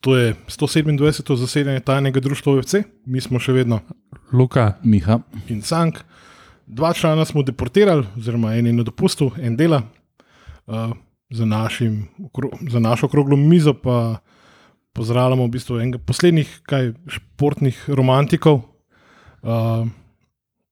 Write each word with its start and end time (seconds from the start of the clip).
To 0.00 0.16
je 0.16 0.34
127. 0.46 1.36
zasedanje 1.36 1.80
tajnega 1.80 2.20
društva 2.20 2.52
OVC, 2.52 2.74
mi 3.04 3.20
smo 3.20 3.40
še 3.42 3.52
vedno 3.52 3.80
Luka, 4.32 4.76
Miha, 4.84 5.18
in 5.50 5.62
Sank. 5.62 6.04
Dva 6.66 6.92
člana 6.94 7.24
smo 7.24 7.42
deportirali, 7.42 8.06
oziroma 8.16 8.54
en 8.54 8.66
je 8.66 8.72
na 8.76 8.84
dopustu, 8.86 9.32
en 9.40 9.56
dela. 9.56 9.82
Uh, 10.68 10.92
za, 11.30 11.44
našim, 11.44 12.08
za 12.70 12.78
našo 12.78 13.06
okroglo 13.06 13.36
mizo 13.36 13.74
pa 13.74 14.18
pozdravljamo 14.92 15.44
v 15.44 15.48
bistvu 15.48 15.78
enega 15.80 15.98
poslednjih 15.98 16.60
kaj, 16.66 16.92
športnih 17.08 17.84
romantikov, 17.88 18.60
uh, 19.42 19.88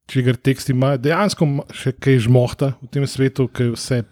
čigar 0.07 0.37
teksti 0.37 0.73
imajo 0.73 0.99
dejansko 1.03 1.49
še 1.75 1.93
kaj 1.93 2.21
žmohta 2.27 2.73
v 2.83 2.91
tem 2.93 3.07
svetu, 3.07 3.49
ki 3.49 3.71
je 3.71 3.75
vse 3.75 4.03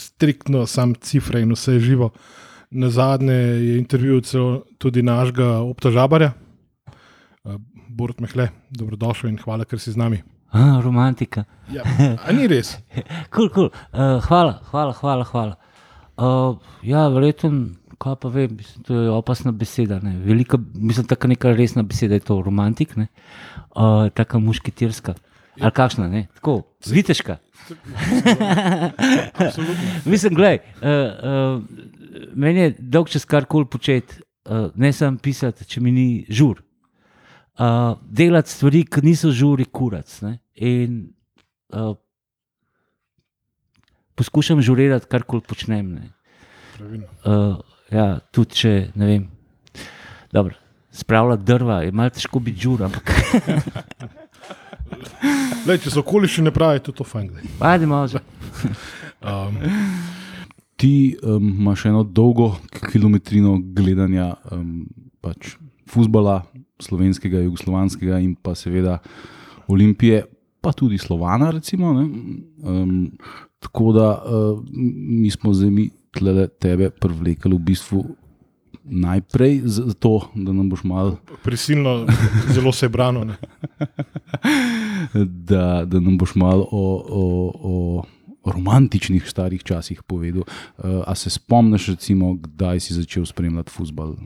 striktno, 0.00 0.66
sam 0.66 0.94
cifre 0.94 1.42
in 1.42 1.52
vse 1.54 1.76
je 1.76 1.84
živo. 1.92 2.12
Na 2.72 2.88
zadnje 2.88 3.32
je 3.32 3.78
intervju 3.78 4.20
tudi 4.78 5.02
našega 5.02 5.58
obtožabarja, 5.60 6.32
uh, 7.44 7.56
Borut 7.88 8.20
Mehle, 8.20 8.48
dobrodošel 8.70 9.28
in 9.28 9.36
hvala, 9.36 9.66
ker 9.68 9.80
si 9.80 9.92
z 9.92 10.00
nami. 10.00 10.22
Ah, 10.52 10.80
romantika. 10.84 11.44
Ja, 11.72 11.84
a 12.26 12.32
ni 12.32 12.48
res? 12.48 12.78
Cool, 13.34 13.48
cool. 13.52 13.68
Uh, 13.92 14.20
hvala, 14.24 14.60
hvala, 14.70 14.92
hvala. 14.92 15.24
hvala. 15.24 15.56
Uh, 16.16 16.56
ja, 16.84 17.06
verjetno, 17.08 17.72
kaj 18.00 18.16
pa 18.20 18.28
vem, 18.32 18.56
mislim, 18.56 18.84
to 18.84 19.00
je 19.00 19.10
opasna 19.10 19.52
beseda. 19.52 20.00
Ne. 20.02 20.16
Velika, 20.24 20.58
mislim, 20.74 21.06
tako 21.08 21.28
neka 21.32 21.52
resna 21.56 21.82
beseda 21.82 22.14
je 22.14 22.24
to 22.24 22.40
romantik, 22.42 22.96
ne. 22.96 23.08
uh, 23.76 24.08
tako 24.14 24.40
mušketirska. 24.40 25.14
Ali 25.60 25.72
kakšna, 25.72 26.08
ne? 26.08 26.26
tako, 26.34 26.62
zviteška. 26.84 27.36
Absolutno. 29.44 29.74
Mislim, 30.04 30.34
gledaj, 30.34 30.58
uh, 30.80 30.88
uh, 30.88 31.62
meni 32.34 32.60
je 32.60 32.74
dolg 32.78 33.10
čas 33.12 33.24
kar 33.28 33.46
koli 33.50 33.68
početi, 33.70 34.20
uh, 34.50 34.70
ne 34.74 34.92
samo 34.92 35.18
pisati, 35.22 35.66
če 35.68 35.80
mi 35.80 35.92
ni 35.92 36.06
žur. 36.28 36.62
Uh, 37.60 37.98
delati 38.08 38.50
stvari, 38.50 38.84
ki 38.88 39.04
niso 39.04 39.30
žuri, 39.34 39.66
kurac. 39.68 40.14
Ne? 40.24 40.38
In 40.54 41.02
uh, 41.74 41.92
poskušam 44.18 44.62
žurirati, 44.64 45.08
kar 45.10 45.26
koli 45.28 45.44
počnem. 45.46 45.94
Ne? 45.98 46.10
Uh, 47.24 47.60
ja, 47.92 48.16
tudi 48.32 48.62
če 48.62 48.74
ne 48.98 49.08
vem. 49.08 49.28
Dobro, 50.32 50.56
spravljati 50.92 51.44
drva 51.44 51.82
je 51.84 51.92
malo 51.92 52.10
težko 52.10 52.40
biti 52.40 52.60
žur, 52.64 52.86
ampak 52.88 53.12
Lej, 55.66 55.78
če 55.84 55.92
so 55.92 56.02
okoliščine 56.02 56.50
pravi, 56.54 56.80
je 56.80 56.86
tudi 56.88 56.98
to 56.98 57.04
fajn. 57.06 57.30
ajde 57.60 57.86
malo 57.86 58.08
že. 58.08 58.24
Um, 59.22 59.54
ti 60.82 61.16
um, 61.22 61.48
imaš 61.60 61.84
eno 61.84 62.02
dolgo 62.02 62.56
kilometrino 62.90 63.60
gledanja 63.62 64.34
um, 64.50 64.86
pač 65.22 65.54
futbola, 65.86 66.40
slovenskega, 66.82 67.38
jugoslovanskega 67.44 68.18
in 68.18 68.32
pa 68.34 68.56
seveda 68.58 68.96
Olimpije, 69.70 70.24
pa 70.60 70.72
tudi 70.74 70.98
Slovana. 70.98 71.52
Recimo, 71.54 71.92
ne. 71.94 72.02
um, 72.66 73.12
tako 73.62 73.92
da 73.94 74.08
uh, 74.26 74.58
mi 75.22 75.30
smo 75.30 75.54
zdaj 75.54 75.70
mi 75.70 75.86
tle 76.10 76.48
tebe 76.48 76.90
privlekli 76.90 77.54
v 77.54 77.62
bistvu. 77.62 78.02
Najprej 78.82 79.60
zato, 79.70 80.16
da 80.34 80.50
nam 80.50 80.66
boš 80.66 80.82
malo 80.84 81.14
prisilno, 81.44 82.08
zelo 82.54 82.72
se 82.72 82.88
je 82.88 82.90
brano. 82.90 83.22
Ne? 83.24 83.36
da, 85.50 85.84
da 85.86 86.00
nam 86.00 86.18
boš 86.18 86.34
malo 86.34 86.66
o, 86.70 86.82
o, 87.06 87.22
o 87.70 88.02
romantičnih 88.44 89.22
starih 89.24 89.62
časih 89.62 90.02
povedal. 90.02 90.42
Uh, 90.42 91.02
a 91.06 91.14
se 91.14 91.30
spomniš, 91.30 91.88
recimo, 91.88 92.34
kdaj 92.34 92.80
si 92.80 92.94
začel 92.94 93.26
spremljati 93.26 93.70
futbol? 93.70 94.16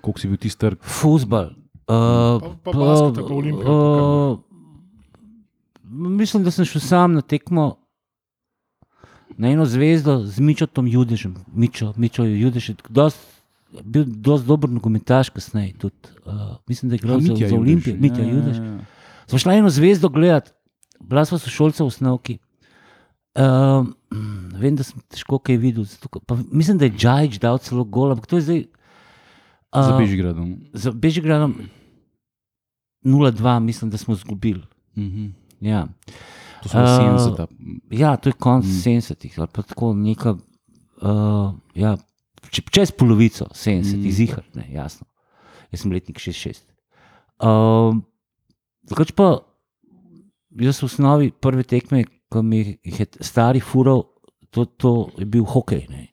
Koliko 0.00 0.20
si 0.20 0.28
bil 0.28 0.36
ti 0.36 0.48
star? 0.48 0.76
Fusbal. 0.80 1.50
Uh, 1.84 2.40
Pa- 2.40 2.56
pa 2.62 2.70
basket, 2.72 3.20
pa 3.20 3.34
Olimpija, 3.34 3.64
pa 3.64 3.72
uh, 3.72 4.38
mislim, 6.10 6.44
da 6.44 6.50
sem 6.50 6.64
šel 6.64 6.80
sam 6.80 7.12
na 7.12 7.20
tekmo 7.20 7.76
na 9.36 9.50
eno 9.50 9.66
zvezdo 9.66 10.22
z 10.22 10.40
Mičotom 10.40 10.86
Judežem. 10.86 11.34
Mičo, 11.48 11.92
Mičo 11.96 12.24
Judež 12.24 12.68
je 12.68 12.74
dost, 12.88 13.18
bil 13.82 14.04
dosti 14.06 14.46
dober 14.46 14.70
nogometaš 14.70 15.28
kasneje. 15.28 15.74
Tudi, 15.74 15.94
uh, 16.24 16.56
mislim, 16.66 16.88
da 16.88 16.94
je 16.94 16.96
igral 16.96 17.20
za. 17.20 17.56
Olimpijo. 17.56 17.96
Mitja 18.00 18.22
Ja, 18.22 18.28
ja, 18.28 18.34
Judež. 18.34 18.56
ja. 18.56 18.78
Smo 19.26 19.38
šli 19.38 19.54
eno 19.54 19.70
zvezdo 19.70 20.08
gledati, 20.08 20.50
bila 21.00 21.24
smo 21.24 21.38
sošolca 21.38 21.84
v 21.84 21.86
osnovki. 21.86 22.38
Uh, 23.34 23.86
vem, 24.54 24.76
da 24.78 24.84
sem 24.86 25.00
težko 25.10 25.40
kaj 25.42 25.56
videl. 25.58 25.84
zato 25.84 26.20
Pa, 26.22 26.36
mislim, 26.52 26.78
da 26.78 26.86
je 26.86 26.94
Džajč 26.94 27.40
dal 27.42 27.58
celo 27.58 27.84
gol, 27.84 28.12
ampak 28.14 28.30
to 28.30 28.38
je 28.38 28.42
zdaj. 28.46 28.62
Za 29.74 29.90
uh, 29.90 29.98
Bežigradom. 29.98 30.48
Za 30.72 30.92
Bežigradom 30.94 31.56
0-2, 33.04 33.58
mislim, 33.60 33.90
da 33.90 33.98
smo 33.98 34.14
izgubili. 34.14 34.62
Mhm. 34.96 35.26
Ja. 35.60 35.86
To 36.62 36.68
so 36.68 36.78
Uh, 36.78 36.86
70. 36.86 37.46
ja, 37.90 38.16
to 38.16 38.28
je 38.28 38.32
konec 38.32 38.64
Mm. 38.64 38.70
mm. 38.70 38.82
70-ih 38.82 39.38
ali 39.38 39.48
pa 39.52 39.62
tako 39.62 39.92
neka. 39.94 40.36
Uh, 41.02 41.52
ja, 41.74 41.96
če, 42.50 42.62
čez 42.70 42.90
polovico 42.94 43.44
70-ih, 43.52 43.98
Mm. 43.98 44.06
mm. 44.08 44.12
zihar, 44.12 44.44
ne, 44.54 44.68
jasno. 44.72 45.06
Jaz 45.72 45.82
sem 45.82 45.92
letnik 45.92 46.16
66. 46.18 46.62
Uh, 47.42 47.98
Drugač 48.84 49.12
pa, 49.12 49.42
jaz 50.60 50.80
v 50.80 50.86
osnovi 50.86 51.30
prve 51.32 51.64
tekme, 51.64 52.04
ko 52.34 52.42
mi 52.42 52.78
je 52.82 53.06
stari 53.22 53.62
fural, 53.62 54.02
to, 54.50 54.66
to 54.66 54.90
je 55.18 55.26
bil 55.26 55.46
hokej. 55.46 55.86
Ne. 55.86 56.08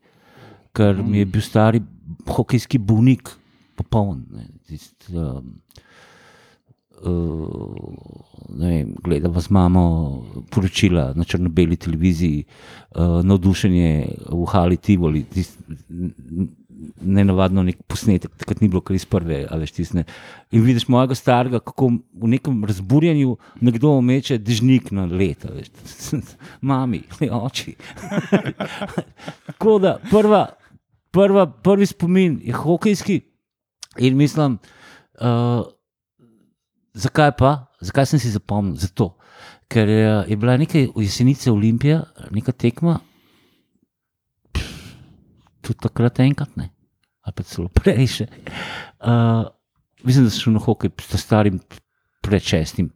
Ker 0.70 1.02
mi 1.02 1.24
je 1.24 1.26
bil 1.26 1.42
stari 1.42 1.82
hokejski 2.30 2.78
bolnik, 2.78 3.34
popoln. 3.76 4.22
Ne. 4.30 4.46
Tist, 4.70 5.10
um, 5.10 5.56
uh, 7.02 7.74
vem, 8.54 8.94
gledava 9.02 9.42
z 9.42 9.50
mamo 9.50 9.84
poročila 10.54 11.10
na 11.18 11.26
črno-beli 11.26 11.80
televiziji, 11.82 12.46
uh, 12.46 13.20
navdušenje 13.26 13.90
v 14.30 14.46
Hali 14.54 14.78
Tivoli, 14.78 15.26
tist, 15.26 15.58
ne 17.02 17.24
navadno 17.26 17.64
nek 17.64 17.82
posnetek, 17.88 18.32
takrat 18.38 18.62
ni 18.62 18.70
bilo 18.72 18.82
kar 18.86 18.96
iz 18.96 19.06
prve, 19.06 19.44
ali 19.50 19.68
štisne. 19.68 20.04
In 20.52 20.64
vidiš 20.66 20.88
mojega 20.92 21.16
starega, 21.16 21.60
kako 21.60 21.92
v 22.14 22.32
nekem 22.36 22.64
razburjenju 22.66 23.36
nekdo 23.62 23.96
omeče 23.98 24.38
dežnik 24.38 24.92
na 24.92 25.06
leto, 25.06 25.52
veš. 25.54 25.72
mami, 26.68 27.04
oči. 27.32 27.76
Tako 29.48 29.78
da 29.80 29.98
prva, 30.10 30.46
prva, 31.12 31.46
prvi 31.52 31.86
spomin 31.86 32.40
je 32.44 32.54
hokejski 32.54 33.22
in 34.00 34.18
mislim, 34.18 34.58
uh, 35.22 35.66
zakaj 36.94 37.32
pa, 37.38 37.56
zakaj 37.82 38.06
sem 38.06 38.20
si 38.20 38.32
zapomnil? 38.32 38.76
Zato, 38.80 39.16
ker 39.72 39.90
je, 39.90 40.12
je 40.28 40.38
bila 40.38 40.58
nekaj 40.58 40.90
v 40.96 41.06
jesenici 41.06 41.50
Olimpija, 41.50 42.04
neka 42.32 42.52
tekma, 42.52 43.00
tudi 45.62 45.80
takrat 45.88 46.20
enkrat, 46.24 46.56
ne, 46.60 46.72
ali 47.26 47.38
pa 47.38 47.46
celo 47.48 47.70
prej. 47.74 48.26
Uh, 49.00 49.48
mislim, 50.04 50.26
da 50.26 50.34
sem 50.34 50.40
šel 50.40 50.58
na 50.58 50.64
hokej 50.64 50.92
s 51.00 51.22
starim 51.22 51.62
pred 52.22 52.44
šestim. 52.44 52.92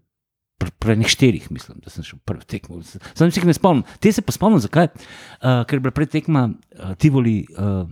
Pre, 0.55 0.71
pre 0.79 0.95
nekaj 0.95 1.11
štirih, 1.11 1.49
mislim, 1.51 1.81
da 1.83 1.91
sem 1.91 2.05
šel 2.07 2.19
prvi 2.25 2.45
tekmo. 2.47 2.79
Sam 2.83 3.27
se 3.31 3.41
jih 3.41 3.47
ne 3.49 3.53
spomnim. 3.53 3.83
Te 3.99 4.11
se 4.15 4.23
pa 4.23 4.31
spomnim, 4.31 4.61
zakaj? 4.63 4.87
Uh, 4.95 5.65
ker 5.67 5.77
je 5.77 5.83
bila 5.83 5.95
pred 5.95 6.11
tekma 6.11 6.47
uh, 6.47 6.93
Tivoli, 7.01 7.41
uh, 7.59 7.83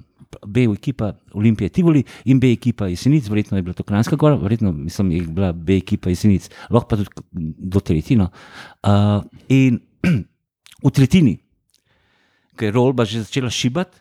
B 0.47 0.65
ekipa 0.71 1.13
Olimpije 1.33 1.69
Tivoli 1.69 2.03
in 2.25 2.39
B 2.39 2.53
ekipa 2.53 2.87
Jesenic, 2.87 3.27
verjetno 3.29 3.57
je 3.57 3.61
bila 3.61 3.73
to 3.73 3.83
Kranjska 3.83 4.15
gora, 4.15 4.35
verjetno 4.35 4.71
mislim, 4.71 5.11
je 5.11 5.21
bila 5.21 5.51
B 5.53 5.77
ekipa 5.77 6.09
Jesenic, 6.09 6.49
lahko 6.69 6.87
pa 6.87 6.97
tudi 6.97 7.09
do 7.57 7.79
tretjino. 7.79 8.29
Uh, 8.83 9.23
in 9.49 9.79
v 10.85 10.91
tretjini, 10.91 11.37
ker 12.57 12.71
je 12.71 12.75
rolba 12.75 13.05
že 13.05 13.23
začela 13.23 13.49
šibati, 13.49 13.99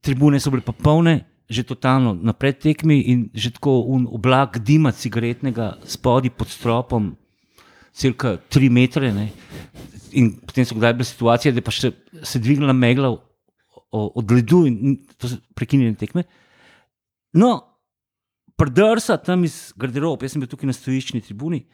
tribune 0.00 0.40
so 0.40 0.50
bile 0.50 0.62
pa 0.62 0.72
polne, 0.72 1.26
že 1.50 1.66
totalno 1.66 2.14
na 2.14 2.32
predtekmi 2.32 3.00
in 3.10 3.18
že 3.34 3.50
tako 3.50 3.82
oblak 4.06 4.62
dima 4.62 4.92
cigaretnega 4.94 5.82
spodaj 5.82 6.30
pod 6.30 6.48
stropom, 6.48 7.16
cirka 7.92 8.38
tri 8.48 8.70
metre. 8.70 9.10
Ne. 9.10 9.32
In 10.14 10.38
potem 10.38 10.64
so 10.64 10.78
kdaj 10.78 10.94
bile 10.94 11.08
situacije, 11.08 11.54
da 11.54 11.64
pa 11.64 11.74
še 11.74 11.90
se 12.22 12.38
dvignila 12.38 12.72
megla 12.72 13.10
od 13.90 14.30
ledu 14.30 14.66
in 14.70 15.00
to 15.18 15.28
so 15.28 15.40
prekinjene 15.58 15.98
tekme. 15.98 16.22
No, 17.34 17.58
prdrsa 18.58 19.18
tam 19.18 19.44
iz 19.46 19.72
garderobe, 19.78 20.26
jaz 20.26 20.36
sem 20.36 20.42
bil 20.42 20.50
tukaj 20.50 20.70
na 20.70 20.76
stojiščni 20.76 21.22
tribuni, 21.24 21.64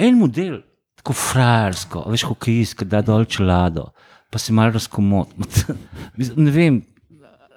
en 0.00 0.18
model, 0.18 0.60
tako 1.00 1.16
frajersko, 1.16 2.04
veš, 2.12 2.26
hokejist, 2.28 2.84
da 2.88 3.02
dol 3.04 3.24
čelado, 3.28 3.90
pa 4.32 4.40
se 4.40 4.52
malo 4.52 4.76
razkomod. 4.76 5.32
Mislim, 6.18 6.44
Ne 6.44 6.52
vem, 6.54 6.80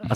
a, 0.03 0.15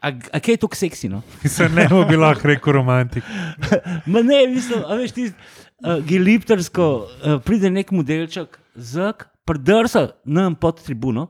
a, 0.00 0.12
a 0.32 0.40
kaj 0.40 0.54
je 0.54 0.62
tako 0.64 0.76
seksi? 0.76 1.08
No? 1.08 1.22
se 1.44 1.68
ne 1.68 1.88
bi 2.08 2.16
lahko 2.16 2.48
rekel 2.48 2.72
romantik. 2.72 3.24
Ma 4.10 4.22
ne, 4.22 4.46
mislim, 4.48 4.82
a 4.86 4.98
veš, 5.00 5.12
ti 5.16 5.28
uh, 5.30 6.00
geliptersko 6.06 6.88
uh, 6.96 7.38
pride 7.44 7.70
nek 7.70 7.90
modelček, 7.90 8.58
zak, 8.74 9.28
prdrsa 9.44 10.08
nam 10.24 10.54
pod 10.54 10.82
tribuno. 10.82 11.28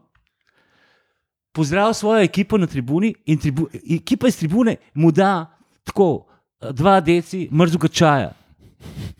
pozdravil 1.54 1.94
svojo 1.94 2.22
ekipo 2.22 2.58
na 2.58 2.66
tribuni 2.66 3.14
in 3.26 3.38
tribu, 3.38 3.68
ekipa 3.90 4.28
iz 4.28 4.38
tribune 4.38 4.76
mu 4.94 5.12
da 5.12 5.46
tako 5.84 6.26
dva 6.70 7.00
deci 7.00 7.48
mrzlega 7.52 7.88
čaja. 7.88 8.32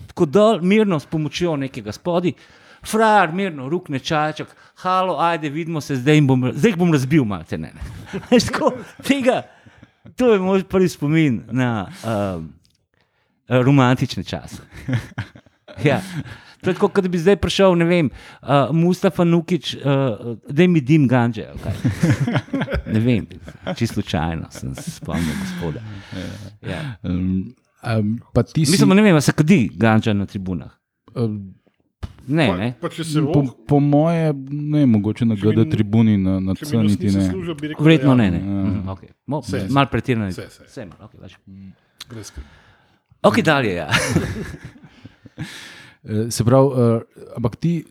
Tako 0.07 0.27
dol, 0.27 0.61
mirno, 0.63 0.99
s 1.01 1.07
pomočjo 1.07 1.57
nekega 1.57 1.93
spodi, 1.93 2.33
frajer, 2.87 3.33
mirno, 3.33 3.69
rukne 3.69 3.99
čajček, 3.99 4.49
halo, 4.75 5.19
ajde, 5.21 5.51
vidimo 5.51 5.81
se, 5.81 5.97
zdaj, 5.97 6.15
jim 6.15 6.27
bom, 6.27 6.51
zdaj 6.55 6.71
jih 6.71 6.79
bom 6.79 6.93
razbil, 6.93 7.25
malce 7.25 7.59
ne. 7.59 7.73
tako, 8.47 8.73
tega, 9.03 9.43
to 10.17 10.33
je 10.33 10.41
moj 10.41 10.65
prvi 10.65 10.89
spomin 10.89 11.43
na 11.51 11.89
um, 12.05 12.53
romantične 13.49 14.25
čase. 14.25 14.63
Ja. 15.85 15.99
To 16.63 16.71
je 16.71 16.77
kot 16.79 17.01
da 17.03 17.09
bi 17.11 17.19
zdaj 17.19 17.37
prišel, 17.37 17.75
ne 17.75 17.85
vem, 17.85 18.11
uh, 18.43 18.71
Mustafa 18.73 19.25
Nukič, 19.25 19.75
uh, 19.75 20.37
da 20.49 20.67
mi 20.71 20.81
dim 20.81 21.09
ganže. 21.09 21.49
kaj. 21.63 21.73
Ne 22.95 23.01
vem, 23.01 23.27
čisto 23.77 23.95
slučajno 23.95 24.47
sem 24.51 24.75
se 24.75 24.91
spomnil, 24.91 25.35
gospoda. 25.41 25.83
Ja. 26.63 26.95
Um, 27.03 27.55
um, 27.83 28.21
ti 28.55 28.65
si. 28.65 28.71
Mislim, 28.71 28.95
ne 28.97 29.03
vem, 29.03 29.21
se 29.21 29.33
kadi 29.33 29.71
ganža 29.75 30.13
na 30.13 30.27
tribunah. 30.27 30.71
um, 31.15 31.55
Ne, 32.29 32.47
Pa, 32.49 32.57
ne. 32.57 32.75
pa 32.81 32.89
se 32.91 33.21
po, 33.21 33.41
voh, 33.41 33.51
po 33.69 33.81
moje, 33.81 34.33
ne, 34.51 34.87
mogoče 34.87 35.25
na 35.25 35.35
GD 35.35 35.67
tribuni, 35.71 36.17
na, 36.17 36.39
na 36.41 36.55
če 36.55 36.65
C 36.67 36.71
bi 36.73 36.83
nas 36.83 36.93
niti 36.93 37.05
nisi 37.11 37.19
ne. 37.19 37.25
služil, 37.31 37.55
bi 37.55 37.69
rekel, 37.69 37.85
Verjetno 37.85 38.11
da 38.11 38.17
ne. 38.17 38.25
ja. 38.25 38.31
ne. 38.31 38.39
Ja. 38.39 38.65
Mhm, 38.65 38.89
okay. 38.89 39.11
Mo, 39.27 39.43
Se, 39.43 39.61
se. 39.61 39.69
Mal 39.71 39.87
pretirano. 39.93 40.31
Se, 40.33 40.47
se. 40.51 40.65
Vse, 40.65 40.87
malo, 40.87 41.09
okay. 41.09 41.37
Brez 42.11 42.27
skrbi. 42.33 42.47
ok, 43.23 43.41
dalje. 43.45 43.75
Ja. 43.75 43.89
Se 46.31 46.45
pravi, 46.45 46.67
uh, 46.69 47.03
ampak 47.37 47.57
ti, 47.57 47.85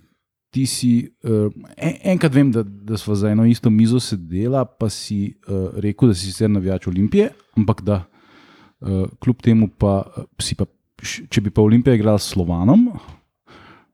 ti 0.54 0.66
si, 0.70 0.92
uh, 1.26 1.50
en, 1.78 1.96
enkrat 2.14 2.34
vem, 2.36 2.52
da, 2.54 2.62
da 2.64 2.98
smo 2.98 3.16
za 3.18 3.32
eno 3.34 3.46
isto 3.46 3.70
mizo 3.74 4.00
sedela, 4.00 4.66
pa 4.66 4.90
si 4.90 5.34
uh, 5.48 5.74
rekel, 5.82 6.12
da 6.12 6.16
si 6.16 6.30
sicer 6.30 6.50
navijač 6.50 6.88
Olimpije, 6.88 7.32
ampak 7.58 7.82
da 7.82 8.04
uh, 8.06 9.08
kljub 9.20 9.42
temu 9.42 9.68
pa 9.78 10.04
uh, 10.06 10.24
si 10.40 10.56
pa, 10.56 10.66
če 11.02 11.42
bi 11.42 11.50
pa 11.50 11.62
Olimpija 11.66 11.98
igrala 11.98 12.22
s 12.22 12.30
Slovanom, 12.36 12.92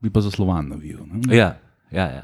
bi 0.01 0.09
pa 0.09 0.21
za 0.21 0.31
Slovan 0.31 0.69
navijal. 0.69 1.05
ne? 1.05 1.35
Ja, 1.35 1.59
ja, 1.91 2.07
ja. 2.07 2.23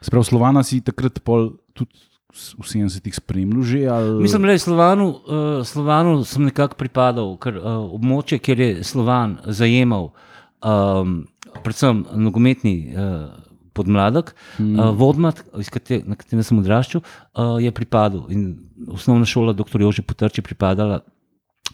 Se 0.00 0.10
pravi, 0.10 0.24
Slovana 0.24 0.62
si 0.62 0.80
takrat 0.84 1.22
pol 1.24 1.56
tudi 1.72 1.96
v 2.34 2.66
70-ih 2.66 3.14
spremljal 3.14 3.62
že. 3.62 3.80
Ali... 3.86 4.22
Mislim, 4.22 4.42
da 4.42 4.58
Slovanu, 4.58 5.06
uh, 5.08 5.62
Slovanu 5.62 6.24
sem 6.26 6.44
nekako 6.50 6.74
pripadal, 6.74 7.36
ker 7.38 7.56
uh, 7.56 7.86
območje, 7.94 8.40
kjer 8.42 8.60
je 8.60 8.70
Slovan 8.84 9.38
zajemal, 9.46 10.10
um, 10.58 11.22
predvsem 11.62 12.02
nogometni 12.18 12.90
uh, 12.90 13.30
podmladek, 13.74 14.34
mm. 14.58 14.74
uh, 14.78 14.90
Vodmat, 14.98 15.44
kate, 15.70 16.02
na 16.06 16.18
katerem 16.18 16.42
sem 16.46 16.58
odraščal, 16.58 17.02
uh, 17.02 17.56
je 17.62 17.70
pripadal. 17.74 18.26
In 18.34 18.66
osnovna 18.90 19.26
šola, 19.26 19.54
dr. 19.54 19.86
Jože 19.86 20.02
Potrč, 20.06 20.42
je 20.42 20.46
pripadala 20.46 21.02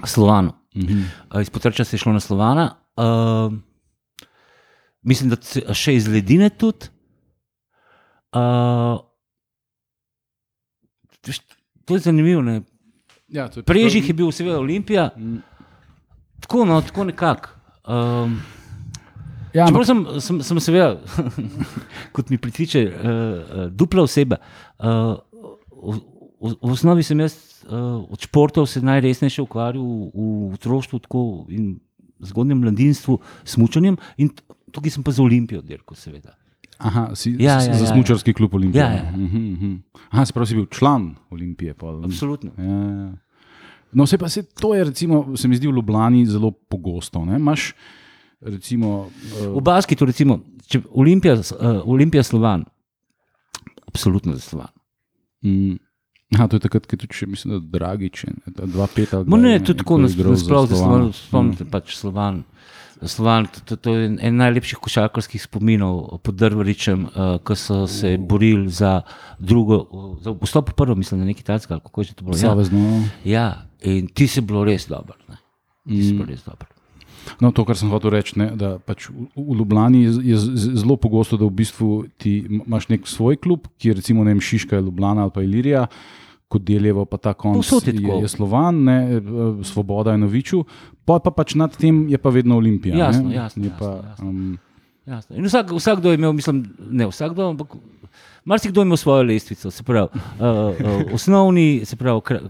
Slovanu. 0.04 0.56
Mhm. 0.76 1.02
Uh, 1.32 1.40
iz 1.40 1.50
Potrča 1.50 1.84
se 1.84 1.96
je 1.96 2.04
šlo 2.04 2.12
na 2.12 2.20
Slovana. 2.20 2.70
Uh, 3.00 3.56
mislim, 5.02 5.32
da 5.32 5.74
še 5.74 5.94
iz 5.96 6.08
Ledine 6.08 6.50
tudi. 6.50 6.90
Uh, 8.30 9.00
to 11.84 11.98
je 11.98 12.04
zanimivo. 12.06 12.42
Ne? 12.42 12.60
Ja, 13.28 13.48
je 13.56 13.62
Prežih 13.66 14.06
je 14.08 14.14
bil, 14.14 14.30
seveda, 14.34 14.58
Olimpija. 14.58 15.10
Mm. 15.16 15.42
Tako, 16.40 16.64
no, 16.64 16.80
tako 16.80 17.04
nekako. 17.10 17.56
Um, 17.84 18.40
Ja, 19.50 19.66
ampak, 19.66 19.82
sem, 19.82 20.04
sem, 20.22 20.36
sem 20.46 20.58
seveda, 20.62 21.00
kot 22.14 22.28
mi 22.30 22.38
pritiče, 22.38 22.82
uh, 22.86 23.64
dupla 23.74 24.04
oseba. 24.06 24.38
Uh, 24.78 25.18
v, 25.74 25.96
v, 26.38 26.52
v 26.54 26.70
osnovi 26.70 27.02
sem 27.02 27.18
jaz 27.18 27.34
uh, 27.66 27.98
od 28.06 28.20
športov 28.22 28.68
se 28.70 28.82
najresnejše 28.84 29.42
ukvarjal 29.42 29.82
v, 29.82 30.10
v 30.14 30.54
otroštvu 30.54 31.02
in 31.50 31.80
zgodnjem 32.20 32.62
mladinstvu 32.62 33.18
s 33.42 33.58
mučanjem 33.58 33.98
in 34.22 34.30
tukaj 34.70 34.90
sem 34.90 35.02
pa 35.02 35.10
za 35.10 35.22
Olimpijo 35.22 35.62
dirkal, 35.62 35.96
seveda. 35.96 36.34
aha, 36.80 37.14
si 37.14 37.30
Ja, 37.32 37.54
ja, 37.54 37.74
za 37.74 37.84
ja, 37.84 37.86
smučarski 37.88 38.32
klub 38.32 38.54
Olimpije. 38.54 38.80
Ja, 38.80 38.92
ja. 38.94 39.10
Mhm, 39.12 39.36
mhm. 39.48 39.74
Aha, 40.08 40.24
se 40.24 40.32
pravi, 40.32 40.46
si 40.46 40.54
bil 40.54 40.66
član 40.68 41.14
Olimpije. 41.30 41.74
pol. 41.74 42.04
Absolutno. 42.04 42.50
Ja, 42.56 42.64
ja. 42.64 43.12
No, 43.92 44.06
se 44.06 44.16
pa 44.16 44.28
se 44.28 44.42
to 44.44 44.74
je, 44.74 44.84
recimo, 44.84 45.36
se 45.36 45.48
mi 45.48 45.56
zdi 45.56 45.66
v 45.66 45.72
Ljubljani 45.72 46.26
zelo 46.26 46.50
pogosto. 46.50 47.24
ne. 47.24 47.36
Imaš, 47.36 47.72
recimo, 48.40 49.10
uh, 49.40 49.52
V 49.52 49.60
basketu, 49.60 50.04
recimo, 50.04 50.38
če 50.64 50.80
Olimpija, 50.92 51.34
uh, 51.34 51.42
Olimpija 51.84 52.22
Slovan, 52.22 52.64
absolutno 53.84 54.32
za 54.32 54.40
Slovan. 54.40 54.68
mm, 55.42 55.76
aha, 56.30 56.46
to 56.46 56.56
je 56.56 56.60
takrat, 56.60 56.86
ki 56.86 56.94
je 56.94 56.98
tudi, 56.98 57.26
mislim, 57.26 57.50
da 57.52 57.78
Dragič, 57.78 58.24
ne, 58.24 58.52
ta 58.54 58.66
dva 58.66 58.86
peta. 58.86 59.16
ali 59.16 59.26
No, 59.26 59.36
kdaj, 59.36 59.42
ne, 59.42 59.58
ne, 59.58 59.64
tudi 59.64 59.78
ko 59.78 59.84
tako 59.84 59.94
je 59.94 60.02
nas- 60.02 60.14
igral 60.14 60.24
za 60.26 60.38
nasploh, 60.38 60.62
da 60.62 60.76
Slovan. 60.76 60.92
Slovan, 60.92 61.12
spomnite 61.14 61.64
pač 61.66 61.96
Slovan. 61.96 62.42
Slovan, 63.02 63.46
to, 63.64 63.76
to, 63.76 63.94
je 63.94 64.16
en 64.20 64.36
najlepših 64.36 64.78
košarkarskih 64.78 65.42
spominov 65.42 66.18
pod 66.22 66.34
Drvaričem, 66.34 67.04
uh, 67.06 67.38
ko 67.44 67.54
so 67.56 67.86
se 67.86 68.18
borili 68.18 68.68
za 68.68 69.02
drugo, 69.38 69.86
za 70.20 70.34
vstop 70.42 70.70
v 70.70 70.74
prvo, 70.74 70.94
mislim, 70.94 71.20
na 71.20 71.26
neki 71.26 71.44
talski, 71.44 71.72
ali 71.72 71.80
kako 71.80 72.00
je 72.00 72.14
to 72.14 72.24
bilo. 72.24 72.36
Ja, 72.36 72.40
Savezno. 72.52 73.02
ja, 73.24 73.46
in 73.82 74.06
ti 74.08 74.26
si 74.28 74.40
bilo 74.40 74.64
res 74.64 74.88
dobro. 74.88 75.16
ne. 75.28 75.36
Ti 75.88 76.02
si 76.04 76.12
Mm. 76.12 76.16
bilo 76.16 76.28
res 76.28 76.44
dobro. 76.44 76.66
No, 77.40 77.52
to, 77.52 77.64
kar 77.64 77.76
sem 77.76 77.90
hotel 77.92 78.10
reči, 78.10 78.38
ne, 78.40 78.50
da 78.56 78.78
pač 78.78 79.08
v, 79.08 79.28
v 79.36 79.56
Ljubljani 79.58 80.02
je, 80.04 80.10
je 80.32 80.36
zelo 80.80 80.96
pogosto, 80.96 81.36
da 81.36 81.44
v 81.44 81.50
bistvu 81.52 82.04
ti 82.18 82.38
imaš 82.48 82.88
nek 82.88 83.06
svoj 83.08 83.36
klub, 83.36 83.68
ki 83.78 83.88
je 83.88 83.94
recimo 83.94 84.24
ne 84.24 84.32
vem, 84.34 84.40
Šiška, 84.40 84.80
Ljubljana 84.80 85.22
ali 85.22 85.30
pa 85.34 85.42
Ilirija, 85.42 85.86
kot 86.50 86.62
deljevo 86.66 87.04
pa 87.04 87.16
ta 87.16 87.32
konc 87.34 87.62
je 87.86 87.94
je 87.94 88.28
Slovan, 88.28 88.82
ne, 88.84 88.96
eh, 89.16 89.20
Svoboda 89.64 90.12
je 90.12 90.18
Noviču, 90.18 90.64
pa, 91.10 91.18
pa 91.18 91.34
pač 91.34 91.58
nad 91.58 91.74
tem 91.74 92.06
je 92.08 92.18
pa 92.18 92.30
vedno 92.30 92.56
Olimpija. 92.62 92.94
Jasno, 92.96 93.28
ne. 93.28 93.34
jasno, 93.34 93.64
Je 93.64 93.70
jasno, 93.70 93.78
pa, 93.82 94.08
jasno. 94.08 94.28
Um, 94.28 94.58
Jasno. 95.10 95.36
In 95.36 95.46
vsak, 95.48 95.72
vsakdo 95.74 96.10
je 96.12 96.14
imel, 96.20 96.32
mislim, 96.32 96.60
ne 96.90 97.06
vsakdo, 97.08 97.48
ampak 97.50 97.72
marsikdo 98.44 98.80
je 98.80 98.86
imel 98.86 98.96
svojo 98.96 99.22
lestvico. 99.22 99.70
Se 99.70 99.82
pravi, 99.82 100.08
uh, 100.14 100.20
uh, 100.40 101.14
osnovni, 101.14 101.80
se 101.84 101.96
pravi, 101.96 102.16
okra, 102.16 102.40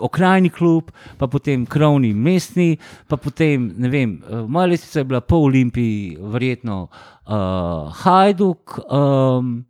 okrajni 0.00 0.50
klub, 0.50 0.90
pa 1.18 1.26
potem 1.26 1.66
krovni 1.66 2.14
mestni, 2.14 2.76
pa 3.08 3.16
potem, 3.16 3.70
ne 3.78 3.88
vem, 3.88 4.16
uh, 4.24 4.48
moja 4.48 4.66
lestvica 4.66 5.00
je 5.00 5.04
bila 5.04 5.20
po 5.20 5.36
Olimpiji, 5.36 6.16
verjetno 6.20 6.88
uh, 6.88 7.94
Hajduk, 8.02 8.78
um, 8.90 9.64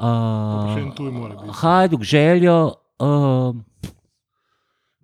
uh. 0.00 1.54
Hajduk, 1.62 2.02
željo. 2.02 2.74
Uh, 3.00 3.56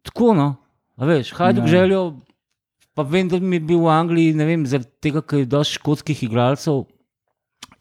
tako, 0.03 0.35
no, 0.35 0.55
a 0.97 1.05
veš, 1.05 1.33
Hajduk, 1.33 1.65
ja. 1.65 1.69
željo. 1.79 2.05
Pa 2.97 3.05
vem, 3.05 3.29
da 3.29 3.39
mi 3.41 3.59
je 3.61 3.67
bil 3.69 3.83
v 3.85 3.93
Angliji, 3.93 4.35
ne 4.35 4.47
vem, 4.49 4.65
zaradi 4.65 4.89
tega, 5.05 5.21
ker 5.21 5.43
je 5.43 5.49
dosti 5.53 5.77
škotskih 5.77 6.23
igralcev, 6.25 6.87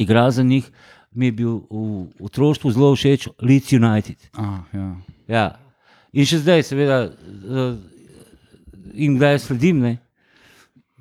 igral 0.02 0.32
za 0.36 0.44
njih, 0.44 0.68
mi 1.16 1.30
je 1.32 1.36
bil 1.38 1.54
v 1.72 2.26
otroštvu 2.28 2.72
zelo 2.76 2.92
všeč 2.96 3.30
Leeds 3.40 3.72
United. 3.72 4.20
a, 4.36 4.64
ja. 4.76 4.88
Ja. 5.32 5.46
In 6.16 6.28
še 6.28 6.42
zdaj, 6.44 6.64
seveda, 6.68 6.98
uh, 7.08 7.78
in 8.94 9.16
kdaj 9.16 9.40
sledim. 9.44 9.80
Ne? 9.84 9.94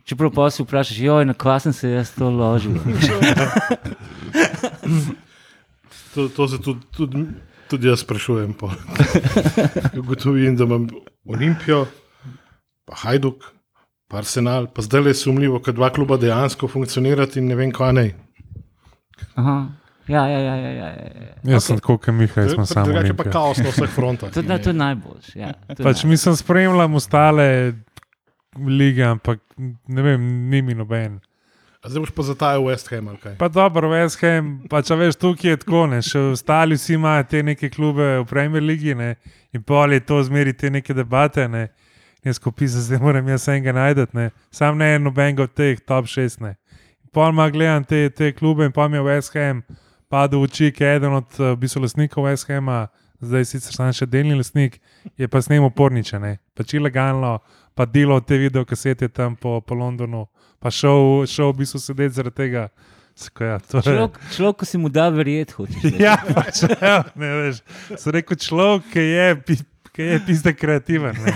Čeprav 0.07 0.31
pa 0.35 0.47
si 0.51 0.63
vprašaš, 0.63 0.99
joj, 1.03 1.27
na 1.27 1.35
kva 1.35 1.59
sem 1.63 1.75
se 1.75 1.91
jaz 1.91 2.15
to 2.15 2.31
ložil. 2.31 2.79
To, 6.15 6.29
to 6.31 6.47
se 6.47 6.61
tudi, 6.63 6.87
tudi, 6.95 7.25
tudi 7.67 7.89
jaz 7.89 8.05
sprašujem. 8.05 8.53
Ugotovim, 9.99 10.55
da 10.57 10.63
imam 10.63 10.87
Olimpijo, 11.27 11.89
pa 12.87 12.95
Hajduk, 13.03 13.43
pa 14.09 14.19
Arsenal, 14.19 14.67
pa 14.67 14.83
zdaj 14.83 15.07
je 15.07 15.15
sumljivo, 15.17 15.59
da 15.59 15.73
dva 15.73 15.91
kluba 15.91 16.17
dejansko 16.17 16.69
funkcionirata 16.69 17.39
in 17.39 17.49
ne 17.49 17.55
vem, 17.55 17.73
kaj 17.73 17.93
naj. 17.93 18.13
Aha. 19.35 19.57
Ja, 20.07 20.27
ja, 20.27 20.39
ja. 20.39 20.55
ja, 20.57 20.71
ja, 20.71 20.89
ja. 20.91 21.35
Jaz 21.47 21.65
sem 21.65 21.79
tako, 21.79 21.97
kot 21.99 22.13
Miha, 22.13 22.43
jaz 22.43 22.53
sem 22.53 22.67
samo 22.67 22.87
Drugače 22.87 23.15
pa 23.15 23.25
kaos 23.27 23.59
na 23.59 23.71
vseh 23.71 23.89
frontah. 23.89 24.31
To, 24.35 24.41
je- 24.43 24.59
to 24.59 24.71
je 24.71 24.75
najboljše. 24.75 25.33
Ja, 25.37 25.53
Pač 25.67 25.79
najboljše. 25.79 26.07
mislim, 26.07 26.37
spremljam 26.37 26.95
ostale 26.95 27.47
lige, 28.59 29.03
ampak 29.05 29.41
ne 29.89 30.03
vem, 30.03 30.21
ni 30.49 30.63
mi 30.63 30.75
noben. 30.75 31.21
A 31.81 31.89
Zdaj 31.89 32.01
boš 32.01 32.11
pa 32.11 32.23
zatajal 32.23 32.63
West 32.63 32.89
Ham 32.91 33.09
ali 33.09 33.19
kaj. 33.19 33.35
Pa 33.37 33.49
dobro, 33.49 33.91
West 33.91 34.21
Ham, 34.21 34.63
pa 34.71 34.83
če 34.83 34.97
veš, 34.97 35.17
tukaj 35.17 35.51
je 35.51 35.57
tako, 35.57 35.87
ne, 35.87 36.03
še 36.03 36.19
ostali 36.31 36.75
vsi 36.75 36.95
imajo 36.95 37.25
te 37.25 37.43
neke 37.43 37.69
klube 37.71 38.07
v 38.19 38.25
Premier 38.25 38.63
League 38.63 38.95
ne, 38.95 39.15
in 39.53 39.63
pol 39.63 39.93
je 39.93 40.01
to 40.01 40.23
zmeri 40.23 40.53
te 40.53 40.71
neke 40.71 40.95
debate. 40.95 41.49
Ne. 41.49 41.67
Jaz 42.25 42.39
ko 42.41 42.51
pisem, 42.53 42.81
zdaj 42.81 42.99
moram 43.03 43.29
jaz 43.29 43.49
enega 43.49 43.73
najti, 43.73 44.07
ne. 44.17 44.31
sam 44.51 44.79
ne 44.79 44.95
en 44.97 45.03
nobenega 45.03 45.43
od 45.45 45.53
teh 45.55 45.81
top 45.81 46.07
6. 46.09 46.41
Ne. 46.41 46.55
Pol 47.13 47.33
ma 47.33 47.51
gledam 47.51 47.85
te, 47.85 48.09
te 48.11 48.33
klube 48.33 48.65
in 48.65 48.73
pa 48.73 48.89
mi 48.89 48.97
je 48.97 49.03
West 49.03 49.35
Ham 49.37 49.63
padel 50.09 50.41
v 50.41 50.47
oči, 50.49 50.71
ki 50.73 50.85
je 50.85 50.97
eden 50.97 51.15
od 51.19 51.27
eh, 51.41 51.53
v 51.53 51.59
bistvu 51.59 51.83
lastnikov 51.83 52.25
West 52.29 52.47
Hama, 52.49 52.87
zdaj 53.25 53.45
sicer 53.51 53.75
sam 53.75 53.93
še 53.93 54.07
delni 54.07 54.37
lastnik, 54.39 54.79
je 55.19 55.27
pa 55.29 55.41
snemal 55.43 55.73
porniče, 55.75 56.21
ne. 56.23 56.39
pač 56.55 56.75
ilegalno, 56.79 57.39
pa 57.75 57.87
delo 57.87 58.21
te 58.21 58.39
video 58.39 58.65
kasete 58.65 59.09
tam 59.09 59.35
po, 59.37 59.61
po 59.61 59.75
Londonu, 59.75 60.27
pa 60.63 60.71
šel, 60.71 61.25
šel 61.27 61.51
v 61.53 61.65
bistvu 61.65 61.81
sedeti 61.83 62.15
zaradi 62.15 62.37
tega 62.45 62.69
Tako, 63.15 63.45
ja, 63.47 63.59
to 63.63 63.79
je- 63.79 63.83
Človek, 63.87 64.15
človek, 64.35 64.57
ki 64.59 64.67
si 64.67 64.79
mu 64.83 64.89
da 64.91 65.05
verjeti, 65.09 65.55
hočeš. 65.55 65.85
Ja, 66.03 66.17
pač, 66.35 66.65
evo, 66.67 67.05
ne 67.15 67.29
veš. 67.39 67.61
Sem 67.95 68.11
rekel 68.11 68.35
človek, 68.43 68.89
ki 68.91 69.05
je, 69.07 69.27
ki 69.95 70.03
je 70.03 70.19
piste 70.27 70.51
kreativen. 70.59 71.15
ne. 71.23 71.33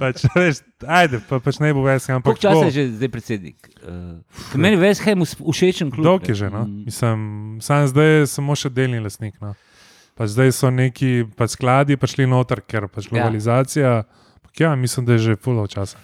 Pač, 0.00 0.24
veš, 0.34 0.60
ajde, 0.82 1.20
pa, 1.28 1.38
pač 1.38 1.60
ne 1.62 1.70
bo 1.76 1.84
več. 1.86 2.08
Ampak 2.10 2.34
Koliko 2.34 2.42
časa 2.42 2.66
je 2.66 2.74
že 2.74 2.84
zdaj 2.98 3.10
predsednik? 3.14 3.70
Uh, 3.80 4.18
meni 4.58 4.74
je 4.74 4.82
West 4.82 5.06
Ham 5.06 5.22
všečen 5.22 5.94
klub. 5.94 6.04
Dolg 6.08 6.26
je 6.26 6.34
že, 6.34 6.50
no? 6.50 6.66
Mm. 6.66 6.84
Mislim, 6.90 7.18
sam 7.62 7.86
zdaj 7.86 8.10
je 8.18 8.26
samo 8.34 8.58
še 8.58 8.72
delni 8.74 8.98
lastnik. 8.98 9.38
No? 9.38 9.54
Pač 10.18 10.34
zdaj 10.34 10.50
so 10.52 10.68
neki 10.74 11.30
pač 11.38 11.54
skladi 11.54 11.94
prišli 11.96 12.26
noter, 12.26 12.60
ker 12.66 12.90
pač 12.90 13.06
Ja. 13.06 13.14
globalizacija. 13.14 13.92
Ja. 14.02 14.04
ja, 14.58 14.74
mislim, 14.74 15.06
da 15.06 15.14
je 15.16 15.30
že 15.30 15.36
full 15.38 15.62
časa. 15.70 15.96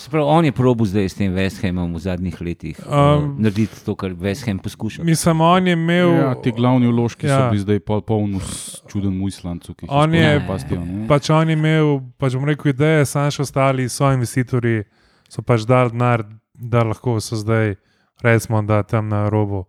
Se 0.00 0.08
pravi, 0.08 0.24
on 0.26 0.44
je 0.44 0.52
probil 0.52 0.86
zdaj 0.86 1.04
s 1.04 1.14
tem 1.14 1.28
West 1.30 1.60
Hamom 1.60 1.92
v 1.92 2.00
zadnjih 2.00 2.36
letih 2.40 2.76
um, 2.80 3.34
narediti 3.36 3.84
to, 3.84 3.92
kar 3.94 4.14
West 4.16 4.46
Ham 4.46 4.56
poskuša. 4.58 5.04
Mislim, 5.04 5.40
on 5.40 5.66
je 5.66 5.72
imel. 5.72 6.10
Ja, 6.14 6.34
ti 6.34 6.52
glavni 6.52 6.88
vložki 6.88 7.26
ja. 7.26 7.36
So 7.36 7.50
bili 7.50 7.60
zdaj 7.60 7.80
pol 7.80 8.00
polno 8.00 8.40
s 8.40 8.80
čuden 8.88 9.12
mujslancu, 9.12 9.74
ki 9.74 9.84
jih 9.84 9.92
On 9.92 10.14
je 10.14 10.40
pastijo. 10.48 10.80
ne. 10.80 11.04
Pač 11.04 11.28
on 11.30 11.48
je 11.48 11.52
imel, 11.52 12.00
pač 12.16 12.32
bom 12.32 12.48
rekel, 12.48 12.72
ideje, 12.72 13.04
sam 13.04 13.28
še 13.28 13.44
ostali 13.44 13.88
so 13.88 14.08
investitorji, 14.08 14.86
so 15.28 15.42
pač 15.42 15.68
dali 15.68 15.92
denar, 15.92 16.24
da 16.54 16.80
lahko 16.82 17.20
so 17.20 17.36
zdaj, 17.36 17.76
recimo, 18.22 18.62
da 18.62 18.80
tam 18.82 19.08
na 19.08 19.28
robu, 19.28 19.66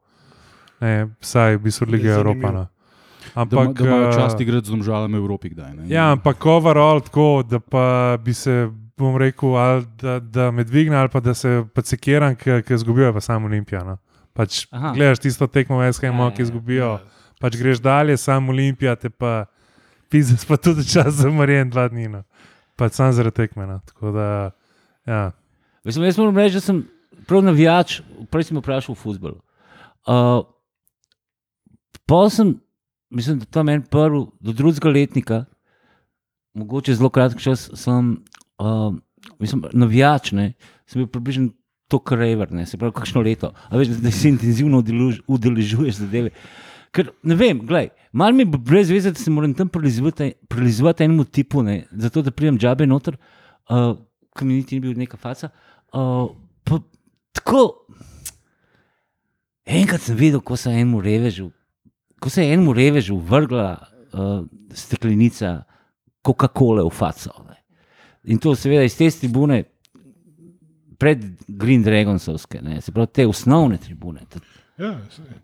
ne, 0.80 1.12
vsaj 1.20 1.58
v 1.58 1.62
bistvu 1.62 1.92
Liga 1.92 2.08
Je 2.08 2.16
Evropa. 2.16 2.52
No. 2.52 2.64
Da, 2.64 2.68
Ampak, 3.36 3.68
ima- 3.68 3.74
da 3.74 3.84
imajo 3.86 4.08
eh, 4.08 4.14
čast 4.14 4.40
igrati 4.40 4.68
z 4.68 4.72
domžalami 4.72 5.14
v 5.14 5.22
Evropi 5.22 5.50
kdaj. 5.50 5.76
Ne? 5.76 5.84
Ja, 5.88 6.12
ampak 6.12 6.40
overall 6.46 7.00
tako, 7.00 7.44
da 7.44 7.60
pa 7.60 8.16
bi 8.18 8.34
se, 8.34 8.72
bom 9.02 9.18
rekel, 9.18 9.56
ali 9.58 9.86
da, 10.02 10.20
da 10.20 10.52
me 10.52 10.64
dvigne, 10.64 10.96
ali 10.98 11.10
pa 11.10 11.20
da 11.20 11.34
se 11.34 11.64
pa 11.74 11.84
sekiram, 11.86 12.36
ki 12.36 12.62
izgubijo 12.74 13.14
pa 13.14 13.22
samo 13.22 13.50
Olimpijo. 13.50 13.84
No. 13.86 13.98
Pač 14.34 14.66
Aha. 14.72 14.94
gledaš 14.96 15.20
tisto 15.20 15.48
tekmo 15.48 15.82
SKM, 15.94 16.06
Ja, 16.06 16.28
ja, 16.30 16.32
ki 16.36 16.42
ja. 16.42 16.48
izgubijo, 16.48 16.92
pač 17.42 17.58
greš 17.60 17.82
dalje, 17.84 18.18
samo 18.18 18.54
Olimpija 18.54 18.96
te 18.96 19.10
pa 19.10 19.46
pizes 20.12 20.46
pa 20.46 20.58
tudi 20.58 20.86
čas 20.88 21.14
zamorjen 21.20 21.70
dva 21.72 21.88
dni. 21.92 22.08
No. 22.12 22.24
Pač 22.80 23.00
sam 23.00 23.14
zaradi 23.16 23.36
tekme. 23.44 23.68
No. 23.68 23.80
Tako 23.86 24.12
da, 24.16 24.28
ja. 25.08 25.22
Mislim, 25.84 26.06
jaz 26.06 26.20
moram 26.20 26.38
reči, 26.38 26.60
da 26.60 26.64
sem 26.66 26.84
prav 27.28 27.44
navijač, 27.46 28.02
prej 28.32 28.50
sem 28.50 28.60
vprašal 28.60 28.94
o 28.94 29.00
futbolu. 29.00 29.40
Uh, 30.08 30.44
pa 32.10 32.26
sem, 32.34 32.56
mislim, 33.14 33.40
da 33.42 33.50
tam 33.50 33.70
en 33.70 33.84
prvi, 33.84 34.26
do 34.40 34.54
drugega 34.54 34.90
letnika, 34.90 35.44
mogoče 36.54 36.96
zelo 36.96 37.10
kratek 37.10 37.40
čas, 37.42 37.70
sem 37.80 38.18
uh, 38.62 38.94
mislim, 39.42 39.66
navijač, 39.74 40.32
ne, 40.38 40.54
sem 40.86 41.02
bil 41.02 41.10
približno 41.12 41.52
to, 41.92 42.00
je 42.12 42.18
rever, 42.18 42.52
se 42.66 42.78
pravi, 42.78 42.94
kakšno 42.96 43.22
leto. 43.22 43.52
A 43.70 43.78
veš, 43.78 43.98
da 44.00 44.12
se 44.12 44.30
intenzivno 44.30 44.80
udelež- 44.80 45.22
udeležuješ 45.28 46.00
zadeve. 46.06 46.32
Ker 46.96 47.12
ne 47.24 47.36
vem, 47.36 47.60
gledaj, 47.68 47.90
malo 48.12 48.36
mi 48.36 48.46
bo 48.46 48.58
brez 48.58 48.90
veze, 48.92 49.12
da 49.12 49.20
se 49.20 49.32
moram 49.32 49.54
tam 49.54 49.70
prilizovati 49.70 51.04
enemu 51.04 51.26
tipu, 51.26 51.64
ne, 51.64 51.86
zato 51.92 52.22
da 52.22 52.32
pridem 52.32 52.60
džabe 52.60 52.88
noter, 52.88 53.18
uh, 53.70 53.96
ki 54.38 54.48
mi 54.48 54.60
niti 54.60 54.76
ni 54.76 54.86
bil 54.88 54.98
neka 55.00 55.20
faca. 55.20 55.52
Uh, 55.92 56.32
pa, 56.64 56.80
tako, 57.36 57.86
enkrat 59.66 60.04
sem 60.04 60.16
videl, 60.20 60.44
ko 60.44 60.56
se 60.60 60.72
je 60.72 60.80
enemu 60.80 61.02
revežu, 61.04 61.52
ko 62.20 62.30
se 62.32 62.44
je 62.44 62.54
enemu 62.54 62.76
revežu 62.76 63.18
vrgla 63.18 63.70
uh, 64.14 64.44
steklenica 64.76 65.62
Coca-Cola 66.24 66.84
v 66.88 66.94
faco. 66.96 67.36
Ne. 67.48 67.61
In 68.24 68.38
to 68.38 68.56
seveda 68.56 68.84
iz 68.84 68.96
te 68.96 69.10
tribune, 69.12 69.64
pred 70.98 71.24
Green 71.48 71.84
Dragonsovske, 71.84 72.62
ne, 72.62 72.82
se 72.82 72.92
pravi 72.92 73.08
te 73.10 73.28
osnovne 73.28 73.78
tribune, 73.78 74.26
Ja, 74.78 74.96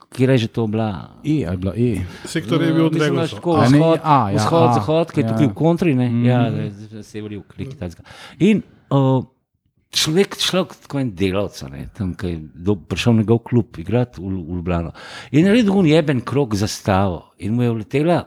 kjer 0.09 0.29
je 0.29 0.37
že 0.37 0.47
to 0.47 0.67
bila. 0.67 0.85
A 0.85 1.17
je 1.23 1.57
bila 1.57 1.73
E. 1.75 2.01
sektor 2.25 2.61
je 2.61 2.73
bil 2.73 2.83
Mislim, 2.83 2.85
odreagoval. 2.87 3.13
imaš 3.15 3.31
tako 3.31 3.53
A 3.53 3.61
ne, 3.61 3.77
vzhod, 3.77 3.99
a, 4.03 4.29
ja, 4.31 4.37
vzhod, 4.37 4.63
a, 4.63 4.73
zahod, 4.73 5.11
ki 5.11 5.19
je 5.19 5.23
ja. 5.23 5.29
tukaj 5.29 5.47
v 5.47 5.53
kontri, 5.53 5.95
ne, 5.95 6.07
Mhm. 6.09 6.25
ja, 6.25 6.39
zdaj 6.71 7.03
sever 7.03 7.31
jug, 7.31 7.53
nek 7.57 7.69
kitajska. 7.69 8.03
In 8.39 8.61
uh, 8.89 9.25
človek, 9.91 10.37
človek, 10.37 10.73
tako 10.81 10.99
en 10.99 11.11
delavec, 11.11 11.61
ne, 11.63 11.89
tam, 11.93 12.15
ki 12.15 12.27
je 12.27 12.37
do, 12.55 12.75
prišel 12.77 13.13
v 13.13 13.17
njegov 13.17 13.39
klub, 13.39 13.77
igrati 13.77 14.17
v, 14.17 14.25
v 14.25 14.55
Ljubljano. 14.55 14.91
In 15.31 15.45
naredil 15.45 15.73
un 15.75 15.85
jeben 15.85 16.21
krok 16.21 16.55
za 16.55 16.67
stavo 16.67 17.33
in 17.37 17.53
mu 17.53 17.61
je 17.61 17.71
vletela 17.71 18.23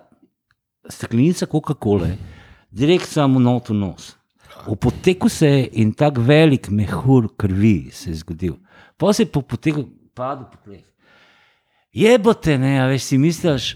steklenica 0.86 1.46
Coca-Cola, 1.46 2.12
direkt 2.70 3.08
samo 3.08 3.38
not 3.40 3.68
v 3.68 3.74
nos. 3.74 4.14
V 4.66 4.76
poteku 4.76 5.28
se 5.28 5.46
je 5.46 5.68
in 5.82 5.92
tak 5.92 6.18
velik 6.18 6.68
mehur 6.68 7.28
krvi 7.36 7.90
se 7.92 8.10
je 8.10 8.14
zgodil. 8.14 8.56
Pa 8.96 9.12
se 9.12 9.22
je 9.22 9.32
po 9.32 9.42
poteku 9.42 9.88
padel 10.14 10.44
po 10.44 10.56
tleh. 10.64 10.84
Jebote, 11.92 12.58
ne, 12.58 12.78
a 12.80 12.86
veš 12.86 13.02
si 13.02 13.18
misliš, 13.18 13.72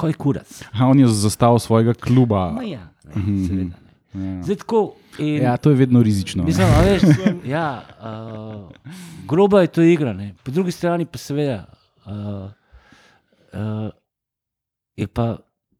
kaj 0.00 0.14
kurac. 0.16 0.62
A 0.72 0.88
on 0.88 1.00
je 1.00 1.08
zastavil 1.12 1.58
svojega 1.60 1.92
kluba. 1.94 2.48
Ma 2.56 2.64
ja, 2.64 2.88
ne, 3.04 3.24
seveda 3.46 3.76
ne. 3.76 3.90
Ja. 4.10 4.42
Zdaj 4.42 4.56
tako. 4.64 4.80
In, 5.18 5.42
Ja, 5.42 5.56
to 5.56 5.70
je 5.70 5.76
vedno 5.76 6.02
rizično. 6.02 6.44
Mislim, 6.44 6.66
veš, 6.84 7.02
ja, 7.54 7.82
uh, 8.00 8.70
groba 9.28 9.60
je 9.60 9.66
to 9.66 9.82
igra, 9.82 10.12
ne. 10.12 10.34
po 10.44 10.50
drugi 10.50 10.72
strani 10.72 11.04
pa 11.04 11.18
seveda 11.18 11.66
uh, 12.06 12.50
uh, 13.52 13.90
je 14.96 15.06
pa 15.06 15.36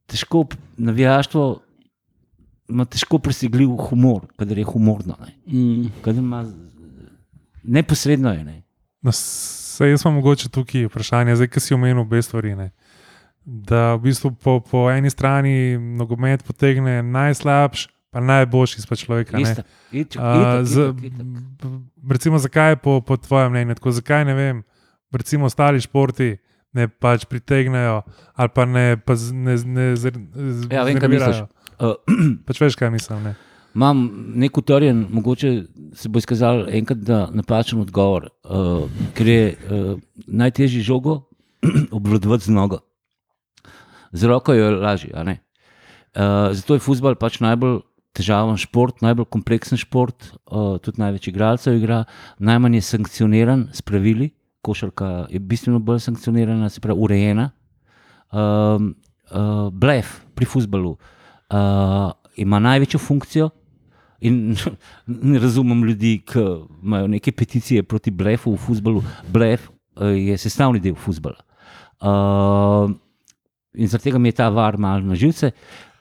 težko, 0.07 0.45
navijaštvo 0.77 1.61
ima 2.71 2.85
težko 2.87 3.19
presegljiv 3.19 3.69
humor, 3.81 4.27
kadar 4.37 4.57
je 4.57 4.65
humorno. 4.65 5.17
Ne. 5.19 5.35
Mm. 5.49 5.91
Ima, 6.09 6.45
neposredno 7.65 8.33
je. 8.33 8.45
Ne. 8.45 8.63
No, 9.03 9.13
se 9.13 9.87
jaz 9.87 10.03
imam 10.03 10.15
mogoče 10.15 10.49
tukaj 10.49 10.87
vprašanje, 10.87 11.37
zdaj, 11.37 11.49
ki 11.49 11.61
si 11.61 11.75
omenil 11.75 12.01
obe 12.01 12.23
stvari. 12.23 12.55
Ne? 12.55 12.71
Da 13.45 13.95
v 13.95 14.03
bistvu 14.03 14.31
po, 14.35 14.61
po 14.63 14.91
eni 14.91 15.11
strani 15.11 15.55
nogomet 15.79 16.43
potegne 16.43 17.03
najslabši, 17.03 17.89
pa 18.11 18.21
najboljši 18.21 18.79
izpod 18.79 18.99
človeka. 18.99 19.37
ne. 19.37 19.43
Isto, 19.45 19.63
itak, 19.93 20.15
itak, 20.15 20.65
z- 20.65 20.79
itak, 20.81 21.05
itak. 21.05 21.27
b- 22.03 22.11
Recimo, 22.11 22.39
zakaj 22.39 22.71
je 22.71 22.77
po, 22.79 23.01
po 23.01 23.17
tvojem 23.17 23.51
mnenju 23.51 23.75
tako? 23.75 23.91
Zakaj 23.93 24.25
ne 24.25 24.35
vem, 24.35 24.63
recimo 25.13 25.47
ostali 25.47 25.81
športi 25.81 26.37
ne 26.73 26.89
pač 26.89 27.25
pritegnejo 27.25 28.03
ali 28.33 28.49
pa 28.49 28.65
ne, 28.65 28.97
pa 28.97 29.15
z, 29.15 29.33
ne, 29.33 29.55
ne 29.57 29.87
z, 29.93 30.03
z, 30.03 30.69
Ja, 30.69 30.85
vem, 30.85 30.95
kaj 30.95 31.09
znervirajo? 31.09 31.47
Uh, 31.81 31.97
Pač 32.47 32.61
veš, 32.61 32.77
kaj 32.77 32.93
mislim. 32.93 33.25
Ne? 33.25 33.35
Imam 33.75 34.03
nek 34.37 34.59
utrjen, 34.59 35.07
mogoče 35.15 35.51
se 35.97 36.09
bo 36.13 36.21
izkazal 36.21 36.67
enkrat, 36.69 37.01
da 37.07 37.21
napačen 37.33 37.81
odgovor, 37.81 38.29
uh, 38.45 38.89
ker 39.17 39.29
je 39.31 39.45
uh, 39.55 39.93
najtežje 40.27 40.83
žogo 40.85 41.23
obvladovati 41.99 42.51
z 42.51 42.57
nogo. 42.57 42.81
Z 44.13 44.29
roko 44.29 44.53
je 44.53 44.71
lažje. 44.75 45.13
a 45.15 45.23
ne? 45.25 45.39
Uh, 46.11 46.51
zato 46.53 46.75
je 46.75 46.83
futbol 46.85 47.15
pač 47.15 47.39
najbolj 47.41 47.79
težaven 48.13 48.59
šport, 48.59 48.99
najbolj 49.07 49.31
kompleksen 49.31 49.79
šport, 49.79 50.35
uh, 50.51 50.77
tudi 50.83 51.01
največ 51.01 51.31
igralcev 51.31 51.79
igra, 51.79 52.03
najmanj 52.39 52.81
je 52.81 52.89
sankcioniran 52.91 53.69
s 53.73 53.87
pravili. 53.87 54.35
Košarka 54.61 55.31
je 55.31 55.39
bistveno 55.41 55.79
bolj 55.81 56.03
sankcionirana, 56.05 56.69
se 56.69 56.83
pravi, 56.85 57.01
urejena. 57.01 57.49
Um, 58.35 58.93
uh, 59.31 59.71
blef 59.73 60.19
pri 60.35 60.45
futbalu 60.45 60.91
uh, 60.99 61.17
ima 62.37 62.59
največjo 62.59 62.99
funkcijo. 62.99 63.51
In 64.21 64.57
ne 65.33 65.39
razumem 65.39 65.85
ljudi, 65.85 66.19
ki 66.27 66.41
imajo 66.83 67.07
neke 67.07 67.33
peticije 67.33 67.83
proti 67.83 68.11
blefu 68.11 68.53
v 68.53 68.57
futbalu. 68.57 69.03
Blef 69.29 69.69
uh, 69.69 70.09
je 70.17 70.39
sestavni 70.39 70.81
del 70.81 70.95
futbola. 70.95 71.41
Uh, 72.01 72.91
in 73.75 73.89
zaradi 73.89 74.11
tega 74.11 74.19
mi 74.19 74.29
je 74.29 74.41
ta 74.41 74.49
var 74.49 74.79
malo 74.79 75.01
na 75.01 75.15
živce. 75.15 75.51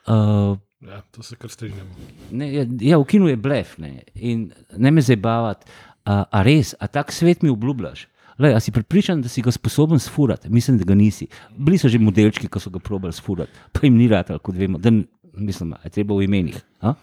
Uh, 0.06 0.58
Ja, 0.80 1.02
to 1.12 1.22
se 1.22 1.36
kar 1.36 1.50
strinjamo. 1.50 1.90
Ne, 2.32 2.46
ja, 2.54 2.62
ja, 2.80 2.98
v 2.98 3.04
kinu 3.04 3.26
je 3.28 3.36
blef 3.36 3.74
ne, 3.78 3.98
in 4.14 4.46
ne 4.76 4.90
me 4.90 5.02
zabavati. 5.04 5.68
A, 6.08 6.22
a 6.24 6.40
res, 6.42 6.72
a 6.80 6.88
tak 6.88 7.12
svet 7.12 7.42
mi 7.44 7.52
obljubljaš? 7.52 8.06
Lej, 8.40 8.54
a 8.56 8.60
si 8.64 8.72
pripričan, 8.72 9.20
da 9.20 9.28
si 9.28 9.42
ga 9.44 9.52
sposoben 9.52 10.00
sfurati? 10.00 10.48
Mislim, 10.48 10.78
da 10.80 10.86
ga 10.88 10.96
nisi. 10.96 11.26
Bili 11.56 11.76
so 11.78 11.90
že 11.92 12.00
modelčki, 12.00 12.48
ki 12.48 12.62
so 12.62 12.72
ga 12.72 12.80
probali 12.80 13.12
sfurati, 13.12 13.52
pa 13.76 13.84
jim 13.84 13.98
ni 14.00 14.08
rad, 14.08 14.32
kot 14.40 14.56
vemo. 14.56 14.80
Da, 14.80 14.94
mislim, 15.34 15.74
je 15.84 15.90
treba 15.90 16.14
v 16.14 16.22
imenih. 16.22 16.58
A? 16.80 16.94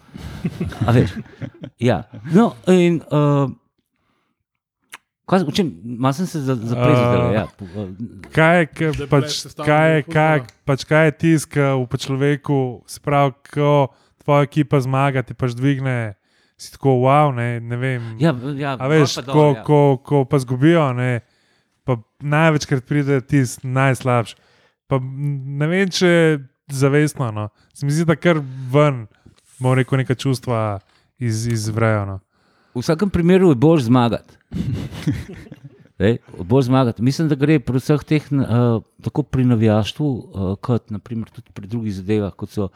A 0.82 0.92
veš? 0.92 1.14
Ja. 1.78 2.02
No, 2.30 2.54
in. 2.66 3.00
Uh, 3.06 3.50
Kaj, 5.28 5.44
o 5.44 5.52
čem, 5.52 5.68
malo 5.84 6.16
sem 6.16 6.26
se 6.26 6.40
za- 6.40 6.56
zaplezal. 6.56 7.20
A. 7.20 7.32
Ja, 7.34 7.44
uh, 7.44 7.90
Kaj 8.32 8.66
pač, 9.10 9.44
kaj, 9.58 9.88
je, 9.90 9.98
del 10.00 10.08
kaj, 10.08 10.38
futbola. 10.40 10.64
pač, 10.64 10.84
kaj 10.84 11.04
je 11.04 11.12
tisk 11.12 11.56
v 11.84 11.98
človeku, 11.98 12.60
se 12.86 12.96
pravi, 12.98 13.36
ko 13.52 13.92
tvoja 14.18 14.48
ekipa 14.48 14.80
zmaga, 14.80 15.20
ti 15.20 15.36
pač 15.36 15.52
dvigne, 15.52 16.16
si 16.56 16.72
tako 16.72 17.04
wow, 17.04 17.28
ne, 17.28 17.60
ne 17.60 17.76
vem. 17.76 18.16
ja, 18.16 18.32
ja, 18.56 18.72
A 18.80 18.88
veš, 18.88 19.20
pa 19.20 19.28
ko, 19.28 19.44
ja. 19.52 19.62
ko, 19.62 19.80
ko 20.00 20.24
pa 20.24 20.40
zgubijo, 20.40 20.96
ne, 20.96 21.20
pa 21.84 22.00
največkrat 22.24 22.88
pride 22.88 23.20
tisti 23.20 23.68
najslabši. 23.68 24.32
Pa 24.88 24.96
ne 24.96 25.66
vem, 25.68 25.92
če 25.92 26.40
zavestno. 26.68 27.30
No. 27.32 27.48
Se 27.74 27.86
mi 27.86 27.92
zdi, 27.92 28.04
da 28.04 28.16
kar 28.16 28.40
ven, 28.72 29.06
bomo 29.58 29.74
rekel, 29.74 29.98
neka 29.98 30.14
čustva 30.14 30.80
iz, 31.18 31.46
izvrejo. 31.46 32.04
No. 32.06 32.18
V 32.74 32.84
vsakem 32.84 33.10
primeru 33.10 33.50
je 33.52 33.58
bolj 33.58 33.86
zmagati. 33.88 34.36
Ej, 35.98 36.18
bolj 36.38 36.68
zmagati. 36.68 37.02
Mislim, 37.02 37.28
da 37.28 37.34
gre 37.34 37.58
pri 37.58 37.80
vseh 37.82 38.04
teh, 38.06 38.26
uh, 38.30 38.82
tako 39.02 39.24
pri 39.26 39.44
navijaštvu, 39.50 40.08
uh, 40.08 40.52
kot 40.62 40.92
naprimer, 40.94 41.30
tudi 41.34 41.50
pri 41.54 41.66
drugih 41.66 41.94
zadevah, 41.94 42.34
kot 42.38 42.54
so 42.54 42.68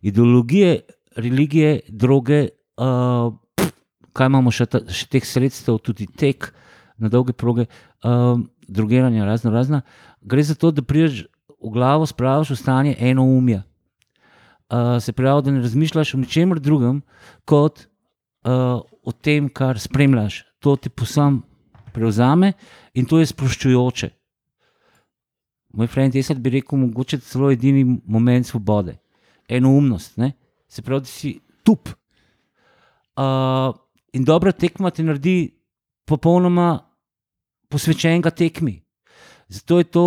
ideologije, 0.00 0.80
religije, 1.16 1.80
droge. 1.88 2.48
Uh, 2.80 3.36
kaj 4.14 4.30
imamo 4.30 4.52
še, 4.54 4.66
ta, 4.70 4.80
še 4.88 5.10
teh 5.12 5.26
sredstev, 5.26 5.76
tudi 5.84 6.06
tek 6.06 6.52
na 6.96 7.10
dolge 7.12 7.34
proge, 7.36 7.66
uh, 8.06 8.38
drugiranja, 8.68 9.26
razno 9.28 9.52
razna. 9.52 9.82
Gre 10.22 10.42
za 10.46 10.56
to, 10.56 10.70
da 10.72 10.82
prideš 10.82 11.26
v 11.64 11.72
glavo, 11.72 12.06
spraviš 12.06 12.50
v 12.54 12.56
stanje 12.60 12.96
eno 12.98 13.24
umje. 13.24 13.62
Uh, 14.68 15.00
se 15.00 15.12
pravi, 15.12 15.42
da 15.42 15.50
ne 15.50 15.60
razmišljaš 15.60 16.14
o 16.14 16.18
ničemer 16.18 16.60
drugem, 16.60 17.02
kot 17.44 17.86
uh, 18.44 18.80
o 19.02 19.12
tem, 19.12 19.48
kar 19.48 19.78
spremljaš. 19.78 20.44
To 20.60 20.76
ti 20.76 20.90
posam 20.90 21.42
prevzame 21.92 22.52
in 22.94 23.06
to 23.06 23.20
je 23.20 23.30
sproščujoče. 23.30 24.10
Moj 25.74 25.90
friend 25.90 26.16
Esad 26.16 26.38
bi 26.38 26.52
rekel, 26.54 26.78
mogoče 26.78 27.18
celo 27.26 27.50
edini 27.50 27.82
moment 28.06 28.46
svobode, 28.46 28.96
enoumnost, 29.48 30.16
ne? 30.16 30.32
se 30.68 30.82
pravi, 30.82 31.04
da 31.04 31.10
si 31.10 31.34
tup. 31.62 31.88
Uh, 33.14 33.74
in 34.14 34.24
dobra 34.24 34.52
tekma 34.52 34.90
ti 34.90 35.02
naredi 35.06 35.36
popolnoma 36.06 36.78
posvečenega 37.70 38.30
tekmi. 38.30 38.80
Zato 39.48 39.78
je 39.78 39.84
to 39.84 40.06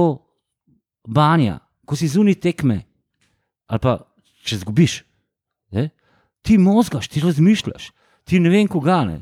banja, 1.07 1.59
ko 1.87 1.95
si 1.95 2.09
zunaj 2.11 2.37
tekme, 2.43 2.81
ali 3.71 3.83
pa 3.83 3.97
če 4.47 4.61
zgubiš, 4.63 5.01
ne? 5.75 5.89
ti 6.43 6.57
mozgaš, 6.59 7.09
ti 7.11 7.23
razmišljaš, 7.23 7.91
ti 8.27 8.39
ne 8.39 8.51
vem, 8.51 8.67
koga 8.67 9.01
ne. 9.07 9.21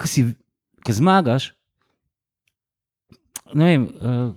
Ki 0.00 0.94
zmagaš, 0.96 1.50
ne 3.54 3.68
vem, 3.68 3.84
uh, 4.00 4.30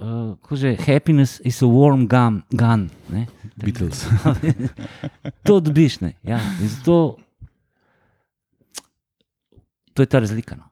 uh, 0.00 0.32
ko 0.40 0.56
že 0.56 0.74
happiness 0.80 1.40
is 1.44 1.60
a 1.62 1.68
warm 1.68 2.06
gun. 2.08 2.42
gun 2.50 2.88
ne? 3.12 3.26
Beatles. 3.60 4.06
to 5.46 5.60
dobiš, 5.60 6.00
ne. 6.00 6.14
Ja, 6.24 6.40
zato 6.60 7.18
to 9.92 10.02
je 10.02 10.06
ta 10.06 10.18
razlika. 10.18 10.56
No. 10.56 10.64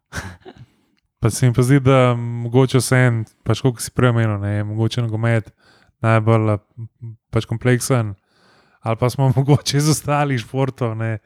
Pa 1.21 1.31
se 1.31 1.47
mi 1.47 1.53
pa 1.53 1.63
zdi, 1.63 1.81
da 1.85 2.15
mogoče 2.17 2.81
vse 2.81 2.99
en, 3.07 3.25
pač 3.45 3.61
kot 3.61 3.83
si 3.85 3.93
prej 3.93 4.15
omenil, 4.15 4.39
ne, 4.41 4.55
je 4.55 4.65
mogoče 4.65 5.03
nogomet 5.05 5.51
najbolj 6.01 6.55
pač 7.29 7.45
kompleksen, 7.49 8.15
ali 8.81 8.97
pa 8.97 9.11
smo 9.13 9.29
mogoče 9.37 9.77
iz 9.77 9.91
ostalih 9.93 10.41
športov, 10.41 10.97
ne. 10.97 11.19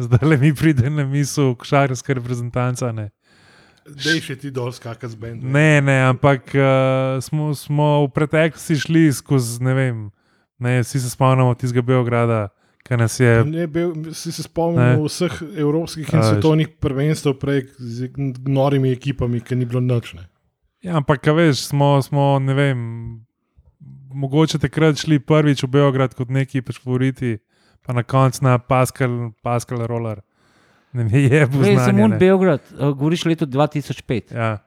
zdaj 0.00 0.24
le 0.24 0.38
mi 0.40 0.54
pride 0.56 0.90
na 0.90 1.04
misel, 1.04 1.52
košarkarska 1.54 2.16
reprezentanca. 2.16 2.92
Ne. 2.96 3.10
Da 3.84 4.14
je 4.14 4.22
še 4.24 4.38
ti 4.40 4.50
dol 4.50 4.72
skakati 4.72 5.12
z 5.12 5.20
bendom. 5.20 5.52
Ne, 5.52 5.82
ne, 5.84 5.98
ampak 6.06 6.54
uh, 6.56 7.20
smo, 7.20 7.50
smo 7.52 8.06
v 8.06 8.10
preteklosti 8.16 8.78
šli 8.86 9.04
skozi, 9.12 9.60
ne 9.68 9.74
vem, 9.76 10.02
ne, 10.62 10.78
vsi 10.80 11.02
se 11.02 11.12
spomnimo 11.12 11.52
tistega 11.60 11.84
Beograda, 11.92 12.46
ki 12.82 12.98
nas 12.98 13.20
je. 13.20 13.44
Ne, 13.48 13.66
bil, 13.70 13.92
si 14.16 14.32
se 14.34 14.44
spomnil 14.44 15.02
vseh 15.06 15.38
evropskih 15.62 16.08
in 16.08 16.22
svetovnih 16.22 16.72
prvenstev 16.82 17.38
prej 17.40 17.66
z 17.78 18.10
norimi 18.46 18.92
ekipami, 18.92 19.40
ki 19.40 19.58
ni 19.58 19.68
bilo 19.68 19.80
noč. 19.84 20.14
Ne. 20.18 20.26
Ja, 20.82 20.98
ampak, 20.98 21.26
veš, 21.36 21.68
smo, 21.70 21.94
smo, 22.02 22.36
ne 22.42 22.56
vem, 22.58 22.80
mogoče 24.14 24.58
takrat 24.58 24.98
šli 24.98 25.20
prvič 25.22 25.62
v 25.62 25.70
Beograd 25.78 26.14
kot 26.18 26.32
neki 26.32 26.62
pač 26.66 26.80
favoriti, 26.82 27.36
pa 27.86 27.94
na 27.94 28.02
koncu 28.02 28.44
na 28.44 28.58
Pascal, 28.58 29.30
Pascal 29.42 29.86
Roller. 29.86 30.22
Ne 30.92 31.06
mi 31.08 31.22
je 31.24 31.46
bil 31.48 31.62
Prej 31.62 31.76
sem 31.78 31.84
znanje. 31.84 32.04
un 32.04 32.10
ne. 32.10 32.18
Beograd, 32.20 32.66
uh, 32.74 32.90
govoriš 32.92 33.24
leto 33.30 33.46
2005. 33.46 34.34
Ja, 34.34 34.58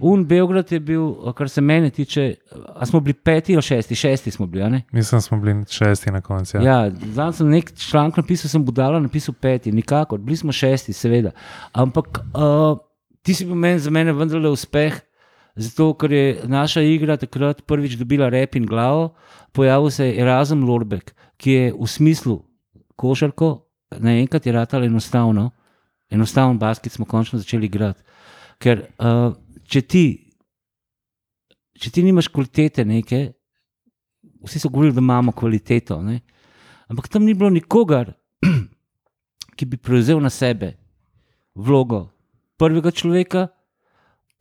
Un 0.00 0.24
Beograd 0.26 0.72
je 0.72 0.80
bil, 0.80 1.32
kar 1.36 1.48
se 1.48 1.60
mene 1.60 1.90
tiče, 1.90 2.34
a 2.74 2.86
smo 2.86 3.00
bili 3.00 3.14
peti 3.14 3.54
ali 3.54 3.62
šesti, 3.62 3.94
šesti 3.94 4.30
smo 4.30 4.46
bili. 4.46 4.82
mislim, 4.92 5.20
smo 5.20 5.38
bili 5.38 5.64
šesti 5.68 6.10
na 6.10 6.20
koncu. 6.20 6.56
Ja. 6.56 6.62
Ja, 6.62 6.90
Zdaj 7.12 7.32
sem 7.32 7.50
nek 7.50 7.72
članek 7.76 8.16
napisal, 8.16 8.48
sem 8.48 8.64
budala 8.64 9.00
napisal 9.00 9.34
peti, 9.40 9.72
nikakor, 9.72 10.18
bili 10.18 10.36
smo 10.36 10.52
šesti, 10.52 10.92
seveda. 10.92 11.30
Ampak 11.72 12.18
uh, 12.18 12.78
ti 13.22 13.34
si 13.34 13.44
bil 13.44 13.54
meni, 13.54 13.78
za 13.78 13.90
mene 13.90 14.12
vendarle 14.12 14.50
uspeh, 14.50 15.00
zato 15.56 15.92
ker 15.94 16.12
je 16.12 16.38
naša 16.44 16.82
igra 16.82 17.16
takrat 17.16 17.62
prvič 17.66 17.98
dobila 18.00 18.28
rep 18.28 18.56
in 18.56 18.66
glavo, 18.66 19.14
pojavil 19.52 19.90
se 19.90 20.06
je 20.06 20.20
Erasmus 20.20 20.68
Lorbek, 20.68 21.14
ki 21.36 21.50
je 21.50 21.72
v 21.72 21.86
smislu 21.86 22.40
košarko, 22.96 23.66
naenkrat 23.98 24.46
je 24.46 24.52
ratalo 24.52 24.84
enostavno, 24.84 25.50
enostaven 26.10 26.58
basket 26.58 26.92
smo 26.92 27.04
končno 27.04 27.38
začeli 27.38 27.66
igrati. 27.66 28.02
Ker 28.58 28.86
uh, 28.98 29.34
če 29.66 29.82
ti, 29.82 30.04
če 31.80 31.90
ti 31.90 32.04
nimaš 32.04 32.28
kvalitete 32.32 32.84
neke, 32.84 33.26
vsi 34.44 34.60
so 34.60 34.68
govorili, 34.68 34.94
da 34.94 35.02
imamo 35.02 35.32
kvaliteto. 35.32 36.00
Ne? 36.02 36.20
Ampak 36.88 37.08
tam 37.08 37.24
ni 37.24 37.34
bilo 37.34 37.50
nikogar, 37.50 38.12
ki 39.56 39.66
bi 39.66 39.80
prevzel 39.80 40.20
na 40.22 40.30
sebe 40.30 40.74
vlogo 41.54 42.08
prvega 42.58 42.90
človeka, 42.90 43.48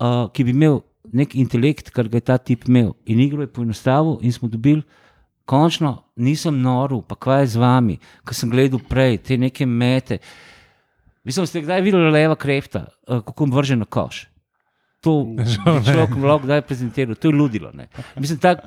uh, 0.01 0.27
ki 0.33 0.45
bi 0.45 0.53
imel 0.53 0.81
nek 1.13 1.35
intelekt, 1.35 1.91
kar 1.93 2.09
ga 2.09 2.19
je 2.19 2.27
ta 2.29 2.37
tip 2.37 2.67
imel. 2.67 2.93
In 3.05 3.21
igro 3.21 3.43
je 3.43 3.51
poenostavil, 3.51 4.17
in 4.21 4.33
smo 4.33 4.49
dobili, 4.49 4.83
končno 5.45 5.95
nisem 6.15 6.61
noril, 6.61 7.03
pa 7.03 7.15
kaj 7.19 7.43
je 7.43 7.53
z 7.55 7.61
vami, 7.61 7.97
ki 8.23 8.35
sem 8.37 8.51
gledal 8.51 8.81
prej, 8.89 9.19
te 9.23 9.37
neke 9.37 9.67
mete. 9.67 10.19
Mislim, 11.23 11.47
ste 11.47 11.63
kdaj 11.63 11.83
videli 11.83 12.11
leva 12.11 12.35
krefta, 12.35 12.87
uh, 13.07 13.23
kako 13.23 13.51
vrže 13.53 13.79
na 13.79 13.85
koš. 13.85 14.27
To 15.03 15.35
človek 15.85 16.15
lahko 16.15 16.45
kdaj 16.47 16.63
prezentira, 16.67 17.15
to 17.15 17.27
je 17.27 17.35
ludilo. 17.35 17.71
Ne. 17.75 17.89
Mislim, 18.15 18.39
tak, 18.39 18.63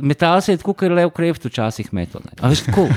metal 0.00 0.40
se 0.42 0.52
je 0.52 0.62
tako, 0.62 0.74
kot 0.74 0.88
je 0.88 0.98
lev 0.98 1.14
kreft 1.14 1.46
včasih 1.46 1.92
metal. 1.94 2.26
Veš, 2.42 2.66
tako. 2.66 2.88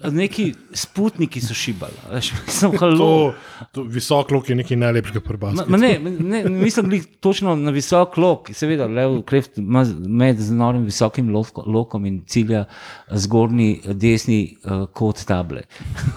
Neki 0.00 0.54
sputniki 0.72 1.42
so 1.44 1.54
šibali, 1.54 1.92
veš, 2.08 2.30
sem 2.58 2.72
halo. 2.80 2.96
To, 2.96 3.66
to 3.76 3.82
visok 3.84 4.30
lok 4.32 4.48
je 4.48 4.56
nekaj 4.56 4.78
najlepšega 4.80 5.20
ma 5.68 5.76
ne, 5.76 5.90
ne, 6.00 6.40
nisem 6.48 6.88
bil 6.88 7.04
točno 7.20 7.52
na 7.56 7.70
visok 7.74 8.16
lok, 8.16 8.48
seveda, 8.56 8.86
lev 8.88 9.18
kreft 9.28 9.58
ima 9.60 9.84
med 10.08 10.40
z 10.40 10.56
norim 10.56 10.86
visokim 10.88 11.28
loko, 11.34 11.66
lokom 11.66 12.06
in 12.08 12.22
cilja 12.24 12.64
zgornji 13.12 13.82
desni 13.92 14.56
uh, 14.64 14.86
kot 14.88 15.20
table. 15.28 15.66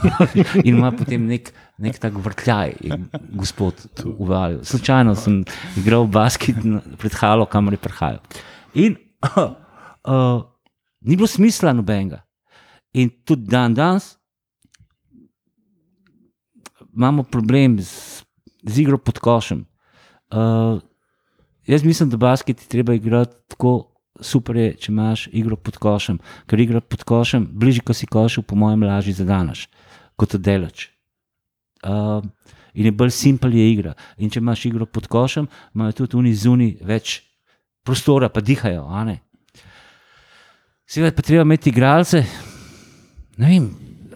in 0.64 0.78
ima 0.78 0.94
potem 0.96 1.28
nek, 1.28 1.52
nek 1.84 2.00
tak 2.00 2.16
vrtljaj, 2.24 2.78
gospod 3.36 3.84
uvalil. 4.16 4.64
Slučajno 4.64 5.16
sem 5.20 5.42
igral 5.78 6.08
basket 6.08 6.64
pred 7.04 7.20
halo, 7.20 7.52
kamor 7.52 7.76
je 7.76 7.84
prihajal. 7.84 8.24
In 8.80 8.96
uh, 9.28 9.50
uh, 10.08 10.44
ni 11.04 11.20
bilo 11.20 11.28
smisla 11.28 11.76
nobenega. 11.76 12.24
In 12.94 13.10
tudi 13.26 13.50
dan 13.50 13.74
danes 13.74 14.18
imamo 16.96 17.24
problem 17.24 17.80
z, 17.80 18.24
z 18.64 18.80
igro 18.80 18.98
pod 18.98 19.20
košem. 19.20 19.66
Uh, 20.30 20.82
jaz 21.66 21.84
mislim, 21.84 22.10
da 22.10 22.18
basket 22.18 22.62
je 22.62 22.68
treba 22.68 22.94
igrati 22.94 23.36
tako 23.48 23.94
super, 24.22 24.56
je, 24.56 24.76
če 24.78 24.92
imaš 24.92 25.28
igro 25.32 25.56
pod 25.56 25.78
košem. 25.78 26.20
Ker 26.46 26.60
igra 26.60 26.82
pod 26.82 27.04
košem, 27.04 27.48
bližje, 27.52 27.82
ko 27.82 27.94
si 27.94 28.08
košu, 28.08 28.44
po 28.44 28.56
mojem, 28.56 28.86
lažje 28.86 29.18
zadanaš 29.18 29.68
kot 30.16 30.36
delač. 30.36 30.88
Uh, 31.84 32.22
in 32.74 32.86
je 32.86 32.92
bolj 32.92 33.12
simpel 33.12 33.54
je 33.58 33.68
igra. 33.72 33.94
In 34.18 34.30
če 34.30 34.40
imaš 34.40 34.66
igro 34.70 34.86
pod 34.86 35.10
košem, 35.10 35.50
imajo 35.74 36.04
tudi 36.04 36.18
oni 36.22 36.34
zunaj 36.38 36.76
več 36.86 37.20
prostora, 37.84 38.30
pa 38.30 38.42
dihajo. 38.42 38.86
Seveda 40.86 41.16
pa 41.16 41.26
treba 41.26 41.42
imeti 41.42 41.74
igralce. 41.74 42.53
Ne 43.38 43.50
vem, 43.50 43.70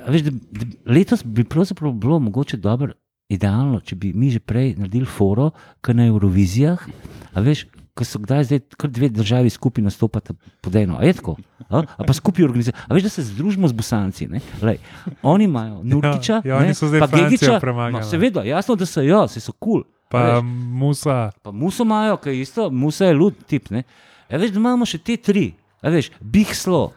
veš, 0.07 0.27
da, 0.27 0.31
da 0.31 0.67
letos 0.93 1.23
bi 1.25 1.43
pravzaprav 1.43 1.93
bilo 1.93 2.19
mogoče 2.19 2.57
dobro, 2.57 2.93
idealno, 3.29 3.79
če 3.83 3.95
bi 3.95 4.13
mi 4.15 4.29
že 4.31 4.39
prej 4.39 4.75
naredili 4.77 5.05
foro, 5.05 5.51
kot 5.81 5.97
na 5.97 6.07
Eurovizijah. 6.07 6.85
A 7.33 7.43
veš, 7.43 7.65
ko 7.97 8.05
so 8.05 8.21
kdaj 8.21 8.45
zdaj 8.47 8.61
kar 8.77 8.91
dve 8.93 9.09
državi 9.09 9.49
skupaj 9.49 9.83
nastopata 9.83 10.35
pod 10.61 10.75
eno. 10.75 10.99
A 10.99 11.05
je 11.05 11.17
tako? 11.17 11.35
A, 11.67 11.81
a 11.81 12.05
pa 12.05 12.13
skupaj 12.13 12.45
organiziramo. 12.45 12.85
A 12.87 12.93
veš, 12.93 13.09
da 13.09 13.09
se 13.09 13.25
združimo 13.31 13.67
z 13.67 13.73
Bosanci. 13.73 14.27
ne? 14.31 14.41
Lej, 14.61 14.77
oni 15.21 15.49
imajo 15.49 15.81
Nurkiča, 15.83 16.41
ja, 16.45 16.57
oni 16.57 16.73
ne, 16.73 16.99
pa 16.99 17.07
Gegiča. 17.07 17.59
No, 17.91 18.03
seveda, 18.05 18.45
jasno, 18.45 18.75
da 18.75 18.85
so 18.85 19.01
jo, 19.01 19.27
se 19.27 19.41
so 19.41 19.51
kul. 19.51 19.81
Cool. 19.81 19.91
Pa 20.09 20.41
Musa, 20.41 21.31
Pa 21.43 21.51
muso 21.51 21.83
imajo, 21.83 22.17
ki 22.17 22.29
je 22.29 22.41
isto, 22.41 22.69
muso 22.69 23.05
je 23.05 23.13
lud 23.13 23.35
tip. 23.47 23.69
Ne? 23.69 23.83
A 24.29 24.37
veš, 24.37 24.53
da 24.55 24.59
imamo 24.59 24.85
še 24.87 25.01
te 25.03 25.17
tri. 25.17 25.49
A 25.81 25.91
veš, 25.93 26.09
big 26.21 26.53
slow. 26.57 26.89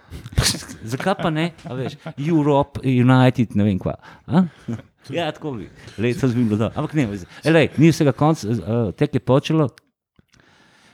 Zakaj 0.92 1.18
pa 1.20 1.30
ne? 1.30 1.50
A 1.68 1.76
veš, 1.76 1.98
Europe, 2.16 2.80
United, 2.84 3.56
ne 3.56 3.66
vem 3.66 3.78
kva. 3.78 3.98
A? 4.26 4.46
Ja, 5.12 5.30
tako 5.32 5.52
bi. 5.58 5.68
Letos 5.98 6.34
bi 6.34 6.44
bilo 6.44 6.56
dobro. 6.56 6.72
Ampak 6.76 6.94
ne, 6.94 7.08
elej, 7.44 7.70
ni 7.76 7.90
vsega 7.92 8.12
konca, 8.12 8.48
uh, 8.48 8.92
tek 8.96 9.14
je 9.14 9.20
počelo. 9.20 9.68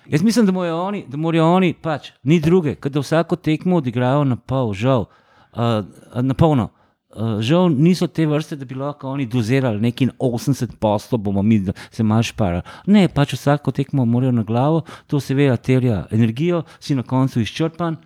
Jaz 0.07 0.23
mislim, 0.23 0.47
da 0.47 0.53
morajo 0.53 0.77
oni, 0.83 1.05
da 1.09 1.19
morajo 1.19 1.47
oni 1.53 1.75
pač, 1.83 2.11
ni 2.23 2.41
druge, 2.41 2.75
kot 2.75 2.93
da 2.93 3.03
vsako 3.03 3.37
tekmo 3.37 3.77
odigrajo 3.77 4.25
na 4.25 4.37
pol, 4.37 4.73
žal, 4.75 5.07
uh, 5.53 5.83
na 6.23 6.35
polno. 6.35 6.71
Uh, 7.17 7.41
žal 7.41 7.71
niso 7.73 8.07
te 8.07 8.27
vrste, 8.27 8.57
da 8.57 8.65
bi 8.65 8.75
lahko 8.75 9.09
oni 9.09 9.27
dozirali 9.27 9.81
neki 9.81 10.09
80 10.19 10.77
posto, 10.81 11.17
bomo 11.17 11.43
mi 11.43 11.63
se 11.91 12.03
maš 12.03 12.33
parali. 12.33 12.63
Ne, 12.87 13.09
pač 13.09 13.33
vsako 13.35 13.73
tekmo 13.73 14.05
morajo 14.05 14.33
na 14.33 14.43
glavo, 14.43 14.83
to 15.07 15.21
seveda 15.21 15.57
terja 15.57 16.05
energijo, 16.11 16.63
si 16.81 16.95
na 16.95 17.03
koncu 17.03 17.41
izčrpan. 17.41 17.97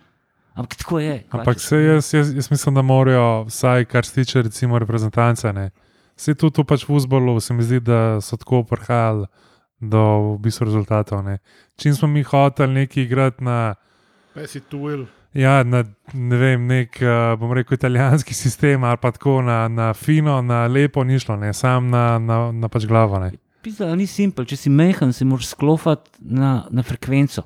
Ampak 0.53 0.75
tako 0.75 0.99
je. 0.99 1.21
Ampak 1.29 1.45
pač, 1.45 1.61
se 1.63 1.77
jaz, 1.83 2.13
jaz, 2.13 2.33
jaz 2.35 2.49
mislim, 2.51 2.75
da 2.75 2.81
morajo, 2.81 3.45
vsaj 3.47 3.85
kar 3.85 4.05
se 4.05 4.13
tiče 4.13 4.41
recimo 4.41 4.79
reprezentance. 4.79 5.53
Ne. 5.53 5.69
Vse 6.17 6.35
tu, 6.35 6.49
tu 6.49 6.63
pač 6.67 6.83
v 6.87 6.95
Uzbolu 6.95 7.39
se 7.39 7.53
mi 7.53 7.63
zdi, 7.63 7.79
da 7.79 8.19
so 8.21 8.37
tako 8.37 8.63
prihajali 8.67 9.27
do 9.79 10.01
v 10.35 10.35
bistvu 10.43 10.67
rezultatov. 10.67 11.23
Ne. 11.23 11.39
Čim 11.75 11.95
smo 11.95 12.07
mi 12.07 12.23
hoteli 12.23 12.73
neki 12.73 13.01
igrati 13.07 13.43
na, 13.43 13.75
Pesi 14.33 14.61
tuel. 14.63 15.05
Ja, 15.33 15.63
na 15.63 15.83
ne 16.13 16.37
vem, 16.37 16.65
nek, 16.67 16.97
uh, 17.01 17.33
bom 17.39 17.53
rekel, 17.55 17.77
italijanski 17.77 18.33
sistem 18.33 18.83
ali 18.83 18.99
pa 19.01 19.11
tako 19.11 19.41
na, 19.41 19.67
na 19.67 19.93
fino, 19.93 20.41
na 20.41 20.65
lepo 20.67 21.03
ni 21.03 21.19
šlo, 21.19 21.37
ne, 21.39 21.53
sam 21.53 21.89
na, 21.89 22.19
na, 22.19 22.43
na 22.51 22.69
pač 22.69 22.85
glavo. 22.89 23.19
Ne. 23.19 23.31
Pisa, 23.61 23.91
ni 23.95 24.07
simpel, 24.09 24.45
če 24.49 24.57
si 24.57 24.71
mehen, 24.73 25.13
se 25.13 25.25
moraš 25.25 25.53
sklopiti 25.53 26.17
na, 26.19 26.61
na 26.71 26.83
frekvenco. 26.83 27.45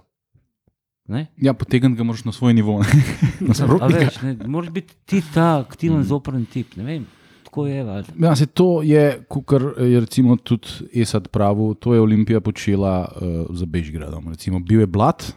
Ne? 1.11 1.27
Ja, 1.37 1.53
potegniti 1.53 1.99
ga 1.99 2.07
moraš 2.07 2.23
na 2.25 2.33
svoj 2.33 2.55
nivo. 2.57 2.79
ne. 2.81 2.87
A 3.45 3.51
Nasprotnika. 3.51 3.99
veš, 3.99 4.21
ne, 4.23 4.33
moraš 4.49 4.71
biti 4.73 4.95
ti 5.05 5.21
ta 5.33 5.59
aktiven, 5.59 6.01
zoprn 6.03 6.47
tip. 6.49 6.73
Ne 6.79 6.87
vem, 6.87 7.05
tako 7.45 7.67
je. 7.67 7.83
valjda. 7.83 8.15
Ja, 8.25 8.35
se 8.35 8.45
to 8.45 8.81
je, 8.81 9.05
kot 9.29 9.53
je 9.77 9.99
recimo 9.99 10.37
tudi 10.37 10.89
Esad 10.93 11.27
pravil, 11.27 11.75
to 11.75 11.93
je 11.93 12.01
Olimpija 12.01 12.41
počela 12.41 13.05
uh, 13.11 13.45
za 13.53 13.65
Bežgradom. 13.65 14.31
Recimo, 14.33 14.59
bil 14.59 14.79
je 14.79 14.87
Blat 14.87 15.29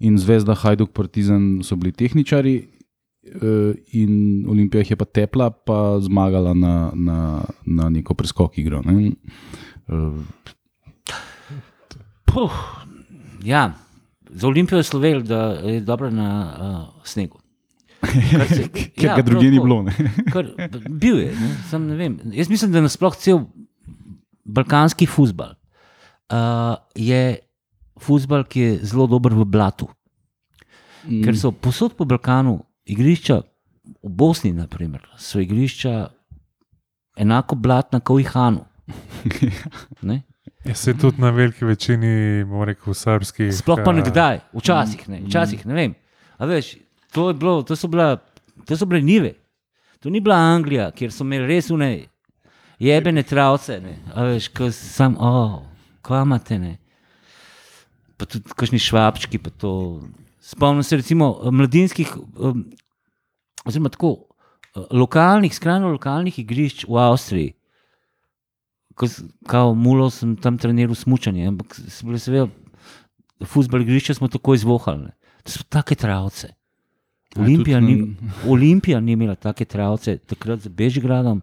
in 0.00 0.18
Zvezda, 0.18 0.54
Hajduk, 0.54 0.92
Partizan 0.92 1.60
so 1.62 1.76
bili 1.76 1.92
tehničari, 1.92 2.68
uh, 3.42 3.74
in 3.92 4.44
Olimpija 4.48 4.84
je 4.88 4.96
pa 4.96 5.04
tepla, 5.04 5.50
pa 5.50 5.98
zmagala 6.00 6.54
na, 6.54 6.92
na, 6.94 7.18
na 7.66 7.88
neko 7.88 8.14
preskok 8.14 8.58
igro. 8.58 8.82
Ne? 8.82 9.12
Uh, 9.88 10.22
Puh, 12.28 12.54
ja, 13.44 13.72
za 14.30 14.48
Olimpijo 14.48 14.78
je 14.78 14.82
slovel, 14.82 15.22
da 15.22 15.42
je 15.64 15.80
dobro 15.80 16.10
na 16.10 16.28
uh, 16.60 17.04
snegu. 17.04 17.38
Se- 18.48 18.68
ker 18.94 19.04
ja, 19.04 19.16
ga 19.16 19.22
druge 19.22 19.50
ni 19.50 19.58
bilo. 19.58 19.82
Ne? 19.82 19.94
Kar, 20.32 20.46
bil 20.90 21.18
je, 21.18 21.32
ne, 21.34 21.54
sam 21.70 21.86
ne 21.88 21.96
vem. 21.96 22.18
Jaz 22.32 22.50
mislim, 22.50 22.72
da 22.72 22.84
nasploh 22.84 23.16
cel 23.16 23.40
balkanski 24.44 25.06
futbal 25.06 25.56
uh, 26.32 26.76
je 26.94 27.38
futbal, 28.02 28.44
ki 28.44 28.60
je 28.60 28.72
zelo 28.92 29.06
dober 29.06 29.34
v 29.34 29.44
blatu. 29.44 29.88
Mm. 31.04 31.22
Ker 31.24 31.36
so 31.38 31.52
posod 31.52 31.96
po 31.96 32.04
Balkanu 32.08 32.58
igrišča, 32.88 33.42
v 34.02 34.10
Bosni, 34.12 34.52
naprimer, 34.52 35.04
so 35.16 35.40
igrišča 35.40 36.08
enako 37.18 37.56
blatna 37.56 38.00
kot 38.00 38.20
v 38.20 38.26
Ihanu. 38.26 38.64
Ne? 40.08 40.22
Ja, 40.64 40.74
se 40.74 40.94
tudi 40.94 41.20
na 41.20 41.30
veliki 41.30 41.64
večini, 41.64 42.44
bom 42.44 42.62
rekel, 42.62 42.94
srpskih. 42.94 43.52
Sploh 43.54 43.80
pa 43.84 43.92
eh, 43.92 43.98
nekdaj, 44.00 44.40
včasih 44.56 45.08
ne, 45.08 45.20
včasih 45.26 45.66
ne 45.66 45.74
vem. 45.74 45.94
A 46.38 46.46
veš, 46.46 46.74
to, 47.12 47.28
je 47.30 47.34
bilo, 47.34 47.62
to, 47.62 47.76
so 47.76 47.88
bila, 47.88 48.16
to 48.66 48.76
so 48.76 48.86
bile 48.86 49.02
nive. 49.02 49.34
To 50.02 50.10
ni 50.10 50.20
bila 50.20 50.36
Anglija, 50.36 50.90
kjer 50.94 51.12
so 51.12 51.24
imeli 51.26 51.46
res 51.48 51.70
une 51.74 51.90
jebene 52.78 53.22
travce. 53.22 53.80
Ne. 53.82 53.96
A 54.14 54.28
veš, 54.30 54.50
ko 54.54 54.70
sam, 54.74 55.16
oh, 55.20 55.62
kamate 56.02 56.58
ne. 56.58 56.76
Pa 58.18 58.26
tudi 58.26 58.50
kakšni 58.50 58.80
švabčki. 58.82 59.40
Spomnim 60.42 60.82
se 60.82 60.98
recimo 60.98 61.30
eh, 61.38 61.50
mladinskih, 61.50 62.16
um, 62.36 62.64
oziroma 63.64 63.92
tako, 63.94 64.14
eh, 64.74 64.86
lokalnih, 64.90 65.54
skrajno 65.54 65.92
lokalnih 65.94 66.38
igrišč 66.38 66.86
v 66.88 66.98
Avstriji. 66.98 67.54
Ko 68.98 69.06
Kao 69.46 69.74
mulo 69.78 70.10
sem 70.10 70.34
tam 70.36 70.58
treniral 70.58 70.94
smučanje, 70.98 71.46
ampak 71.46 71.76
so 71.78 72.06
bile 72.06 72.18
seveda 72.18 72.48
futbol 73.46 73.82
igrišča 73.82 74.14
smo 74.14 74.28
tako 74.28 74.54
izvohali. 74.54 75.04
Ne. 75.04 75.12
To 75.42 75.52
so 75.52 75.62
take 75.68 75.94
travce. 75.94 76.48
Ja, 77.36 77.42
Olimpija, 77.42 77.80
ni, 77.80 78.16
Olimpija 78.52 79.00
ni 79.00 79.12
imela 79.12 79.34
take 79.34 79.64
travce 79.64 80.18
takrat 80.18 80.60
z 80.60 80.68
Bežigradom, 80.68 81.42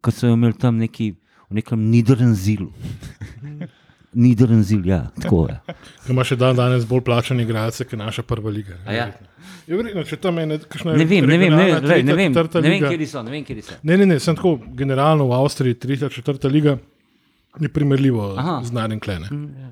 kot 0.00 0.14
so 0.14 0.30
jo 0.30 0.34
imeli 0.38 0.54
tam 0.58 0.76
neki, 0.76 1.12
v 1.50 1.60
nekem 1.60 1.90
Niderrenzilu. 4.16 4.82
Niderrenzil, 4.82 4.86
ja, 4.88 5.00
tako 5.22 5.46
je. 5.48 5.76
Ima 6.12 6.24
še 6.24 6.38
dan 6.40 6.56
danes 6.56 6.86
bolj 6.88 7.04
plačane 7.04 7.44
igralce, 7.44 7.84
kot 7.84 7.98
naša 8.00 8.24
prva 8.26 8.50
liga. 8.50 8.78
A 8.86 8.96
ja? 8.96 9.06
Je 9.66 9.76
verjetno, 9.76 10.04
če 10.06 10.16
tam 10.22 10.38
je 10.38 10.58
kakšna 10.64 10.94
Ne 10.96 11.04
vem, 11.04 11.26
ne 11.26 11.38
vem, 11.38 11.50
ne, 11.50 11.64
regionalna, 11.64 11.80
glej, 11.82 12.02
ne 12.02 12.14
tretja, 12.14 12.60
vem, 12.60 12.66
ne 12.66 12.70
vem, 12.70 12.84
kje 12.86 13.08
so, 13.10 13.22
ne 13.26 13.34
vem, 13.34 13.46
kje 13.46 13.62
so. 13.66 13.78
Ne, 13.82 13.96
ne, 13.98 14.06
ne, 14.12 14.18
sem 14.22 14.36
tako 14.38 14.56
generalno 14.78 15.26
v 15.30 15.38
Avstriji, 15.40 15.78
tretja, 15.82 16.10
četrta 16.12 16.48
liga 16.48 16.76
je 17.60 17.68
primerljivo 17.72 18.34
Aha. 18.38 18.60
z 18.64 18.72
Nadim 18.76 19.00
Klene. 19.00 19.28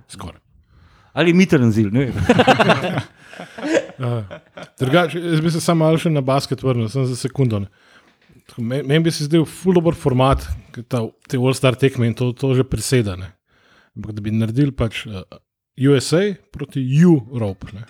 Skoraj. 0.08 0.40
Ali 1.14 1.32
Mitrenzil, 1.32 1.92
ne 1.94 2.08
vem. 2.08 2.14
Drugače, 4.80 5.20
jaz 5.20 5.40
bi 5.40 5.50
se 5.50 5.60
samo 5.62 5.84
malo 5.84 5.98
še 5.98 6.10
na 6.10 6.20
basket 6.24 6.62
vrnil, 6.62 6.88
samo 6.90 7.06
za 7.06 7.16
sekundo. 7.16 7.62
ne. 7.62 7.70
Meni 8.58 9.00
bi 9.06 9.10
se 9.14 9.24
zdel 9.24 9.46
ful 9.48 9.74
dobr 9.78 9.94
format, 9.94 10.42
ta, 10.88 11.04
te 11.28 11.38
All-Star 11.38 11.78
tekme 11.78 12.10
in 12.10 12.14
to, 12.18 12.32
to 12.36 12.54
že 12.54 12.66
presedane. 12.66 13.30
Ampak 13.96 14.12
da 14.12 14.24
bi 14.24 14.32
naredili 14.34 14.72
pač 14.74 15.04
uh, 15.06 15.22
USA 15.90 16.34
proti 16.52 16.82
Europe. 17.02 17.70
Ne. 17.74 17.86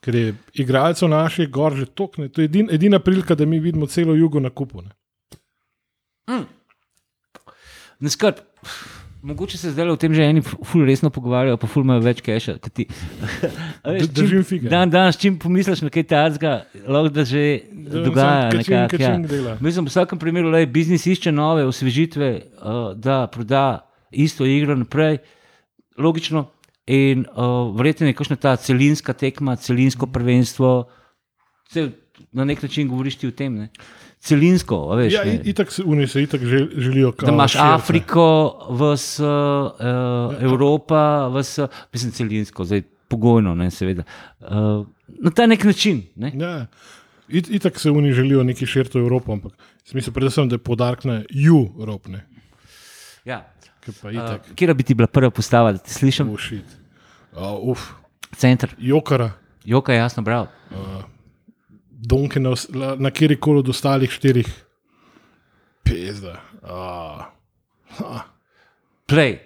Ker 0.00 0.14
je 0.14 0.34
igralcev 0.62 1.10
naših 1.12 1.50
gor 1.50 1.76
že 1.76 1.86
tokne. 1.86 2.28
To 2.28 2.40
je 2.40 2.48
edin, 2.48 2.70
edina 2.72 2.98
prilika, 2.98 3.34
da 3.34 3.46
mi 3.46 3.60
vidimo 3.60 3.86
celo 3.86 4.14
jugo 4.14 4.40
na 4.40 4.50
kupu. 4.50 4.82
Ne. 4.82 4.94
Ne 8.00 8.10
skrb. 8.10 8.40
Mogoče 9.22 9.58
se 9.58 9.70
zdaj 9.70 9.90
o 9.92 9.96
tem 10.00 10.14
že 10.16 10.24
eni 10.24 10.40
ful 10.40 10.86
resno 10.88 11.10
pogovarjajo, 11.12 11.58
pa 11.60 11.68
ful 11.68 11.84
imajo 11.84 12.00
več 12.00 12.22
keša. 12.24 12.54
ti. 12.72 12.86
Veš, 13.84 14.06
držim 14.16 14.44
fige. 14.48 14.70
Dan 14.72 14.90
danes, 14.90 15.18
čim 15.20 15.36
pomisliš 15.38 15.82
na 15.84 15.90
kaj 15.92 16.06
tajnega, 16.08 16.52
lahko 16.86 17.12
da 17.12 17.24
že 17.28 17.42
dogaja. 17.76 18.48
Kačing, 18.48 18.62
nekako, 18.62 18.80
ja. 18.80 18.86
kačing 18.88 19.26
dela. 19.28 19.58
Mislim, 19.60 19.84
v 19.84 19.92
vsakem 19.92 20.18
primeru, 20.18 20.52
da 20.54 20.64
biznis 20.64 21.04
išče 21.06 21.34
nove 21.36 21.66
osvežitve, 21.68 22.30
uh, 22.62 22.80
da 22.96 23.26
proda 23.32 23.66
isto 24.10 24.48
igro 24.48 24.78
naprej, 24.78 25.20
logično. 25.98 26.46
In 26.86 27.26
uh, 27.28 27.70
verjetno 27.76 28.06
je 28.06 28.12
kakšna 28.12 28.36
ta 28.36 28.56
celinska 28.56 29.12
tekma, 29.12 29.56
celinsko 29.56 30.06
prvenstvo. 30.06 30.88
Cel, 31.70 31.90
na 32.32 32.44
nek 32.44 32.62
način 32.62 32.88
govoriš 32.88 33.16
ti 33.16 33.28
o 33.28 33.30
tem. 33.30 33.54
Ne? 33.54 33.68
Celinsko, 34.20 34.88
veš. 34.96 35.12
Ja, 35.12 35.24
ne. 35.24 35.34
i- 35.34 35.50
itak 35.50 35.72
se 35.72 35.82
se 36.06 36.22
itak 36.22 36.40
žel, 36.44 36.66
želijo. 36.76 37.12
Da 37.20 37.32
imaš 37.32 37.52
širiti, 37.52 37.68
ne. 37.68 37.74
Afriko, 37.74 38.26
vs, 38.70 39.18
uh, 39.20 39.26
Evropa, 40.40 41.28
vs, 41.28 41.58
mislim, 41.92 42.12
celinsko, 42.12 42.64
zdaj 42.64 42.82
pogojno, 43.08 43.54
ne, 43.54 43.70
seveda. 43.70 44.02
Uh, 44.40 44.86
na 45.08 45.30
ta 45.30 45.46
nek 45.46 45.64
način. 45.64 46.02
Ne? 46.16 46.32
Ja, 46.34 46.66
it, 47.28 47.50
itak 47.50 47.78
se 47.78 47.90
oni 47.90 48.12
želijo 48.12 48.42
neki 48.42 48.66
širiti 48.66 48.98
v 48.98 49.02
Evropo, 49.02 49.32
ampak 49.32 49.52
smisel 49.84 50.12
predvsem, 50.12 50.48
da 50.48 50.54
je 50.54 50.58
podarek 50.58 51.04
na 51.04 51.22
Evropi, 51.80 52.10
Ja. 53.24 53.52
Ki 53.90 53.98
pa 54.02 54.08
Uh, 54.08 54.14
itak. 54.14 54.54
Kje 54.56 54.74
bi 54.74 54.82
ti 54.82 54.94
bila 54.94 55.06
prva 55.08 55.30
postava, 55.30 55.72
da 55.72 55.78
te 55.78 55.90
slišim? 55.90 56.30
Uh, 56.30 56.38
shit. 56.40 56.64
uh, 57.36 57.58
uf, 57.62 57.92
Center, 58.36 58.70
jokara, 58.78 59.32
joka, 59.64 59.92
jasno, 59.92 60.22
prav. 60.24 60.46
donke 62.00 62.40
na, 62.40 62.50
os- 62.50 62.68
la- 62.74 62.96
na 62.96 63.10
kjer 63.10 63.34
koli 63.40 63.58
od 63.58 63.68
ostalih 63.68 64.10
štirih. 64.10 64.48
Pezda. 65.84 66.40
Uh, 66.62 67.24
Play. 69.06 69.38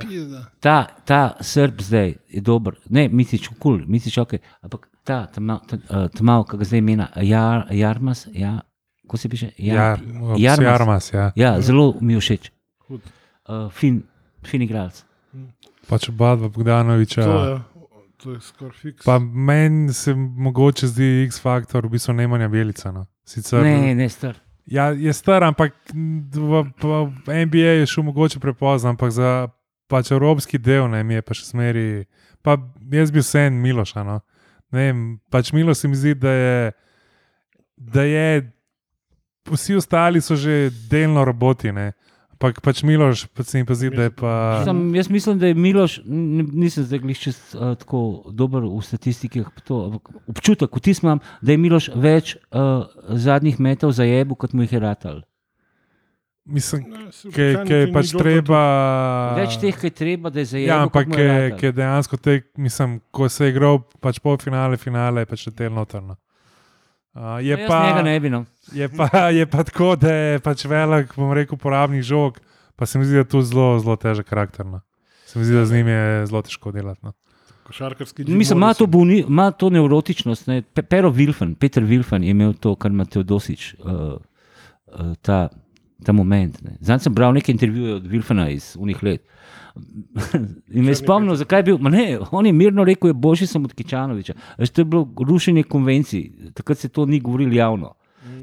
pezda. 0.00 0.44
Ta, 0.60 0.86
ta 1.04 1.36
srb 1.40 1.80
zdaj 1.82 2.14
je 2.28 2.40
dober, 2.40 2.74
ne, 2.90 3.08
misliš, 3.08 3.48
kul, 3.48 3.56
cool, 3.62 3.80
misliš, 3.86 4.18
ok, 4.18 4.34
ampak 4.62 4.88
ta, 5.04 5.26
ta 5.26 5.40
mal, 5.40 5.60
ta, 5.68 5.76
uh, 5.76 6.08
ta 6.10 6.22
mal, 6.24 6.44
kako 6.44 6.56
ga 6.58 6.64
zdaj 6.64 6.78
imena, 6.78 7.08
Jar, 7.22 7.66
Jarmas, 7.70 8.26
ja, 8.32 8.60
ko 9.06 9.16
se 9.16 9.28
piše? 9.28 9.50
Ja, 9.58 9.96
Jarmas. 10.38 10.64
Jarmas, 10.64 11.12
ja. 11.12 11.32
Ja, 11.36 11.60
zelo 11.60 11.94
mi 12.00 12.12
je 12.12 12.20
všeč. 12.20 12.50
Uh, 12.88 13.70
fin, 13.72 14.02
fin 14.46 14.62
igralec. 14.62 15.04
Pač 15.88 16.08
oba 16.08 16.34
dva 16.36 16.48
Bogdanoviča. 16.48 17.24
To 17.24 17.44
je, 17.44 17.58
to 18.22 18.30
je 18.32 18.40
skoraj 18.40 18.78
fiks. 18.80 19.04
Pa 19.04 19.18
meni 19.18 19.92
se 19.92 20.14
mogoče 20.14 20.88
zdi 20.88 21.26
X-faktor, 21.28 21.86
v 21.86 21.96
bistvu 21.96 22.14
Nemanja 22.14 22.48
Belica. 22.48 22.92
No. 22.92 23.06
Sicer, 23.24 23.62
Ne, 23.62 23.94
ne, 23.94 24.08
star. 24.08 24.40
Ja, 24.66 24.88
je 24.96 25.12
star, 25.12 25.44
ampak 25.44 25.74
v, 25.92 26.64
v 27.26 27.44
NBA 27.46 27.84
je 27.84 27.86
šel 27.86 28.04
mogoče 28.08 28.40
prepozno, 28.40 28.94
ampak 28.94 29.12
za 29.12 29.48
pač 29.92 30.10
evropski 30.10 30.58
del 30.58 30.88
ne, 30.88 31.02
mi 31.04 31.18
je 31.18 31.22
pa 31.22 31.36
še 31.36 31.44
smeri. 31.44 32.04
Pa 32.44 32.56
jaz 32.92 33.12
bi 33.12 33.20
vse 33.20 33.46
en 33.50 33.60
Miloš. 33.60 33.92
No. 34.00 34.20
Ne 34.72 34.88
Vem, 34.88 35.04
pač 35.30 35.52
Miloš 35.52 35.84
se 35.84 35.88
mi 35.88 35.96
zdi, 35.96 36.14
da 36.16 36.32
je, 36.32 36.72
da 37.76 38.02
je. 38.08 38.50
Vsi 39.50 39.76
ostali 39.76 40.20
so 40.24 40.36
že 40.36 40.70
delno 40.90 41.24
roboti, 41.24 41.72
ne. 41.72 41.92
Ampak 42.34 42.58
pač 42.60 42.82
Miloš, 42.82 43.28
pač 43.30 43.52
se 43.52 43.60
mi 43.60 43.64
pa 43.64 43.74
zdi, 43.78 43.88
da 43.94 44.08
je 44.08 44.12
pa. 44.12 44.32
Sam, 44.66 44.90
jaz 44.96 45.08
mislim, 45.08 45.38
da 45.38 45.48
je 45.48 45.54
Miloš, 45.54 46.00
nisem 46.04 46.84
zdaj 46.84 47.00
glih 47.04 47.20
čez 47.20 47.38
uh, 47.54 47.76
tako 47.78 48.26
dober 48.34 48.66
v 48.66 48.80
statistikah, 48.82 49.52
to, 49.64 49.78
ampak 49.88 50.10
občutek, 50.28 50.74
vtis 50.76 51.04
imam, 51.04 51.22
da 51.40 51.54
je 51.54 51.60
Miloš 51.62 51.88
več 51.94 52.34
uh, 52.36 52.90
zadnjih 53.08 53.62
metov 53.62 53.94
za 53.94 54.04
jebu, 54.04 54.36
kot 54.36 54.52
mu 54.52 54.66
jih 54.66 54.74
je 54.76 54.82
ratal. 54.82 55.22
Mislim, 56.44 56.84
vprašanje, 56.90 57.78
je 57.78 57.92
pač 57.94 58.10
treba. 58.12 58.60
Več 59.38 59.56
teh, 59.62 59.78
ki 59.80 59.88
je 59.88 59.94
treba, 59.96 60.28
da 60.28 60.42
je 60.42 60.50
za 60.50 60.58
jebu. 60.60 60.68
Ja, 60.68 60.82
ampak 60.84 61.08
kot 61.08 61.22
je 61.22 61.54
ki 61.56 61.70
je 61.70 61.76
dejansko 61.78 62.20
tek, 62.20 62.50
mislim, 62.60 62.98
ko 63.14 63.30
se 63.32 63.46
je 63.46 63.54
igral 63.54 63.80
pač 64.04 64.20
pol 64.20 64.36
finale, 64.42 64.76
finale 64.76 65.24
je 65.24 65.30
pač 65.30 65.46
letel 65.48 65.72
notrno. 65.72 66.18
Uh, 67.14 67.38
je, 67.38 67.56
No, 67.56 67.68
pa, 67.68 68.02
bi. 68.20 68.30
No. 68.30 68.44
je, 68.72 68.88
pa, 68.88 69.28
je 69.38 69.46
pa 69.46 69.62
tako, 69.62 69.94
da 69.96 70.12
je 70.12 70.38
pač 70.42 70.64
velik, 70.64 71.12
bom 71.16 71.30
rekel, 71.32 71.54
uporabnik 71.54 72.02
žog, 72.02 72.40
pa 72.76 72.86
se 72.86 72.98
mi 72.98 73.04
zdi, 73.04 73.14
da 73.14 73.22
je 73.22 73.28
tu 73.30 73.42
zelo, 73.42 73.78
zelo 73.78 73.94
težek 73.96 74.26
karakter. 74.26 74.66
No. 74.66 74.80
Se 75.26 75.38
mi 75.38 75.44
zdi, 75.44 75.54
da 75.54 75.62
z 75.66 75.72
njim 75.72 75.88
je 75.88 76.26
zelo 76.26 76.42
težko 76.42 76.72
delati. 76.74 77.00
No. 77.06 77.12
Košarkarski 77.64 78.24
Mislim, 78.28 78.58
ima 78.58 78.74
to, 78.74 78.86
buni, 78.86 79.24
ima 79.28 79.50
to 79.50 79.70
nevrotičnost. 79.70 80.46
Ne. 80.46 80.62
Pe- 80.62 80.82
Pero 80.82 81.10
Vilfen, 81.10 81.54
Peter 81.54 81.84
Vilfen 81.84 82.24
je 82.24 82.30
imel 82.30 82.52
to, 82.52 82.74
kar 82.74 82.90
ima 82.90 83.04
Teodosič, 83.04 83.74
uh, 83.78 83.90
uh, 83.90 85.14
ta, 85.22 85.48
ta 86.04 86.12
moment. 86.12 86.58
ne. 86.62 86.76
Zdaj 86.80 86.98
sem 86.98 87.14
bral 87.14 87.32
nekaj 87.32 87.52
intervjujev 87.52 87.96
od 87.96 88.06
Vilfena 88.06 88.48
iz 88.50 88.74
unih 88.78 89.02
let. 89.02 89.22
In 90.74 90.84
me 90.84 90.92
je 90.92 91.00
spomnil, 91.00 91.34
zakaj 91.36 91.58
je 91.58 91.62
bil. 91.62 91.78
ma 91.82 91.90
Ne, 91.90 92.18
on 92.30 92.46
je 92.46 92.52
mirno 92.52 92.84
rekel, 92.84 93.10
je 93.10 93.14
boljši 93.14 93.46
sem 93.46 93.64
od 93.64 93.74
Kičanoviča. 93.74 94.34
Veš, 94.58 94.70
to 94.70 94.80
je 94.80 94.84
bilo 94.84 95.08
rušenje 95.26 95.62
konvencij, 95.62 96.52
takrat 96.54 96.78
se 96.78 96.88
to 96.88 97.06
ni 97.06 97.20
govorilo 97.20 97.54
javno. 97.54 97.94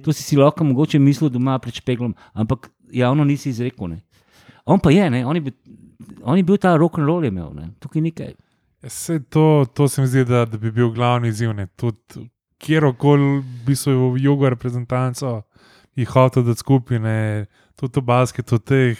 To 0.04 0.14
si 0.14 0.24
si 0.24 0.38
lahko 0.38 0.64
mogoče 0.64 1.00
mislil 1.00 1.30
doma 1.30 1.60
pred 1.60 1.74
špeglom, 1.74 2.14
ampak 2.34 2.70
javno 2.92 3.24
nisi 3.24 3.50
izrekel. 3.50 3.88
Ne. 3.88 4.02
On 4.66 4.80
pa 4.80 4.92
je, 4.92 5.10
ne, 5.10 5.26
on 5.26 5.36
je 5.36 5.42
bil, 5.42 5.54
on 6.24 6.38
je 6.38 6.44
bil 6.44 6.58
ta 6.58 6.76
rock 6.78 7.00
and 7.00 7.08
roll 7.08 7.26
imel, 7.26 7.54
ne. 7.56 7.72
tukaj 7.80 8.02
nekaj. 8.02 8.34
Vse 8.84 9.20
to, 9.30 9.66
to 9.74 9.88
se 9.88 10.02
mi 10.02 10.08
zdi, 10.08 10.26
da, 10.26 10.46
da 10.46 10.58
bi 10.58 10.72
bil 10.72 10.92
glavni 10.92 11.30
izziv. 11.30 11.54
ne. 11.54 11.68
Tudi 11.68 12.28
kjerkoli 12.58 13.44
bi 13.66 13.76
se 13.76 13.92
v 13.92 14.18
jugo 14.18 14.50
reprezentanco 14.50 15.42
jih 15.96 16.10
hotel 16.10 16.44
dati 16.44 16.60
skupaj, 16.60 17.00
ne. 17.00 17.46
tudi 17.76 18.00
v 18.00 18.06
basketu, 18.06 18.60
teh 18.60 18.98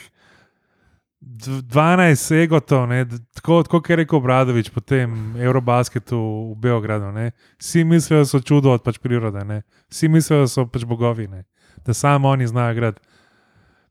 12 1.22 2.32
egotov, 2.44 2.88
ne, 2.90 3.06
tako, 3.34 3.64
tako 3.64 3.82
je 3.90 3.96
rekel 3.96 4.20
Bradovič, 4.20 4.70
potem 4.74 5.36
Eurobasketu 5.38 6.18
v 6.52 6.56
Beogradu. 6.58 7.12
Ne. 7.12 7.32
Vsi 7.62 7.84
mislijo, 7.84 8.20
da 8.20 8.26
so 8.26 8.42
čudo 8.42 8.74
od 8.74 8.84
pač 8.84 8.98
prirode, 8.98 9.46
ne. 9.46 9.62
vsi 9.90 10.10
mislijo, 10.10 10.42
da 10.42 10.48
so 10.48 10.66
pač 10.66 10.86
bogovi, 10.86 11.28
ne. 11.28 11.44
da 11.86 11.94
samo 11.94 12.30
oni 12.30 12.48
znajo 12.48 12.74
igrati. 12.74 13.02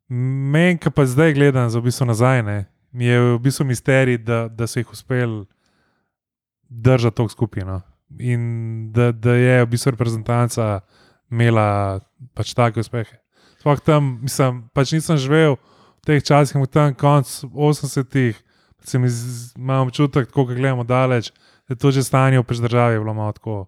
Meni, 0.09 0.79
ki 0.79 0.91
pa 0.91 1.07
zdaj 1.07 1.35
gledam, 1.35 1.71
za 1.71 1.79
v 1.79 1.87
bistvu 1.87 2.07
nazaj, 2.11 2.43
ne, 2.43 2.67
mi 2.91 3.07
je 3.07 3.21
v 3.21 3.39
bistvu 3.39 3.65
misterij, 3.65 4.19
da, 4.19 4.49
da 4.49 4.67
so 4.67 4.83
jih 4.83 4.91
uspeli 4.91 5.47
držati 6.69 7.17
tako 7.17 7.29
skupino. 7.29 7.81
In 8.19 8.91
da, 8.93 9.13
da 9.13 9.35
je 9.39 9.65
v 9.65 9.71
bistvu 9.71 9.95
reprezentanca 9.95 10.81
imela 11.31 12.01
pač 12.35 12.55
take 12.59 12.83
uspehe. 12.83 13.23
Sploh 13.63 13.79
tam, 13.87 14.19
mislim, 14.23 14.65
pač 14.75 14.97
nisem 14.99 15.19
živel 15.21 15.61
v 16.01 16.07
teh 16.07 16.23
časih, 16.23 16.57
v 16.57 16.67
tem 16.67 16.95
koncu 16.95 17.49
80-ih, 17.49 18.37
se 18.81 18.99
mi 18.99 19.09
z- 19.09 19.53
imam 19.57 19.87
občutek, 19.87 20.27
tako 20.27 20.47
kot 20.47 20.57
gledamo 20.57 20.85
daleč, 20.85 21.31
da 21.69 21.75
je 21.75 21.79
to 21.79 21.91
že 21.91 22.03
stanje 22.03 22.39
v 22.39 22.45
državi 22.45 22.99
bilo 22.99 23.15
malo 23.15 23.33
tako 23.33 23.67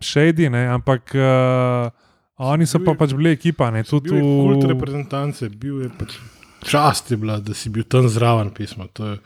šejdi, 0.00 0.48
ne, 0.48 0.66
ampak 0.68 1.12
uh, 1.14 1.90
oni 2.38 2.64
so 2.64 2.78
pa 2.78 2.94
pač 2.94 3.12
bili 3.12 3.32
ekipa, 3.32 3.70
ne, 3.70 3.82
tudi 3.82 4.08
Bil 4.08 4.16
je 4.16 4.22
kult 4.22 4.64
reprezentance, 4.64 5.48
bil 5.50 5.82
je 5.82 5.90
pač 5.90 6.16
čast 6.62 7.10
je 7.10 7.16
bila, 7.16 7.40
da 7.40 7.54
si 7.54 7.68
bil 7.68 7.82
tam 7.84 8.06
zraven 8.08 8.54
pisma. 8.54 8.86
To 8.94 9.06
je, 9.06 9.16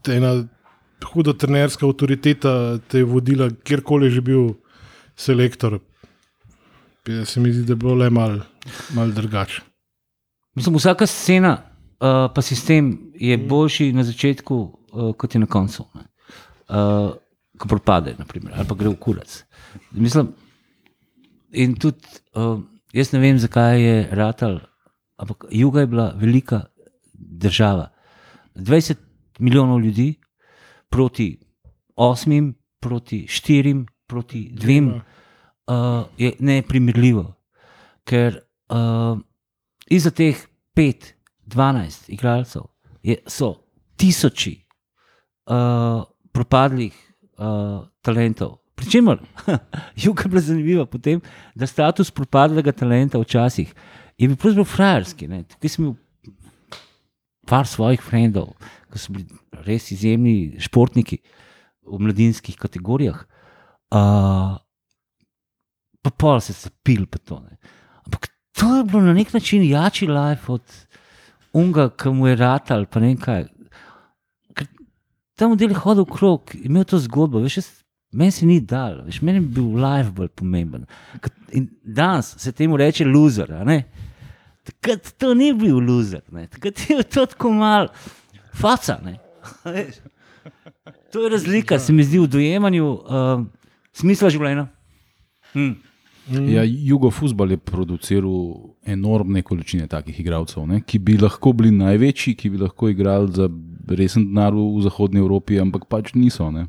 to 0.00 0.12
je 0.12 0.16
ena 0.16 0.32
huda 1.04 1.34
trenerska 1.34 1.86
avtoriteta, 1.86 2.78
te 2.88 3.02
je 3.02 3.04
vodila, 3.04 3.50
kjerkoli 3.66 4.06
je 4.06 4.10
že 4.10 4.20
bil 4.22 4.54
selektor. 5.16 5.80
Ja, 7.04 7.24
Se 7.24 7.40
mi 7.40 7.52
zdi, 7.52 7.66
da 7.66 7.72
je 7.72 7.76
bilo 7.76 7.94
le 7.94 8.10
malo 8.10 8.46
mal 8.94 9.10
drugače. 9.10 9.65
Mislim, 10.56 10.76
vsaka 10.76 11.06
scena, 11.06 11.52
uh, 12.00 12.26
pa 12.34 12.42
sistem 12.42 13.12
je 13.14 13.36
boljši 13.38 13.92
na 13.92 14.04
začetku, 14.04 14.56
uh, 14.92 15.14
kot 15.16 15.34
je 15.34 15.40
na 15.40 15.46
koncu. 15.46 15.84
ne. 15.94 16.06
Uh, 16.68 17.12
ko 17.58 17.68
propade, 17.68 18.14
naprimer, 18.18 18.52
ali 18.56 18.68
pa 18.68 18.74
gre 18.74 18.88
v 18.92 18.98
kurac. 19.00 19.32
Mislim, 19.92 20.32
in 21.52 21.74
tudi 21.80 22.04
uh, 22.36 22.60
jaz 22.92 23.12
ne 23.12 23.20
vem, 23.20 23.38
zakaj 23.40 23.80
je 23.80 23.96
Ratal, 24.12 24.60
ampak 25.16 25.46
Juga 25.50 25.80
je 25.80 25.86
bila 25.86 26.12
velika 26.16 26.62
država. 27.14 27.88
20 28.54 28.96
milijonov 29.38 29.80
ljudi 29.80 30.14
proti 30.88 31.38
osmim, 31.96 32.54
proti 32.80 33.26
štirim, 33.28 33.86
proti 34.06 34.50
dvem 34.52 34.88
uh, 34.88 36.04
je 36.18 36.32
neprimerljivo. 36.38 37.34
Ker 38.04 38.40
uh, 38.68 39.18
iza 39.90 40.10
teh 40.10 40.38
pet, 40.74 41.14
dvanajst 41.46 42.10
igralcev 42.10 42.66
je, 43.02 43.16
so 43.26 43.54
tisoči 43.96 44.56
uh, 45.50 46.02
propadlih 46.32 46.94
uh, 47.38 47.86
talentov. 48.02 48.58
Pričemer, 48.76 49.22
Juga 50.04 50.26
je 50.26 50.28
bila 50.28 50.40
zanimiva 50.40 50.86
potem, 50.86 51.20
da 51.54 51.66
status 51.66 52.10
propadlega 52.10 52.72
talenta 52.72 53.18
včasih 53.18 53.72
je 54.18 54.28
bil 54.28 54.36
pravzaprav 54.36 54.68
frajerski. 54.68 55.28
ne. 55.28 55.44
Tukaj 55.44 55.70
sem 55.70 55.84
imel 55.84 55.96
par 57.46 57.68
svojih 57.68 58.02
frendov, 58.02 58.52
ki 58.90 59.00
so 59.00 59.14
bili 59.14 59.26
res 59.66 59.90
izjemni 59.94 60.58
športniki 60.60 61.20
v 61.86 62.00
mladinskih 62.02 62.56
kategorijah. 62.58 63.22
Uh, 63.94 64.56
pa 66.02 66.10
pol 66.10 66.40
se 66.42 66.52
je 66.52 66.72
pil, 66.82 67.06
pa 67.06 67.22
to. 67.22 67.38
Ne. 67.44 67.56
Ampak 68.04 68.28
to 68.56 68.76
je 68.76 68.84
bilo 68.84 69.02
na 69.02 69.12
nek 69.12 69.32
način 69.32 69.64
jači 69.68 70.06
life 70.06 70.52
od 70.52 70.62
unga, 71.52 71.90
ki 71.90 72.08
mu 72.08 72.28
je 72.28 72.36
ratal, 72.36 72.86
pa 72.86 73.00
ne 73.00 73.12
vem 73.12 73.18
kaj. 73.20 73.44
Ker 74.54 74.66
Tam 75.36 75.52
v 75.52 75.60
delu 75.60 75.76
hodil 75.76 76.06
krok, 76.08 76.54
imel 76.54 76.84
to 76.88 76.98
zgodbo, 77.00 77.42
veš, 77.44 77.58
jaz, 77.60 77.68
meni 78.16 78.32
se 78.32 78.46
ni 78.48 78.60
dal, 78.60 79.02
veš, 79.06 79.20
meni 79.22 79.42
je 79.42 79.48
bil 79.58 79.76
life 79.80 80.12
bolj 80.16 80.32
pomemben. 80.32 80.86
In 81.52 81.68
danes 81.84 82.34
se 82.40 82.52
temu 82.52 82.76
reče 82.80 83.04
loser? 83.04 83.52
Takrat 84.66 85.12
to 85.18 85.34
ni 85.34 85.52
bil 85.54 85.78
loser, 85.80 86.24
ne? 86.32 86.46
takrat 86.50 86.90
je 86.90 87.02
to 87.02 87.26
tako 87.26 87.52
mal, 87.52 87.92
faca. 88.54 89.00
To 91.12 91.22
je 91.22 91.28
razlika, 91.30 91.78
se 91.78 91.92
mi 91.92 92.04
zdi, 92.04 92.18
v 92.18 92.26
dojemanju 92.28 92.86
uh, 92.86 93.44
smisla 93.94 94.28
življenja. 94.30 94.66
Hm. 95.54 95.70
Ja, 96.26 96.62
Jugofuzbal 96.64 97.50
je 97.50 97.56
produciral 97.56 98.54
enormne 98.84 99.42
količine 99.46 99.86
takih 99.86 100.16
igralcev, 100.20 100.64
ne, 100.66 100.80
ki 100.82 100.98
bi 100.98 101.14
lahko 101.18 101.52
bili 101.52 101.70
največji, 101.70 102.34
ki 102.34 102.50
bi 102.50 102.58
lahko 102.58 102.88
igrali 102.90 103.30
za 103.32 103.46
resen 103.88 104.24
denar 104.26 104.54
v 104.54 104.82
Zahodnji 104.82 105.20
Evropi, 105.22 105.60
ampak 105.62 105.84
pač 105.86 106.14
niso. 106.14 106.48
Ne. 106.50 106.66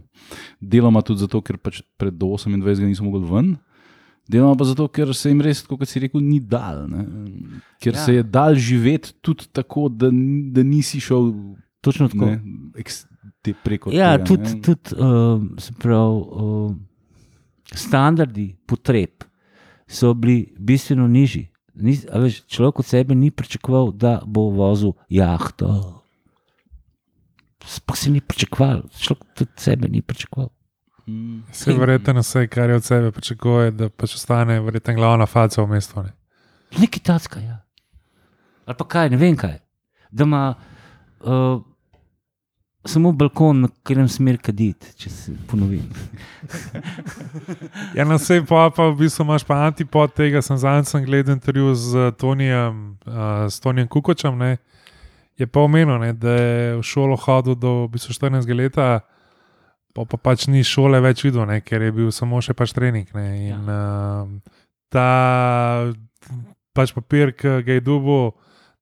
Deloma 0.62 1.02
tudi 1.02 1.24
zato, 1.26 1.42
ker 1.42 1.58
pač 1.58 1.82
pred 1.98 2.14
28 2.14 2.86
niso 2.86 3.04
mogli 3.04 3.26
ven. 3.26 3.56
Deloma 4.30 4.54
pa 4.60 4.68
zato, 4.68 4.86
ker 4.92 5.10
se 5.16 5.32
jim 5.32 5.42
res, 5.42 5.64
kot 5.66 5.88
si 5.88 6.04
rekel, 6.04 6.22
ni 6.22 6.38
dal. 6.40 6.84
Ne. 6.92 7.06
Ker 7.82 7.94
Ja. 7.96 8.00
ja. 8.00 8.06
se 8.06 8.14
je 8.14 8.24
dal 8.24 8.56
živeti 8.56 9.16
tudi 9.22 9.48
tako, 9.52 9.88
da, 9.90 10.12
da 10.52 10.64
nisi 10.64 11.00
šel 11.02 11.32
Točno 11.82 12.08
tako. 12.10 12.26
ne, 12.26 12.42
eks, 12.78 13.06
te 13.42 13.54
preko 13.64 13.90
Ja, 13.94 14.18
tega. 14.18 14.26
tudi, 14.26 14.54
ne. 14.54 14.62
tudi 14.62 14.98
uh, 14.98 15.42
se 15.58 15.74
pravi, 15.80 16.22
uh, 16.22 16.76
standardi 17.74 18.56
potreb 18.68 19.24
so 19.88 20.14
bili 20.14 20.54
bistveno 20.60 21.08
nižji. 21.08 21.48
Ni, 21.74 22.00
veš, 22.14 22.42
človek 22.46 22.80
od 22.80 22.86
sebe 22.86 23.16
ni 23.16 23.32
pričakoval, 23.32 23.92
da 23.92 24.22
bo 24.26 24.50
vozil 24.50 24.92
jahto. 25.10 26.02
Sploh 27.66 27.98
se 27.98 28.10
ni 28.10 28.22
pričakoval, 28.22 28.82
človek 29.00 29.24
tudi 29.36 29.52
sebe 29.58 29.88
ni 29.88 30.02
pričakoval. 30.02 30.50
Vse 31.52 31.74
verjetno 31.74 32.20
vse, 32.20 32.48
kar 32.48 32.70
je 32.70 32.76
od 32.76 32.84
sebe 32.84 33.12
pričakuje, 33.12 33.72
da 33.72 33.90
pač 33.90 34.16
ostane 34.16 34.60
verjetno 34.62 34.94
glavna 34.94 35.26
faca 35.26 35.62
v 35.64 35.68
mestu. 35.68 36.04
Ne. 36.04 36.12
Nekaj 36.80 37.04
tacka, 37.04 37.40
ja. 37.40 37.62
Ali 38.66 38.76
pa 38.76 38.88
kaj, 38.88 39.10
ne 39.10 39.18
vem 39.18 39.38
kaj. 39.38 39.60
Da 40.12 40.24
ima 40.24 40.56
uh, 41.20 41.62
samo 42.88 43.12
balkon, 43.12 43.62
na 43.62 43.68
katerem 43.68 44.08
smer 44.12 44.38
kaditi, 44.44 44.90
če 45.00 45.10
se 45.10 45.34
ponovim. 45.50 45.86
Ja, 47.96 48.06
na 48.06 48.16
vse 48.16 48.40
pa, 48.48 48.68
pa 48.74 48.88
v 48.92 48.98
bistvu 49.02 49.26
imaš 49.26 49.46
pa 49.48 49.60
antipod 49.66 50.14
tega. 50.16 50.42
Sem 50.46 50.58
zadnjič 50.62 51.06
gledal 51.06 51.36
intervju 51.36 51.74
z 51.76 52.12
Tonijem, 52.20 52.98
uh, 53.06 53.46
s 53.52 53.60
Tonijem 53.64 53.90
Kukočem. 53.92 54.38
Ne. 54.38 54.58
Je 55.38 55.48
pa 55.48 55.62
omenil, 55.66 56.00
ne, 56.02 56.14
da 56.14 56.34
je 56.34 56.78
v 56.80 56.84
šolo 56.86 57.18
hodil 57.20 57.58
do 57.60 57.74
v 57.86 57.94
bistvu 57.98 58.16
14 58.18 58.50
let, 58.58 58.80
pa, 59.94 60.06
pa 60.06 60.18
pač 60.18 60.48
ni 60.50 60.64
šole 60.66 61.02
več 61.04 61.22
videl, 61.28 61.46
ne, 61.50 61.60
ker 61.62 61.84
je 61.86 61.94
bil 61.94 62.10
samo 62.16 62.42
še 62.42 62.58
pač 62.58 62.74
trening. 62.74 63.10
Ne, 63.14 63.28
in 63.52 63.70
uh, 63.70 64.26
ta 64.94 65.10
pač 66.78 66.94
papir, 66.94 67.34
ki 67.38 67.62
ga 67.66 67.78
je 67.78 67.86
dubo, 67.86 68.38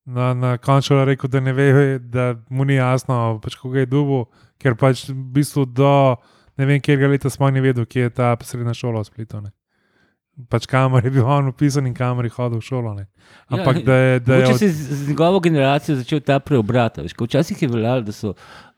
na, 0.05 0.33
na 0.33 0.51
je 0.51 1.05
rekel, 1.05 1.29
da 1.29 1.39
ne 1.39 1.53
ve, 1.53 1.99
da 1.99 2.35
mu 2.49 2.65
ni 2.65 2.75
jasno, 2.75 3.39
pač, 3.43 3.55
kako 3.55 3.75
je 3.75 3.85
dubo, 3.85 4.25
ker 4.61 4.75
pač 4.75 5.09
v 5.09 5.17
bistvu 5.33 5.65
do 5.65 6.15
ne 6.57 6.65
vem, 6.65 6.81
kjer 6.81 7.09
leta 7.09 7.29
smo 7.29 7.49
ni 7.51 7.63
vedel, 7.63 7.85
kje 7.85 8.07
je 8.07 8.15
ta 8.21 8.33
srednja 8.43 8.73
šola 8.75 9.03
v 9.03 9.09
Splitu. 9.09 9.41
Ne. 9.43 9.51
Pač 10.51 10.67
kamer 10.67 11.05
je 11.07 11.13
bil 11.15 11.27
on 11.31 11.47
upisan 11.47 11.87
in 11.87 11.93
kamer 11.95 12.27
je 12.27 12.33
hodil 12.35 12.59
v 12.59 12.67
šolo. 12.67 12.93
Ne. 12.97 13.05
Ampak 13.47 13.81
da 13.87 13.95
je. 13.95 14.19
Da 14.19 14.39
je 14.39 14.47
od, 14.51 14.61
je 14.61 14.69
z 14.71 15.09
njegovo 15.09 15.39
generacijo 15.39 15.95
začel 15.99 16.19
ta 16.19 16.39
preobrat. 16.43 16.99
Včasih 17.19 17.61
je 17.61 17.69
veljalo, 17.71 18.03
da 18.07 18.15
so 18.15 18.33
uh, 18.33 18.35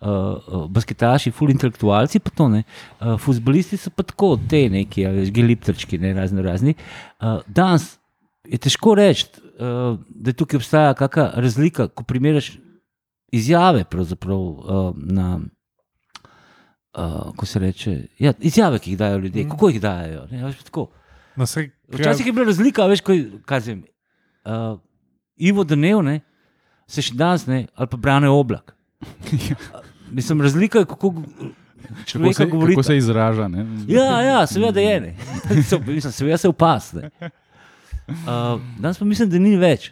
uh, 0.07 0.65
basketaši, 0.73 1.33
ful 1.33 1.53
intelektualci, 1.53 2.21
pa 2.21 2.33
to 2.33 2.49
ne. 2.53 2.63
Uh, 2.99 3.15
Fusbolisti 3.21 3.77
so 3.77 3.93
pa 3.93 4.05
tako, 4.05 4.35
te 4.49 4.67
neki, 4.69 5.05
a 5.09 5.13
veš, 5.15 5.33
geliptrčki, 5.33 6.01
ne 6.01 6.13
razno 6.17 6.45
razni. 6.45 6.77
Uh, 7.17 7.41
danes 7.47 7.95
je 8.45 8.61
težko 8.61 8.93
reči, 8.97 9.25
uh, 9.59 9.99
da 10.09 10.33
tukaj 10.33 10.57
obstaja 10.57 10.93
kakšna 10.93 11.31
razlika, 11.35 11.87
ko 11.87 12.03
primerjaš 12.03 12.57
izjave, 13.31 13.85
uh, 13.97 14.93
na. 14.95 15.39
Uh, 16.97 17.35
ko 17.35 17.45
se 17.45 17.59
reče, 17.59 18.07
ja, 18.19 18.33
izjave, 18.39 18.79
ki 18.79 18.91
jih 18.91 18.97
dajo 18.97 19.17
ljudje, 19.17 19.43
mm. 19.43 19.49
kako 19.49 19.69
jih 19.69 19.81
dajo. 19.81 20.23
Ne, 20.31 20.45
veš, 20.45 20.55
no, 21.35 21.45
sej, 21.45 21.69
Včasih 21.93 22.25
je 22.25 22.33
bila 22.33 22.45
razlika, 22.45 22.87
veš, 22.89 23.01
ko 23.05 23.13
je, 23.13 23.27
kaj 23.45 23.59
zvem, 23.59 23.83
uh, 24.45 24.79
Ivo 25.37 25.63
Dnev, 25.63 26.01
ne, 26.01 26.19
se 26.89 27.03
še 27.05 27.13
danes 27.13 27.45
ne, 27.45 27.67
ali 27.75 27.87
pa 27.91 27.97
brane 27.97 28.29
oblak. 28.29 28.73
Mislim, 30.17 30.41
razlika 30.41 30.79
je, 30.79 30.85
kako 30.89 31.13
človek 32.05 32.35
se, 32.35 32.45
govori. 32.45 32.73
kako 32.73 32.83
se 32.83 32.97
izraža. 32.97 33.47
Ne? 33.47 33.65
Ja, 33.87 34.21
ja, 34.21 34.47
seveda 34.47 34.81
je. 34.81 35.01
ne. 35.01 35.15
Mislim, 35.87 36.11
seveda 36.11 36.37
se 36.37 36.49
upasne. 36.49 37.09
Uh, 38.07 38.15
danes 38.77 38.97
pa 38.97 39.05
mislim, 39.05 39.29
da 39.29 39.39
ni 39.39 39.55
več. 39.55 39.91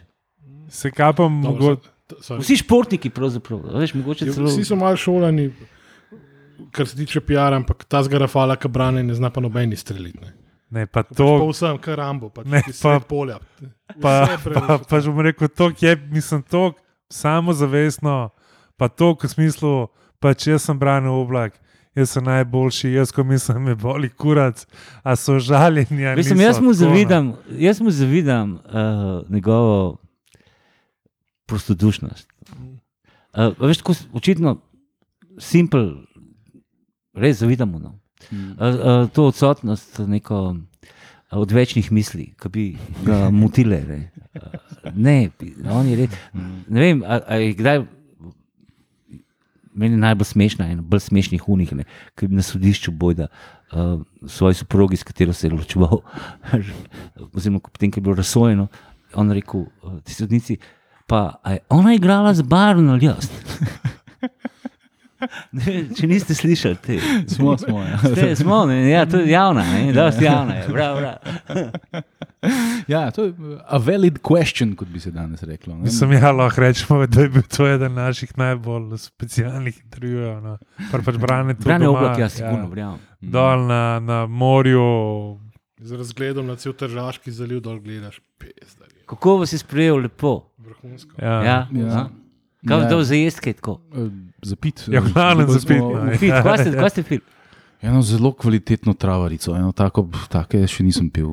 se 0.68 0.90
kapam, 0.90 1.42
Dobro, 1.42 1.62
mogo, 1.66 1.82
se- 2.08 2.16
sorry. 2.22 2.40
Vsi 2.40 2.56
športniki, 2.56 3.10
pravzaprav, 3.10 3.60
veš, 3.74 3.94
mogoče 3.94 4.26
Ja, 4.26 4.32
celo. 4.32 4.48
Vsi 4.48 4.64
so 4.64 4.76
malo 4.76 4.96
šolani, 4.96 5.50
kar 6.70 6.86
se 6.86 6.96
tiče 6.96 7.20
PR, 7.20 7.54
ampak 7.54 7.84
ta 7.84 8.02
zgarafala, 8.02 8.56
ki 8.56 8.68
brane, 8.68 9.02
ne 9.02 9.14
zna 9.14 9.30
pa 9.30 9.40
nobeni 9.40 9.76
streljiti. 9.76 10.18
Ne. 10.20 10.32
ne, 10.70 10.86
pa 10.86 11.02
To 11.04 11.14
to. 11.14 11.26
je 11.38 11.50
vsem, 11.50 11.78
kar 11.78 11.98
rambo, 11.98 12.30
pač 12.30 12.46
Ne, 12.46 12.62
pa- 12.82 13.00
polja. 13.00 13.38
Pa, 14.00 14.26
pa, 14.44 14.78
pa 14.80 15.00
že 15.00 15.10
bom 15.10 15.20
rekel, 15.20 15.48
to 15.48 15.70
je, 15.76 15.92
mislim, 16.10 16.42
to 16.42 16.72
samozavestno, 17.10 18.30
pa 18.76 18.88
to 18.88 19.14
v 19.14 19.28
smislu, 19.28 19.88
pač 20.18 20.46
jaz 20.46 20.62
sem 20.62 20.74
branil 20.74 21.12
oblak. 21.14 21.54
Jaz 21.96 22.10
sem 22.10 22.24
najboljši, 22.24 22.90
jaz 22.92 23.12
ko 23.12 23.24
mislim, 23.24 23.62
me 23.62 23.74
boli 23.74 24.08
kurac, 24.08 24.66
a 25.02 25.16
so 25.16 25.38
žaljeni. 25.38 26.06
a 26.06 26.14
Mislim, 26.16 26.40
jaz 26.40 26.60
mu 26.60 26.72
zavidam, 26.72 27.32
jaz 27.58 27.80
mu 27.80 27.90
zavidam 27.90 28.52
uh, 28.52 29.30
njegovo 29.30 29.96
prostodušnost. 31.46 32.28
Uh, 33.36 33.68
veš, 33.68 33.78
tako 33.78 33.94
očitno 34.12 34.60
simpel, 35.38 35.94
res 37.14 37.38
zavidam 37.38 37.70
mu. 37.70 37.78
No. 37.78 37.98
Uh, 38.30 38.36
uh, 38.58 39.10
to 39.10 39.26
odsotnost 39.26 39.98
neko 39.98 40.56
odvečnih 41.30 41.92
misli, 41.92 42.34
ki 42.42 42.48
bi 42.48 42.64
ga 43.04 43.30
motile. 43.40 43.82
Ne, 44.94 45.30
ne 45.56 45.72
on 45.72 45.88
je 45.88 45.96
res. 45.96 46.10
Ne 46.68 46.80
vem, 46.80 47.04
a, 47.06 47.20
a 47.26 47.40
je 47.40 47.52
kdaj. 47.54 47.86
Meni 49.76 49.94
je 49.94 50.00
najbolj 50.02 50.30
smešna, 50.30 50.70
ena 50.72 50.82
bolj 50.82 51.04
smešnih 51.06 51.48
unih, 51.52 51.72
ne, 51.76 51.84
ki 52.16 52.30
na 52.32 52.42
sodišču 52.42 52.94
bojda 52.96 53.28
uh, 53.28 54.00
svoji 54.26 54.56
soprogi, 54.62 54.96
s 54.96 55.04
katero 55.04 55.32
se 55.36 55.46
je 55.46 55.52
ločeval, 55.52 56.00
oziroma 57.36 57.60
potem, 57.60 57.92
ko 57.92 58.00
je 58.00 58.06
bilo 58.08 58.16
razsojeno, 58.16 58.68
on 59.14 59.32
rekel, 59.36 59.66
uh, 59.82 60.00
ti 60.04 60.16
sodnici, 60.16 60.56
pa 61.06 61.40
je 61.46 61.60
ona 61.68 61.94
igrala 61.94 62.34
z 62.34 62.42
barvno 62.42 62.96
ali 62.96 63.12
jaz. 63.12 63.30
Ne, 65.56 65.72
če 65.96 66.06
niste 66.06 66.34
slišali, 66.36 66.76
te. 66.84 66.98
Smo, 67.32 67.54
smo. 67.58 67.80
Ja. 67.80 67.96
Te, 68.14 68.34
smo, 68.36 68.58
ne, 68.68 68.82
ja, 68.90 69.06
to 69.08 69.22
je 69.24 69.30
javna, 69.30 69.64
ne, 69.64 69.92
dosti 69.96 70.28
javna 70.28 70.58
je, 70.58 70.66
prav, 70.68 70.98
prav. 71.00 72.02
ja, 72.88 73.10
to 73.10 73.24
je 73.24 73.32
a 73.66 73.78
valid 73.78 74.18
question, 74.20 74.74
kot 74.74 74.88
bi 74.88 75.00
se 75.00 75.10
danes 75.10 75.42
reklo. 75.42 75.74
ne. 75.74 75.82
Mislim, 75.82 76.12
ja, 76.12 76.30
lahko 76.30 76.60
rečemo, 76.60 77.06
da 77.06 77.20
je 77.20 77.28
bil 77.28 77.42
to 77.46 77.66
eden 77.66 77.94
naših 77.94 78.38
najbolj 78.38 78.98
specialnih 78.98 79.80
intervjujev. 79.84 80.40
No. 80.42 80.58
Pa 80.92 80.98
pač 81.00 81.16
brane 81.16 81.54
to 81.54 81.64
Brane 81.64 81.88
oblak, 81.88 82.18
jaz 82.18 82.32
sigurno 82.32 82.68
verjamem. 82.68 83.00
Dol 83.20 83.66
na, 83.66 83.82
na 84.00 84.26
morju, 84.26 85.40
Z 85.78 85.92
razgledom 85.92 86.46
na 86.46 86.56
cel 86.56 86.72
Tržaški 86.72 87.30
zaliv 87.30 87.60
dol 87.60 87.80
gledaš, 87.80 88.20
pes, 88.38 88.76
Kako 89.06 89.36
vas 89.38 89.52
je 89.52 89.58
sprejel 89.58 89.96
lepo? 89.98 90.48
vrhunsko. 90.58 91.12
ja. 91.18 91.42
Ja, 91.42 91.58
Ja. 91.72 91.86
ja. 91.86 92.08
Kaj 92.66 92.80
Ja. 92.80 92.90
ja. 92.90 93.04
za 93.04 93.14
jesti, 93.14 93.52
tako? 93.52 93.80
Uh, 93.92 94.08
Zapit. 94.42 94.84
Ja, 94.88 95.00
v 95.00 95.12
glavnem 95.12 95.46
Bolj 95.46 95.58
za 95.58 95.68
pit, 95.68 95.78
smo- 95.78 95.92
no. 95.94 96.12
Fit, 96.12 96.32
kaj 96.32 96.58
ste, 96.58 96.72
kaj 96.72 97.02
fil? 97.02 97.20
Eno 97.82 98.02
zelo 98.02 98.32
kvalitetno 98.32 98.94
travarico, 98.94 99.56
eno 99.56 99.72
tako, 99.72 100.06
take 100.32 100.62
še 100.66 100.84
nisem 100.84 101.10
pil, 101.12 101.28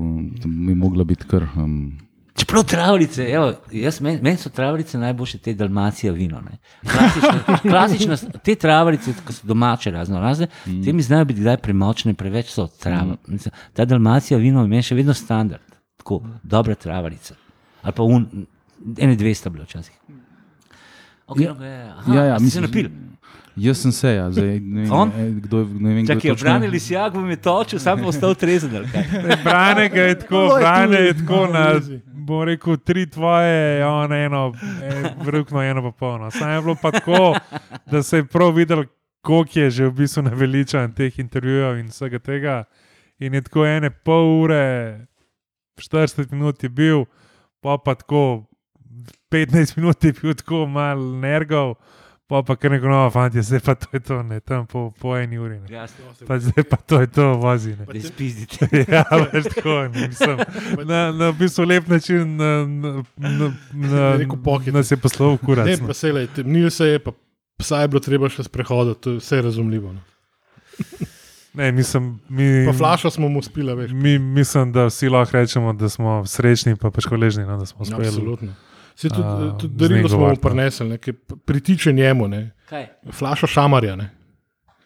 mi 0.45 0.75
mogla 0.75 1.05
biti 1.07 1.27
kar. 1.29 1.47
Um, 1.55 1.93
Čeprav 2.35 2.63
travlice, 2.65 3.27
evo, 3.29 3.51
jaz, 3.71 3.99
meni 4.01 4.17
men 4.25 4.37
so 4.41 4.49
travlice 4.49 4.97
najboljše 4.97 5.37
te 5.37 5.53
dalmacije 5.53 6.11
vino. 6.11 6.41
ne. 6.41 6.57
Klasična, 6.81 7.57
klasična, 7.61 8.17
te 8.43 8.55
travlice, 8.55 9.13
ki 9.27 9.33
so 9.33 9.47
domače, 9.47 9.91
razno 9.91 10.19
razne, 10.19 10.47
mm. 10.65 10.81
te 10.83 10.93
mi 10.93 11.05
znajo 11.05 11.25
biti 11.29 11.41
kdaj 11.41 11.57
premočne, 11.57 12.13
preveč 12.13 12.49
so 12.49 12.67
trava. 12.67 13.15
Mm. 13.27 13.53
Ta 13.73 13.85
dalmacija 13.85 14.39
vino 14.41 14.65
je 14.65 14.67
meni 14.67 14.83
še 14.83 14.97
vedno 14.97 15.13
standard, 15.13 15.77
tako 16.01 16.23
dobra 16.43 16.75
travalica. 16.75 17.37
Ali 17.83 17.93
pa 17.93 18.03
un, 18.03 18.25
ene 18.97 19.15
dve 19.15 19.35
sta 19.37 19.53
bile 19.53 19.69
včasih. 19.69 19.95
Okay, 21.27 21.45
ja, 21.45 21.53
aha, 21.97 22.15
ja, 22.15 22.23
ja, 22.25 22.39
ste 22.39 22.49
se 22.49 22.61
mislim, 22.61 22.63
napil. 22.63 22.89
Jaz 23.55 23.77
sem 23.77 23.91
se, 23.91 24.09
ja, 24.09 24.31
zdaj 24.31 24.59
ne 24.59 24.81
vem, 24.81 24.91
On? 24.91 25.09
eh, 25.09 25.29
kdo 25.39 25.59
je. 25.59 25.65
Ne 25.65 25.89
vem, 25.91 26.03
kdo 26.03 26.13
Čakaj, 26.13 26.31
točno- 26.31 26.33
obranili 26.43 26.79
si 26.79 26.93
jak, 26.93 27.13
vam 27.13 27.29
je 27.29 27.35
točil, 27.37 27.79
sam 27.79 27.99
pa 27.99 28.07
ostal 28.07 28.35
trezen. 28.35 28.71
Brane 29.43 29.89
ga 29.89 30.01
je 30.03 30.19
tako, 30.19 30.41
je 30.47 30.59
brane 30.59 30.97
je 30.97 31.13
tako 31.13 31.47
na, 31.47 31.65
bom 32.07 32.43
rekel, 32.43 32.77
tri 32.77 33.05
tvoje, 33.05 33.53
on 33.85 34.13
eno, 34.13 34.53
vrhno 35.19 35.61
eno 35.61 35.81
pa 35.83 35.91
polno. 35.93 36.31
Sam 36.31 36.49
je 36.49 36.61
bilo 36.61 36.75
pa 36.75 36.91
tako, 36.91 37.35
da 37.85 38.03
se 38.03 38.17
je 38.17 38.25
prav 38.25 38.51
videl, 38.51 38.83
koliko 39.21 39.59
je 39.59 39.69
že 39.69 39.85
v 39.85 39.91
bistvu 39.93 40.23
naveličan 40.23 40.91
teh 40.91 41.19
intervjujev 41.19 41.77
in 41.77 41.87
vsega 41.87 42.19
tega. 42.19 42.63
In 43.19 43.33
je 43.33 43.41
tako 43.41 43.65
ene 43.65 43.89
pol 43.91 44.41
ure, 44.41 45.05
40 45.77 46.31
minut 46.31 46.63
je 46.63 46.69
bil, 46.69 47.05
pa 47.61 47.77
pa 47.77 47.95
tako 47.95 48.45
15 49.29 49.77
minut 49.77 50.03
je 50.03 50.13
bil 50.13 50.33
tako 50.33 50.65
mal 50.65 50.97
nergov. 51.19 51.75
Pa 52.33 52.41
pa 52.41 52.55
kar 52.57 52.71
neko 52.73 52.89
novo, 52.89 53.09
fanti, 53.13 53.41
zdaj 53.45 53.59
pa 53.61 53.75
to 53.77 53.87
je 53.93 53.99
to, 53.99 54.15
ne, 54.25 54.39
tam 54.41 54.65
po, 54.65 54.87
po 54.97 55.11
eni 55.17 55.37
uri. 55.37 55.59
Ne. 55.59 55.67
Jasno, 55.69 56.05
Pa 56.25 56.39
zdaj 56.41 56.63
pa 56.65 56.77
to 56.81 57.01
je 57.01 57.07
to, 57.07 57.27
vozi. 57.37 57.75
Ne. 57.77 57.85
da 57.85 57.93
izpizdite. 57.93 58.67
Ja, 58.93 59.03
veš 59.33 59.51
tako, 59.53 59.75
ne, 59.93 60.07
mislim, 60.07 60.41
na, 60.81 61.11
na 61.11 61.29
v 61.29 61.35
bistvu 61.37 61.65
lep 61.69 61.87
način 61.87 62.35
na, 62.37 62.65
na, 62.65 63.03
na, 63.17 63.51
na, 63.73 64.71
nas 64.77 64.91
je 64.91 64.97
poslal 64.97 65.37
kurac. 65.37 65.69
Ne, 65.69 65.77
no. 65.77 65.87
pa 65.87 65.93
se 65.93 66.11
le, 66.13 66.25
temnil 66.27 66.69
se 66.73 66.87
je, 66.87 66.99
pa 66.99 67.13
psa 67.61 67.83
je 67.85 67.93
bilo 67.93 68.01
treba 68.01 68.33
še 68.33 68.47
sprehoditi, 68.49 69.01
to 69.01 69.13
je 69.13 69.21
vse 69.21 69.41
razumljivo. 69.41 69.93
No. 69.93 70.01
Ne, 71.53 71.71
mislim, 71.71 72.19
mi, 72.33 72.65
Pa 72.65 72.73
flaša 72.73 73.11
smo 73.13 73.29
mu 73.29 73.41
spila, 73.45 73.75
veš. 73.77 73.91
mi, 73.93 74.17
mislim, 74.17 74.71
da 74.73 74.87
vsi 74.89 75.09
lahko 75.09 75.37
rečemo, 75.37 75.73
da 75.77 75.85
smo 75.89 76.23
srečni, 76.25 76.73
pa 76.81 76.89
pač 76.89 77.05
hvaležni, 77.05 77.45
no, 77.45 77.59
da 77.61 77.65
smo 77.69 77.85
uspeli. 77.85 78.07
Absolutno. 78.09 78.55
Se 78.95 79.09
tudi, 79.09 79.21
A, 79.23 79.57
tudi 79.57 79.75
darilo 79.75 80.09
smo 80.09 80.19
mu 80.19 80.89
ne, 80.89 80.97
ki 80.97 81.13
pritiče 81.45 81.93
njemu, 81.93 82.27
ne. 82.27 82.51
Kaj? 82.65 82.87
flaša 83.11 83.47
šamarja. 83.47 83.95
Ne. 83.95 84.09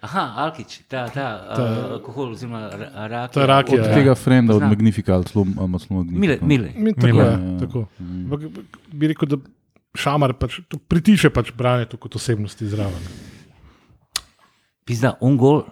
Aha, 0.02 0.34
alkič, 0.38 0.78
ta, 0.88 1.08
ta, 1.10 1.26
ta. 1.56 1.64
Uh, 1.64 1.92
alkohol, 1.92 2.32
oziroma 2.32 2.70
ra- 2.70 3.08
rakija. 3.08 3.28
Ta 3.28 3.46
rakija, 3.46 3.82
Od 3.82 3.88
ja. 3.88 3.94
tega 3.94 4.16
frenda, 4.16 4.54
od 4.54 4.60
Znam. 4.60 4.70
Magnifika, 4.70 5.16
ali 5.16 5.26
celo 5.26 5.44
Magnifika. 5.98 6.20
Mile, 6.20 6.38
mile. 6.42 6.70
Mi, 6.76 6.94
tako, 6.94 7.08
Mile. 7.08 7.24
ja, 7.24 7.32
Ja, 7.32 7.60
tako. 7.60 7.86
Mm. 8.00 8.24
Ampak 8.24 8.40
bi 8.88 9.08
rekel, 9.08 9.28
da 9.28 9.38
šamar 9.96 10.34
pač, 10.34 10.60
pritiče 10.88 11.30
pač 11.30 11.52
branje 11.52 11.86
kot 11.98 12.16
osebnosti 12.16 12.68
zraven. 12.68 13.02
Pizda, 14.86 15.18
on 15.20 15.36
gol, 15.36 15.64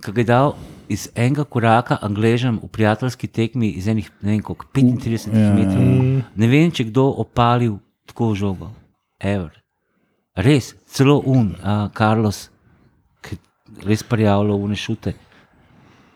ki 0.00 0.12
ga 0.12 0.20
je 0.20 0.24
dal 0.24 0.54
iz 0.90 1.06
enega 1.14 1.44
koraka 1.46 1.98
Angležem 2.02 2.58
v 2.62 2.68
prijateljski 2.68 3.28
tekmi 3.30 3.70
iz 3.78 3.86
enih, 3.88 4.10
ne 4.22 4.34
vem 4.34 4.42
koliko, 4.42 4.66
35 4.74 5.30
Ja, 5.30 5.54
metrov. 5.54 5.86
Ne 6.34 6.50
vem, 6.50 6.72
če 6.74 6.88
kdo 6.90 7.06
opalil 7.22 7.78
tako 8.10 8.32
žogo. 8.34 8.72
Ever. 9.20 9.54
Res, 10.34 10.74
celo 10.90 11.20
un, 11.26 11.52
a, 11.62 11.88
Carlos, 11.94 12.48
ki 13.22 13.38
res 13.86 14.02
prijavljal 14.02 14.58
v 14.58 14.70
nešute. 14.74 15.14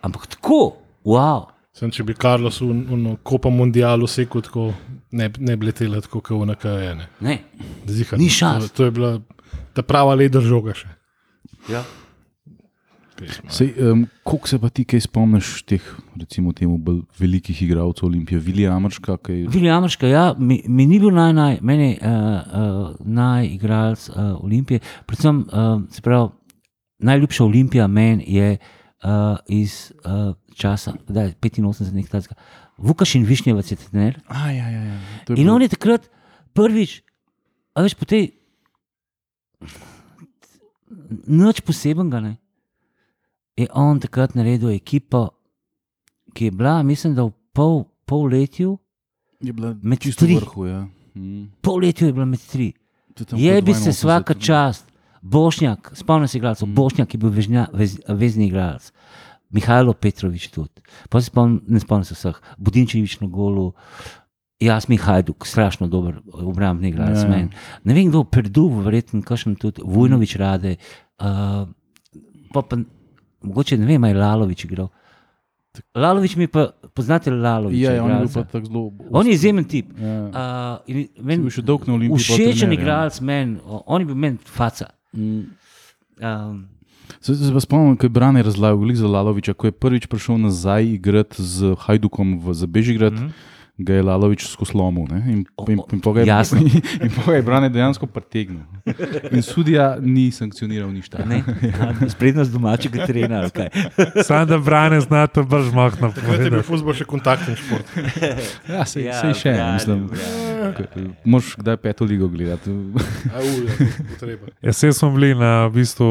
Ampak 0.04 0.26
tako, 0.34 0.76
wow. 1.06 1.46
Sem, 1.74 1.90
če 1.90 2.06
bi 2.06 2.14
Carlos 2.14 2.60
v 2.62 2.70
uno 2.94 3.16
Copa 3.26 3.50
Mundialu 3.50 4.06
sekal, 4.10 4.42
tako 4.46 4.68
ne, 5.14 5.30
ne 5.38 5.56
bi 5.58 5.70
letela 5.70 6.02
tako, 6.02 6.22
kot 6.22 6.38
v 6.38 6.50
NKE. 6.52 6.94
Ne. 6.98 7.08
Ne. 7.26 7.36
Zihar, 7.90 8.18
Ni 8.18 8.30
šans. 8.30 8.70
To, 8.70 8.76
to 8.78 8.88
je 8.90 8.94
bila 8.94 9.16
ta 9.74 9.82
prava 9.86 10.14
leder 10.18 10.42
žoga 10.42 10.74
še. 10.78 10.90
Ja. 11.70 11.82
Pesma. 13.26 13.50
Sej, 13.50 13.72
um, 13.90 14.06
koliko 14.22 14.48
se 14.48 14.58
pa 14.58 14.68
ti 14.68 14.84
kaj 14.84 15.00
spomniš 15.00 15.62
teh, 15.68 15.82
recimo, 16.20 16.52
temu 16.52 16.78
bolj 16.78 17.00
velikih 17.18 17.62
igralcev 17.62 18.06
Olimpije, 18.06 18.38
Vilija 18.40 18.72
Amrška? 18.76 19.16
Kaj... 19.16 19.46
Viljamarška, 19.48 20.06
ja, 20.06 20.34
mi, 20.38 20.62
mi 20.66 20.86
ni 20.86 21.00
bil 21.00 21.10
naj, 21.10 21.32
naj, 21.32 21.58
meni 21.62 21.98
uh, 21.98 22.06
uh, 22.06 22.96
najigralec 23.00 24.08
uh, 24.08 24.16
Olimpije. 24.40 24.80
Predvsem, 25.06 25.44
uh, 25.48 25.82
se 25.90 26.02
pravi, 26.02 26.28
najljubša 26.98 27.44
Olimpija 27.44 27.86
meni 27.86 28.24
je 28.28 28.56
uh, 28.56 29.10
iz 29.48 29.92
uh, 30.04 30.34
časa, 30.54 30.94
kdaj, 31.08 31.34
85, 31.40 31.92
nekaj 31.92 32.20
takega. 32.20 32.40
Vukaš 32.78 33.14
in 33.14 33.24
Višnjevac 33.24 33.70
je 33.70 33.76
trener. 33.76 34.20
A, 34.26 34.50
ja, 34.50 34.68
ja, 34.68 34.82
ja. 34.82 34.94
Je 34.94 35.00
In 35.28 35.34
bilo- 35.36 35.54
on 35.54 35.62
je 35.62 35.68
takrat 35.68 36.10
prvič, 36.52 37.02
a 37.74 37.82
veš, 37.82 37.94
po 37.94 38.04
tej. 38.04 38.32
Nič 41.26 41.60
posebenega, 41.60 42.20
ne. 42.20 42.32
Je 43.56 43.66
on 43.74 44.00
takrat 44.00 44.34
naredil 44.34 44.72
ekipo, 44.74 45.28
ki 46.34 46.44
je 46.44 46.50
bila, 46.50 46.82
mislim, 46.82 47.14
da 47.14 47.24
v 47.28 47.32
pol, 47.54 47.84
pol 48.04 48.26
letju, 48.32 48.78
je 49.40 49.52
bila 49.52 49.74
med 49.82 49.98
tri. 49.98 50.36
vrhu. 50.36 50.66
Ja. 50.66 50.86
Mm. 51.14 51.44
pol 51.62 51.78
letju 51.84 52.06
je 52.06 52.12
bila 52.12 52.24
med 52.24 52.40
tri. 52.50 52.72
Je 53.36 53.62
bi 53.62 53.74
se 53.74 53.90
82, 53.90 53.94
vsaka 53.94 54.34
čast, 54.34 54.90
Bošnjak, 55.22 55.92
spomnim 55.94 56.28
se 56.28 56.38
igralcev, 56.38 56.68
Mm. 56.68 56.74
Bošnjak 56.74 57.14
je 57.14 57.18
bil 57.18 57.30
vežnja, 57.30 57.66
vez, 57.72 58.00
vezni 58.08 58.46
igralec, 58.46 58.92
Mihajlo 59.50 59.92
Petrovič 59.92 60.48
tudi, 60.50 60.82
pa 61.08 61.20
se 61.20 61.30
spomnim, 61.30 61.62
ne 61.68 61.80
spomnim 61.80 62.04
se 62.04 62.14
vseh, 62.14 62.40
Budinčevič 62.58 63.20
na 63.20 63.26
golu, 63.26 63.72
jaz 64.60 64.88
mi 64.88 64.96
Hajduk, 64.96 65.46
strašno 65.46 65.86
dober 65.86 66.20
obrambni 66.32 66.88
igralec. 66.88 67.22
Ja. 67.22 67.38
Ja. 67.38 67.48
Ne 67.84 67.94
vem, 67.94 68.10
kdo, 68.10 68.24
Perdu, 68.24 68.68
verjetno, 68.82 69.22
kakšen 69.22 69.56
tudi, 69.56 69.80
Vojnovič 69.84 70.36
rade, 70.36 70.76
uh, 71.22 71.70
pa, 72.52 72.62
pa 72.62 72.76
mogoče 73.44 73.78
ne 73.78 73.86
vem, 73.86 74.04
ali 74.04 74.12
je 74.12 74.20
Lalovič 74.20 74.64
igral. 74.64 74.88
Lalovič 75.94 76.36
mi 76.36 76.46
pa, 76.46 76.68
poznate 76.94 77.30
Laloviča? 77.30 77.82
Ja, 77.82 77.94
ja, 77.96 78.04
on 78.04 78.10
je 78.10 78.18
bil 78.18 78.30
pa 78.34 78.44
tako 78.44 78.66
zelo. 78.66 78.92
On 79.10 79.26
je 79.26 79.32
izjemen 79.32 79.64
tip. 79.64 79.90
Ja. 79.98 80.20
Uh, 80.86 81.00
meni- 81.18 81.50
še 81.50 81.62
dolg 81.62 81.88
na 81.88 81.94
Olimpiji. 81.94 82.26
pol 82.28 82.38
Všečen 82.38 82.70
ja. 82.70 82.78
igralec 82.78 83.18
meni, 83.20 83.58
on 83.66 84.00
je 84.00 84.06
bil 84.06 84.14
meni 84.14 84.38
faca. 84.44 84.92
Mm. 85.12 85.42
Um, 86.22 86.62
Se, 87.20 87.34
se 87.34 87.52
pa 87.52 87.60
spomnim, 87.60 87.96
ko 87.96 88.06
je 88.06 88.12
Brane 88.12 88.42
razlagal 88.42 88.94
za 88.94 89.08
Laloviča, 89.08 89.54
ko 89.54 89.66
je 89.66 89.72
prvič 89.72 90.06
prišel 90.06 90.38
nazaj 90.38 90.84
igrati 90.84 91.42
z 91.42 91.74
Hajdukom 91.78 92.38
v 92.40 92.54
za 92.54 92.66
Bežigrad, 92.66 93.12
mm. 93.12 93.16
-hmm. 93.16 93.53
Ga 93.78 93.94
je 93.94 94.02
Lalovič 94.02 94.46
skoslomil. 94.46 95.06
ne, 95.10 95.18
In, 95.26 95.40
in, 95.68 95.78
in, 95.92 96.00
pol 96.00 96.14
ga 96.14 96.20
je- 96.20 97.42
Brane 97.42 97.68
dejansko 97.68 98.06
pretegnil. 98.06 98.62
In 99.30 99.42
sudija 99.42 99.96
ni 99.98 100.30
sankcioniral 100.30 100.88
nič. 100.88 101.10
ne, 101.20 101.42
Sprednost 102.08 102.52
domačega 102.52 103.06
kaj. 103.50 103.68
Sam 104.26 104.46
da 104.46 104.58
brane 104.58 105.00
znate 105.00 105.42
bolj 105.42 105.62
žmohno 105.64 106.12
Takrat 106.12 106.40
je 106.40 106.50
bil 106.50 106.62
futbol 106.62 106.94
še 106.94 107.04
kontaktni 107.04 107.56
šport. 107.56 107.86
Ja, 108.68 108.84
sej, 108.84 109.04
Ja, 109.04 109.10
ja, 109.10 109.20
sej 109.20 109.34
še, 109.34 109.52
brani, 109.52 109.72
mislim. 109.72 110.06
brani. 110.06 111.10
Moš 111.24 111.56
kdaj 111.56 111.76
peto 111.76 112.04
ligo 112.04 112.28
gledati. 112.28 112.70
A, 112.70 113.38
u, 113.38 113.50
ja. 114.22 114.38
Ja, 114.62 114.70
vse 114.70 114.92
smo 114.92 115.10
bili 115.10 115.34
na 115.34 115.66
v 115.66 115.74
bistvu 115.74 116.08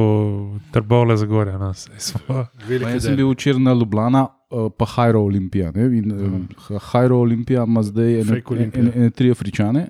Trbovle 0.69 1.17
Zagorja. 1.17 1.57
No, 1.57 1.71
jaz 1.71 2.11
sem 2.99 3.15
bil 3.15 3.31
včeraj 3.31 3.61
na 3.61 3.73
Ljubljana, 3.73 4.27
pa 4.69 4.85
Hajro 4.87 5.21
Olimpija. 5.21 5.71
Ne? 5.71 5.97
In, 5.97 6.11
um, 6.13 6.47
Hajro 6.81 7.17
Olimpija 7.17 7.63
ima 7.63 7.83
zdaj 7.83 8.21
ene, 8.21 8.41
Olimpija. 8.47 8.81
ene, 8.81 8.91
ene 8.95 9.09
tri 9.11 9.31
Afričane. 9.31 9.87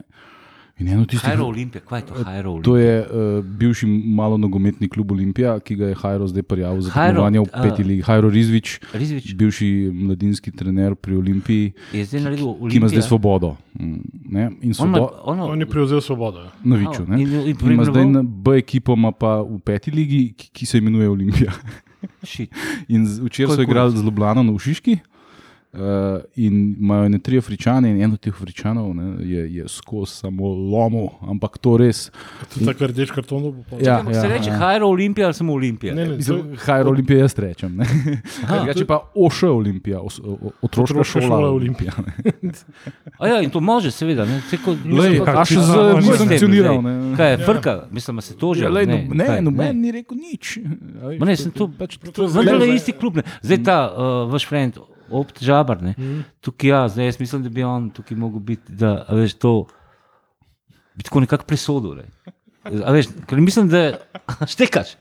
In 0.76 0.88
eno 0.88 1.05
tistih, 1.05 1.30
Hajro 1.30 1.45
Olimpija, 1.45 1.82
kaj 1.82 1.99
je 1.99 2.05
to 2.05 2.14
Hajro 2.16 2.49
Olimpija? 2.51 2.64
To 2.64 2.78
je 2.78 2.93
uh, 3.01 3.45
bivši 3.45 3.86
malo 4.09 4.38
nogometni 4.38 4.89
klub 4.89 5.11
Olimpija, 5.11 5.59
ki 5.59 5.76
ga 5.76 5.86
je 5.86 5.95
Hajro 5.95 6.28
zdaj 6.28 6.43
prijavil 6.43 6.82
za 6.82 6.89
tekmovanje 6.91 7.39
v 7.39 7.45
a- 7.45 7.61
peti 7.61 7.84
ligi. 7.84 8.01
Hajro 8.01 8.30
Rizvič, 8.30 8.80
Rizvič 8.93 9.36
bivši 9.36 9.70
mladinski 9.93 10.51
trener 10.51 10.95
pri 10.95 11.16
Olimpiji, 11.16 11.72
je 11.93 12.05
zdaj 12.05 12.22
naredil 12.22 12.47
Olimpija. 12.47 12.70
ki 12.70 12.78
ima 12.78 12.88
zdaj 12.89 13.01
svobodo. 13.03 13.51
Mm, 13.74 14.01
ne, 14.26 14.41
In 14.41 14.49
On 14.49 14.88
ima- 14.88 14.97
svobodo. 14.97 15.07
ono- 15.24 15.45
On 15.45 15.59
je 15.59 15.66
prevzel 15.68 16.01
svobodo. 16.01 16.39
ja. 16.39 16.51
Noviču. 16.64 17.05
Ne. 17.07 17.22
in- 17.22 17.34
in 17.34 17.55
In 17.61 17.72
ima 17.72 17.86
zdaj 17.86 18.05
B 18.24 18.57
ekipo, 18.57 18.93
ima 18.93 19.11
pa 19.14 19.41
v 19.43 19.59
peti 19.61 19.91
ligi, 19.91 20.34
ki, 20.34 20.49
ki 20.49 20.66
se 20.66 20.78
imenuje 20.78 21.09
Olimpija. 21.09 21.51
In 22.88 23.08
včeraj 23.26 23.56
so 23.56 23.62
igrali 23.62 23.97
z 23.97 24.04
Ljubljano 24.04 24.43
na 24.43 24.51
Ušiški. 24.51 24.97
Uh, 25.74 25.80
in 26.36 26.76
imajo 26.78 27.09
ne 27.09 27.17
tri 27.17 27.38
Afričane, 27.38 27.89
in 27.89 27.97
en 27.97 28.11
od 28.11 28.19
teh 28.19 28.30
Afričanov 28.32 28.93
ne, 28.93 29.26
je, 29.26 29.55
je 29.55 29.63
skozi 29.67 30.11
samo 30.13 30.45
lomo, 30.45 30.99
ampak 31.24 31.57
to 31.57 31.78
res. 31.78 32.11
Tudi 32.47 32.65
tako 32.67 32.88
rdeč 32.88 33.09
karton 33.09 33.41
bo 33.43 33.63
pa. 33.67 33.80
Ja, 33.80 33.95
Ampak 33.97 34.13
se 34.15 34.28
reče 34.28 34.51
Hajro 34.51 34.88
Olimpija 34.88 35.26
ali 35.26 35.34
samo 35.34 35.53
Olimpija? 35.53 35.95
Ne, 35.95 36.03
ne, 36.03 36.09
to 36.11 36.15
Mislim, 36.15 36.51
je- 36.51 36.57
Hajro 36.59 36.89
Olimpija, 36.89 37.19
jaz 37.19 37.34
rečem. 37.36 37.80
Drugače 38.49 38.86
pa 38.86 38.99
Oša 39.17 39.49
Olimpija, 39.49 39.99
os, 39.99 40.19
o, 40.19 40.24
o- 40.24 40.51
otroška 40.61 40.93
Otroška 40.93 41.03
šola, 41.15 41.28
šola 41.28 41.49
Olimpija. 41.51 41.91
ne. 41.97 42.51
A 43.19 43.28
ja, 43.28 43.41
in 43.41 43.49
to 43.49 43.59
može, 43.59 43.91
seveda. 43.91 44.26
Ne, 44.26 44.41
Saj 44.43 44.59
kot- 44.59 44.86
Lej, 44.86 45.09
mislim, 45.09 45.24
a 45.28 45.45
še 45.45 45.49
čisto 45.49 45.63
z 45.63 45.93
može. 45.95 46.11
ni 46.11 46.17
sankcioniral. 46.19 46.76
Zdaj, 46.76 46.93
Ne. 46.93 47.17
Kaj 47.17 47.32
je, 47.32 47.38
frka, 47.39 47.74
mislim, 47.91 48.15
da 48.15 48.21
se 48.21 48.36
toži. 48.36 48.63
Ja, 48.63 48.69
lej, 48.69 48.86
no, 48.86 48.97
ne, 49.11 49.26
kaj, 49.26 49.41
noben 49.41 49.82
ni 49.82 49.91
rekel 49.91 50.17
nič. 50.19 50.57
A 50.99 51.05
veš, 51.07 51.19
Ma 51.19 51.26
ne, 51.26 51.36
sem 51.36 51.51
to, 51.51 51.67
pač, 51.69 51.97
to 52.05 52.24
je 52.24 52.30
zdaj- 52.30 52.61
je 52.61 52.76
isti 52.76 52.91
klub. 52.93 53.15
Ne. 53.15 53.24
Zdaj 53.41 53.63
ta 53.63 53.78
uh, 53.88 54.01
vaš 54.28 54.45
friend, 54.45 54.78
Opt 55.14 55.39
Žabar, 55.39 55.82
ne. 55.82 55.93
tukaj 56.39 56.70
ja, 56.70 56.88
zdaj 56.88 57.05
jaz 57.05 57.20
mislim, 57.20 57.43
da 57.43 57.49
bi 57.49 57.64
on 57.64 57.89
tukaj 57.89 58.18
mogel 58.18 58.39
biti, 58.41 58.74
da 58.74 59.03
a 59.03 59.16
veš 59.16 59.34
to, 59.36 59.53
bi 60.93 61.03
tako 61.03 61.20
nekako 61.20 61.45
presodil. 61.45 61.95
Ne. 61.95 62.07
A 62.80 62.91
veš, 62.91 63.07
ker 63.24 63.38
mislim, 63.39 63.68
da 63.68 63.84
štekaš. 64.47 64.95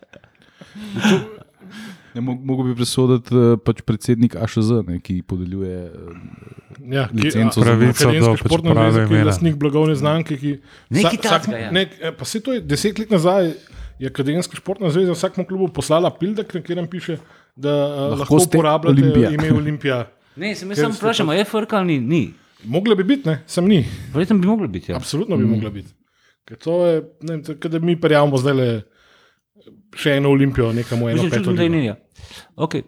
Ne, 2.15 2.21
mo- 2.21 2.37
Mogoče 2.37 2.69
bi 2.69 2.77
presoditi 2.77 3.33
eh, 3.33 3.57
pač 3.59 3.81
predsednik 3.83 4.35
AŠZ, 4.37 4.83
ne, 4.85 4.99
ki 4.99 5.23
podeljuje. 5.23 5.77
eh, 5.83 5.91
Ja, 6.85 7.07
ki- 7.09 7.17
licenco 7.19 7.57
a- 7.57 7.65
za- 7.65 7.65
Pravico 7.65 8.11
do 8.11 8.27
pač 8.27 8.41
športna 8.41 8.71
prave 8.71 8.93
zveza, 8.93 9.09
ki 9.09 9.15
je 9.15 9.25
lastnik 9.25 9.55
blagovne 9.57 9.95
znamke. 9.95 10.37
Ki, 10.37 10.59
Nekaj 10.91 11.11
vsak- 11.13 11.23
takega, 11.25 11.59
ja. 11.59 11.71
nek- 11.73 11.97
eh, 11.99 12.13
Pa 12.13 12.25
se 12.25 12.41
to 12.41 12.53
je 12.53 12.61
deset 12.63 12.99
let 12.99 13.11
nazaj. 13.11 13.55
Je 13.99 14.09
Akademska 14.09 14.57
športna 14.57 14.91
zveza 14.91 15.13
vsakemu 15.13 15.47
klubu 15.47 15.69
poslala 15.71 16.11
pildek, 16.11 16.49
na 16.49 16.61
katerem 16.61 16.87
piše, 16.87 17.17
da 17.17 17.23
lahko, 17.57 18.01
Lahko 18.01 18.17
lahko 18.17 18.41
ste 18.41 18.59
uporabljate 18.59 19.03
Olimpija. 19.03 19.31
ime 19.31 19.53
Olimpija. 19.53 20.01
Ne, 20.37 20.55
sem 20.57 20.71
jaz 20.71 20.79
samo 20.81 20.95
vprašal, 20.95 21.31
a 21.31 21.35
je 21.35 21.45
frka 21.45 21.77
ali 21.77 21.99
ni? 21.99 22.07
ni. 22.09 22.23
Mogla 22.65 22.95
bi 22.95 23.05
biti, 23.05 23.29
ne? 23.29 23.43
sem 23.47 23.67
ni. 23.69 23.83
Verjetno 24.15 24.39
bi 24.39 24.47
mogla 24.47 24.67
biti. 24.67 24.93
Ja. 24.93 24.97
Absolutno 24.97 25.37
bi 25.37 25.45
mm. 25.45 25.51
mogla 25.51 25.71
biti. 25.71 25.93
Ker 26.49 26.57
to 26.57 26.87
je, 26.87 27.03
ne 27.21 27.37
vem, 27.37 27.43
da 27.71 27.79
mi 27.79 28.01
prijavimo 28.01 28.39
zdaj 28.41 28.55
le 28.55 28.69
še 29.95 30.17
eno 30.17 30.31
olimpijo, 30.33 30.73
nekam 30.73 31.05
v 31.05 31.13
eno 31.13 31.23
peto. 31.29 31.37
čutim, 31.43 31.57
da 31.57 31.63
je 31.63 31.69
ni. 31.69 31.85
Ja. 31.85 31.97
Okay. 32.57 32.83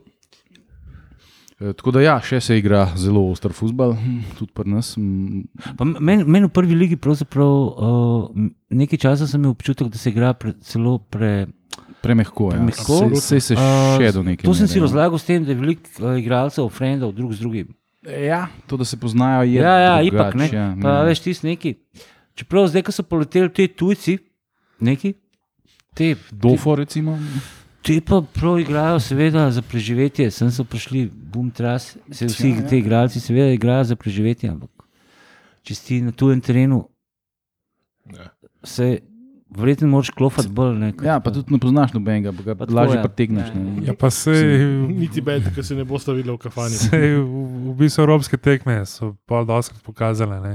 Eh, 1.60 1.72
Tako 1.72 1.92
da 1.94 2.00
ja, 2.00 2.16
še 2.24 2.40
se 2.40 2.56
igra 2.58 2.86
zelo 2.96 3.26
oster 3.30 3.52
futbal, 3.54 3.92
hm, 3.94 4.22
tudi 4.38 4.52
pri 4.56 4.70
nas. 4.72 4.94
hm, 4.96 5.44
Pa 5.78 5.84
Meni 5.84 6.24
men 6.24 6.48
v 6.48 6.52
prvi 6.54 6.74
ligi 6.74 6.96
pravzaprav 6.96 7.52
uh, 7.52 8.48
nekaj 8.70 8.98
časa 8.98 9.28
sem 9.28 9.40
imel 9.42 9.54
občutek, 9.54 9.92
da 9.92 9.98
se 10.00 10.10
igra 10.10 10.32
pre, 10.34 10.56
celo 10.64 10.98
pre. 10.98 11.46
Premehko 12.04 12.50
je. 12.50 12.58
Premehko? 12.58 12.98
Sej, 13.10 13.20
sej 13.20 13.40
se 13.42 13.54
Uh, 13.54 13.96
še 13.96 14.12
do 14.12 14.22
neke. 14.22 14.44
To 14.44 14.52
sem 14.52 14.68
si 14.68 14.76
ja. 14.76 14.84
razlagal 14.84 15.16
s 15.16 15.24
tem, 15.24 15.40
da 15.40 15.50
je 15.50 15.58
veliko 15.58 15.88
uh, 15.98 16.12
igralcev, 16.14 16.68
frendov, 16.68 17.12
drug 17.12 17.32
z 17.32 17.40
drugim. 17.40 17.72
Ja, 18.04 18.46
to, 18.66 18.76
da 18.76 18.84
se 18.84 18.96
poznajo, 18.96 19.42
je. 19.44 19.56
Ja, 19.56 19.74
ja, 19.78 19.92
drugače, 19.96 20.08
ipak 20.10 20.34
ne. 20.34 20.48
ja, 20.50 20.66
Pa 20.76 20.90
ja. 20.90 21.04
veš, 21.04 21.20
ti 21.20 21.32
si 21.32 21.46
neki. 21.46 21.70
Čeprav 22.34 22.68
zdaj, 22.68 22.82
ko 22.82 22.92
so 22.92 23.02
poleteli 23.02 23.48
ti 23.48 23.64
tujci, 23.66 24.18
neki. 24.78 25.14
Te, 25.94 26.12
Dofo, 26.30 26.74
recimo. 26.74 27.16
Ti 27.80 28.00
pa 28.00 28.20
prav 28.24 28.58
igrajo, 28.58 29.00
seveda, 29.00 29.46
za 29.50 29.62
preživetje. 29.62 30.28
Sem 30.30 30.50
so 30.50 30.64
prišli, 30.64 31.04
bum, 31.06 31.48
tras, 31.50 31.94
se 32.10 32.26
vsi 32.26 32.50
Ja, 32.50 32.56
ja. 32.56 32.66
ti 32.66 32.78
igralci, 32.78 33.20
seveda, 33.20 33.52
igrajo 33.52 33.84
za 33.84 33.96
preživetje. 33.96 34.50
Ampak 34.50 34.70
če 35.62 35.74
si 35.74 36.00
na 36.00 36.12
tujem 36.12 36.40
terenu, 36.40 36.82
Ja. 38.06 38.28
se 38.62 39.00
verjetno 39.56 39.88
moraš 39.88 40.10
klofati 40.10 40.48
bolj. 40.48 40.74
Ne, 40.78 40.92
Ja, 41.04 41.20
pa 41.20 41.30
tudi 41.30 41.52
ne 41.54 41.58
poznaš 41.62 41.92
nobenega, 41.94 42.32
pa 42.32 42.42
ga 42.42 42.54
Pa 42.58 42.66
lažje 42.70 42.96
ja. 42.98 43.02
pretegneš. 43.02 43.48
Ja, 43.48 43.60
ne. 43.60 43.86
Ja, 43.86 43.94
pa 43.98 44.10
se 44.10 44.32
Niti 44.88 45.20
bed, 45.24 45.46
ki 45.54 45.62
se 45.62 45.76
ne 45.78 45.84
boste 45.84 46.12
videli 46.12 46.34
v 46.36 46.40
kafani. 46.42 46.76
Sej, 46.78 47.18
v, 47.20 47.44
v 47.70 47.74
bistvu 47.78 48.04
evropske 48.06 48.36
tekme 48.40 48.80
so 48.88 49.14
pol 49.28 49.46
doskrat 49.48 49.82
pokazale. 49.86 50.40
Ne. 50.42 50.54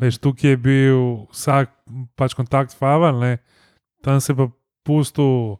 Veš, 0.00 0.18
tukaj 0.22 0.54
je 0.54 0.60
bil 0.60 1.00
vsak 1.32 1.72
pač 2.16 2.34
kontakt 2.36 2.76
faval, 2.76 3.20
ne. 3.20 3.38
tam 4.04 4.20
se 4.20 4.32
je 4.32 4.36
pa 4.36 4.48
pustil 4.86 5.58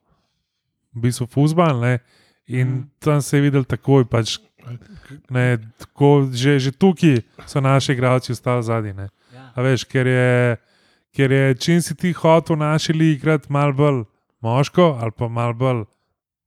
v 0.95 1.01
bistvu 1.09 1.27
fuzbal 1.27 1.81
ne. 1.81 1.99
in 2.49 2.89
tam 2.99 3.21
se 3.23 3.37
je 3.37 3.43
videl 3.43 3.65
takoj. 3.65 4.05
Pač, 4.09 4.39
ne, 5.31 5.59
tako, 5.79 6.29
že, 6.33 6.59
že 6.59 6.73
tukaj 6.73 7.21
so 7.47 7.61
naši 7.61 7.93
igralci 7.93 8.33
ostali 8.33 8.63
zadnji. 8.63 8.93
ne. 8.93 9.09
Ja. 9.35 9.53
A 9.57 9.63
veš, 9.63 9.85
ker 9.85 10.07
je, 10.07 10.57
ker 11.19 11.35
je 11.35 11.55
čim 11.59 11.83
si 11.83 11.99
ti 11.99 12.15
hotel 12.15 12.55
v 12.55 12.63
naši 12.63 12.95
ligi 12.95 13.19
igrati 13.19 13.51
malo 13.51 13.75
bolj 13.75 14.05
moško 14.41 14.99
ali 15.03 15.11
pa 15.19 15.27
malo 15.29 15.55
bolj, 15.59 15.85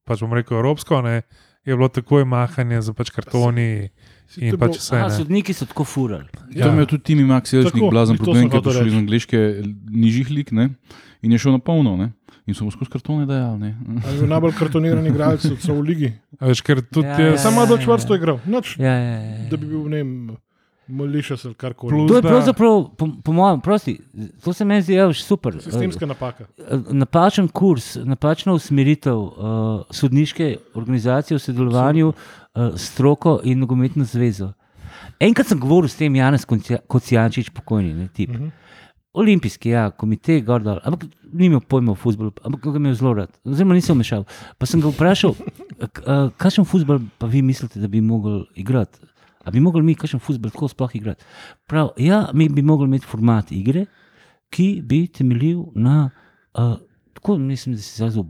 pač 0.07 0.23
bom 0.23 0.31
rekel, 0.33 0.61
evropsko, 0.61 1.01
ne, 1.03 1.21
je 1.67 1.75
bilo 1.75 1.89
takoj 1.91 2.23
mahanje 2.25 2.79
za 2.87 2.93
pač 2.95 3.11
kartoni 3.11 3.89
to 4.31 4.39
in 4.39 4.55
pač 4.57 4.79
vse. 4.79 4.95
Aha, 4.95 5.11
sodniki 5.11 5.53
so 5.53 5.67
tako 5.67 5.83
furali. 5.83 6.31
Ja. 6.55 6.69
Tam 6.69 6.79
je 6.79 6.87
tudi 6.93 7.03
Timi 7.11 7.27
Max, 7.27 7.51
jaz 7.53 7.67
nek 7.67 7.83
blazen 7.91 8.15
to 8.17 8.23
problem, 8.23 8.47
sem 8.47 8.53
ker 8.53 8.61
je 8.61 8.65
prišel 8.69 8.87
iz 8.87 8.97
angliške 9.01 9.41
nižjih 9.91 10.31
lig 10.31 10.53
ne? 10.55 10.69
in 11.21 11.35
je 11.35 11.41
šel 11.43 11.59
na 11.59 11.61
polno. 11.61 11.97
Ne? 11.99 12.13
In 12.49 12.55
so 12.57 12.65
mu 12.65 12.71
skozi 12.73 12.89
kartone 12.89 13.27
dajali. 13.29 13.59
ne. 13.59 13.75
Ali 14.01 14.15
je 14.15 14.21
bil 14.23 14.31
najbolj 14.31 14.55
kartoniran 14.57 15.05
igralec 15.05 15.43
v 15.45 15.75
ligi. 15.85 16.13
A 16.39 16.49
Veš, 16.49 16.63
ker 16.65 16.81
tudi 16.81 17.05
Ja, 17.11 17.19
ja, 17.19 17.25
ja, 17.27 17.33
jaz, 17.35 17.43
Samo 17.43 17.67
do 17.69 17.77
čvrsto 17.77 18.17
igral, 18.17 18.39
nič, 18.47 18.79
Ja, 18.81 18.95
ja, 18.95 19.19
ja. 19.19 19.49
da 19.51 19.59
bi 19.61 19.69
bil 19.69 19.85
ne 19.91 20.01
vem, 20.01 20.15
mališas 20.91 21.45
ali 21.45 21.53
karkoli. 21.55 21.91
Plus- 21.95 22.07
To 22.09 22.15
je 22.15 22.21
pravzaprav, 22.21 22.83
po, 22.97 23.07
po 23.23 23.33
mojem, 23.33 23.61
prosti, 23.61 23.97
to 24.43 24.53
se 24.53 24.65
meni 24.65 24.81
zdi 24.81 24.97
super. 25.13 25.57
Sistemska 25.63 26.05
napaka. 26.05 26.45
Eh, 26.57 26.77
Napačen 26.91 27.47
kurs, 27.47 27.95
napačna 27.95 28.53
usmeritev 28.53 29.17
uh, 29.17 29.33
sodniške 29.89 30.57
organizacije 30.75 31.37
v 31.37 31.41
sodelovanju 31.41 32.07
uh, 32.07 32.15
s 32.75 32.91
stroko 32.91 33.39
in 33.43 33.59
nogometno 33.59 34.05
zvezo. 34.05 34.51
Enkrat 35.19 35.47
sem 35.47 35.59
govoril 35.59 35.89
s 35.89 35.95
tem 35.95 36.15
Janes 36.15 36.45
Kocijančič, 36.87 37.49
pokojni, 37.49 37.93
ne, 37.93 38.07
tip. 38.07 38.29
Uh 38.29 38.35
-huh. 38.35 38.51
Olimpijski, 39.13 39.69
ja, 39.69 39.89
komitej, 39.91 40.41
gordal, 40.41 40.79
ampak 40.83 41.03
ni 41.33 41.45
imel 41.45 41.59
pojma 41.59 41.91
o 41.91 41.95
futbolu, 41.95 42.31
ampak 42.43 42.61
ga 42.63 42.71
je 42.71 42.75
imel 42.75 42.93
zelo 42.93 43.13
rad. 43.13 43.29
Oziroma, 43.45 43.73
nisem 43.73 43.95
vmešal. 43.95 44.23
Pa 44.57 44.65
sem 44.65 44.81
ga 44.81 44.87
vprašal, 44.87 45.35
kakšen 46.37 46.65
futbol 46.65 46.99
pa 47.17 47.27
vi 47.27 47.41
mislite, 47.41 47.79
da 47.79 47.87
bi 47.87 48.01
mogli 48.01 48.45
igrati? 48.55 48.99
A 49.43 49.51
bi 49.51 49.59
mogli 49.63 49.83
mi 49.83 49.95
kakšen 49.95 50.21
futbol 50.21 50.53
tako 50.53 50.69
sploh 50.71 50.95
igrati? 50.95 51.25
Prav, 51.67 51.93
ja, 51.97 52.27
mi 52.33 52.49
bi 52.49 52.61
mogli 52.61 52.89
imeti 52.89 53.09
format 53.09 53.51
igre, 53.51 53.85
ki 54.51 54.81
bi 54.85 55.05
temeljil 55.07 55.63
na, 55.75 56.09
uh, 56.53 56.75
tako 57.13 57.37
mislim, 57.37 57.75
da 57.75 57.81
se 57.81 57.93
izrazil, 57.95 58.27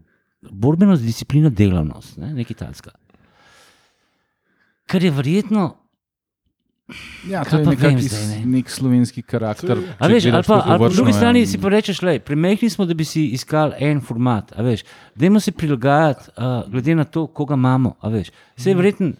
borbenost, 0.51 1.03
disciplina, 1.03 1.49
delavnost, 1.49 2.17
ne, 2.17 2.33
nekaj 2.33 2.57
talska. 2.63 2.95
Kar 4.85 5.03
je 5.03 5.11
verjetno 5.11 5.81
Ja, 7.27 7.43
to 7.45 7.57
je 7.57 7.65
nekak 7.65 7.99
zdaj, 8.03 8.25
ne? 8.27 8.37
nek 8.57 8.69
slovenski 8.69 9.21
karakter. 9.21 9.79
A 9.99 10.07
veš, 10.11 10.27
ali 10.27 10.43
pa, 10.43 10.57
ali 10.65 10.79
po 10.79 10.89
drugi 10.89 11.13
strani 11.13 11.43
ja. 11.45 11.47
si 11.47 11.59
pa 11.61 11.69
rečeš, 11.71 12.01
le, 12.03 12.17
premehni 12.19 12.69
smo, 12.69 12.85
da 12.85 12.93
bi 12.97 13.05
si 13.07 13.29
iskali 13.35 13.77
en 13.79 14.01
format. 14.01 14.51
a 14.55 14.61
veš. 14.65 14.83
Dajmo 15.15 15.39
se 15.39 15.51
prilagajati, 15.51 16.31
uh, 16.37 16.71
glede 16.71 16.95
na 16.95 17.03
to, 17.03 17.27
koga 17.27 17.55
imamo. 17.55 17.95
a 17.99 18.09
veš. 18.09 18.31
Vse 18.57 18.69
je 18.69 18.75
verjetno, 18.75 19.11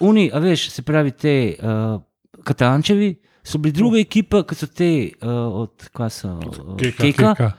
oni, 0.00 0.30
a 0.32 0.38
veš, 0.38 0.68
se 0.70 0.82
pravi, 0.82 1.10
te 1.10 1.34
uh, 1.58 2.00
Katančevi 2.44 3.14
so 3.44 3.58
bili 3.58 3.72
druga 3.72 3.98
ekipa, 3.98 4.42
kot 4.42 4.58
so 4.58 4.66
te 4.66 4.90
uh, 5.22 5.28
od 5.64 5.88
kaj 5.96 6.10
so, 6.10 6.32
uh, 6.38 6.76
Keka. 6.80 7.02
Keka. 7.04 7.34
Keka. 7.34 7.52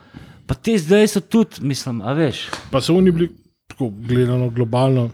Pa 0.46 0.54
te 0.54 0.76
zdaj 0.78 1.08
so 1.08 1.20
tudi, 1.20 1.62
mislim, 1.62 2.02
a 2.02 2.12
veš. 2.12 2.46
Pa 2.70 2.80
so 2.80 2.96
oni 2.98 3.10
bili, 3.14 3.30
tako 3.70 3.88
gledano 3.94 4.50
globalno, 4.50 5.10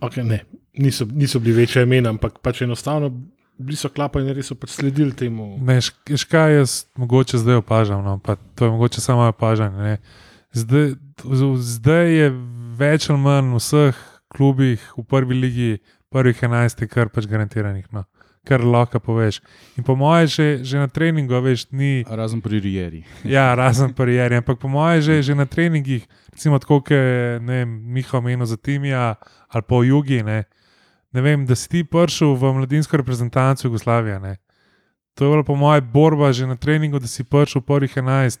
okay, 0.00 0.24
ne, 0.24 0.44
niso, 0.78 1.04
niso 1.12 1.38
bili 1.38 1.56
večje 1.62 1.82
imena, 1.82 2.10
ampak 2.10 2.38
pač 2.42 2.62
enostavno 2.62 3.10
bili 3.58 3.76
so 3.76 3.88
klapa 3.88 4.20
in 4.20 4.30
res 4.34 4.46
so 4.50 4.56
sledili 4.66 5.12
temu. 5.12 5.56
Ne, 5.60 5.80
šk- 5.84 6.14
veš 6.14 6.24
kaj 6.24 6.56
jaz 6.56 6.76
mogoče 6.96 7.38
zdaj 7.38 7.60
opažam, 7.60 8.04
no, 8.04 8.18
pa 8.18 8.36
to 8.54 8.64
je 8.64 8.70
mogoče 8.70 9.00
samo 9.00 9.28
opažanje. 9.28 9.76
ne. 9.78 9.98
Zdaj, 10.52 10.94
zdaj 11.58 12.12
je 12.16 12.30
več 12.76 13.10
ali 13.10 13.18
manj 13.20 13.52
v 13.54 13.60
vseh 13.60 14.00
klubih 14.32 14.80
v 14.96 15.04
prvi 15.04 15.34
ligi, 15.34 15.72
prvih 16.12 16.42
11, 16.42 16.84
je 16.84 16.88
kar 16.88 17.08
pač 17.08 17.26
garantiranih, 17.26 17.86
no. 17.92 18.04
kar 18.44 18.64
lahko 18.64 18.98
poveš. 19.00 19.40
In 19.78 19.86
po 19.86 19.94
mojem, 19.96 20.26
že, 20.26 20.46
že 20.66 20.78
na 20.78 20.88
treningu, 20.90 21.38
veš, 21.40 21.70
ni. 21.70 22.02
Razen 22.08 22.42
pri 22.42 22.58
Rieri. 22.60 23.02
Ja, 23.34 23.54
razen 23.54 23.94
parieri, 23.94 24.36
ampak 24.42 24.58
po 24.58 24.68
mojem, 24.68 25.02
že, 25.02 25.14
že 25.22 25.34
na 25.38 25.46
treningih, 25.46 26.06
recimo 26.34 26.58
tako, 26.58 26.82
kot 26.82 26.90
je 26.90 27.64
Miha 27.66 28.18
omenil 28.18 28.46
za 28.46 28.56
Timija 28.56 29.14
ali 29.48 29.64
v 29.70 29.84
Jugi. 29.88 30.22
Ne, 30.26 30.44
ne 31.12 31.20
vem, 31.22 31.46
da 31.46 31.54
si 31.54 31.68
ti 31.68 31.84
prišel 31.84 32.34
v 32.34 32.52
mladinsko 32.58 32.96
reprezentanco 32.96 33.68
Jugoslavije. 33.68 34.18
Ne. 34.20 34.36
To 35.14 35.24
je 35.24 35.30
bila 35.30 35.44
po 35.44 35.54
mojem 35.54 35.84
borba 35.92 36.32
že 36.32 36.46
na 36.46 36.56
treningu, 36.56 36.98
da 36.98 37.06
si 37.06 37.24
prišel 37.24 37.62
v 37.62 37.66
prvih 37.66 37.94
11 37.96 38.40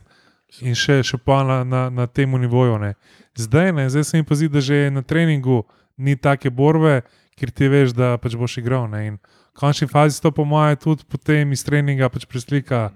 in 0.60 0.74
še, 0.74 1.00
še 1.00 1.16
pa 1.16 1.44
na, 1.44 1.64
na, 1.64 1.88
na 1.90 2.04
tem 2.06 2.28
nivoju. 2.28 2.78
Ne. 2.78 2.94
Zdaj, 3.38 3.72
ne, 3.72 3.88
zdaj 3.88 4.04
se 4.04 4.16
mi 4.18 4.24
pa 4.24 4.34
zdi, 4.34 4.48
da 4.48 4.60
že 4.60 4.90
na 4.90 5.02
treningu 5.02 5.64
ni 5.96 6.16
take 6.16 6.50
borbe, 6.50 7.02
ker 7.38 7.50
ti 7.50 7.68
veš, 7.68 7.94
da 7.96 8.16
pač 8.22 8.36
boš 8.38 8.58
igral. 8.62 8.88
Ne. 8.92 9.06
In 9.06 9.16
v 9.22 9.58
končni 9.58 9.88
fazi 9.88 10.20
to 10.22 10.32
po 10.34 10.44
mojem 10.48 10.76
tudi 10.80 11.06
potem 11.08 11.52
iz 11.52 11.64
treninga 11.64 12.10
pač 12.12 12.26
preslika 12.28 12.90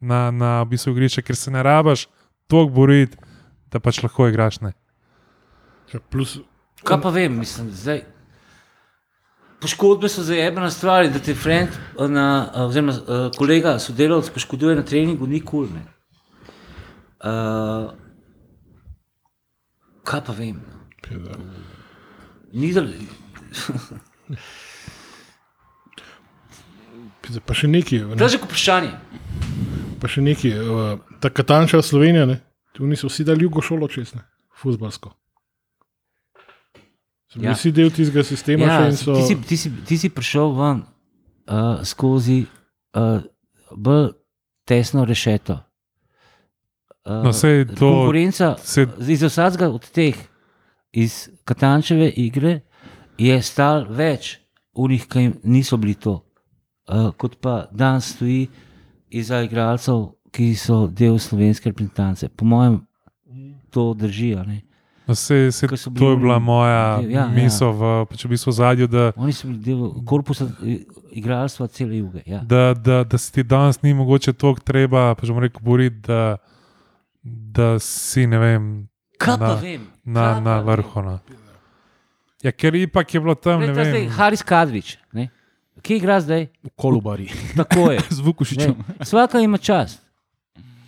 na, 0.00 0.28
na 0.30 0.50
v 0.62 0.74
bistvu 0.74 0.94
igrišče, 0.94 1.24
ker 1.24 1.36
se 1.36 1.50
ne 1.54 1.62
rabaš 1.62 2.06
toliko 2.48 2.74
boriti, 2.80 3.18
da 3.72 3.80
pač 3.80 4.02
lahko 4.02 4.28
igraš. 4.28 4.60
Ne. 4.64 4.72
Ja, 5.92 6.00
Plus, 6.12 6.38
Kaj 6.84 7.00
pa 7.02 7.10
vem, 7.10 7.38
mislim, 7.38 7.70
zdaj. 7.74 8.04
Poškodbe 9.60 10.08
so 10.08 10.22
zajebana 10.22 10.70
stvar, 10.70 11.08
da 11.10 11.18
te 11.18 11.34
friend, 11.34 11.74
na, 11.98 12.26
oziroma 12.68 12.92
uh, 12.94 13.24
kolega, 13.34 13.78
sodelavec 13.82 14.30
poškoduje 14.30 14.76
na 14.78 14.84
treningu, 14.86 15.26
ni 15.26 15.40
kul. 15.42 15.66
Cool, 15.66 15.80
uh, 17.26 17.90
kaj 20.06 20.22
pa 20.26 20.32
vem? 20.32 20.60
Ni 22.52 22.72
da. 22.72 22.86
Pa 27.40 27.54
še 27.54 27.68
neki, 27.68 28.00
To 28.08 28.16
je 28.18 28.28
že 28.28 28.38
vprašanje. 28.38 28.92
pa 29.98 30.06
še 30.06 30.20
neki, 30.22 30.50
uh, 30.52 30.98
ta 31.18 31.28
katanča 31.28 31.80
Slovenija, 31.80 32.24
ne, 32.24 32.40
tu 32.72 32.86
niso 32.86 33.06
vsi 33.06 33.24
dali 33.24 33.42
jugo 33.42 33.60
šolo 33.60 33.88
čez, 33.88 34.14
ne, 34.14 34.22
futbalsko. 34.54 35.12
So 37.26 37.36
bili 37.36 37.46
Ja. 37.46 37.52
vsi 37.52 37.70
del 37.70 37.90
tistega 37.90 38.22
sistema 38.22 38.64
Ja, 38.64 38.76
še 38.78 38.84
in 38.86 38.96
so. 38.96 39.12
ti, 39.14 39.22
si, 39.24 39.34
ti, 39.38 39.56
si, 39.56 39.68
ti 39.84 39.98
si 39.98 40.08
prišel 40.08 40.48
ven 40.50 40.78
uh, 41.46 41.82
skozi 41.82 42.46
uh, 42.94 43.20
bolj 43.70 44.14
tesno 44.64 45.04
rešeto. 45.04 45.58
Uh, 47.04 47.24
No, 47.24 47.32
sej 47.32 47.66
to- 47.66 47.76
konkurenca 47.78 48.56
sej- 48.58 48.88
iz 49.06 49.20
vsakega 49.22 49.68
od 49.68 49.84
teh, 49.86 50.16
iz 50.90 51.28
Katančeve 51.44 52.08
igre, 52.10 52.62
je 53.18 53.42
stal 53.42 53.86
več 53.90 54.38
unih, 54.78 55.06
ki 55.10 55.30
niso 55.42 55.76
bili 55.76 55.94
to, 55.94 56.20
uh, 56.88 57.10
kot 57.18 57.38
pa 57.42 57.66
danes 57.72 58.14
stoji 58.14 58.46
iza 59.10 59.42
igralcev, 59.42 60.12
ki 60.32 60.52
so 60.56 60.86
del 60.86 61.18
slovenske 61.18 61.70
reprezentance. 61.70 62.28
Po 62.28 62.44
mojem, 62.44 62.80
to 63.70 63.94
drži. 63.94 64.34
a 64.36 64.44
ne. 64.44 64.62
Se, 65.14 65.52
se, 65.52 65.66
bili 65.66 65.98
to 65.98 66.10
je 66.10 66.16
bila 66.16 66.38
moja 66.38 67.00
Ja, 67.00 67.08
ja. 67.08 67.26
misel 67.32 67.72
v, 67.72 68.04
pač 68.10 68.24
v 68.24 68.28
bistvu 68.28 68.52
da, 68.86 69.12
Oni 69.16 69.32
so 69.32 69.48
bili 69.48 69.58
del 69.64 70.04
korpusa 70.04 70.44
eh, 70.60 70.84
igralstva 71.16 71.66
cele 71.66 71.96
juge. 71.96 72.22
Ja. 72.26 72.42
da, 72.44 72.74
da, 72.74 73.04
da 73.04 73.18
se 73.18 73.32
ti 73.32 73.42
danes 73.42 73.82
ni 73.82 73.94
mogoče 73.94 74.32
toliko 74.32 74.60
treba, 74.60 75.14
pa 75.14 75.26
že 75.26 75.32
rekel, 75.32 75.60
boriti, 75.64 76.00
da, 76.06 76.36
da 77.24 77.78
si 77.78 78.26
ne 78.26 78.38
vem. 78.38 78.88
Kaj 79.18 79.38
pa 79.38 79.46
na, 79.46 79.54
vem? 79.54 79.86
na, 80.04 80.40
na 80.40 80.60
pa 80.60 80.72
vrhu. 80.72 81.02
No. 81.02 81.18
Ja, 82.42 82.52
ker 82.52 82.74
ipak 82.78 83.14
je 83.14 83.20
bilo 83.20 83.34
tam, 83.34 83.60
ne 83.60 83.74
ta 83.74 83.84
zdaj. 83.84 84.06
Haris 84.14 84.42
Kadrič, 84.46 84.96
ne? 85.12 85.28
kje 85.82 85.96
igra 85.96 86.20
zdaj? 86.20 86.46
Kolubari. 86.76 87.28
Tako 87.56 87.90
je. 87.92 88.00
Z 88.16 88.20
Vukušičem. 88.20 88.74
Ne, 88.78 88.94
Vsaka 89.00 89.40
ima 89.40 89.58
čas. 89.58 89.98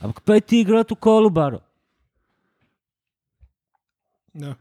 Ampak 0.00 0.20
pa 0.24 0.40
ti 0.40 0.60
igrati 0.60 0.94
v 0.94 0.96
kolubaru. 0.96 1.60
Ja. 4.34 4.54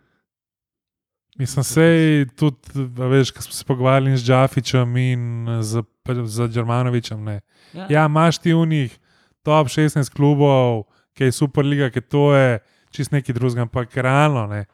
Mislim, 1.39 1.63
sej 1.63 2.25
tudi, 2.35 2.59
a 2.99 3.07
veš, 3.07 3.31
ko 3.31 3.41
smo 3.41 3.53
se 3.53 3.65
pogovarjali 3.65 4.17
z 4.17 4.25
Džafičem 4.25 4.97
in 4.97 5.47
z, 5.61 5.83
z 6.25 6.49
Džermanovičem. 6.51 7.23
Ne. 7.23 7.39
Ja. 7.73 7.85
Ja, 7.89 8.05
imaš 8.05 8.41
ti 8.43 8.53
v 8.53 8.65
njih 8.67 8.97
top 9.43 9.71
16 9.71 10.11
klubov, 10.11 10.83
ki 11.15 11.29
je 11.29 11.31
superliga, 11.31 11.87
ki 11.89 12.01
to 12.01 12.33
je 12.35 12.59
čist 12.91 13.15
nekaj 13.15 13.35
drugega, 13.35 13.61
ampak 13.61 13.95
realno, 13.95 14.47
ne. 14.51 14.65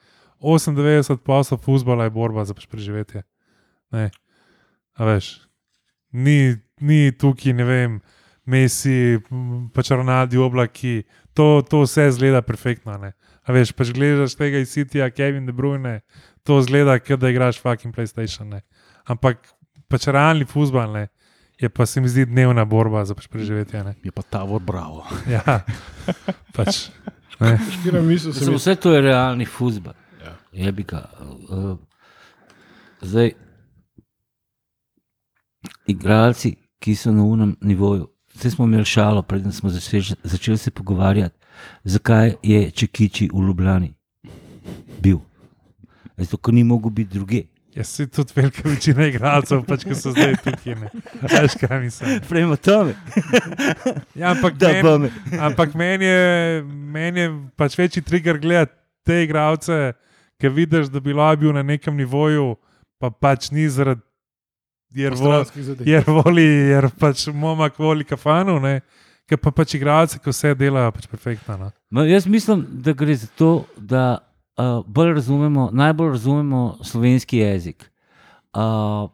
98 0.46 1.18
poslov 1.26 1.60
futbola 1.66 2.06
je 2.06 2.14
borba 2.14 2.46
za 2.46 2.54
preživetje. 2.54 3.24
Ne. 3.92 4.12
A 4.94 5.06
veš, 5.06 5.42
ni, 6.14 6.56
ni 6.80 7.12
tukaj, 7.12 7.54
ne 7.54 7.66
vem, 7.66 7.98
Messi, 8.46 9.18
pač 9.74 9.90
Ronaldo, 9.90 10.46
oblaki, 10.46 11.04
to, 11.34 11.66
to 11.66 11.82
vse 11.82 12.12
zgleda 12.14 12.44
perfektno. 12.46 12.98
Ne. 13.02 13.16
A 13.46 13.54
veš, 13.54 13.74
pač 13.74 13.90
gledaš 13.94 14.38
tega 14.38 14.62
iz 14.62 14.70
Cityja, 14.74 15.10
Kevin 15.10 15.50
De 15.50 15.54
Bruyne, 15.54 16.00
to 16.46 16.62
zgleda, 16.62 17.00
kot 17.02 17.20
da 17.20 17.34
igraš 17.34 17.58
fucking 17.62 17.96
PlayStation. 17.96 18.54
Ne. 18.54 18.62
Ampak 19.10 19.42
pač 19.90 20.08
realni 20.14 20.46
futbol 20.50 20.94
ne, 20.94 21.08
je 21.62 21.70
pa 21.70 21.86
se 21.90 22.02
mi 22.02 22.10
zdi 22.12 22.28
dnevna 22.30 22.66
borba 22.70 23.02
za 23.06 23.18
pač 23.18 23.28
preživetje. 23.32 23.84
Ne. 23.84 23.98
Je 24.06 24.14
pa 24.14 24.22
Tavor 24.22 24.62
Bravo. 24.62 25.06
Ja, 25.30 25.66
pač. 26.58 26.88
Vse 27.36 28.76
to 28.80 28.94
je 28.94 29.02
realni 29.02 29.50
futbol. 29.50 29.98
Je 30.56 30.72
bi 30.72 30.84
ga. 30.84 31.02
Uh, 31.50 31.78
zdaj, 33.02 33.32
igralci, 35.88 36.56
ki 36.80 36.96
so 36.96 37.12
na 37.12 37.24
unem 37.24 37.56
nivoju. 37.62 38.08
Vse 38.36 38.52
smo 38.52 38.66
imeli 38.66 38.86
šalo, 38.86 39.22
preden 39.22 39.52
smo 39.52 39.70
začeli, 39.70 40.16
začeli 40.24 40.58
se 40.58 40.72
pogovarjati, 40.72 41.36
zakaj 41.84 42.34
je 42.44 42.72
Čekiči 42.72 43.30
v 43.34 43.44
Ljubljani 43.48 43.94
bil. 45.00 45.18
zato 46.18 46.38
ker 46.38 46.54
ni 46.54 46.64
mogel 46.64 46.90
biti 46.90 47.14
druge. 47.14 47.44
Jaz 47.76 47.88
si 47.88 48.08
tudi 48.08 48.32
velika 48.36 48.70
večina 48.70 49.06
igralcev, 49.08 49.64
pač, 49.68 49.84
ki 49.84 49.96
so 49.96 50.12
zdaj 50.12 50.36
tukaj. 50.36 50.76
Veš, 51.22 51.56
kaj 51.60 51.80
mislim. 51.82 52.20
Prejmo 52.30 52.56
tam, 52.56 52.94
Ja, 54.16 54.32
ampak 54.32 54.56
da 54.56 54.68
meni, 54.68 54.82
pa 54.82 54.98
me. 54.98 55.10
ampak 55.40 55.74
meni 55.76 56.06
je, 56.06 56.64
meni 56.64 57.20
je 57.20 57.30
pač 57.56 57.76
večji 57.78 58.02
trigger 58.02 58.40
gledati 58.40 58.72
te 59.04 59.24
igralce, 59.24 59.94
ki 60.46 60.54
vidiš, 60.54 60.92
da 60.94 61.00
bi 61.00 61.14
bil 61.14 61.54
na 61.54 61.64
nekem 61.64 61.96
nivoju, 61.98 62.56
pa 63.00 63.10
pač 63.10 63.52
ni 63.52 63.70
zaradi. 63.70 64.02
Jer, 64.96 65.14
vo, 65.14 65.44
jer 65.86 66.04
voli, 66.08 66.46
jer 66.46 66.88
pač 67.00 67.28
momak 67.28 67.80
voli 67.80 68.06
kafanu, 68.06 68.60
ne? 68.60 68.80
Ker 69.28 69.42
pa 69.42 69.52
pač 69.52 69.74
igralci, 69.76 70.20
ki 70.22 70.32
vse 70.32 70.54
delajo, 70.56 70.94
pač 70.96 71.08
perfektno. 71.12 71.58
No? 71.58 71.72
Ma, 71.92 72.06
jaz 72.08 72.28
mislim, 72.30 72.62
da 72.86 72.94
gre 72.94 73.16
za 73.18 73.28
to, 73.36 73.66
da 73.76 74.04
uh, 74.56 74.86
bolj 74.88 75.16
razumemo, 75.18 75.68
najbolj 75.74 76.14
razumemo 76.14 76.78
slovenski 76.86 77.42
jezik. 77.42 77.90
Uh, 78.56 79.10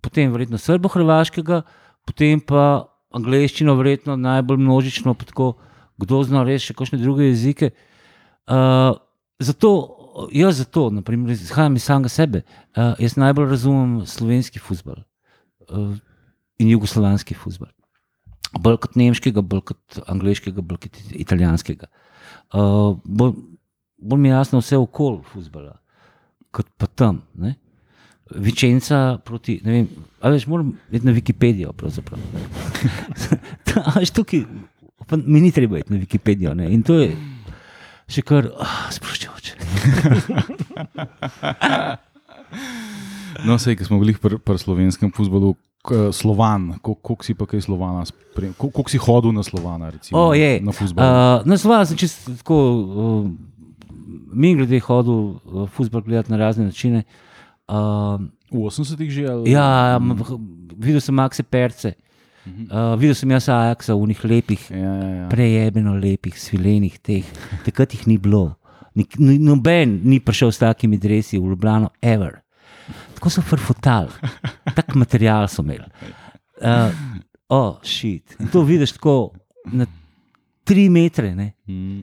potem 0.00 0.32
verjetno 0.32 0.56
srbo-hrvaškega, 0.62 1.64
potem 2.06 2.40
pa 2.40 2.86
angliščino, 3.16 3.74
verjetno 3.76 4.16
najbolj 4.16 4.62
množično, 4.62 5.12
pa 5.18 5.28
tako, 5.28 5.52
kdo 6.00 6.22
zna 6.24 6.46
res 6.46 6.64
še 6.64 6.76
kakšne 6.78 7.02
druge 7.02 7.28
jezike. 7.28 7.74
Uh, 8.46 8.96
zato, 9.42 9.74
jaz 10.32 10.56
zato, 10.56 10.90
naprimer, 10.90 11.32
izhajam 11.34 11.76
iz 11.76 11.84
samega 11.84 12.08
sebe, 12.08 12.42
uh, 12.76 12.94
jaz 12.98 13.16
najbolj 13.20 13.50
razumem 13.50 14.06
slovenski 14.06 14.58
futbol 14.58 15.02
uh, 15.68 15.96
in 16.58 16.70
jugoslovanski 16.70 17.34
futbol. 17.34 17.68
Bolj 18.56 18.78
kot 18.86 18.96
nemškega, 18.96 19.42
bolj 19.42 19.66
kot 19.72 20.00
angliškega, 20.08 20.62
bolj 20.64 20.86
kot 20.86 21.00
italijanskega. 21.12 21.90
Uh, 22.54 22.96
bolj, 23.04 23.34
bolj 23.98 24.22
mi 24.22 24.28
je 24.30 24.36
jasno 24.38 24.62
vse 24.62 24.78
okoli 24.80 25.22
futbola, 25.32 25.76
kot 26.54 26.70
pa 26.78 26.86
tam. 26.86 27.20
Ne? 27.34 27.56
Vičenca 28.34 29.18
proti. 29.24 29.60
ne 29.64 29.72
Vem, 29.72 29.88
a 30.20 30.32
veš, 30.32 30.48
moram 30.50 30.72
iti 30.90 31.06
na 31.06 31.12
Wikipedijo. 31.12 31.72
pravzaprav. 31.72 32.18
A 33.86 33.98
veš, 34.00 34.10
tukaj, 34.16 34.42
pa 35.06 35.16
mi 35.16 35.40
ni 35.40 35.52
treba 35.52 35.78
iti 35.78 35.92
na 35.92 36.00
Wikipedijo. 36.00 36.54
Ne? 36.54 36.72
In 36.72 36.82
to 36.82 36.94
je 36.98 37.12
še 38.06 38.22
kar 38.22 38.46
ah, 38.56 38.88
sproščujoče. 38.88 39.56
No, 43.38 43.56
sej, 43.56 43.74
ki 43.74 43.84
smo 43.84 43.98
bili 43.98 44.12
pri 44.12 44.38
pr 44.38 44.54
slovenskem 44.54 45.10
futbolu, 45.10 45.54
Slovan, 46.10 46.78
Ko- 46.80 46.96
koliko 46.96 47.22
si 47.22 47.30
pa 47.30 47.44
kaj 47.44 47.60
Slovana, 47.60 48.02
sprem- 48.02 48.52
ko- 48.52 48.68
koliko 48.68 48.88
si 48.88 48.98
hodil 48.98 49.30
na 49.30 49.40
Slovana, 49.40 49.88
recimo, 49.88 50.16
O, 50.16 50.32
je. 50.32 50.58
na 50.58 50.70
futbol. 50.70 50.98
Uh, 50.98 51.42
na 51.42 51.54
Slovensku 51.54 51.88
sem 51.88 52.00
čisto 52.00 52.34
tako, 52.34 52.56
uh, 52.56 53.30
mi 54.32 54.52
glede 54.52 54.80
hodil 54.80 55.36
uh, 55.36 55.68
futbol 55.68 56.00
gledati 56.00 56.28
na 56.28 56.38
razne 56.38 56.64
načine. 56.64 57.04
Uh, 57.66 58.18
v 58.48 58.64
80-ih 58.64 59.12
že 59.12 59.24
ali? 59.24 59.48
ja, 59.48 59.96
m- 59.96 60.16
videl 60.72 60.98
sem 60.98 61.12
Maxe 61.12 61.42
Perce, 61.42 61.92
uh, 62.46 62.94
videl 62.98 63.14
sem 63.14 63.30
jaz 63.30 63.48
Ajaxa 63.48 63.94
v 63.94 64.06
njih 64.08 64.24
lepih, 64.24 64.62
ja, 64.70 64.78
ja, 64.78 65.08
ja. 65.10 65.26
prejebeno 65.28 65.94
lepih, 65.98 66.34
svilenih 66.38 66.98
teh. 66.98 67.24
Takrat 67.64 67.94
jih 67.94 68.06
ni 68.06 68.18
bilo. 68.18 68.54
Nik, 68.94 69.18
ni- 69.18 69.38
noben 69.38 70.00
ni 70.04 70.20
prišel 70.20 70.52
s 70.52 70.58
takimi 70.58 70.96
dresi 70.98 71.38
v 71.38 71.50
Ljubljano, 71.52 71.90
ever. 72.00 72.40
Tako 73.14 73.30
so 73.30 73.42
frfotali, 73.42 74.12
tak 74.74 74.94
material 74.94 75.48
so 75.48 75.62
imeli. 75.62 75.84
Uh, 76.62 76.92
oh, 77.48 77.76
shit. 77.82 78.36
In 78.40 78.48
to 78.48 78.62
vidiš 78.62 78.92
tako 78.96 79.32
na 79.64 79.86
tri 80.64 80.88
metre. 80.88 81.34
Ne, 81.34 81.52
Mm. 81.66 82.02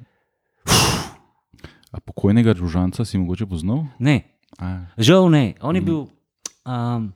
A 1.93 1.99
pokojnega 1.99 2.53
Žužanca 2.57 3.05
si 3.05 3.17
mogoče 3.17 3.45
poznal? 3.45 3.85
ne 3.99 4.23
A, 4.57 4.85
žal 4.97 5.29
ne. 5.29 5.53
On 5.61 5.75
je 5.75 5.81
bil. 5.81 6.05
Um, 6.65 7.13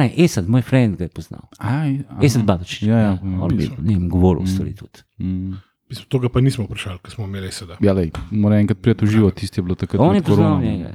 ne, 0.00 0.08
Esad, 0.16 0.48
moj 0.48 0.64
friend 0.66 0.98
ga 0.98 1.06
je 1.06 1.12
poznal. 1.14 1.44
a, 1.58 1.84
a, 1.86 2.20
Esad 2.24 2.44
Badočič. 2.48 2.88
Ja, 2.88 2.98
ja, 2.98 3.12
on 3.22 3.52
je 3.52 3.56
bil, 3.56 3.74
ne 3.78 3.98
vem, 3.98 4.08
govoril 4.08 4.48
stvari 4.48 4.74
tudi. 4.74 5.04
Mm. 5.20 5.60
Mislim, 5.90 6.06
Tega 6.06 6.28
pa 6.30 6.40
nismo 6.40 6.64
vprašali, 6.64 6.98
ker 7.02 7.12
smo 7.12 7.24
imeli 7.26 7.50
sedaj. 7.52 7.80
Ja, 7.82 7.92
lej, 7.92 8.12
mora 8.30 8.60
enkrat 8.62 8.78
prijeti 8.78 9.04
v 9.04 9.10
živo, 9.10 9.30
tisti 9.34 9.58
je 9.58 9.64
bilo 9.66 9.74
takrat. 9.74 10.02
On 10.02 10.14
je 10.14 10.22
poznal 10.22 10.60
njega. 10.62 10.92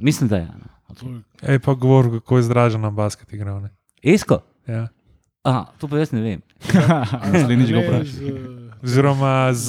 Mislim, 0.00 0.28
da 0.28 0.36
je. 0.36 0.48
no. 1.02 1.20
Ej, 1.42 1.58
pa 1.58 1.74
govor, 1.74 2.10
kako 2.20 2.36
je 2.36 2.42
zdražen 2.42 2.80
na 2.80 2.90
basket 2.90 3.32
igral. 3.32 3.62
Ne? 3.62 3.70
Esko? 4.02 4.42
Ja. 4.68 4.88
Aha, 5.42 5.72
to 5.78 5.88
pa 5.88 5.98
jaz 5.98 6.12
ne 6.12 6.20
vem. 6.20 6.42
Naslednjič 7.32 7.72
ga 7.72 7.80
vprašaj. 7.80 8.04
z, 8.04 8.28
eh, 8.28 8.84
Oziroma 8.84 9.52
z, 9.52 9.68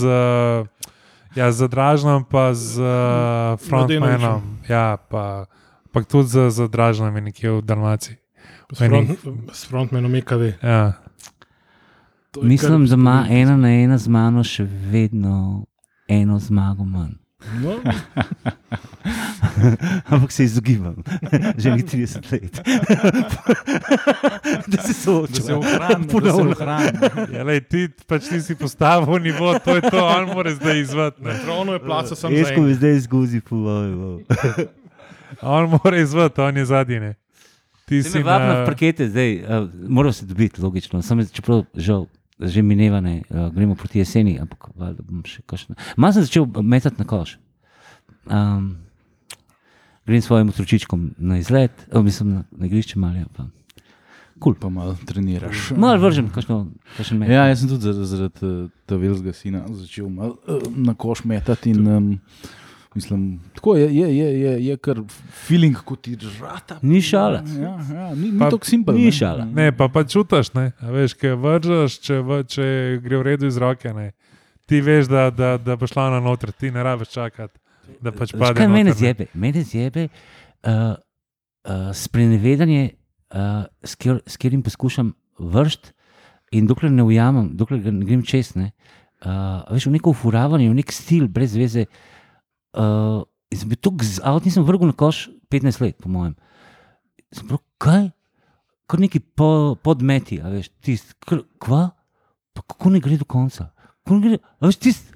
ja, 1.36 1.51
z 1.51 1.67
Dražnom, 1.69 2.25
pa 2.28 2.53
z 2.53 2.82
uh, 2.82 3.55
frontmanom. 3.61 4.41
Ja, 4.69 4.97
pa, 4.97 5.45
pa 5.93 6.03
tudi 6.03 6.28
z, 6.28 6.49
z 6.49 6.67
Dražnom 6.67 7.15
je 7.15 7.21
nekje 7.21 7.51
v 7.51 7.61
Dalmaciji. 7.61 8.17
S, 8.70 8.78
front, 8.80 9.09
s 9.53 9.65
frontmenom 9.65 10.15
EKV. 10.15 10.41
Ja. 10.63 10.93
Mislim, 12.38 12.82
kar- 12.82 12.88
da 12.88 12.93
ima 12.95 13.28
ena 13.30 13.57
na 13.57 13.70
ena 13.70 13.97
z 13.97 14.07
mano 14.07 14.43
še 14.43 14.63
vedno 14.84 15.65
eno 16.07 16.39
zmago 16.39 16.84
manj. 16.86 17.13
No, 17.55 17.76
Ampak 20.05 20.32
se 20.32 20.43
izogibam, 20.43 20.95
že 21.57 21.72
ni 21.72 21.82
30 21.82 22.32
let. 22.32 22.61
da 24.68 24.82
se 24.84 24.93
soočam. 24.93 25.34
Da 25.36 25.41
se 25.41 25.55
ohrani, 25.55 25.95
da 25.97 26.01
se 26.01 26.07
Ponovno. 26.09 26.51
ohrani. 26.51 26.97
Ja, 27.32 27.43
lej, 27.43 27.61
ti 27.61 27.88
pač 28.07 28.30
nisi 28.32 28.55
postavil 28.55 29.20
nivo, 29.20 29.59
to 29.59 29.76
je 29.76 29.82
to, 29.84 30.05
on 30.07 30.26
mora 30.28 30.53
zdaj 30.53 30.80
izvati. 30.80 31.22
Ravno 31.47 31.74
je 31.74 31.80
placa 31.80 32.15
sam 32.15 32.32
za 32.32 32.38
Esko 32.38 32.53
enega. 32.53 32.61
mi 32.63 32.74
zdaj 32.74 32.95
izguzi 32.95 33.41
povoj. 33.41 34.24
On 35.41 35.70
mora 35.76 35.97
izvati, 35.97 36.41
on 36.41 36.57
je 36.57 36.65
zadnji. 36.65 37.13
Ti 37.88 38.03
si 38.03 38.23
vabi 38.23 38.45
na 38.45 38.59
na, 38.59 38.65
parkete, 38.67 39.07
zdaj 39.09 39.35
uh, 39.41 39.69
moramo 39.88 40.13
se 40.13 40.25
dobiti, 40.27 40.61
logično. 40.61 41.01
Sam, 41.01 41.23
čeprav 41.31 41.63
žal, 41.73 42.05
že 42.39 42.61
mineva, 42.61 42.99
ne, 43.01 43.21
uh, 43.29 43.47
gremo 43.55 43.75
proti 43.79 44.01
jeseni, 44.03 44.35
ampak 44.41 44.69
valjda 44.75 45.05
bom 45.07 45.23
še 45.25 45.45
kakšno. 45.47 45.77
Malo 45.95 46.17
sem 46.17 46.27
začel 46.27 46.49
metati 46.61 46.99
na 46.99 47.07
koš. 47.07 47.38
Um, 48.27 48.75
grem 50.07 50.21
s 50.21 50.27
svojim 50.27 50.49
otročičkom 50.51 51.13
na 51.17 51.39
izlet, 51.39 51.88
oh, 51.91 52.03
mislim 52.03 52.33
na, 52.33 52.43
na 52.51 52.67
igrišče 52.67 52.99
malo. 52.99 53.23
ja, 53.23 53.31
Pa. 53.35 53.47
Cool. 54.43 54.55
Pa 54.59 54.69
malo 54.69 54.97
treniraš. 55.05 55.71
Malo 55.77 55.97
vržem, 55.97 56.29
kakšno, 56.29 56.67
kakšen 56.97 57.17
met. 57.17 57.29
Ja, 57.29 57.47
jaz 57.49 57.63
sem 57.63 57.71
tudi 57.71 57.88
zaradi, 57.88 58.05
zaradi 58.05 58.45
eh, 58.45 58.69
tega 58.85 59.01
velikega 59.01 59.33
sina 59.33 59.63
začel 59.67 60.09
malo 60.13 60.38
eh, 60.47 60.67
na 60.75 60.93
koš 60.93 61.23
metati. 61.25 61.73
In, 61.73 61.88
um, 61.88 62.11
mislim, 62.97 63.39
tako 63.55 63.75
je, 63.77 63.87
je, 63.95 64.07
je, 64.17 64.27
je, 64.41 64.53
je 64.65 64.77
kar 64.81 64.99
feeling, 65.45 65.77
kot 65.85 66.01
ti 66.01 66.15
žrata. 66.17 66.79
Ni 66.81 67.01
šala. 67.01 67.43
Ja, 67.59 67.75
ja, 67.93 68.07
ni 68.15 68.31
ni 68.31 68.39
tako 68.41 68.65
simpel. 68.65 68.97
ni 68.97 69.11
šala. 69.13 69.45
ne, 69.45 69.69
pa 69.77 69.87
pa 69.93 70.03
čutiš, 70.03 70.51
ne. 70.57 70.71
A 70.81 70.93
veš, 70.93 71.13
kaj 71.19 71.35
vržeš, 71.43 71.99
če, 72.01 72.17
v- 72.25 72.41
če 72.49 72.65
gre 73.05 73.21
v 73.21 73.27
redu 73.29 73.49
iz 73.49 73.59
roke. 73.61 73.93
Ne. 73.93 74.11
Ti 74.67 74.81
veš, 74.81 75.11
da, 75.11 75.29
da, 75.31 75.53
da 75.61 75.77
bo 75.79 75.87
šla 75.87 76.09
na 76.17 76.23
noter, 76.23 76.51
ti 76.51 76.71
ne 76.73 76.83
rabiš 76.83 77.13
čakati, 77.13 77.59
da 78.01 78.11
pač 78.11 78.33
pade. 78.35 78.57
Kaj 78.59 78.71
mene 78.73 78.95
zjebe? 78.97 79.29
Mene 79.37 79.63
zjebe 79.63 80.07
uh, 80.09 80.97
uh, 81.69 81.87
sprenevedanje, 81.95 82.89
uh, 83.31 83.63
s, 83.83 83.95
kjer, 83.95 84.19
s 84.25 84.35
katerim 84.41 84.65
poskušam 84.65 85.13
vršiti, 85.39 85.93
in 86.57 86.67
dokler 86.67 86.91
ne 86.91 87.03
ujamem, 87.03 87.53
dokler 87.59 87.79
ne 87.93 88.05
grem 88.07 88.25
čez, 88.27 88.55
ne, 88.59 88.73
uh, 89.23 89.63
veš, 89.71 89.87
v 89.87 89.97
neko 89.99 90.15
ufuravanje, 90.15 90.67
v 90.71 90.81
nek 90.81 90.91
stil, 90.95 91.29
brez 91.31 91.55
veze. 91.55 91.87
Uh, 91.87 92.16
in 92.76 93.59
sem 93.59 93.70
bil 93.70 93.80
tako 93.80 94.03
z 94.03 94.22
avtom, 94.24 94.47
nisem 94.47 94.65
vrgel 94.68 94.91
na 94.91 94.97
koš 94.97 95.28
15 95.51 95.82
let, 95.84 95.97
po 96.01 96.11
mojem. 96.11 96.36
Sem 97.32 97.47
prav, 97.47 97.61
kaj? 97.82 98.09
Kot 98.88 99.03
neki 99.03 99.20
po, 99.20 99.76
podmeti, 99.84 100.39
a 100.39 100.51
veš, 100.51 100.72
tisti, 100.84 101.15
kva? 101.59 101.89
Pa 102.55 102.63
kako 102.63 102.95
ne 102.95 103.03
gre 103.03 103.20
do 103.20 103.28
konca? 103.28 103.70
Kako 104.03 104.20
ne 104.20 104.24
gre, 104.24 104.39
a 104.39 104.68
veš, 104.68 104.80
tisti. 104.84 105.15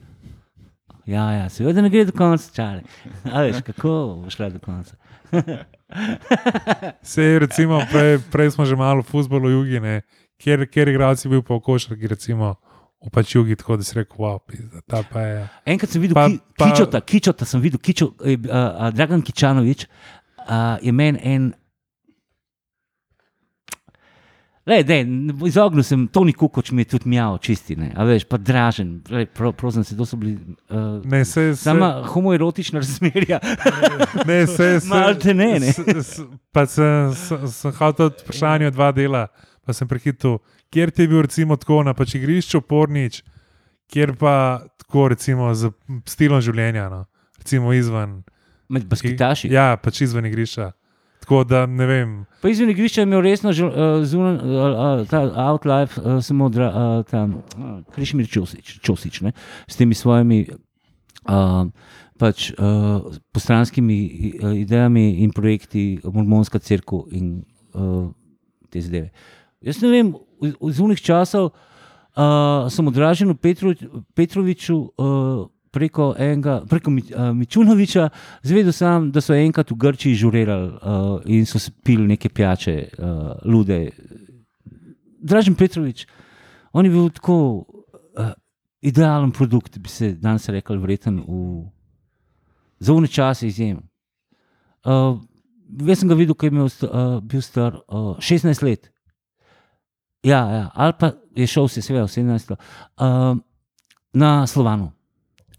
Ja, 1.09 1.31
ja, 1.33 1.45
seveda 1.49 1.81
ne 1.83 1.89
gre 1.91 2.05
do 2.07 2.15
konca, 2.15 2.51
čale. 2.55 2.83
A 3.27 3.43
veš, 3.47 3.63
kako 3.67 3.93
bo 4.23 4.31
šla 4.31 4.51
do 4.53 4.59
konca. 4.63 4.95
Sej, 7.13 7.39
recimo, 7.43 7.81
prej, 7.91 8.19
prej 8.31 8.51
smo 8.55 8.67
že 8.67 8.75
malo 8.79 9.03
v 9.03 9.11
futbolu 9.11 9.51
jugi, 9.51 9.79
ne, 9.83 10.01
kjer, 10.39 10.67
kjer 10.67 10.91
igralci 10.91 11.31
bil 11.31 11.43
pa 11.43 11.55
v 11.55 11.63
košarki, 11.63 12.11
recimo 12.11 12.55
v 13.01 13.09
pač 13.09 13.31
jugi, 13.33 13.55
tako 13.55 13.77
da 13.77 13.83
si 13.83 13.95
rekel, 13.95 14.17
wow, 14.17 14.37
pizda, 14.39 14.81
ta 14.85 15.01
pa 15.03 15.21
je. 15.21 15.39
Enkrat 15.67 15.89
sem 15.89 16.01
videl 16.01 16.13
Pa- 16.13 16.27
ki, 16.27 16.37
pa- 16.53 16.67
kičota, 16.67 17.01
kičota 17.01 17.45
sem 17.45 17.59
videl, 17.59 17.79
kičo, 17.79 18.11
eh, 18.21 18.35
uh, 18.35 18.45
uh, 18.45 18.91
Dragan 18.91 19.21
Kičanovič 19.21 19.87
uh, 19.87 20.77
je 20.79 20.91
meni 20.91 21.19
en. 21.25 21.49
Le, 24.61 24.83
dej, 24.85 25.01
izognil 25.47 25.81
sem, 25.81 26.03
Toni 26.07 26.35
Kukoč 26.37 26.69
mi 26.69 26.83
je 26.83 26.91
tudi 26.91 27.09
mjal, 27.09 27.39
čisti, 27.41 27.73
ne, 27.75 27.87
a 27.91 28.05
veš, 28.05 28.27
pa 28.29 28.37
dražen, 28.37 28.99
lej, 29.09 29.25
pro, 29.27 29.49
prosim 29.51 29.81
se, 29.83 29.95
to 29.97 30.05
so 30.05 30.15
bili. 30.15 30.35
Uh, 30.69 31.01
Ne, 31.03 31.23
se, 31.25 31.55
se, 31.55 31.63
Sama 31.63 32.03
homoerotična 32.05 32.77
razmerja. 32.77 33.39
ne, 34.29 34.37
se, 34.45 34.79
se, 34.79 34.87
Malte 34.93 35.33
ne, 35.33 35.47
ne. 35.57 35.73
s- 35.73 35.81
s- 35.81 36.21
Pa 36.53 36.67
sem, 36.69 37.09
sem, 37.17 37.47
sem 37.49 37.73
hotel 37.73 38.13
vprašanje 38.13 38.69
dva 38.71 38.91
dela, 38.93 39.25
pa 39.65 39.73
sem 39.73 39.87
prehitil, 39.87 40.39
kjer 40.73 40.91
ti 40.91 41.05
je 41.05 41.11
bil 41.11 41.23
recimo 41.27 41.57
tako 41.59 41.83
na 41.83 41.93
pač 41.97 42.15
igrišču 42.17 42.61
pornič, 42.61 43.21
kjer 43.91 44.15
pa 44.19 44.63
tako 44.81 45.09
recimo 45.13 45.53
z 45.53 45.71
stilom 46.09 46.41
življenja, 46.41 46.89
no, 46.89 47.05
recimo 47.41 47.73
izven. 47.73 48.21
med 48.71 48.87
basketaši. 48.87 49.51
Ja, 49.51 49.75
pač 49.77 50.01
izven 50.01 50.25
igrišča. 50.29 50.71
Tako 51.21 51.43
da 51.45 51.65
ne 51.69 51.85
vem. 51.85 52.13
Pa 52.41 52.49
izven 52.49 52.71
igrišča 52.73 53.03
je 53.03 53.05
imel 53.05 53.21
resno 53.21 53.51
uh, 53.51 54.01
zunaj, 54.07 54.35
uh, 54.35 54.41
uh, 54.41 55.07
ta 55.09 55.21
outlife, 55.45 56.01
uh, 56.01 56.17
samo 56.23 56.49
dra, 56.49 56.69
uh, 56.71 57.05
tam, 57.05 57.35
uh, 57.57 57.75
Krišmir 57.93 58.29
Čosič, 58.31 58.79
Čosič 58.81 59.21
ne, 59.21 59.35
s 59.69 59.77
temi 59.77 59.93
svojimi 59.93 60.47
uh, 60.49 61.67
pač, 62.17 62.49
uh, 62.57 63.05
postranskimi 63.33 63.99
uh, 64.41 64.55
idejami 64.63 65.21
in 65.21 65.35
projekti, 65.35 65.99
Mormonska 66.03 66.59
crkva 66.59 67.03
in 67.13 67.43
uh, 67.73 68.09
te 68.73 68.81
zadeve. 68.81 69.11
Jaz 69.61 69.81
ne 69.81 69.91
vem, 69.91 70.13
iz 70.41 70.79
unih 70.81 71.01
časov 71.01 71.51
uh, 71.51 72.69
sem 72.69 72.87
odražen 72.87 73.29
v 73.29 73.37
Petro, 73.37 73.73
Petroviču. 74.15 74.77
Uh, 74.97 75.49
Preko, 75.71 76.09
enega, 76.19 76.57
preko 76.67 76.91
uh, 76.91 77.29
Mičunoviča, 77.31 78.09
zvedel 78.43 78.73
sem, 78.75 79.05
da 79.07 79.21
so 79.23 79.31
enkrat 79.31 79.69
v 79.71 79.77
Grčiji 79.79 80.17
žurerali 80.19 80.67
uh, 80.67 81.21
in 81.31 81.45
so 81.47 81.61
pili 81.79 82.09
neke 82.09 82.27
pijače, 82.27 82.73
uh, 82.99 83.29
lude. 83.47 83.77
Dražen 85.23 85.55
Petrovič, 85.55 86.03
on 86.75 86.83
je 86.83 86.91
bil 86.91 87.07
tako 87.15 87.37
uh, 87.63 88.33
idealen 88.83 89.31
produkt, 89.31 89.79
bi 89.79 89.87
se 89.87 90.11
danes 90.11 90.49
rekel, 90.51 90.83
vreten 90.83 91.23
v 91.23 91.71
zovne 92.83 93.07
čase 93.07 93.47
izjemen. 93.47 93.87
Uh, 94.83 95.21
jaz 95.87 96.01
sem 96.01 96.09
ga 96.09 96.19
videl, 96.19 96.35
ko 96.35 96.45
je 96.45 96.51
imel, 96.51 96.67
uh, 96.67 97.21
bil 97.23 97.41
star 97.41 97.79
uh, 97.87 98.17
16 98.19 98.59
let. 98.65 98.91
Ja, 100.23 100.41
ja, 100.51 100.69
ali 100.73 100.93
pa 100.99 101.11
je 101.35 101.47
šel 101.47 101.67
se, 101.67 101.81
seveda, 101.81 102.05
17 102.07 102.49
let 102.49 102.59
uh, 102.59 103.37
na 104.13 104.47
Slovanu 104.47 104.91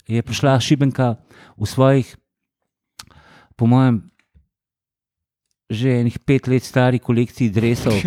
je 0.07 0.21
prišla 0.21 0.59
Šibenka 0.59 1.15
v 1.57 1.65
svojih, 1.65 2.17
po 3.55 3.65
mojem, 3.67 4.11
že 5.69 5.89
enih 5.89 6.19
pet 6.19 6.47
let 6.47 6.63
stari 6.63 6.99
kolekciji 6.99 7.49
drevesov. 7.49 7.93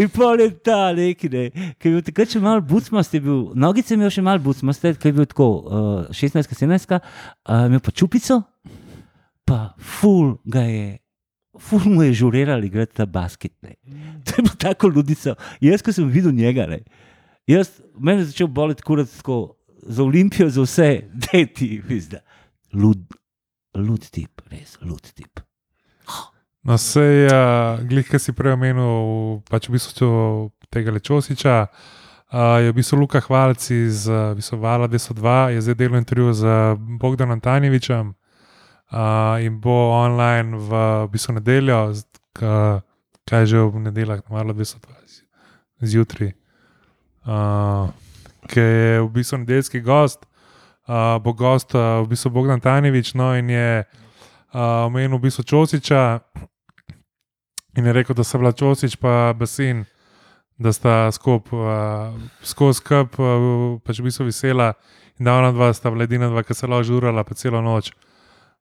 In 0.00 0.08
pol 0.12 0.40
je 0.40 0.50
ta 0.60 0.92
neki, 0.92 1.28
ne, 1.28 1.50
ki 1.80 1.88
je 1.88 1.92
bil 1.96 2.02
takrat 2.04 2.30
še 2.30 2.40
malo 2.40 2.60
bucmast, 2.62 3.14
je 3.16 3.20
bil, 3.24 3.50
nogice 3.58 3.94
imel 3.96 4.12
še 4.12 4.22
malo 4.22 4.38
bucmast, 4.44 4.80
ki 5.00 5.08
je 5.08 5.16
bil 5.16 5.26
tako 5.26 5.48
uh, 5.64 6.06
16-17, 6.14 6.94
uh, 6.94 7.00
imel 7.66 7.82
pa 7.82 7.90
čupico, 7.90 8.42
pa 9.48 9.74
ful 9.80 10.38
ga 10.44 10.62
je. 10.68 11.05
Ful 11.60 11.84
mu 11.84 12.02
je 12.02 12.12
žurirali, 12.22 12.68
gre 12.70 12.86
ta 12.86 13.06
basket. 13.06 13.52
Ne. 13.62 13.76
To 14.24 14.38
je 14.38 14.42
bilo 14.42 14.56
tako 14.58 14.88
ludico. 14.88 15.34
Jaz, 15.60 15.82
ko 15.82 15.92
sem 15.92 16.08
videl 16.12 16.34
njega, 16.36 16.66
ne, 16.70 16.82
jaz, 17.46 17.76
meni 17.98 18.24
je 18.24 18.32
začel 18.32 18.46
boleti 18.46 18.82
kurat 18.82 19.10
tako 19.16 19.56
za 19.82 20.02
olimpijo, 20.02 20.48
za 20.50 20.62
vse, 20.62 20.90
da 21.22 21.38
je 21.38 21.46
ti, 21.46 21.70
vizda. 21.88 22.22
Lud, 22.72 23.04
lud 23.74 24.08
tip, 24.10 24.42
res, 24.50 24.78
lud 24.82 25.12
tip. 25.14 25.40
No, 26.66 26.74
sej, 26.82 27.28
uh, 27.30 27.78
glih, 27.86 28.08
ki 28.10 28.18
si 28.18 28.32
prej 28.34 28.56
omenil, 28.56 29.38
pač 29.46 29.68
v 29.68 29.76
bistvu 29.76 30.08
tega 30.74 30.90
Lečosiča, 30.90 31.60
uh, 31.70 32.56
je 32.58 32.72
v 32.72 32.74
bistvu 32.74 32.98
Luka 32.98 33.22
Hvalc 33.22 33.68
iz 33.70 34.08
uh, 34.10 34.34
Vala 34.58 34.88
202, 34.90 35.36
je 35.54 35.62
zdaj 35.62 35.78
delal 35.78 36.00
intervju 36.02 36.34
z 36.34 36.56
Bogdanom 36.98 37.38
Tanjevičem 37.38 38.16
uh, 38.92 39.44
in 39.44 39.60
bo 39.60 39.90
online 39.90 40.56
v, 40.56 40.70
v 41.06 41.10
bistvu 41.10 41.38
nedeljo, 41.40 41.94
k, 42.36 42.40
kaj 43.26 43.46
že 43.46 43.58
v 43.58 43.90
nedeljah, 43.90 44.22
Vala 44.30 44.54
202, 44.54 45.22
zjutraj, 45.82 46.32
uh, 47.26 47.90
ki 48.46 48.60
je 48.60 49.00
v 49.02 49.08
bistvu 49.10 49.42
nedeljski 49.42 49.80
gost. 49.80 50.26
Uh, 50.86 51.18
bo 51.18 51.34
gost, 51.34 51.74
uh, 51.74 52.06
v 52.06 52.14
bistvu 52.14 52.30
Bogdan 52.30 52.62
Tanjevič, 52.62 53.18
no 53.18 53.34
in 53.34 53.50
je 53.50 53.82
uh, 53.82 54.86
omenil 54.86 55.18
v 55.18 55.26
bistvu 55.26 55.42
Čosiča 55.42 56.22
in 57.76 57.84
je 57.84 57.92
rekel, 57.92 58.14
da 58.14 58.22
so 58.22 58.38
bila 58.38 58.54
Čosič 58.54 58.94
pa 58.96 59.34
Basin, 59.34 59.82
da 60.54 60.70
sta 60.72 61.10
skupaj, 61.10 61.58
uh, 61.58 62.14
skozi 62.38 62.78
skrb, 62.78 63.18
uh, 63.18 63.82
pač 63.82 63.98
v 63.98 64.06
bistvu 64.06 64.30
vesela 64.30 64.78
in 65.18 65.26
da 65.26 65.34
ona 65.42 65.50
dva 65.50 65.74
sta 65.74 65.90
bila 65.90 66.06
edina 66.06 66.30
dva, 66.30 66.46
ki 66.46 66.54
se 66.54 66.70
lahko 66.70 66.86
žurala 66.86 67.26
pa 67.26 67.34
celo 67.34 67.58
noč. 67.58 67.90
Uh, 67.90 68.05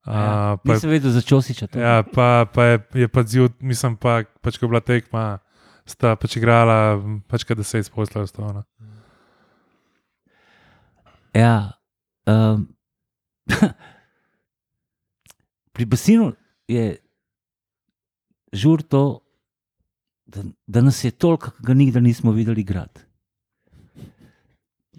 pa 0.05 0.73
Nisem 0.73 0.89
vedel 0.89 1.11
za 1.11 1.21
Čosiča. 1.21 1.67
Ja, 1.73 2.03
pa, 2.03 2.45
pa 2.45 2.63
je, 2.63 2.79
je 2.93 3.07
pa 3.07 3.23
zjut, 3.23 3.57
mislim 3.61 3.97
pa, 3.97 4.23
pač 4.41 4.57
ko 4.57 4.65
je 4.65 4.69
bila 4.69 4.81
tekma, 4.85 5.39
sta 5.85 6.13
pač 6.15 6.37
igrala, 6.37 7.01
pač 7.25 7.43
kaj 7.43 7.57
deset 7.57 7.89
poslov 7.89 8.29
stavno. 8.29 8.63
Ja. 11.33 11.73
Um, 12.29 12.69
pri 15.75 15.85
Basinu 15.85 16.33
je 16.69 16.97
žur 18.53 18.81
to, 18.81 19.25
da, 20.25 20.45
da 20.67 20.81
nas 20.81 21.03
je 21.03 21.11
toliko, 21.11 21.51
da 21.59 21.67
ga 21.67 21.73
nikdar 21.73 22.01
nismo 22.01 22.31
videli 22.31 22.61
igrati. 22.61 23.01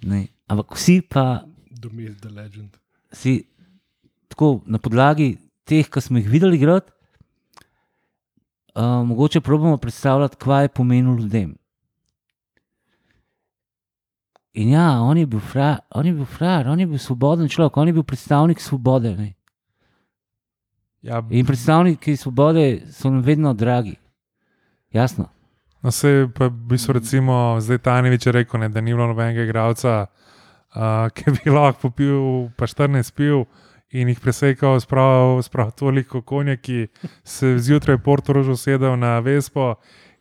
Ne. 0.02 0.26
Ampak 0.46 0.74
vsi 0.76 1.00
pa. 1.02 1.42
Domest 1.70 2.20
the 2.20 2.30
legend. 2.30 2.76
Si 3.12 3.40
tako 4.36 4.60
na 4.66 4.78
podlagi 4.78 5.38
teh, 5.64 5.88
ki 5.88 6.00
smo 6.00 6.18
jih 6.18 6.28
videli 6.28 6.56
igrati, 6.56 6.92
uh, 8.74 9.00
mogoče 9.08 9.40
probujemo 9.40 9.76
predstavljati, 9.76 10.36
kaj 10.36 10.64
je 10.64 10.68
pomenilo 10.68 11.16
ljudem. 11.16 11.56
In 14.52 14.68
ja, 14.68 15.00
on 15.00 15.16
je 15.16 15.26
bil 15.26 15.40
frajer, 15.40 15.78
on 15.90 16.06
je 16.06 16.12
bil 16.12 16.24
frajer, 16.24 16.68
on 16.68 16.80
je 16.80 16.86
bil 16.86 16.98
svoboden 16.98 17.48
človek, 17.48 17.76
on 17.76 17.88
je 17.88 17.92
bil 17.92 18.02
predstavnik 18.02 18.60
svobode. 18.60 19.16
Ne? 19.16 19.32
Ja, 21.02 21.22
In 21.30 21.46
predstavniki 21.46 22.16
svobode 22.16 22.82
so 22.92 23.10
nam 23.10 23.22
vedno 23.22 23.54
dragi. 23.54 23.96
Jasno. 24.92 25.28
No, 25.82 25.90
se 25.90 26.28
pa 26.34 26.46
v 26.46 26.50
bistvu, 26.50 26.92
recimo, 26.92 27.56
zdaj 27.60 27.78
Tanjevič 27.78 28.26
je 28.26 28.32
rekel, 28.32 28.60
ne, 28.60 28.68
da 28.68 28.80
ni 28.80 28.92
bilo 28.94 29.06
nobenega 29.06 29.42
igralca, 29.42 30.06
uh, 30.74 31.08
ki 31.14 31.30
bi 31.30 31.50
lahko 31.50 31.88
popil, 31.88 32.50
pa 32.56 32.66
14 32.66 33.14
pil 33.14 33.46
in 33.90 34.08
jih 34.08 34.20
presekal, 34.20 34.80
spravil, 34.80 35.42
spravil 35.42 35.72
toliko 35.78 36.22
konja, 36.22 36.56
ki 36.56 36.88
se 37.24 37.58
zjutraj 37.58 37.98
Portorožu 37.98 38.56
sedel 38.56 38.96
na 38.96 39.18
Vespo 39.18 39.74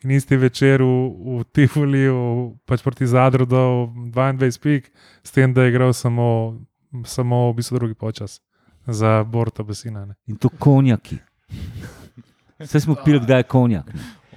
in 0.04 0.12
isti 0.12 0.38
večer 0.38 0.84
v, 0.84 1.40
v 1.40 1.44
Tifuli, 1.52 2.06
v, 2.10 2.54
pač 2.66 2.84
proti 2.86 3.08
Zadru 3.10 3.46
do 3.46 3.90
22 4.14 4.62
pik, 4.62 4.92
s 5.24 5.32
tem, 5.32 5.54
da 5.54 5.66
je 5.66 5.74
igral 5.74 5.94
samo, 5.94 6.60
samo 7.06 7.50
v 7.52 7.56
bistvu 7.58 7.80
drugi 7.80 7.94
počas 7.98 8.42
za 8.88 9.24
Borto 9.24 9.64
Besina. 9.64 10.06
Ne. 10.06 10.16
In 10.28 10.38
to 10.38 10.50
konjaki. 10.50 11.18
Vse 12.60 12.80
smo 12.80 12.96
pili, 13.06 13.20
kdaj 13.20 13.40
je 13.40 13.50
konjak. 13.50 13.90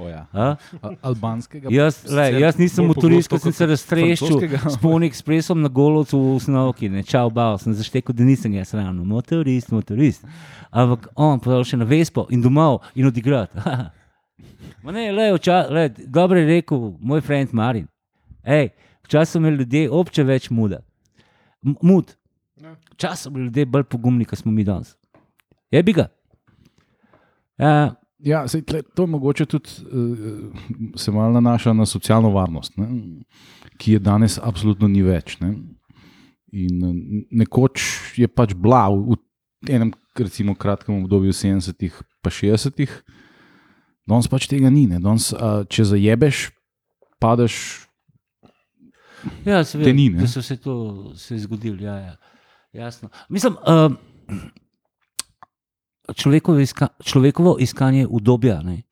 Ne. 0.05 0.11
Ja. 0.11 0.57
Albanskega. 1.03 1.68
Jaz, 1.72 2.05
le, 2.07 2.26
jaz 2.40 2.59
nisem 2.59 2.86
motorist, 2.86 3.28
ko 3.28 3.38
sem 3.38 3.53
se 3.53 3.66
raztreščil 3.66 4.38
francoskega. 4.38 4.70
s 4.70 4.78
polnim 4.82 5.09
ekspresom 5.11 5.61
na 5.62 5.68
golovcu 5.68 6.18
v 6.20 6.38
Snovki, 6.44 6.88
ne 6.92 7.03
čau, 7.03 7.30
bal 7.30 7.59
sem 7.59 7.74
zaštekel, 7.74 8.14
da 8.14 8.24
nisem 8.24 8.55
jaz 8.55 8.74
ravno 8.74 9.05
motorist, 9.05 9.72
motorist. 9.74 10.24
Ampak 10.70 11.09
on 11.16 11.40
pa 11.40 11.59
še 11.64 11.76
na 11.80 11.86
Vespo 11.88 12.26
in 12.30 12.42
domov 12.44 12.82
in 12.94 13.09
odigrati. 13.09 13.59
Ma 14.84 14.92
ne, 14.94 15.09
le, 15.12 15.32
vča, 15.34 15.64
le, 15.74 15.88
dobro 16.07 16.38
je 16.38 16.46
rekel 16.46 16.92
moj 17.01 17.20
friend 17.24 17.51
Marin. 17.53 17.88
Ej, 18.46 18.70
včasih 19.09 19.32
so 19.32 19.40
imeli 19.42 19.64
ljudje 19.64 19.90
obče 19.90 20.24
več 20.24 20.51
muda. 20.51 20.78
M- 21.66 21.74
Mud. 21.82 22.14
Ja. 22.62 22.76
Včasih 22.94 23.22
so 23.26 23.30
bili 23.34 23.49
ljudje 23.49 23.66
bolj 23.66 23.84
pogumni, 23.90 24.24
kot 24.24 24.38
smo 24.38 24.53
mi 24.55 24.64
danes. 24.64 24.94
Je 25.74 25.82
bi 25.82 25.92
ga. 25.92 26.07
Ja, 27.59 27.94
Ja, 28.18 28.42
sej, 28.50 28.64
tle, 28.66 28.82
to 28.82 29.06
mogoče 29.06 29.46
tudi 29.46 29.70
uh, 29.86 30.96
se 30.98 31.12
malo 31.14 31.32
nanaša 31.32 31.72
na 31.72 31.86
socialno 31.86 32.32
varnost, 32.34 32.76
ne, 32.76 32.88
ki 33.78 33.92
je 33.92 33.98
danes 34.02 34.38
absolutno 34.42 34.88
ni 34.90 35.02
več. 35.06 35.36
Ne. 35.40 35.52
In 36.52 36.84
eh, 36.84 37.24
nekoč 37.44 37.84
je 38.18 38.26
pač 38.28 38.56
bila 38.58 38.88
v, 38.90 39.14
v 39.14 39.74
enem, 39.76 39.92
recimo, 40.18 40.56
kratkem 40.58 41.04
obdobju 41.04 41.30
70-ih, 41.30 41.94
pa 42.24 42.32
60-ih, 42.34 42.96
danes 44.08 44.30
pač 44.32 44.48
tega 44.50 44.72
ni. 44.72 44.88
ne. 44.90 44.98
Danes, 44.98 45.30
uh, 45.36 45.62
če 45.70 45.86
zajebeš, 45.92 46.48
padeš. 47.22 47.60
Ja, 49.46 49.62
se 49.62 49.78
Te 49.78 49.84
vem, 49.84 49.94
ni, 49.94 50.08
ne? 50.14 50.24
da 50.24 50.30
so 50.30 50.42
se 50.42 50.56
to 50.58 51.12
se 51.14 51.36
je 51.36 51.44
zgodilo. 51.46 51.78
Ja, 51.84 51.98
ja. 52.02 52.16
Jasno. 52.72 53.08
Mislim, 53.28 53.54
uh, 53.62 53.94
človekovo, 56.14 56.59
iska, 56.59 56.88
človekovo 57.04 57.56
iskanje 57.61 58.06
udobja 58.06 58.62
ne, 58.62 58.82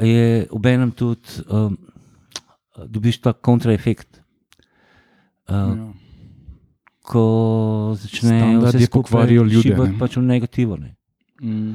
je 0.00 0.46
ob 0.50 0.66
enem 0.66 0.90
tudi, 0.90 1.44
um, 1.48 1.76
dobiš 2.86 3.20
ta 3.20 3.32
kontraefekt. 3.32 4.08
Uh, 4.16 4.20
Ja. 5.50 5.92
Ko 7.02 7.96
začne 7.98 8.38
Standardi 8.38 8.78
vse 8.78 8.86
skupaj 8.86 9.02
pokvarijo 9.02 9.42
ljudi, 9.42 9.62
šibati 9.62 9.92
ne. 9.92 9.98
pač 9.98 10.16
v 10.16 10.22
negativo. 10.22 10.76
Ne. 10.76 10.94
Mm. 11.42 11.74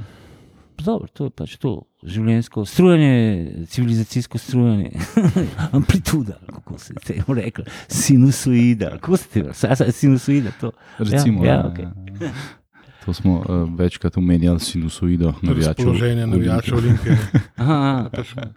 dobro, 0.79 1.07
to 1.07 1.25
je 1.25 1.29
pač 1.29 1.55
to 1.57 1.71
življenjsko 2.05 2.65
strujanje, 2.65 3.65
civilizacijsko 3.67 4.38
strujanje, 4.38 4.91
amplituda, 5.77 6.38
kako 6.53 6.77
se 6.79 6.93
je 6.93 7.03
temu 7.07 7.36
reklo, 7.36 7.65
sinusoida, 7.88 8.93
kako 8.99 9.17
se 9.17 9.29
temu 9.33 9.51
reče, 9.51 9.91
sinusoida. 9.91 10.53
To. 10.61 10.71
Recimo, 10.99 11.43
ja, 11.45 11.53
ja, 11.53 11.57
ja, 11.57 11.71
okay. 11.73 12.21
ja. 12.21 12.31
To 13.06 13.14
smo 13.14 13.38
uh, 13.39 13.78
večkrat 13.78 14.18
omenjali, 14.18 14.60
sinusoido, 14.60 15.34
navijačev. 15.41 15.86
Razpoloženje 15.86 16.28
navijačev 16.28 16.78
Olimpije. 16.78 17.18
Aha, 17.56 18.10
aha. 18.14 18.47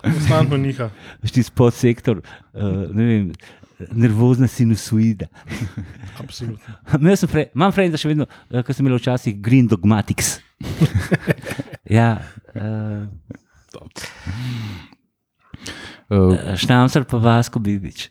Konstantno 0.00 0.56
niha. 0.56 0.90
Veš 1.22 1.32
ti 1.32 1.44
podsektor, 1.54 2.20
uh, 2.52 2.62
ne 2.92 3.04
vem, 3.04 3.32
nervozna 3.92 4.46
sinusoida. 4.46 5.26
Absolutno. 6.18 6.74
Fre, 7.32 7.46
imam 7.54 7.72
frenda 7.72 8.00
še 8.00 8.08
vedno, 8.08 8.26
uh, 8.50 8.60
ki 8.64 8.76
sem 8.76 8.86
imel 8.86 8.98
včasih 8.98 9.40
Green 9.40 9.68
Dogmatics. 9.68 10.38
ja, 11.98 12.18
uh, 12.54 13.08
Uh, 16.08 16.36
Štamcar 16.56 17.04
pa 17.08 17.18
Vasko 17.18 17.58
Bibič. 17.58 18.10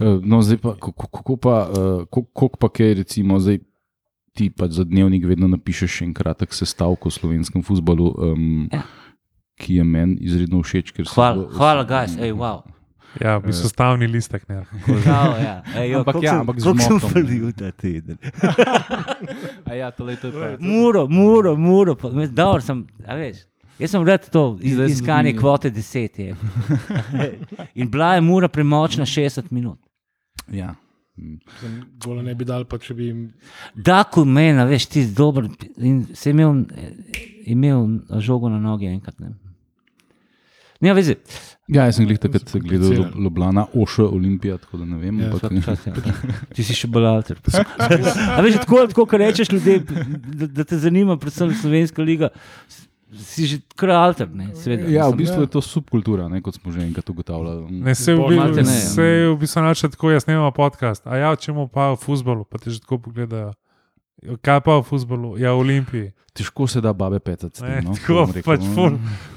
Uh, 0.00 0.18
no, 0.20 0.40
zdaj 0.40 0.58
pa, 0.58 0.74
kako, 0.74 1.36
pa, 1.36 1.56
uh, 1.64 2.04
koliko 2.06 2.56
pa 2.56 2.68
kaj, 2.68 2.94
recimo, 2.96 3.38
zdaj 3.38 3.58
ti 4.32 4.50
pa 4.50 4.66
za 4.66 4.82
dnevnik 4.82 5.24
vedno 5.24 5.46
napišeš 5.46 5.90
še 5.92 6.04
en 6.04 6.12
kratek 6.12 6.50
sestavek 6.50 6.98
o 7.00 7.10
slovenskem 7.10 7.62
futbalu, 7.62 8.10
um, 8.16 8.68
Ja. 8.68 8.82
ki 9.56 9.74
je 9.74 9.84
meni 9.84 10.16
izredno 10.20 10.58
všeč. 10.60 10.90
Hvala, 11.06 11.36
zelo- 11.36 11.50
hvala, 11.52 11.84
guys, 11.84 12.16
ej, 12.16 12.32
wow. 12.32 12.64
Ja, 13.14 13.38
v 13.38 13.46
bistvu 13.46 13.70
stavni 13.70 14.08
listek. 14.08 14.42
Ne. 14.48 14.64
Žal, 14.84 15.30
ja. 15.38 15.62
Ej, 15.76 15.86
jo, 15.88 15.98
Ampak 16.00 16.18
ja, 16.18 16.40
ampak 16.40 16.58
z 16.58 16.64
koliko 16.64 16.82
sem 16.82 16.94
motom. 16.94 17.10
falil 17.12 17.52
ta 17.54 17.70
teden. 17.70 18.18
Ja, 19.70 19.90
to 19.90 20.08
je 20.08 20.18
pa. 20.18 20.58
Muro, 20.58 21.06
muro, 21.06 21.56
muro. 21.56 21.94
Dobro 22.28 22.60
sem, 22.60 22.86
a 23.06 23.14
veš. 23.14 23.46
Jaz 23.78 23.90
sem 23.90 24.04
rad 24.06 24.28
to 24.30 24.58
iz, 24.62 24.78
iskanje 24.78 25.32
tudi- 25.32 25.38
kvote 25.40 25.70
10. 25.70 26.18
Je. 26.18 26.36
In 27.80 27.90
bila 27.90 28.14
je 28.14 28.20
mura 28.20 28.48
premočna 28.48 29.06
60 29.06 29.50
minut. 29.50 29.78
Ja. 30.52 30.74
Gola 32.04 32.22
ne 32.22 32.34
bi 32.34 32.44
dal, 32.44 32.64
pa 32.66 32.78
če 32.78 32.94
bi 32.94 33.06
jim. 33.06 33.32
Da, 33.74 34.02
ko 34.04 34.24
meni, 34.24 34.64
veš, 34.66 34.86
ti 34.90 35.04
si 35.04 35.14
dober. 35.14 35.46
In 35.78 36.04
se 36.14 36.30
imel, 36.30 36.64
imel 37.46 37.86
žogo 38.20 38.50
na 38.50 38.58
nogi 38.58 38.86
enkrat. 38.90 39.18
Ne. 39.22 39.34
Ne, 40.82 40.92
vezi. 40.94 41.14
Ja, 41.70 41.86
jaz 41.86 41.96
sem 41.96 42.04
glih 42.04 42.18
takrat 42.20 42.50
gledal 42.60 43.06
Ljubljana, 43.16 43.66
Oša, 43.72 44.04
Olimpija, 44.04 44.58
tako 44.58 44.82
da 44.82 44.84
ne 44.84 44.98
vem. 45.00 45.20
Ja, 45.22 45.30
ampak, 45.30 45.54
čas, 45.64 45.86
ja. 45.86 45.94
Ti 46.54 46.64
si 46.66 46.74
še 46.76 46.90
bolj 46.92 47.06
alter. 47.08 47.38
A 47.78 48.42
veš, 48.44 48.58
tako, 48.66 48.82
tako 48.90 49.06
kar 49.08 49.22
rečeš 49.24 49.54
ljudem, 49.54 49.86
da, 50.34 50.50
da 50.58 50.66
te 50.68 50.76
zanima, 50.82 51.16
predvsem 51.16 51.54
slovenska 51.62 52.04
liga, 52.04 52.28
si 53.18 53.46
že 53.46 53.56
kar 53.76 53.90
alter. 53.94 54.28
Ne, 54.32 54.50
seveda, 54.58 54.88
ja, 54.90 55.08
v 55.08 55.20
bistvu 55.22 55.46
je 55.46 55.50
to 55.54 55.62
subkultura, 55.64 56.28
ne, 56.28 56.40
kot 56.44 56.58
smo 56.58 56.72
že 56.74 56.84
enkrat 56.84 57.10
ugotavljali. 57.10 57.80
Ne, 57.84 57.94
se 57.94 58.14
v, 58.14 58.28
ne, 58.30 58.62
ja. 58.62 58.64
se 58.64 59.06
v 59.30 59.36
bistvu 59.40 59.64
načne 59.64 59.90
tako, 59.94 60.10
jaz 60.10 60.26
snemam 60.26 60.52
podcast. 60.54 61.06
A 61.06 61.20
ja, 61.20 61.34
če 61.36 61.54
mu 61.56 61.68
pa 61.68 61.92
v 61.94 62.00
futbolu, 62.02 62.44
pa 62.48 62.58
ti 62.58 62.74
že 62.74 62.82
tako 62.84 62.98
pogledajo. 63.08 63.54
Kaj 64.40 64.60
pa 64.60 64.78
v 64.78 64.84
futbolu? 64.84 65.34
Ja, 65.38 65.52
v 65.52 65.60
Olimpiji. 65.60 66.12
Težko 66.34 66.66
se 66.66 66.80
da 66.80 66.90
babe 66.92 67.20
pecati. 67.20 67.58
s 67.58 67.62
Ne, 67.62 67.76
tem, 67.76 67.84
no, 67.84 67.92
tako, 67.94 68.14
bom 68.14 68.30
rekel, 68.34 68.46
pač 68.48 68.64
no. 68.64 68.72
ful, 68.74 68.94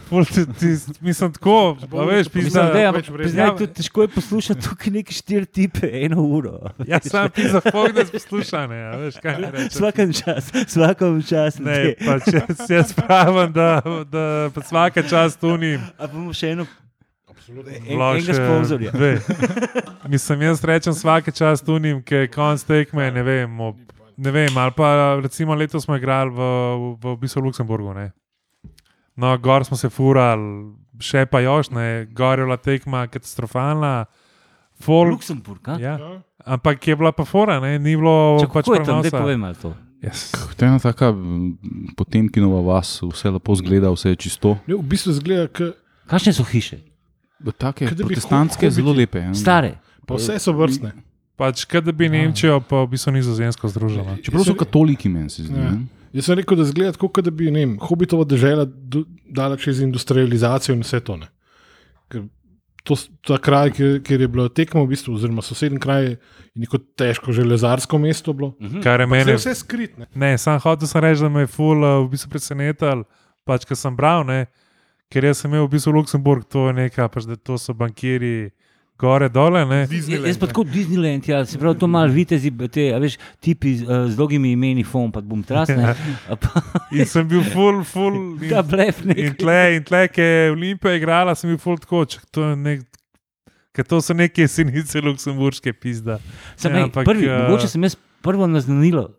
ful, 0.10 0.24
ti, 0.26 0.42
ti, 0.58 0.70
mislim 1.06 1.30
tako, 1.36 1.78
a 1.78 2.06
veš, 2.10 2.26
pisa, 2.26 2.46
Mislim, 2.48 2.72
da 2.74 2.80
je 2.80 2.92
več 2.92 3.10
vredno. 3.10 3.18
priznaj, 3.22 3.52
tudi 3.60 3.74
težko 3.74 4.02
je 4.02 4.10
poslušati 4.16 4.64
tukaj 4.66 4.94
neki 4.96 5.14
štiri 5.14 5.46
tipe, 5.46 5.90
eno 5.94 6.24
uro. 6.26 6.56
Ja, 6.90 6.98
sam 7.00 7.30
pisa, 7.30 7.62
fognes 7.62 8.10
poslušane, 8.10 8.80
a 8.82 8.96
veš, 8.98 9.20
kaj 9.22 9.38
ne 9.38 9.52
rečeš. 9.52 9.78
Vsakem 9.78 10.14
čas, 10.14 10.50
vsakem 10.56 11.22
čas. 11.22 11.60
Ne, 11.62 11.78
pač 12.02 12.34
jaz, 12.34 12.66
jaz 12.66 12.96
pravim, 12.98 13.54
da, 13.54 13.70
da 14.10 14.26
pa 14.50 14.66
vsaka 14.66 15.06
čast 15.06 15.38
tunim. 15.38 15.84
A 16.02 16.10
bomo 16.10 16.34
še 16.34 16.56
eno, 16.56 16.66
enega 17.86 18.34
sponzorja. 18.34 18.92
Mislim, 20.10 20.42
jaz 20.42 20.64
rečem 20.66 20.94
vsake 20.98 21.32
čas 21.32 21.62
tunim, 21.62 22.02
ki 22.02 22.26
je 22.26 22.32
konc 22.34 22.64
tekme, 22.66 23.12
ne 23.12 23.22
vem, 23.22 23.60
ob, 23.62 23.78
ne 24.18 24.32
vem, 24.32 24.58
ali 24.58 24.74
pa 24.76 25.18
recimo 25.22 25.56
letos 25.56 25.86
smo 25.86 25.96
igrali 25.96 26.32
v, 26.34 26.42
v, 26.98 27.14
v 27.14 27.18
bistvu 27.22 27.42
Luksemburgu, 27.46 27.94
ne. 27.94 28.12
No, 29.18 29.38
gor 29.38 29.66
smo 29.66 29.78
se 29.78 29.90
furali, 29.90 30.74
še 31.02 31.26
pa 31.26 31.42
još, 31.42 31.72
ne, 31.74 32.06
gor 32.14 32.40
je 32.40 32.46
bila 32.46 32.58
tekma 32.58 33.08
katastrofalna. 33.08 34.06
Folk, 34.78 35.16
Luksemburg, 35.18 35.70
a? 35.70 35.78
ja. 35.82 35.98
Ja. 35.98 36.22
Ampak 36.46 36.86
je 36.88 36.96
bila 36.96 37.12
pa 37.12 37.26
fora, 37.26 37.58
ne, 37.60 37.80
ni 37.82 37.96
bilo 37.98 38.38
Če, 38.40 38.46
pač 38.48 38.68
kako 38.70 38.76
je 38.76 38.84
tam, 38.86 39.02
da 39.02 39.10
prenosa. 39.10 39.22
povem 39.24 39.40
malo 39.42 39.58
to. 39.62 39.72
Yes. 40.06 40.30
To 40.54 40.62
je 40.62 40.70
ena 40.70 40.78
taka 40.80 41.10
mm, 41.12 41.96
potemkinova 41.98 42.62
vas, 42.62 43.00
vse 43.02 43.32
lepo 43.34 43.56
zgleda, 43.58 43.90
vse 43.90 44.14
je 44.14 44.20
čisto. 44.28 44.54
Ne, 44.70 44.78
v 44.78 44.86
bistvu 44.86 45.16
zgleda, 45.18 45.50
k, 45.50 45.72
Kakšne 46.08 46.32
so 46.38 46.46
hiše? 46.46 46.78
Take 47.58 47.90
protestantske, 47.98 48.70
zelo 48.72 48.94
lepe. 48.94 49.20
ja. 49.26 49.34
Stare. 49.34 49.78
pa 50.06 50.16
vse 50.16 50.38
so 50.40 50.54
vrstne. 50.54 50.94
Pač, 51.38 51.68
kot 51.70 51.86
da 51.86 51.94
bi 51.94 52.10
Nemčijo 52.10 52.58
pa 52.66 52.82
v 52.82 52.96
bistvu 52.96 53.14
nizozemsko 53.14 53.70
združila. 53.70 54.18
Čeprav 54.26 54.48
so 54.48 54.56
katoliki, 54.58 55.10
meni 55.10 55.30
se 55.30 55.46
zdi. 55.46 55.54
Ja. 55.54 55.76
ne. 55.76 55.86
Jaz 56.18 56.26
sem 56.26 56.40
rekel, 56.40 56.58
da 56.58 56.66
zgleda 56.66 56.96
tako, 56.96 57.12
kot 57.14 57.28
da 57.28 57.34
bi 57.36 57.52
ne 57.54 57.62
vem, 57.62 57.76
hobitova 57.84 58.26
država 58.26 58.66
dala 59.30 59.58
čez 59.62 59.84
industrializacijo 59.86 60.74
in 60.74 60.82
vse 60.82 61.02
to. 61.06 61.18
Ne. 61.22 61.30
Ker 62.10 62.24
to, 62.88 62.96
ta 63.28 63.38
kraj, 63.44 63.74
kjer, 63.76 63.98
kjer 64.04 64.24
je 64.24 64.30
bilo 64.32 64.48
tekmo, 64.50 64.86
v 64.86 64.94
bistvu, 64.94 65.18
oziroma 65.20 65.44
sosednji 65.44 65.80
kraj, 65.84 66.06
je 66.06 66.18
neko 66.64 66.80
težko 66.98 67.36
železarsko 67.36 68.00
mesto 68.00 68.34
bilo. 68.34 68.54
Kar 68.84 69.04
je 69.04 69.08
meni 69.12 69.36
je 69.36 69.42
vse 69.42 69.56
skritne. 69.60 70.08
Ne, 70.16 70.38
sam 70.42 70.62
hotel 70.64 70.90
sem 70.90 71.04
reči, 71.04 71.26
da 71.26 71.30
me 71.30 71.44
je 71.44 71.52
ful 71.52 71.84
uh, 71.84 72.00
v 72.06 72.14
bistvu 72.16 72.32
presenetal, 72.32 73.04
pač, 73.48 73.68
ker 73.68 73.78
sem 73.78 73.96
bral, 73.96 74.24
ne, 74.28 74.46
ker 75.12 75.28
jaz 75.28 75.44
sem 75.44 75.52
imel 75.52 75.68
v 75.68 75.76
bistvu 75.76 75.98
Luksemburg, 76.00 76.48
to 76.50 76.70
je 76.70 76.78
nekaj, 76.80 77.12
pač, 77.12 77.28
da 77.28 77.36
to 77.36 77.60
so 77.62 77.76
bankiri 77.78 78.50
gore, 79.00 79.30
dole. 79.30 79.62
Ne. 79.70 79.80
Jaz 79.90 80.40
pa 80.42 80.50
tako 80.50 80.64
Disneyland, 80.68 81.28
ja, 81.30 81.44
se 81.46 81.60
pravi, 81.62 81.78
to 81.80 81.88
malo 81.92 82.12
vitezi, 82.14 82.52
te, 82.74 82.88
a 82.96 83.00
veš, 83.04 83.18
tipi 83.44 83.76
uh, 83.84 84.08
z 84.10 84.18
dolgimi 84.18 84.52
imeni, 84.56 84.84
fon, 84.88 85.12
pa 85.14 85.22
bom 85.22 85.44
trasne. 85.46 85.94
In 86.92 87.06
sem 87.10 87.28
bil 87.30 87.46
ful, 87.54 87.84
ful. 87.88 88.18
Ta 88.52 88.64
In, 88.64 88.70
blef 88.72 89.04
in 89.06 89.14
nek. 89.14 89.38
tle, 89.42 89.60
in 89.78 89.86
tle, 89.88 90.04
ki 90.12 90.26
je 90.28 90.52
Olimpija 90.56 90.98
igrala, 90.98 91.36
sem 91.38 91.54
bil 91.54 91.62
ful 91.62 91.78
tako, 91.82 92.06
če 92.10 92.24
to 92.34 92.50
je 92.52 92.60
nek. 92.64 92.86
Ker 93.78 93.86
to 93.86 94.00
so 94.02 94.16
neke 94.18 94.48
sinice 94.50 95.04
luksemburške 95.06 95.70
pizda. 95.78 96.18
Sem, 96.58 96.74
Ja, 96.74 96.82
ej, 96.82 96.90
ampak, 96.90 97.06
prvi, 97.06 97.28
eh, 97.30 97.44
mogoče 97.46 97.70
sem 97.70 97.84
jaz 97.86 97.94
prvo 98.26 98.48
naznanilo 98.50 99.12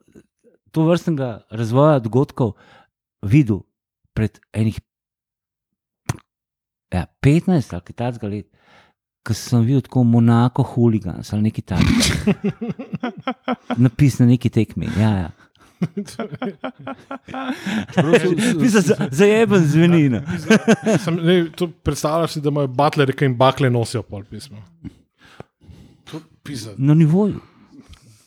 to 0.74 0.84
vrstnega 0.84 1.46
razvoja 1.50 1.98
dogodkov 2.02 2.52
videl 3.22 3.62
pred 4.14 4.38
enih 4.52 4.80
ja, 6.92 7.06
15 7.22 7.74
ali 7.74 7.82
kaj 7.86 7.96
takega 7.96 8.28
let, 8.32 8.46
ko 9.28 9.34
sem 9.36 9.66
videl 9.66 9.84
tako 9.84 10.02
Monako 10.08 10.64
huligans 10.72 11.32
ali 11.32 11.50
nekaj 11.50 11.64
takega. 11.74 12.32
Napis 13.84 14.18
na 14.22 14.26
neki 14.26 14.48
tekmi. 14.48 14.88
Ja, 14.96 15.10
ja. 15.10 15.30
Mislim, 18.60 18.82
za, 18.86 19.08
zajeben 19.10 19.66
zveni. 19.66 20.08
no. 20.08 20.20
Sem, 21.04 21.14
ne, 21.14 21.50
to 21.56 21.68
predstavljaš 21.68 22.32
si, 22.32 22.40
da 22.40 22.48
imajo 22.48 22.66
butlere, 22.66 23.12
ki 23.12 23.24
jim 23.24 23.36
bakle 23.36 23.70
nosijo 23.70 24.02
pol 24.02 24.24
pisma. 24.30 24.56
Na 26.76 26.94
nivoju. 26.94 27.40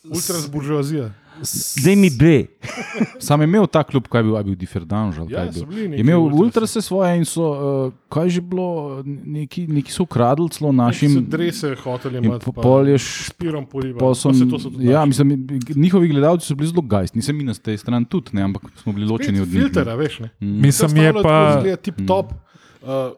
Ultra 0.03 0.39
zburžoazija. 0.39 1.11
Zdaj 1.41 1.95
mi 1.95 2.09
B. 2.09 2.45
Sam 3.25 3.41
je 3.41 3.47
imel 3.47 3.67
ta 3.67 3.83
klub, 3.83 4.07
kaj 4.07 4.19
je 4.19 4.23
bil, 4.23 4.35
je 4.37 4.43
bil 4.43 4.55
Differdanž. 4.55 5.17
Ja, 5.29 5.45
so 5.53 5.65
bili 5.65 5.81
je 5.81 5.99
imel 5.99 6.21
ultrase 6.21 6.81
svoje 6.81 7.17
in 7.17 7.25
so, 7.25 7.43
uh, 7.43 7.93
kaj 8.09 8.29
že 8.29 8.41
bilo, 8.41 9.01
neki, 9.05 9.67
neki 9.67 9.91
so 9.91 10.03
ukradli 10.03 10.49
celo 10.49 10.71
Našim 10.71 11.25
drese 11.25 11.75
hoteli 11.75 12.21
pa 12.21 12.51
pol 12.51 12.87
je 12.87 12.97
š- 12.97 13.25
s 13.25 13.31
pirom 13.31 13.65
poliva. 13.65 13.99
Pa 13.99 14.13
so, 14.13 14.29
Pa 14.29 14.35
se 14.35 14.49
to 14.49 14.59
so 14.59 14.69
tudi 14.69 14.85
ja, 14.85 15.05
mislim, 15.05 15.47
njihovi 15.75 16.07
gledalci 16.07 16.47
so 16.47 16.55
bili 16.55 16.69
zelo 16.69 16.81
gajsti, 16.81 17.17
nisem 17.17 17.37
mi 17.37 17.43
na 17.43 17.53
tej 17.53 17.77
strani 17.77 18.05
tudi, 18.05 18.29
ne, 18.33 18.41
ampak 18.43 18.69
smo 18.77 18.93
bili 18.93 19.07
ločeni 19.07 19.41
od 19.41 19.47
njih. 19.47 19.61
Filtera, 19.61 19.95
veš. 19.95 20.19
Ne? 20.19 20.29
Mm. 20.39 20.61
Mislim, 20.61 20.97
je 20.97 21.13
pa. 21.23 21.63
Tip 21.81 22.05
top. 22.07 22.33
Uh, 22.81 23.13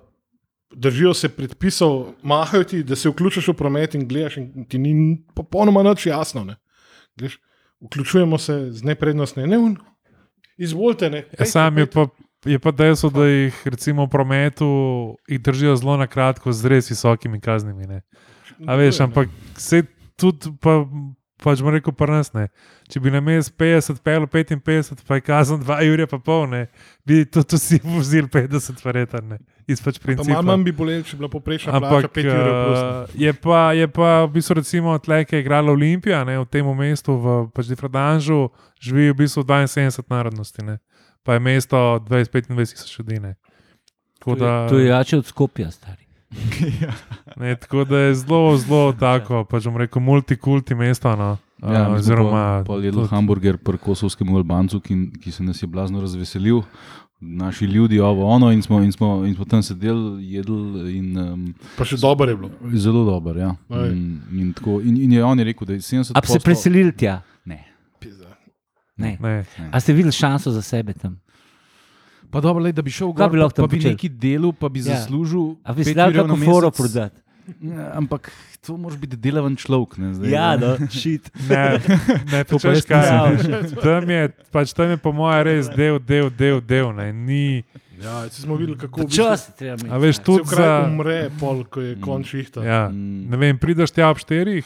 držijo 0.75 1.13
se 1.13 1.29
predpisov, 1.29 2.05
mahajo 2.23 2.63
ti, 2.63 2.83
da 2.83 2.95
se 2.95 3.09
vključiš 3.09 3.47
v 3.47 3.53
promet 3.53 3.95
in 3.95 4.07
gledaš, 4.07 4.37
in 4.37 4.65
ti 4.65 4.77
ni 4.77 5.23
popolnoma 5.35 5.83
nič 5.83 6.05
jasno. 6.05 6.43
Ne? 6.45 6.55
Gleš, 7.17 7.39
vključujemo 7.85 8.37
se 8.37 8.71
z 8.71 8.83
neprednostne, 8.83 9.47
ne, 9.47 9.57
un, 9.57 9.77
izvolite. 10.57 11.09
Ne, 11.09 11.25
Ja, 11.39 11.45
sam 11.45 11.77
je 11.77 11.85
pa, 11.85 12.07
je 12.45 12.59
pa 12.59 12.71
dejstvo, 12.71 13.09
da 13.09 13.25
jih 13.25 13.61
recimo 13.65 14.05
v 14.05 14.09
prometu 14.09 14.69
držijo 15.27 15.75
zelo 15.75 15.97
na 15.97 16.07
kratko 16.07 16.51
z 16.51 16.65
res 16.65 16.91
visokimi 16.91 17.41
kaznimi. 17.41 17.87
Ne. 17.87 18.01
A 18.67 18.75
veš, 18.75 18.99
ampak 18.99 19.29
se 19.57 19.83
tudi 20.15 20.51
pa 20.61 20.85
pač 21.43 21.59
bomo 21.59 21.73
rekel, 21.75 21.93
prnasne. 21.95 22.47
Če 22.91 23.01
bi 23.03 23.11
na 23.11 23.19
mest 23.23 23.53
50, 23.59 23.99
pel 24.03 24.27
55, 24.31 25.03
pa 25.07 25.19
je 25.19 25.25
kazen 25.27 25.63
2 25.63 25.79
ure 25.91 26.07
pa 26.07 26.19
pol, 26.23 26.47
ne, 26.51 26.67
bi 27.07 27.23
tudi 27.27 27.59
vsi 27.59 27.81
vozili 27.95 28.29
50, 28.31 28.79
verjetno. 28.85 29.39
Iz 29.67 29.81
pač 29.81 29.99
Pa 29.99 30.03
principa. 30.03 30.33
malo 30.33 30.43
manj 30.43 30.63
bi 30.63 30.71
bolelo, 30.71 31.03
če 31.03 31.15
bi 31.15 31.17
bila 31.17 31.29
poprečna 31.29 31.71
plača 31.71 31.85
Ampak 31.85 32.11
5 32.11 32.25
ur. 32.27 32.47
uh, 32.73 33.09
je, 33.15 33.33
pa, 33.33 33.71
je 33.71 33.87
pa 33.87 34.25
v 34.25 34.31
bistvu 34.33 34.53
recimo 34.59 34.97
tle, 34.99 35.23
ki 35.25 35.35
je 35.35 35.41
igrala 35.41 35.71
Olimpija 35.71 36.23
ne, 36.23 36.39
v 36.39 36.45
tem 36.45 36.67
mestu, 36.75 37.15
v 37.15 37.47
pač 37.49 37.71
Difradanžu, 37.71 38.49
živi 38.81 39.11
v 39.11 39.17
bistvu 39.17 39.43
72 39.43 40.03
narodnosti, 40.09 40.59
ne. 40.61 40.79
pa 41.23 41.33
je 41.33 41.39
mesto 41.39 41.77
25-25 42.03 42.75
tisoč 42.75 42.99
ljudi. 42.99 43.19
da, 44.35 44.67
To 44.67 44.79
je 44.79 44.87
jače 44.87 45.17
od 45.17 45.25
Skopja, 45.25 45.71
stari. 45.71 46.02
Ne, 47.35 47.55
tako 47.55 47.83
da 47.83 47.97
je 47.99 48.15
zelo, 48.15 48.57
zelo 48.57 48.93
tako, 48.93 49.43
pač 49.45 49.63
bom 49.63 49.77
rekel, 49.77 50.01
multikulti 50.01 50.75
mesto. 50.75 51.15
No. 51.15 51.37
Ja, 51.61 51.87
Uh, 51.87 51.93
oziroma, 51.93 51.95
oziroma, 51.95 52.63
pa 52.63 52.73
jedel 52.75 52.91
tudi- 52.93 53.09
hamburger 53.09 53.57
pri 53.57 53.77
kosovskem 53.77 54.27
Albancu, 54.29 54.79
ki, 54.79 54.93
ki 55.15 55.31
se 55.31 55.43
nas 55.43 55.61
je 55.61 55.67
blazno 55.67 56.01
razveselil. 56.01 56.61
Naši 57.21 57.65
ljudje, 57.65 58.03
ovo, 58.03 58.25
ono, 58.27 58.51
in 58.51 58.61
smo, 58.61 58.81
in 58.81 58.91
smo, 58.91 59.23
in 59.25 59.35
smo 59.35 59.45
tam 59.45 59.63
sedeli, 59.63 60.01
jedli 60.27 60.57
in 60.93 61.17
um, 61.17 61.45
Pa 61.77 61.85
še 61.85 61.95
dobro 61.97 62.27
je 62.27 62.35
bilo. 62.35 62.49
zelo 62.73 63.05
dober. 63.05 63.37
Ja. 63.37 63.55
Ej. 63.71 63.91
In, 63.91 64.01
in, 64.33 64.53
tako, 64.53 64.81
in, 64.81 64.97
in 64.97 65.11
je 65.13 65.23
on 65.23 65.39
je 65.39 65.45
rekel, 65.45 65.65
da 65.65 65.73
je 65.73 65.79
70%. 65.79 66.11
A 66.13 66.19
bi 66.19 66.27
se 66.27 66.39
preselili 66.41 66.91
tja? 66.91 67.21
Ne. 67.45 67.63
Pizda. 67.97 68.35
Ne. 68.97 69.15
Ne. 69.17 69.45
A 69.71 69.79
ste 69.79 69.93
videli 69.93 70.11
šanso 70.11 70.51
za 70.51 70.61
sebe 70.61 70.93
tam? 70.93 71.15
Pa 72.33 72.39
dobro, 72.39 72.59
lej, 72.59 72.73
da 72.73 72.81
bi 72.81 72.89
šel 72.89 73.11
gor, 73.11 73.29
bi 73.29 73.37
pa, 73.37 73.49
pa 73.51 73.63
bi 73.63 73.77
počeli? 73.77 73.93
nekaj 73.93 74.09
delal, 74.11 74.51
pa 74.51 74.67
bi 74.67 74.79
Ja. 74.79 74.95
zaslužil. 74.95 75.53
A 75.61 75.69
bi 75.71 75.83
si 75.83 75.93
dal 75.93 76.09
kako 76.11 76.35
foro 76.39 76.71
prodati? 76.71 77.19
Ja, 77.61 77.91
ampak 77.93 78.31
to 78.59 78.73
moraš 78.73 78.97
biti 78.97 79.17
delaven 79.17 79.53
človek. 79.53 79.97
Ne, 79.97 80.13
zdaj, 80.13 80.31
Ja, 80.31 80.55
no, 80.55 80.79
šit. 80.91 81.27
Ne, 81.43 81.77
ne, 82.25 82.41
to 82.43 82.55
pa 82.57 82.69
veš 82.69 82.77
jaz 82.79 82.85
kaj. 82.85 83.03
nisem 83.35 83.77
Tam 83.77 84.09
je, 84.09 84.21
pač 84.49 84.71
tam 84.71 84.89
je 84.89 84.97
po 84.97 85.11
mojem 85.11 85.43
res 85.43 85.67
del, 85.69 85.99
del, 86.01 86.31
del, 86.31 86.57
del. 86.59 86.89
Ne. 86.93 87.11
Ni, 87.13 87.63
Ja, 87.95 88.25
smo 88.27 88.55
videli, 88.55 88.75
kako 88.77 89.05
Čas 89.05 89.47
je 89.47 89.53
treba 89.53 89.75
imeti. 89.77 89.87
a 89.87 89.97
veš, 89.97 90.17
tudi 90.19 90.43
za. 90.45 90.83
umre, 90.85 91.29
pol, 91.33 91.63
ko 91.63 91.79
je 91.79 91.95
konč 91.97 92.33
ihta. 92.33 92.59
Ja, 92.61 92.81
Mm. 92.85 93.29
ne 93.29 93.37
vem, 93.37 93.55
prideš 93.55 93.91
tja 93.91 94.07
ob 94.07 94.17
štirih, 94.17 94.65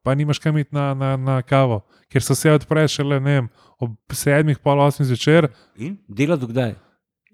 pa 0.00 0.14
nimaš 0.14 0.38
kam 0.38 0.56
iti 0.56 0.72
na, 0.72 0.94
na, 0.94 1.10
na 1.14 1.42
kavo, 1.42 1.80
ker 2.06 2.20
so 2.20 2.32
se 2.32 2.48
odpreš 2.48 2.94
šele 2.94 3.18
ne 3.18 3.32
vem, 3.34 3.46
ob 3.78 3.92
sedmih, 4.10 4.56
pol 4.58 4.78
osmih 4.78 5.04
zvečer, 5.06 5.50
In? 5.76 5.98
Dela 6.06 6.32
do 6.34 6.46
kdaj? 6.46 6.76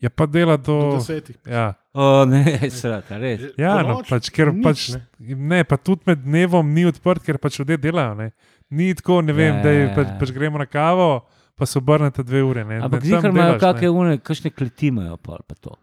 Je 0.04 0.10
pa 0.12 0.26
dela 0.28 0.56
Do 0.58 0.64
do. 0.68 0.96
desetih. 0.98 1.36
Ja, 1.48 1.72
O, 1.94 2.24
ne, 2.26 2.42
srata, 2.74 3.16
res. 3.22 3.44
ja 3.56 3.76
no, 3.82 4.00
pač, 4.04 4.28
ker 4.34 4.50
nič, 4.52 4.64
pač, 4.64 4.80
ne. 4.92 5.36
ne, 5.54 5.60
pa 5.64 5.78
tudi 5.78 6.02
med 6.10 6.24
dnevom 6.24 6.72
ni 6.74 6.84
odprt, 6.88 7.22
ker 7.22 7.38
pač 7.38 7.60
ljudje 7.60 7.78
delajo. 7.78 8.16
Ne. 8.18 8.32
Ni 8.74 8.90
tako, 8.98 9.20
ne 9.22 9.32
vem, 9.32 9.60
Ja, 9.60 9.62
da 9.62 9.70
je, 9.72 9.84
ja, 9.86 9.94
pač, 9.94 10.08
ja. 10.10 10.18
pač 10.18 10.32
gremo 10.34 10.58
na 10.58 10.66
kavo, 10.66 11.08
pa 11.54 11.68
se 11.70 11.78
obrnete 11.78 12.24
dve 12.26 12.42
ure. 12.42 12.64
Ne. 12.66 12.80
Ampak 12.82 13.04
tam 13.06 13.30
imajo 13.30 13.56
kakšne 13.62 13.90
une, 13.94 14.18
kakšne 14.18 14.50
kleti 14.50 14.90
imajo 14.90 15.16
pol 15.22 15.38
pa 15.46 15.54
to. 15.54 15.76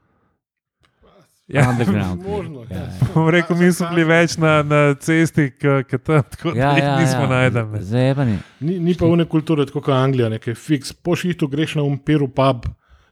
Ja. 1.47 1.69
Underground. 1.69 2.23
Možno, 2.27 2.65
ja, 2.69 2.75
ja. 2.75 2.83
ja. 2.83 3.07
Bom 3.13 3.29
rekel, 3.29 3.57
mi 3.59 3.71
smo 3.71 3.89
bili 3.91 4.03
več 4.07 4.35
na, 4.39 4.59
na 4.63 4.81
cesti, 4.95 5.49
kot 5.59 5.95
tam, 6.03 6.23
tako 6.35 6.51
da 6.51 6.59
Ja, 6.59 6.69
jih 6.75 6.83
ja, 6.83 6.93
nismo 6.99 7.23
ja. 7.25 7.31
najdeli. 7.33 8.35
Ni, 8.59 8.77
ni 8.79 8.95
pa 8.95 9.07
une 9.07 9.25
kulture, 9.27 9.65
tako 9.67 9.81
kot 9.81 9.95
Anglija, 9.95 10.29
nekaj 10.31 10.55
fiks. 10.55 10.93
Po 10.95 11.15
šihtu 11.15 11.47
greš 11.51 11.75
na 11.79 11.83
umpiru 11.83 12.27
pub, 12.31 12.67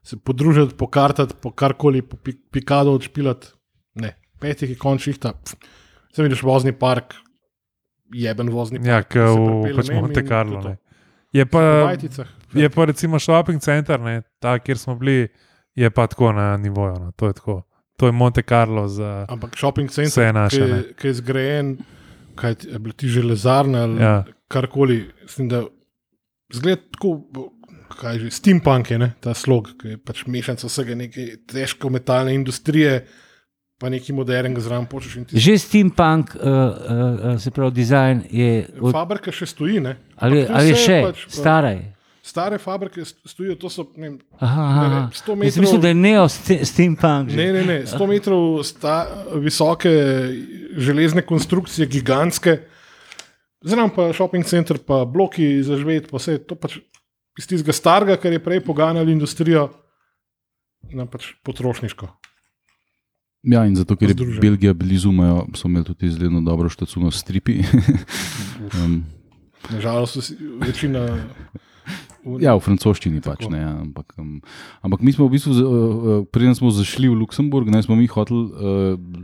se 0.10 0.18
podružiti, 0.18 0.74
pokartati, 0.76 1.36
po 1.38 1.52
karkoli, 1.52 2.02
po 2.02 2.18
pi- 2.18 2.38
pikado 2.52 2.94
odšpilati. 2.94 3.52
Ne, 3.96 4.16
petih 4.40 4.70
je 4.70 4.78
konč 4.78 5.06
šihta. 5.06 5.34
Sem 6.10 6.26
vidiš 6.26 6.42
vozni 6.42 6.74
park, 6.74 7.14
jeben 8.10 8.50
vozni 8.50 8.80
park. 8.80 8.88
Ja, 8.88 9.04
ki 9.04 9.20
v 9.20 9.76
pač 9.76 9.92
Monte 9.92 10.24
Carlo. 10.24 10.64
Je 11.32 11.46
pa, 11.46 11.62
je 12.54 12.70
pa 12.70 12.86
recimo 12.86 13.20
shopping 13.20 13.62
center, 13.62 14.00
ne, 14.00 14.22
ta, 14.40 14.56
kjer 14.58 14.78
smo 14.78 14.96
bili, 14.96 15.28
je 15.76 15.90
pa 15.90 16.08
tako 16.08 16.32
na 16.34 16.58
nivoju. 16.58 16.96
No. 16.96 17.12
To, 17.12 17.28
je 17.28 17.34
tako. 17.34 17.62
to 17.96 18.06
je 18.06 18.12
Monte 18.12 18.42
Carlo 18.42 18.88
za 18.88 19.26
Ampak 19.30 19.54
vse 19.54 20.10
center, 20.10 20.34
naše. 20.34 20.58
ki, 20.58 20.94
ki 20.96 21.08
je 21.08 21.14
zgrajen, 21.14 21.68
kaj 22.36 22.56
je 22.66 22.80
bilo 22.80 22.94
ti 22.94 23.08
železarne 23.08 23.80
ali 23.80 24.02
Ja. 24.02 24.10
ja. 24.10 24.24
karkoli. 24.48 25.12
Mislim, 25.22 25.50
da 25.50 25.64
zgled 26.50 26.80
tako, 26.92 27.22
kaj 27.92 28.20
že, 28.20 28.32
steampunk 28.32 28.92
je 28.92 28.98
ne, 28.98 29.14
ta 29.20 29.34
slog, 29.34 29.74
ki 29.76 29.88
je 29.88 29.98
pač 30.00 30.26
mešanica 30.26 30.66
vsega 30.66 30.96
neke 30.96 31.26
težko 31.44 31.90
metalne 31.90 32.34
industrije, 32.34 33.06
pa 33.78 33.88
nekaj 33.88 34.12
modernega 34.12 34.60
zraven 34.60 34.86
počeš. 34.86 35.24
Že 35.32 35.54
steampunk, 35.58 36.34
uh, 36.34 36.42
uh, 36.42 37.38
se 37.38 37.50
pravi, 37.50 37.72
dizajn 37.74 38.24
je. 38.30 38.50
Od, 38.78 38.92
Fabrika 38.92 39.32
še 39.32 39.46
stoji, 39.48 39.80
ne? 39.80 39.96
ali, 40.18 40.44
ali 40.44 40.68
je 40.68 40.76
še 40.78 40.98
pač, 41.04 41.24
pa- 41.26 41.32
stara? 41.34 41.72
je? 41.72 41.88
Stare 42.22 42.58
fabrike 42.58 43.02
st- 43.02 43.26
stojijo, 43.26 43.56
to 43.56 43.70
so 43.70 43.88
ne, 43.96 44.06
vem, 44.06 44.16
Aha, 44.38 44.62
ne, 44.62 44.74
aha. 44.86 44.88
ne, 44.90 45.00
100 45.10 45.32
Jaz 45.32 45.38
metrov. 45.40 45.62
mislim, 45.62 45.82
da 45.82 45.88
je 45.88 45.96
neo 45.96 46.26
ste- 46.28 46.60
steampunk. 46.64 47.30
že. 47.30 47.38
Ne, 47.38 47.46
ne, 47.52 47.62
ne, 47.64 47.78
100 47.88 48.06
metrov 48.06 48.44
sta, 48.62 48.98
visoke 49.36 49.90
železne 50.78 51.24
konstrukcije, 51.24 51.88
gigantske, 51.88 52.60
zraven 53.62 53.90
pa 53.90 54.14
shopping 54.14 54.46
center, 54.46 54.78
pa 54.78 55.06
bloki 55.06 55.64
za 55.64 55.74
živeti, 55.76 56.08
pa 56.08 56.18
vse 56.18 56.38
to 56.40 56.54
pač 56.56 56.78
iz 57.40 57.48
tistega 57.48 57.76
starega, 57.76 58.18
kar 58.20 58.36
je 58.36 58.44
prej 58.44 58.64
poganjalo 58.66 59.12
industrijo, 59.12 59.70
na 60.92 61.06
pač 61.08 61.32
potrošniško. 61.48 62.10
Ja, 63.48 63.64
in 63.64 63.78
zato, 63.80 63.96
ker 63.96 64.12
je 64.12 64.18
Združen. 64.18 64.42
Belgija 64.44 64.74
blizu, 64.76 65.14
imajo, 65.16 65.46
so 65.56 65.70
imeli 65.72 65.88
tudi 65.88 66.10
izredno 66.12 66.42
dobro 66.44 66.70
štacuno 66.70 67.12
stripi. 67.12 67.62
um, 68.76 69.04
Nažalost, 69.74 70.34
večina. 70.60 71.06
V- 72.32 72.42
ja, 72.42 72.52
v 72.52 72.62
francoščini 72.62 73.20
pač 73.20 73.40
Tako. 73.40 73.50
ne. 73.50 73.60
ja, 73.60 73.72
Ampak, 73.80 74.14
um, 74.16 74.42
ampak 74.80 75.00
mi 75.00 75.10
smo 75.10 75.26
v 75.26 75.32
bistvu, 75.32 75.52
uh, 75.52 75.60
uh, 75.60 76.26
preden 76.26 76.54
smo 76.54 76.70
zašli 76.70 77.06
v 77.06 77.16
Luksemburg, 77.16 77.68
ne 77.68 77.80
smo 77.80 77.94
mi 77.94 78.06
hoteli 78.06 78.40
uh, 78.40 78.52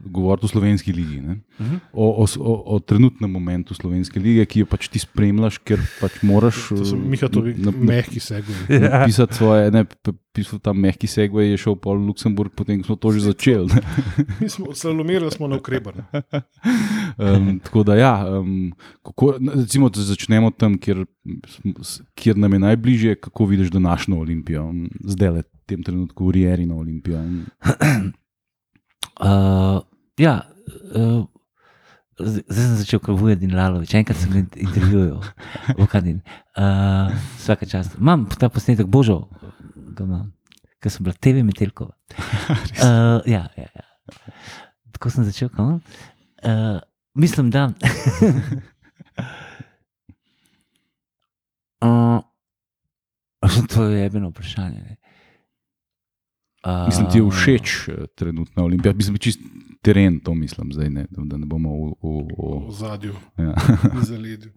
govoriti 0.05 0.45
o 0.45 0.49
slovenski 0.49 0.91
ligi. 0.91 1.19
Ne, 1.19 1.35
Mhm. 1.55 1.75
o, 1.93 2.05
o, 2.17 2.25
s- 2.25 2.35
o, 2.37 2.53
o 2.67 2.79
trenutnem 2.79 3.29
momentu 3.29 3.71
slovenske 3.71 4.17
lige, 4.17 4.43
ki 4.45 4.59
jo 4.59 4.67
pač 4.67 4.87
ti 4.87 4.97
spremljaš, 4.97 5.59
ker 5.59 5.79
pač 5.97 6.19
moraš. 6.21 6.67
To 6.67 6.75
uh, 6.75 6.97
Mihatovi 6.97 7.53
na- 7.55 7.69
na- 7.69 7.77
mehki. 7.77 8.19
Ja. 8.67 9.05
Pisati 9.05 9.33
svoje, 9.33 9.71
ne, 9.71 9.85
pisal 10.35 10.59
ta 10.59 10.73
mehki 10.75 11.07
segway 11.07 11.53
je 11.53 11.61
šel 11.63 11.77
pol 11.79 12.01
v 12.01 12.09
Luksemburg, 12.11 12.51
potem 12.55 12.83
smo 12.83 12.97
to 12.99 13.13
že 13.15 13.23
začeli. 13.31 13.71
Mi 14.41 14.49
smo 14.51 14.75
slalomirali, 14.75 15.31
smo 15.31 15.47
na 15.47 15.61
ukrepanju. 15.61 16.03
Um, 17.15 17.61
tako 17.63 17.83
da, 17.87 17.95
ja, 17.95 18.13
um, 18.27 18.73
kako, 19.05 19.37
recimo, 19.55 19.87
da 19.89 20.03
začnemo 20.03 20.49
tam, 20.51 20.73
kjer, 20.75 21.05
kjer 22.11 22.35
nam 22.37 22.53
je 22.53 22.59
najbližje, 22.59 23.13
kako 23.23 23.45
vidiš 23.45 23.71
današnjo 23.71 24.19
olimpijo, 24.19 24.65
zdaj 24.99 25.29
le 25.29 25.43
v 25.45 25.63
tem 25.65 25.83
trenutku, 25.83 26.31
Rijeri 26.31 26.65
na 26.67 26.75
olimpijo. 26.75 27.21
Uh, 29.15 29.79
ja, 30.27 30.41
uh, 30.91 31.23
zdaj 32.19 32.43
sem 32.67 32.75
začel 32.81 32.99
kot 32.99 33.15
Vujedin 33.19 33.55
Lalovič, 33.55 33.95
enkrat 33.95 34.19
sem 34.19 34.31
ga 34.31 34.43
in- 34.43 34.67
intervjuval, 34.67 35.23
Vukadin. 35.79 36.19
Uh, 36.57 37.15
vsake 37.39 37.67
čas. 37.67 37.93
Imam 37.99 38.27
ta 38.39 38.49
posnetek, 38.49 38.87
božo, 38.91 39.29
ga 39.95 40.05
imam, 40.05 40.29
ker 40.83 40.93
sem 40.93 41.05
bila 41.07 41.15
TV 41.17 41.45
Metelkova. 41.47 41.95
Uh, 42.75 43.23
ja, 43.25 43.47
ja, 43.57 43.65
ja. 43.71 43.85
Tako 44.93 45.09
sem 45.09 45.25
začel, 45.25 45.49
kam? 45.49 45.79
Uh, 46.45 46.77
mislim, 47.17 47.49
da. 47.49 47.71
uh, 51.81 52.19
to 53.73 53.83
je 53.83 54.05
eno 54.05 54.29
vprašanje. 54.29 54.77
Ne? 54.77 54.95
Uh, 56.65 56.85
mislim, 56.85 57.11
ti 57.11 57.17
je 57.17 57.29
všeč 57.31 57.87
eh, 57.87 58.05
trenutna 58.15 58.63
olimpija, 58.63 58.93
mislim, 58.93 59.17
čist 59.17 59.39
teren, 59.81 60.19
to 60.19 60.33
mislim 60.33 60.73
zdaj, 60.73 60.89
ne, 60.89 61.05
da, 61.09 61.21
da 61.25 61.37
ne 61.37 61.45
bomo 61.45 61.69
v. 61.69 61.93
v, 62.01 62.07
V 62.37 62.67
v 62.67 62.71
zadju, 62.71 63.13
ja. 63.37 63.53
v 63.93 64.03
zaledju. 64.03 64.51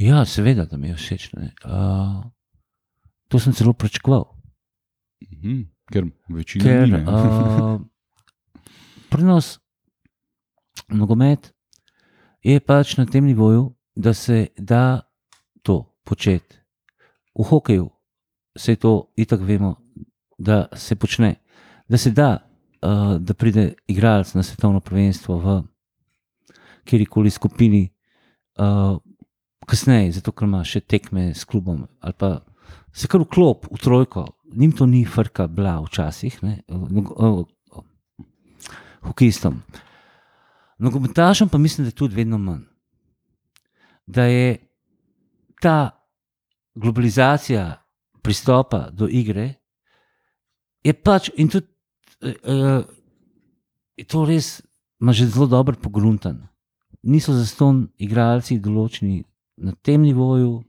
Ja, 0.00 0.24
seveda, 0.24 0.64
da 0.64 0.76
mi 0.76 0.88
je 0.88 0.94
všeč. 0.96 1.32
ne. 1.36 1.52
Uh, 1.64 2.24
to 3.28 3.38
sem 3.38 3.52
celo 3.52 3.72
pričakoval. 3.72 4.24
Mhm, 5.32 5.62
Ker 5.92 6.04
večina 6.28 6.64
Ker 6.64 6.88
ni. 6.88 6.92
ne. 6.92 7.04
uh, 7.04 7.80
pri 9.10 9.22
nas 9.24 9.58
nogomet 10.88 11.52
je 12.42 12.60
pač 12.60 12.96
na 12.96 13.04
tem 13.06 13.24
nivoju, 13.24 13.74
da 13.96 14.14
se 14.14 14.46
da 14.56 15.02
to 15.62 15.98
početi. 16.04 16.56
V 17.36 17.44
hokeju 17.44 17.90
se 18.56 18.76
to 18.76 19.12
itak 19.16 19.40
vemo, 19.40 19.76
da 20.38 20.68
se 20.72 20.96
počne. 20.96 21.34
Da 21.88 21.98
se 21.98 22.10
da, 22.10 22.38
uh, 22.82 23.18
da 23.20 23.34
pride 23.34 23.74
igralec 23.86 24.34
na 24.34 24.42
svetovno 24.42 24.80
prvenstvo 24.80 25.38
v 25.38 25.62
kjerkoli 26.84 27.30
skupini, 27.30 27.90
uh, 28.58 28.96
kasneje, 29.70 30.16
zato 30.18 30.34
ker 30.34 30.48
ima 30.48 30.64
še 30.66 30.82
tekme 30.82 31.30
s 31.34 31.46
klubom 31.48 31.86
ali 32.00 32.16
pa 32.18 32.40
se 32.92 33.08
kar 33.10 33.22
vklop 33.22 33.68
v 33.70 33.78
trojko. 33.78 34.26
Nim 34.58 34.72
to 34.74 34.86
ni 34.86 35.04
frka 35.06 35.46
bila 35.46 35.76
včasih, 35.84 36.40
ne, 36.42 36.56
hokejistom. 39.06 39.60
Nogometašem 40.78 41.48
pa 41.48 41.58
mislim, 41.58 41.84
da 41.84 41.88
je 41.88 41.98
tudi 42.00 42.16
vedno 42.16 42.38
manj. 42.38 42.64
Da 44.06 44.24
je 44.26 44.58
ta 45.62 45.90
globalizacija 46.74 47.82
pristopa 48.22 48.88
do 48.90 49.06
igre, 49.06 49.54
je 50.82 50.92
pač 50.92 51.30
in 51.36 51.48
tudi 51.48 51.66
uh, 52.24 52.82
to 54.06 54.24
res 54.24 54.62
ima 55.00 55.12
že 55.12 55.26
zelo 55.26 55.46
dobro 55.46 55.76
pogruntan. 55.76 56.48
Niso 57.02 57.32
zaston 57.32 57.88
igralci 57.98 58.58
določeni 58.60 59.22
na 59.60 59.72
tem 59.82 60.02
nivoju, 60.02 60.62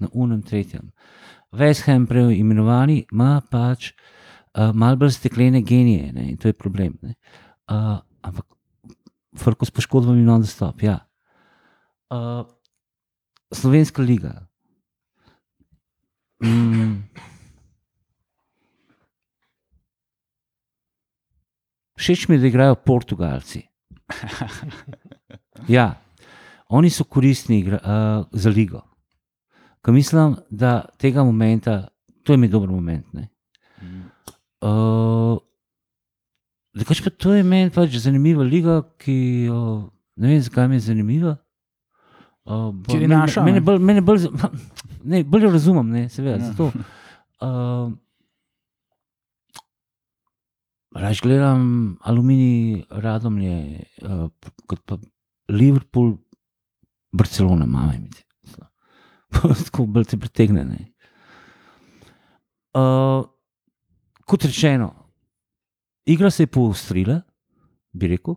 na 0.00 0.08
unem, 0.12 0.42
tretjem. 0.42 0.90
Veshem 1.52 2.06
preimenovani 2.06 3.04
ima 3.12 3.40
pač 3.50 3.92
uh, 3.92 4.72
malo 4.74 4.96
bolj 4.96 5.16
steklene 5.16 5.62
genije 5.62 6.12
ne, 6.12 6.30
in 6.32 6.36
to 6.36 6.48
je 6.48 6.56
problem. 6.56 6.98
Ne. 7.02 7.14
Uh, 7.68 7.98
ampak 8.22 8.46
Frko 9.38 9.66
s 9.68 9.70
poškodbami 9.70 10.24
non 10.24 10.44
stop. 10.44 10.82
Ja. 10.82 10.98
Uh, 12.10 12.42
Slovenska 13.54 14.02
liga. 14.02 14.48
Mm. 16.42 17.04
Všeč 21.98 22.28
mi 22.28 22.38
je, 22.38 22.40
da 22.40 22.46
igrajo 22.46 22.74
Portugalci. 22.74 23.62
Ja, 25.68 25.98
oni 26.68 26.90
so 26.90 27.04
koristni 27.04 27.58
igra, 27.58 27.78
uh, 27.78 27.90
za 28.32 28.50
ligo. 28.50 28.82
Ko 29.80 29.92
mislim, 29.92 30.36
da 30.50 30.70
tega 30.98 31.24
momenta, 31.24 31.88
to 32.22 32.32
je 32.32 32.38
mi 32.38 32.48
dober 32.48 32.68
moment. 32.68 33.06
ne. 33.12 33.28
Uh, 34.60 35.38
Drugač 36.74 37.00
pa 37.00 37.10
to 37.10 37.32
je 37.32 37.42
meni 37.42 37.70
pač 37.70 37.96
zanimiva 37.96 38.44
liga, 38.44 38.82
ki 38.98 39.14
jo 39.44 39.60
ne 40.16 40.28
vem, 40.28 40.40
zakaj 40.40 40.68
mi 40.68 40.76
je 40.76 40.80
zanimiva. 40.82 41.36
Uh, 42.44 42.70
bo- 42.70 42.88
Ker 42.88 43.02
je 43.02 43.08
naša, 43.08 43.42
Mene 43.42 43.54
ne? 43.54 43.60
bolj, 43.60 43.78
mene 43.80 44.00
bolj, 44.00 44.26
ne, 45.04 45.22
bolj 45.24 45.48
razumem, 45.48 45.88
ne, 45.88 46.04
seveda. 46.08 46.38
Ja. 46.38 46.52
Ja. 46.52 46.68
Uh, 47.40 47.92
Raje 50.92 51.20
gledam 51.22 51.62
aluminij, 52.00 52.84
radomlje, 52.90 53.56
uh, 54.02 54.28
kot 54.66 54.80
pa 54.84 54.96
Liverpool, 55.48 56.16
Barcelona, 57.12 57.66
mama 57.66 57.92
mi 57.92 58.08
je. 58.08 58.24
Tako 59.64 59.86
bolj 59.86 60.04
te 60.04 60.16
pritegne. 60.18 60.64
ne. 60.64 60.92
Uh, 62.74 63.24
kot 64.24 64.44
rečeno, 64.44 65.12
igra 66.04 66.30
se 66.30 66.42
je 66.42 66.46
poostrila, 66.46 67.20
bi 67.92 68.08
rekel, 68.08 68.34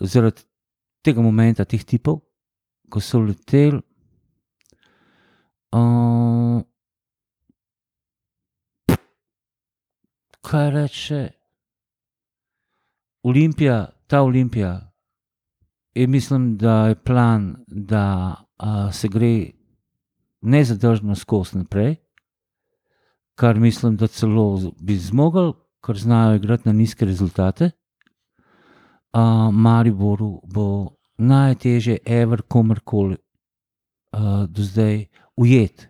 zaradi 0.00 0.42
tega 1.02 1.22
momenta, 1.22 1.64
teh 1.64 1.84
tipov, 1.84 2.20
ko 2.90 3.00
so 3.00 3.20
leteli. 3.20 3.80
Uh, 5.70 6.62
kaj 10.42 10.70
reče? 10.70 11.28
Olimpija, 13.22 13.86
ta 14.06 14.22
Olimpija, 14.22 14.89
je, 15.94 16.06
mislim, 16.06 16.56
da 16.56 16.86
je 16.86 16.94
plan, 16.94 17.56
da 17.66 18.34
uh, 18.62 18.94
se 18.94 19.08
gre 19.08 19.50
nezadržno 20.40 21.14
skozi 21.14 21.58
naprej, 21.58 21.96
kar 23.34 23.58
mislim, 23.58 23.96
da 23.96 24.06
celo 24.06 24.72
bi 24.80 24.96
zmogel, 24.96 25.52
ker 25.86 25.98
znajo 25.98 26.36
igrati 26.36 26.68
na 26.68 26.72
nizke 26.72 27.04
rezultate. 27.04 27.70
Uh, 29.12 29.54
Mariboru 29.54 30.40
bo 30.44 30.96
najtežje, 31.18 31.98
ever, 32.06 32.42
komorkoli 32.42 33.16
uh, 33.16 34.44
do 34.48 34.62
zdaj 34.62 35.06
ujet 35.36 35.88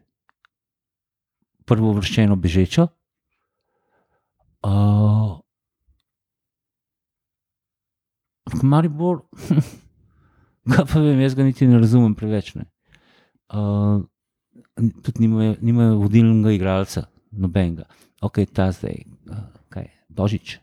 prvo 1.65 1.93
vrščeno 1.93 2.37
bežečo. 2.37 2.87
Uh, 4.63 5.39
Maribor, 8.63 9.23
kaj 10.71 10.87
pa 10.93 11.03
vem, 11.03 11.21
jaz 11.25 11.35
ga 11.39 11.47
niti 11.47 11.69
ne 11.69 11.81
razumem 11.81 12.15
preveč. 12.15 12.55
Ne. 12.59 12.67
Uh, 13.51 14.03
tudi 15.03 15.27
nimajo, 15.27 15.57
nimajo 15.61 15.99
vodilnega 16.01 16.55
igralca, 16.57 17.07
nobenega. 17.31 17.87
Ok, 18.23 18.45
ta 18.53 18.71
zdaj, 18.75 19.05
uh, 19.31 19.45
kaj 19.73 19.89
je, 19.89 19.95
Božič. 20.09 20.59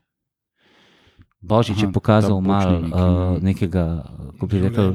Božič 1.41 1.77
Aha, 1.77 1.85
je 1.85 1.93
pokazal 1.93 2.41
malo 2.41 2.79
neki, 2.81 2.93
uh, 2.93 3.37
ne. 3.37 3.53
nekega, 3.53 3.85
kako 4.33 4.47
bi 4.47 4.61
rekel, 4.61 4.93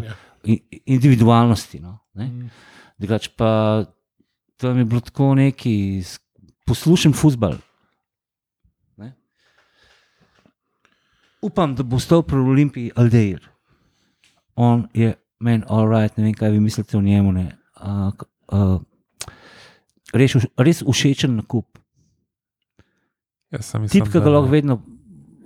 individualnosti. 0.86 1.80
No, 1.80 1.98
ne. 2.18 2.26
Mm. 2.26 2.50
Drugač 2.98 3.30
pa 3.34 3.84
tam 4.56 4.78
je 4.78 4.84
bilo 4.84 5.00
tako 5.00 5.34
neki 5.34 6.02
futbal. 7.14 7.56
Ne? 8.96 9.12
Upam, 11.42 11.74
da 11.74 11.82
bo 11.82 11.98
stal 11.98 12.22
pri 12.22 12.38
Olimpiji 12.38 12.92
Aldeir. 12.94 13.51
On 14.56 14.88
je 14.94 15.12
meni 15.40 15.64
all 15.68 15.88
right, 15.88 16.16
ne 16.16 16.24
vem, 16.24 16.34
kaj 16.34 16.50
vi 16.50 16.60
mislite 16.60 16.96
o 16.96 17.02
njemu. 17.02 17.32
ne. 17.32 17.46
Uh, 17.76 18.12
uh, 18.48 18.80
res, 20.12 20.34
res 20.58 20.82
všečen 20.84 21.36
nakup. 21.36 21.66
Sem 23.52 23.82
mislim, 23.82 24.04
Tip, 24.04 24.12
ki 24.12 24.20
ga 24.20 24.30
lahko 24.30 24.48
vedno 24.48 24.78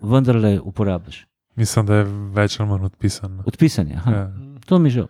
vendarle 0.03 0.61
uporabiš. 0.61 1.25
Mislim, 1.57 1.87
da 1.87 1.95
je 1.95 2.05
več 2.33 2.61
ali 2.61 2.69
manj 2.69 2.85
odpisan. 2.85 3.41
Odpisanje. 3.47 3.95
aha. 3.97 4.13
Ja. 4.13 4.27
To 4.67 4.79
mi 4.79 4.89
je 4.89 4.93
žal. 4.93 5.09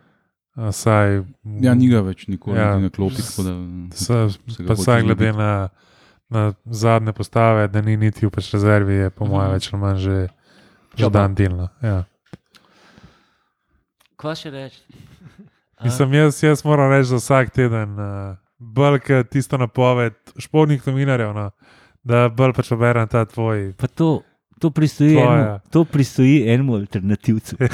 A 0.56 0.70
Saj, 0.72 1.18
Ja, 1.60 1.74
ni 1.74 1.88
ga 1.88 2.00
več 2.00 2.26
nikoli 2.26 2.56
Ja. 2.56 2.70
ja. 2.70 2.78
na 2.78 2.88
klopi. 2.88 3.16
tako 3.18 3.42
Da, 3.42 3.52
Sa, 3.92 4.28
se 4.28 4.38
ga 4.56 4.64
pa 4.64 4.72
hoče 4.72 4.80
vsaj 4.80 5.02
glede 5.02 5.32
na, 5.32 5.68
na 6.30 6.42
zadnje 6.64 7.12
postave, 7.12 7.68
da 7.68 7.82
ni 7.82 7.96
niti 7.96 8.26
v 8.26 8.30
pač 8.30 8.48
rezervi, 8.52 8.94
je 8.94 9.10
po 9.10 9.26
mojem 9.26 9.44
Mhm. 9.44 9.54
več 9.54 9.72
ali 9.72 9.80
manj 9.82 9.98
že, 9.98 10.16
že 10.94 11.04
Ja, 11.04 11.08
dan 11.10 11.34
delno. 11.34 11.68
Ja. 11.82 12.04
Kva 14.16 14.32
še 14.38 14.50
reči? 14.50 14.80
Mislim, 15.84 16.14
jaz, 16.16 16.42
jaz 16.42 16.64
moram 16.64 16.90
reči 16.92 17.10
za 17.10 17.16
vsak 17.20 17.50
teden, 17.52 17.98
uh, 18.00 18.36
bolj 18.58 19.00
kot 19.04 19.28
tisto 19.28 19.58
napoved 19.60 20.16
športnih 20.40 20.86
novinarjev, 20.88 21.34
no, 21.36 21.50
da 22.06 22.28
bolj 22.32 22.52
pač 22.56 22.72
berem 22.80 23.08
ta 23.12 23.24
tvoj. 23.28 23.74
Pa 23.76 23.86
to, 23.92 24.22
to, 24.62 24.70
pristoji 24.72 25.18
enemu, 25.20 25.60
to 25.70 25.84
pristoji 25.84 26.48
enemu 26.48 26.74
alternativcu. 26.80 27.56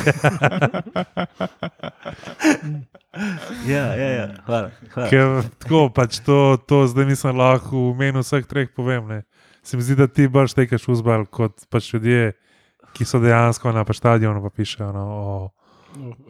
ja, 3.72 3.84
ja, 3.95 4.09
ja, 4.18 4.26
hvala. 4.47 4.70
hvala. 4.95 5.09
Ker 5.09 5.47
tako 5.62 5.86
pač 5.95 6.18
to, 6.26 6.59
to 6.66 6.86
zdaj 6.90 7.07
mislim 7.07 7.38
lahko 7.38 7.76
v 7.76 7.95
imenu 7.95 8.26
vseh 8.26 8.45
treh 8.51 8.68
povem. 8.74 9.07
Ne. 9.07 9.22
Se 9.62 9.78
mi 9.78 9.82
zdi, 9.86 9.95
da 9.95 10.11
ti 10.11 10.26
bolj 10.26 10.49
štekaš 10.57 10.88
uzbal 10.90 11.22
kot 11.30 11.55
pač 11.70 11.95
ljudje, 11.95 12.32
ki 12.93 13.07
so 13.07 13.22
dejansko 13.22 13.70
na 13.72 13.86
pač 13.86 14.03
stadionu 14.03 14.43
pa 14.43 14.51
pišejo 14.51 14.90
no, 14.90 15.05
o, 15.07 15.61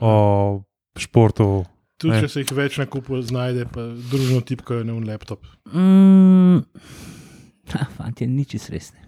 o 0.00 0.62
športu. 0.98 1.64
Tudi 1.96 2.14
Ne. 2.14 2.20
če 2.24 2.28
se 2.28 2.42
jih 2.42 2.52
več 2.56 2.78
na 2.80 2.86
kupu 2.90 3.20
znajde, 3.22 3.68
pa 3.70 3.84
družno 4.10 4.40
tipkajo 4.42 4.82
na 4.84 4.94
un 4.98 5.06
laptop. 5.06 5.44
Mm, 5.70 6.64
ha, 7.72 7.86
fantje, 7.96 8.26
nič 8.26 8.56
resne. 8.72 8.98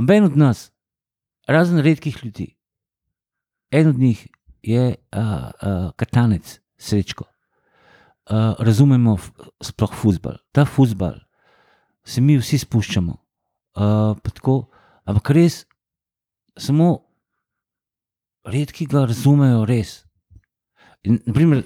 Amben 0.00 0.24
od 0.24 0.36
nas, 0.40 0.70
razen 1.48 1.82
redkih 1.84 2.16
ljudi, 2.24 2.56
en 3.70 3.90
od 3.92 3.98
njih 3.98 4.22
je 4.62 4.96
uh, 4.96 5.20
uh, 5.20 5.90
katanec, 5.96 6.60
srečko. 6.80 7.26
Uh, 8.30 8.54
razumemo 8.62 9.16
sploh 9.60 9.92
futbal. 9.92 10.38
Ta 10.52 10.64
futbal 10.64 11.18
se 12.04 12.20
mi 12.20 12.38
vsi 12.38 12.58
spuščamo. 12.62 13.12
Uh, 13.12 14.16
pa 14.22 14.30
tako, 14.32 14.70
ampak 15.04 15.32
res, 15.36 15.64
samo 16.56 17.09
redki 18.46 18.86
ga 18.88 19.04
razumejo 19.08 19.64
res. 19.68 20.00
In, 21.04 21.20
naprimer, 21.26 21.64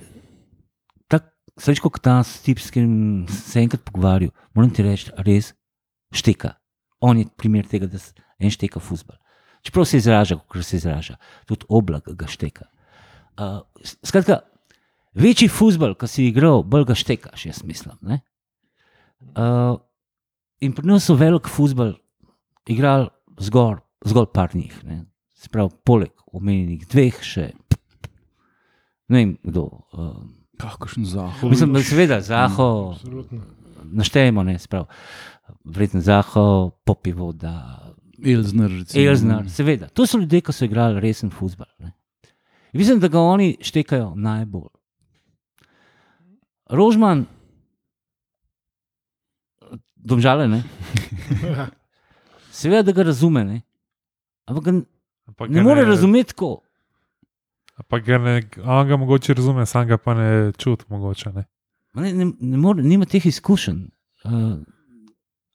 tak 1.11 1.31
srečko 1.61 1.91
katanec, 1.95 2.31
tip, 2.45 2.61
s 2.63 2.71
sem 2.71 3.27
se 3.29 3.63
enkrat 3.63 3.85
pogovarjal, 3.87 4.33
moram 4.55 4.71
ti 4.71 4.83
reči, 4.87 5.11
res 5.27 5.53
šteka. 6.15 6.55
On 7.01 7.19
je 7.19 7.27
primer 7.37 7.67
tega, 7.67 7.87
da 7.91 7.99
en 8.39 8.51
šteka 8.51 8.81
futbal. 8.81 9.19
Čeprav 9.65 9.87
se 9.89 9.97
izraža, 9.97 10.39
kot 10.49 10.65
se 10.65 10.77
izraža, 10.77 11.17
tudi 11.49 11.67
oblak 11.69 12.09
ga 12.13 12.29
šteka. 12.29 12.69
Uh, 13.41 13.63
skratka, 14.05 14.43
večji 15.15 15.49
futbal, 15.49 15.97
ki 15.99 16.09
si 16.11 16.29
igral, 16.29 16.63
bolj 16.63 16.91
ga 16.91 16.99
štekaš, 16.99 17.47
jaz 17.49 17.65
mislim. 17.65 17.99
ne. 18.03 18.21
Uh, 19.35 19.81
in 20.61 20.75
pri 20.77 20.87
nas 20.87 21.07
so 21.09 21.17
velik 21.17 21.49
futbal 21.49 21.95
igrali 22.69 23.09
zgolj, 23.41 23.81
zgolj 24.05 24.31
par 24.35 24.55
njih. 24.55 24.85
ne. 24.85 25.05
Se 25.45 25.53
pravi, 25.53 25.77
poleg 25.85 26.13
omenjenih 26.33 26.87
dveh 26.89 27.21
še 27.21 27.51
ne 29.09 29.19
vem 29.19 29.37
kdo. 29.43 29.69
Uh, 29.93 30.17
Kakšen 30.59 31.05
zahod. 31.05 31.51
mislim, 31.51 31.73
da 31.73 31.83
seveda 31.83 32.21
Zaho 32.21 32.93
Absolutno. 32.95 33.41
naštejemo, 33.83 34.43
ne 34.43 34.59
sprav. 34.59 34.87
Verjetno 35.65 36.01
Zaho, 36.01 36.71
popivo, 36.85 37.33
da 37.33 37.81
Elzner, 38.25 38.71
recimo. 38.71 39.05
Elznar, 39.05 39.51
seveda. 39.51 39.89
To 39.89 40.07
so 40.07 40.19
ljudje, 40.19 40.41
ki 40.41 40.53
so 40.53 40.65
igrali 40.65 41.01
resen 41.01 41.31
futbol. 41.31 41.67
Mislim, 42.73 43.01
da 43.01 43.09
ga 43.09 43.21
oni 43.21 43.57
štekajo 43.61 44.15
najbolj. 44.17 44.71
Rožman, 46.71 47.27
domžale, 49.95 50.49
ne? 50.49 50.63
seveda, 52.63 52.83
da 52.83 52.93
ga 52.93 53.03
razume, 53.03 53.45
ne? 53.45 53.61
ampak 54.47 54.85
Ampak 55.29 55.51
ne 55.51 55.63
more 55.63 55.85
razumeti 55.85 56.35
tako. 56.35 56.59
Ampak 57.77 58.05
ga 58.07 58.19
ne, 58.19 58.37
on 58.65 58.89
ga 58.89 58.97
mogoče 58.97 59.35
razume, 59.35 59.67
sam 59.67 59.87
ga 59.89 59.99
pa 59.99 60.15
ne 60.15 60.53
čuti, 60.59 60.85
mogoče. 60.89 61.33
Ne. 61.33 61.45
Ne, 61.95 62.13
ne, 62.13 62.31
ne 62.41 62.59
more, 62.59 62.83
nima 62.83 63.07
teh 63.07 63.27
izkušenj. 63.27 63.81
Uh, 64.25 64.59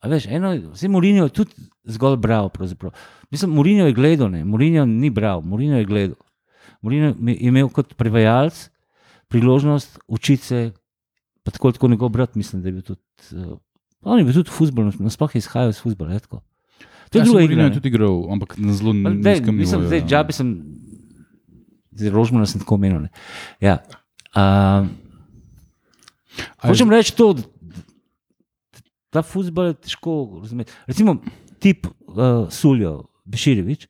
veš, 0.03 0.27
eno, 0.27 0.51
vse 0.73 0.89
Mourinho 0.91 1.27
je 1.27 1.35
tudi 1.35 1.69
zgolj 1.83 2.17
bral. 2.17 2.49
pravzaprav. 2.49 2.91
Mislim, 3.31 3.51
Mourinho 3.55 3.85
je 3.87 3.93
gledal, 3.93 4.31
ne, 4.31 4.43
Mourinho 4.45 4.85
ni 4.85 5.09
bral, 5.09 5.41
Mourinho 5.41 5.77
je 5.77 5.85
gledal. 5.85 6.19
Mourinho 6.81 7.13
je 7.27 7.37
imel 7.39 7.69
kot 7.69 7.95
prevajalec 7.95 8.69
priložnost 9.29 9.99
učiti 10.07 10.43
se, 10.43 10.71
pa 11.43 11.51
tako, 11.51 11.71
tako 11.71 11.87
njegov 11.87 12.09
brat, 12.09 12.35
mislim, 12.35 12.61
da 12.61 12.67
je 12.67 12.73
bil 12.73 12.81
tudi. 12.81 13.01
Uh, 13.31 13.57
on 14.01 14.19
je 14.19 14.25
bil 14.25 14.33
tudi 14.33 14.49
futbol, 14.49 14.91
nasploh 14.99 15.35
je 15.35 15.39
izhajal 15.39 15.69
iz 15.69 15.81
futbola. 15.81 16.19
To 17.10 17.14
je 17.14 17.19
Ja, 17.19 17.26
druga 17.26 17.41
igra. 17.41 17.64
ne. 17.64 17.73
tudi 17.73 17.88
igral, 17.88 18.27
ampak 18.30 18.57
na 18.57 18.73
zelo 18.73 18.94
nizkem 18.94 19.26
mislim, 19.52 19.57
nivoju. 19.57 19.88
zdaj, 19.88 19.99
ja. 19.99 20.06
džabe 20.07 20.31
sem, 20.31 20.49
zdaj 21.91 22.10
rožmana 22.11 22.45
sem 22.45 22.60
tako 22.60 22.76
omenil. 22.76 23.07
Ja. 23.60 23.80
Uh, 24.31 24.86
je- 26.36 26.69
Hočem 26.69 26.90
reči 26.90 27.11
to, 27.11 27.34
da 27.34 27.41
ta 29.11 29.22
futbol 29.22 29.65
je 29.65 29.73
težko 29.76 30.11
razumeti. 30.40 30.72
Recimo, 30.86 31.18
tip 31.57 31.88
uh, 31.88 32.45
Suljo, 32.48 32.94
Beširevič. 33.26 33.88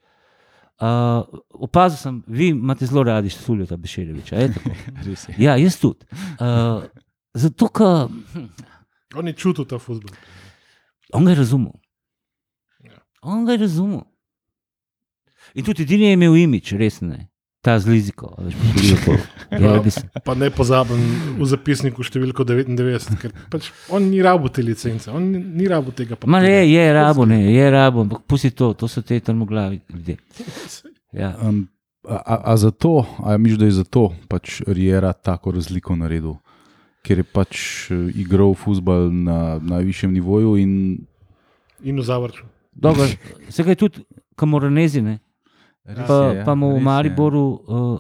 Uh, 0.80 1.28
opazil 1.52 1.98
sem, 1.98 2.24
vi 2.26 2.48
imate 2.50 2.86
zelo 2.86 3.04
radi 3.04 3.28
Suljo, 3.30 3.66
ta 3.66 3.76
Beširevič. 3.76 4.32
Ja, 5.38 5.58
jaz 5.58 5.76
tudi. 5.76 6.08
Uh, 6.40 6.88
zato, 7.36 7.68
ker 7.68 8.08
On 9.12 9.28
je 9.28 9.34
čutil 9.34 9.66
ta 9.66 9.76
futbol. 9.78 10.14
on 11.12 11.26
ga 11.26 11.32
je 11.32 11.38
razumel. 11.38 11.74
On 13.22 13.46
ga 13.46 13.52
je 13.52 13.58
razumel. 13.58 14.02
In 15.54 15.66
tudi 15.66 15.84
edini 15.84 16.04
je 16.04 16.14
imel 16.14 16.36
imič, 16.38 16.74
res 16.74 17.02
ne. 17.02 17.26
Ta 17.62 17.74
z 17.76 17.90
liziko, 17.92 18.30
a 18.38 18.46
veš, 18.46 18.54
pogledaj 18.56 19.00
to. 19.06 19.16
Ja, 19.58 19.80
bi 19.84 19.92
se- 19.92 20.06
Pa 20.24 20.32
ne 20.34 20.48
pozaben 20.50 21.00
v 21.36 21.44
zapisniku 21.44 22.06
številko 22.06 22.46
99, 22.48 23.18
ker 23.20 23.34
pač 23.52 23.68
on 23.90 24.06
ni 24.08 24.22
rabo 24.24 24.48
te 24.48 24.64
licence, 24.64 25.10
on 25.12 25.26
ni, 25.26 25.42
ni 25.44 25.68
rabo 25.68 25.92
tega. 25.92 26.16
Ma 26.24 26.40
papirja. 26.40 26.40
ne, 26.46 26.70
je 26.70 26.86
rabo, 26.94 27.26
ne, 27.26 27.40
je 27.52 27.66
rabo, 27.70 28.06
ampak 28.06 28.24
pusti 28.24 28.52
to, 28.52 28.72
to 28.74 28.88
so 28.88 29.02
te 29.02 29.20
tam 29.20 29.44
glavi 29.44 29.82
ljudje. 29.90 30.16
Ja. 31.12 31.34
Um, 31.42 31.66
a, 32.08 32.16
a, 32.46 32.56
zato, 32.56 32.94
a 33.20 33.36
misliš, 33.36 33.60
da 33.60 33.66
je 33.66 33.76
zato 33.82 34.06
pač 34.30 34.62
Riera 34.64 35.12
tako 35.14 35.52
razliko 35.52 35.98
naredil? 35.98 36.38
Ker 37.04 37.18
je 37.18 37.26
pač 37.26 37.56
eh, 37.90 38.08
igral 38.16 38.56
futbol 38.56 39.10
na 39.10 39.58
najvišjem 39.58 40.14
nivoju 40.14 40.56
in 40.56 40.72
In 41.84 41.96
v 41.96 42.04
zavrču. 42.04 42.44
Dobro, 42.80 43.06
se 43.50 43.64
ga 43.64 43.70
je 43.70 43.76
tudi 43.78 44.04
kamoranezi, 44.36 45.02
ne? 45.02 45.20
Res 45.86 46.06
Pa, 46.06 46.14
je, 46.26 46.36
ja, 46.36 46.46
pa 46.46 46.54
mu 46.54 46.70
v 46.70 46.76
je. 46.76 46.82
Mariboru, 46.82 47.44
uh, 47.66 48.00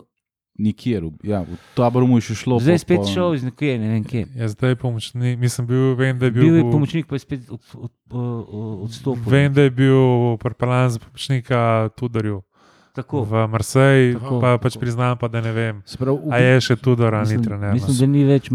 nikjer, 0.55 1.03
ja, 1.23 1.41
v 1.41 1.55
taboru 1.73 2.05
mu 2.05 2.17
je 2.17 2.23
še 2.23 2.35
šlo. 2.37 2.59
zdaj 2.59 2.75
po- 2.75 2.79
spet 2.79 2.97
po- 2.97 3.07
šel 3.07 3.33
iz 3.33 3.43
nekje, 3.43 3.73
ne 3.75 3.87
vem 3.89 4.03
kje. 4.03 4.23
Ja, 4.35 4.47
zdaj 4.47 4.69
je 4.69 4.77
pomočnik, 4.77 5.33
mislim, 5.37 5.63
bil, 5.65 5.95
vem, 5.95 6.15
da 6.15 6.25
je 6.25 6.31
bil, 6.31 6.43
Bil 6.43 6.55
je 6.57 6.65
pomočnik, 6.65 7.05
pa 7.05 7.15
je 7.15 7.19
spet 7.19 7.41
od, 7.47 7.59
od, 7.73 7.91
od, 8.09 8.43
odstopil. 8.83 9.25
Vem, 9.25 9.49
da 9.49 9.61
je 9.61 9.71
bil 9.71 9.99
pripeljan 10.37 10.89
za 10.89 10.99
pomočnika 10.99 11.59
Tudorju 11.91 12.43
Tako. 12.91 13.23
v 13.23 13.47
Marseji, 13.47 14.13
Tako. 14.13 14.39
pa 14.39 14.57
pač 14.57 14.75
priznam, 14.75 15.15
pa, 15.15 15.27
da 15.27 15.39
ne 15.39 15.51
vem. 15.51 15.81
Se 15.83 15.95
pravi, 15.95 16.19
v- 16.19 16.29
A 16.29 16.37
je 16.37 16.61
še 16.61 16.75
Tudor, 16.77 17.09
ali 17.09 17.25
ni 17.25 17.33
Mislim, 17.33 17.41
trener? 17.41 17.73
mislim, 17.73 17.95
da 17.95 18.05
ni 18.07 18.23
več 18.25 18.49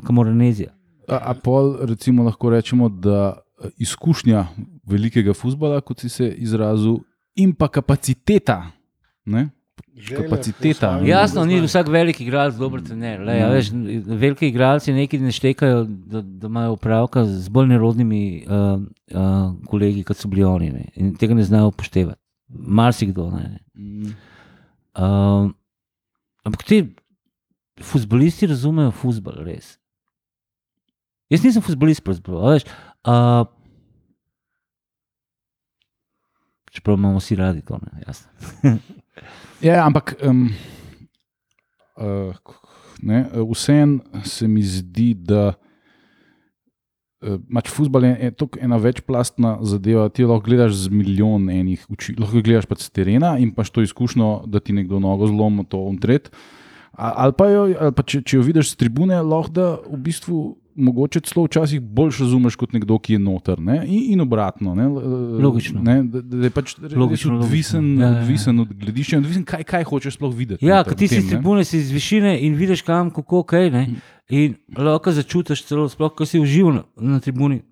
kamoranezija. 0.00 0.70
A, 1.06 1.16
a 1.24 1.34
pol, 1.34 1.76
recimo, 1.82 2.22
lahko 2.22 2.50
rečemo, 2.50 2.88
da 2.90 3.34
eh, 3.58 3.68
izkušnja 3.78 4.46
velikega 4.90 5.34
futbola, 5.36 5.80
kot 5.80 6.02
si 6.02 6.08
se 6.12 6.28
izrazil, 6.42 7.00
in 7.38 7.54
pa 7.54 7.68
kapaciteta. 7.68 8.62
Ne? 9.26 9.48
Kapaciteta. 10.16 10.90
Želje, 10.98 11.08
Jasno, 11.10 11.44
ni 11.48 11.58
vsak 11.60 11.88
velik 11.92 12.20
igralec 12.20 12.56
dober 12.58 12.82
trener. 12.84 13.20
Lej, 13.24 13.40
a 13.42 13.46
Ja. 13.46 13.48
veš, 13.52 13.70
veliki 14.06 14.48
igralci 14.50 14.92
nekaj 14.92 15.20
ne 15.20 15.32
štekajo, 15.32 15.84
da, 15.84 16.20
da 16.22 16.46
imajo 16.50 16.72
opravka 16.76 17.24
z 17.26 17.48
bolj 17.52 17.68
nerodnimi 17.72 18.20
uh, 18.46 18.80
uh, 19.12 19.52
kolegi, 19.68 20.04
kot 20.04 20.16
so 20.20 20.28
bili 20.28 20.44
oni. 20.44 20.70
Ne. 20.72 20.84
In 20.96 21.14
tega 21.20 21.34
ne 21.34 21.44
znajo 21.44 21.72
upoštevati. 21.72 22.20
Marsikdo. 22.48 23.30
Ne, 23.30 23.44
ne. 23.48 23.60
Mm. 23.74 24.14
Um, 25.00 25.54
ampak 26.44 26.64
ti 26.66 26.82
futbolisti 27.82 28.48
razumejo 28.50 28.90
futbol, 28.90 29.38
res. 29.46 29.76
Jaz 31.30 31.44
nisem 31.46 31.62
futbolist, 31.62 32.02
pravzaprav. 32.04 32.40
a 32.44 32.56
veš, 32.56 32.68
Uh, 33.00 33.46
čeprav 36.70 36.98
imamo 36.98 37.18
vsi 37.18 37.36
radi 37.36 37.62
to. 37.66 37.78
Ja, 39.60 39.84
ampak 39.84 40.14
um, 40.24 40.48
uh, 42.00 42.32
vseeno 43.52 44.24
se 44.24 44.48
mi 44.48 44.62
zdi, 44.64 45.12
da 45.14 45.52
uh, 47.20 47.36
mač 47.48 47.68
futbol 47.68 48.06
je, 48.08 48.14
je 48.22 48.30
tako 48.40 48.62
ena 48.64 48.78
večplastna 48.80 49.58
zadeva. 49.60 50.08
Ti 50.08 50.24
lahko 50.24 50.46
gledaš 50.48 50.78
z 50.86 50.94
milijon 50.94 51.50
enih 51.52 51.84
oči, 51.92 52.16
lahko 52.16 52.40
gledaš 52.40 52.70
pa 52.70 52.78
z 52.80 52.88
terena 52.88 53.34
in 53.38 53.52
paš 53.52 53.74
to 53.74 53.84
izkušnjo, 53.84 54.30
da 54.48 54.64
ti 54.64 54.72
nekdo 54.72 55.02
nogo 55.02 55.28
zlomi, 55.28 55.66
to 55.68 55.82
untret. 55.90 56.32
Ali 56.96 57.36
pa, 57.36 57.50
jo, 57.52 57.68
ali 57.80 57.92
pa 57.96 58.02
če, 58.02 58.22
če 58.24 58.40
jo 58.40 58.46
vidiš 58.48 58.72
z 58.72 58.80
tribune, 58.80 59.20
lahko 59.20 59.52
da 59.60 59.68
v 59.84 60.00
bistvu. 60.08 60.40
Mogoče 60.80 61.20
celo 61.28 61.44
včasih 61.44 61.80
bolj 61.80 62.14
razumeš 62.20 62.56
kot 62.56 62.72
nekdo, 62.72 62.98
ki 62.98 63.16
je 63.16 63.18
noter, 63.22 63.60
ne? 63.60 63.80
in, 63.86 64.12
in 64.14 64.24
obratno. 64.24 64.74
Ne? 64.74 64.86
Logično. 65.44 65.82
Ne? 65.84 65.98
Da, 66.02 66.22
da 66.22 66.48
je 66.48 66.52
pač 66.54 66.74
Logično, 66.78 67.36
odvisen, 67.38 67.84
logično. 67.84 68.02
Ja, 68.02 68.08
ja, 68.08 68.16
ja. 68.16 68.22
odvisen 68.22 68.64
od 68.64 68.72
gledišča, 68.82 69.20
odvisen, 69.20 69.44
kaj, 69.48 69.66
kaj 69.68 69.86
hočeš 69.90 70.16
sploh 70.16 70.34
videti. 70.36 70.66
Ja, 70.66 70.82
ti 70.84 71.08
si 71.08 71.20
iz 71.20 71.28
ne. 71.28 71.36
tribune, 71.36 71.64
si 71.68 71.78
iz 71.78 71.92
višine 71.94 72.34
in 72.46 72.56
vidiš, 72.58 72.82
kam, 72.86 73.12
kako, 73.14 73.42
kaj. 73.52 73.70
Ne? 73.74 73.84
In 74.30 74.56
lahko 74.78 75.12
začutiš 75.12 75.66
celo, 75.68 75.88
sploh, 75.92 76.14
ko 76.16 76.26
si 76.28 76.40
užival 76.40 76.80
na, 76.80 76.84
na 77.16 77.20
tribuni. 77.20 77.62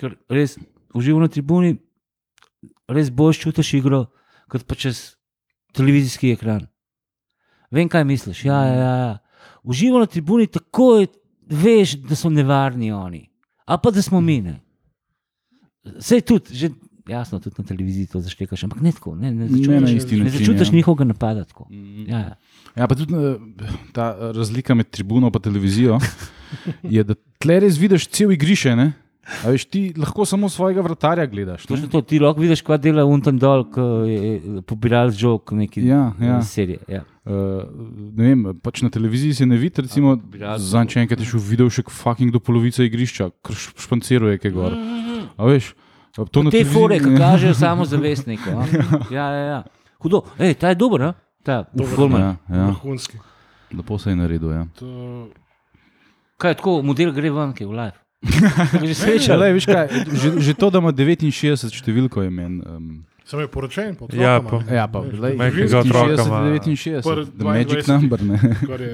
Ker 0.00 0.16
res 0.32 0.56
užival 0.96 1.26
na 1.26 1.30
tribuni, 1.32 1.76
res 2.90 3.10
boš 3.14 3.42
čutiš 3.44 3.74
igro, 3.80 4.06
kot 4.50 4.64
pa 4.66 4.78
čez 4.78 5.20
televizijski 5.76 6.34
ekran. 6.34 6.66
Vem, 7.70 7.88
kaj 7.88 8.04
misliš. 8.04 8.44
Ja, 8.44 8.64
ja, 8.66 8.74
ja, 8.74 8.94
ja. 8.96 9.18
Užival 9.62 10.00
na 10.00 10.06
tribuni, 10.06 10.46
tako 10.46 10.96
je, 10.98 11.06
veš, 11.50 11.96
da 12.06 12.16
so 12.16 12.30
nevarni 12.30 12.92
oni. 12.92 13.26
A 13.66 13.78
pa 13.78 13.90
da 13.90 14.02
smo 14.02 14.20
mi. 14.20 14.40
Ne? 14.42 14.60
Sej 15.98 16.20
tudi, 16.20 16.54
že, 16.54 16.70
jasno, 17.08 17.40
tudi 17.40 17.54
na 17.58 17.64
televiziji 17.64 18.06
to 18.06 18.20
zaštekaš, 18.20 18.64
ampak 18.64 18.80
ne 18.80 18.92
tako. 18.92 19.14
Ne, 19.16 19.30
ne, 19.30 19.44
Ne 19.44 19.48
začutiš, 19.48 19.68
ne 19.68 19.80
način. 19.80 20.38
začutiš 20.38 20.68
ja. 20.68 20.74
njihovega 20.74 21.04
napada. 21.04 21.44
Tako. 21.44 21.66
Mhm. 21.70 22.10
Ja, 22.10 22.18
ja. 22.18 22.34
Ja, 22.76 22.86
pa 22.86 22.94
tudi 22.94 23.14
eh, 23.14 23.36
ta 23.92 24.16
eh, 24.20 24.32
razlika 24.32 24.74
med 24.74 24.90
tribuno 24.90 25.30
in 25.34 25.42
televizijo 25.42 25.98
je, 26.82 27.04
da 27.04 27.14
tle 27.38 27.60
res 27.60 27.78
vidiš 27.78 28.08
cel 28.08 28.32
igrišče. 28.32 28.76
ne. 28.76 28.92
A 29.30 29.50
Veš, 29.50 29.64
ti 29.64 29.80
lahko 29.94 30.24
samo 30.26 30.48
svojega 30.48 30.80
vratarja 30.80 31.26
gledaš. 31.26 31.66
Točno 31.66 31.86
ne. 31.86 31.90
to, 31.90 32.00
ti 32.02 32.18
lahko 32.18 32.40
vidiš, 32.40 32.62
kaj 32.62 32.78
dela 32.78 33.04
unten 33.04 33.38
dol, 33.38 33.62
ko 33.64 33.80
je 34.04 34.32
pobiral 34.62 35.10
žog 35.10 35.52
neki 35.52 35.84
Ja, 35.86 36.12
ja. 36.18 36.38
eh, 36.38 36.42
serije. 36.42 36.78
Ja. 36.88 37.02
Uh, 37.22 37.62
ne 38.16 38.24
vem, 38.26 38.42
pač 38.58 38.82
na 38.82 38.90
televiziji 38.90 39.34
se 39.34 39.46
ne 39.46 39.56
vidi, 39.56 39.82
recimo, 39.82 40.16
za 40.58 40.84
če 40.84 41.00
enkrat 41.00 41.20
je 41.20 41.26
šel 41.26 41.40
video 41.40 41.70
še 41.70 41.84
fucking 41.86 42.32
do 42.32 42.40
polovice 42.40 42.82
igrišča, 42.82 43.30
kar 43.40 43.54
š- 43.54 43.76
španciruje, 43.78 44.38
kaj 44.38 44.50
gor. 44.50 44.74
A 45.36 45.46
veš, 45.46 45.74
to 46.26 46.42
na 46.42 46.50
Te 46.50 46.64
fore, 46.64 46.98
ki 46.98 47.12
kažejo 47.14 47.54
samo 47.62 47.84
zavestniku. 47.84 48.50
Ja, 49.10 49.28
ja, 49.30 49.44
ja. 49.46 49.60
Hudo, 50.00 50.24
Ej, 50.38 50.56
ta 50.56 50.72
je 50.72 50.74
dober, 50.76 51.02
a? 51.02 51.14
ta 51.44 51.62
Golman. 51.72 52.20
Ja, 52.20 52.32
ja, 52.50 52.66
Vrhunski. 52.66 53.20
lepo 53.70 53.98
se 53.98 54.10
je 54.10 54.16
naredil. 54.16 54.50
Ja. 54.50 54.66
To, 54.74 55.28
Kaj 56.36 56.50
je 56.50 56.56
tako, 56.56 56.80
model 56.82 57.12
gre 57.12 57.30
ven, 57.30 57.52
ki 57.52 57.62
je 57.62 57.68
v 57.68 57.76
live. 57.76 57.96
Že 58.84 58.94
sreča. 58.94 59.36
lej, 59.36 59.52
veš 59.56 59.66
kaj, 59.66 59.86
že, 60.12 60.28
že 60.40 60.52
to, 60.52 60.68
da 60.68 60.78
ima 60.78 60.92
69 60.92 61.72
številko, 61.72 62.20
je 62.20 62.30
meni. 62.30 62.60
Um, 62.60 63.04
sem 63.24 63.40
je 63.40 63.48
poročen, 63.48 63.94
pa 63.96 64.10
Ja, 64.12 64.36
ne. 64.40 64.74
ja, 64.74 64.84
pa 64.90 65.00
lej, 65.00 65.38
Majhnega 65.40 65.80
otroka 65.80 66.20
69, 66.20 66.26
ima. 66.26 66.40
69, 66.60 67.06
Pr- 67.06 67.24
the 67.30 67.44
magic 67.44 67.86
22. 67.86 67.96
number. 67.96 68.18
Ne. 68.20 68.38
Kar 68.68 68.80
je, 68.80 68.92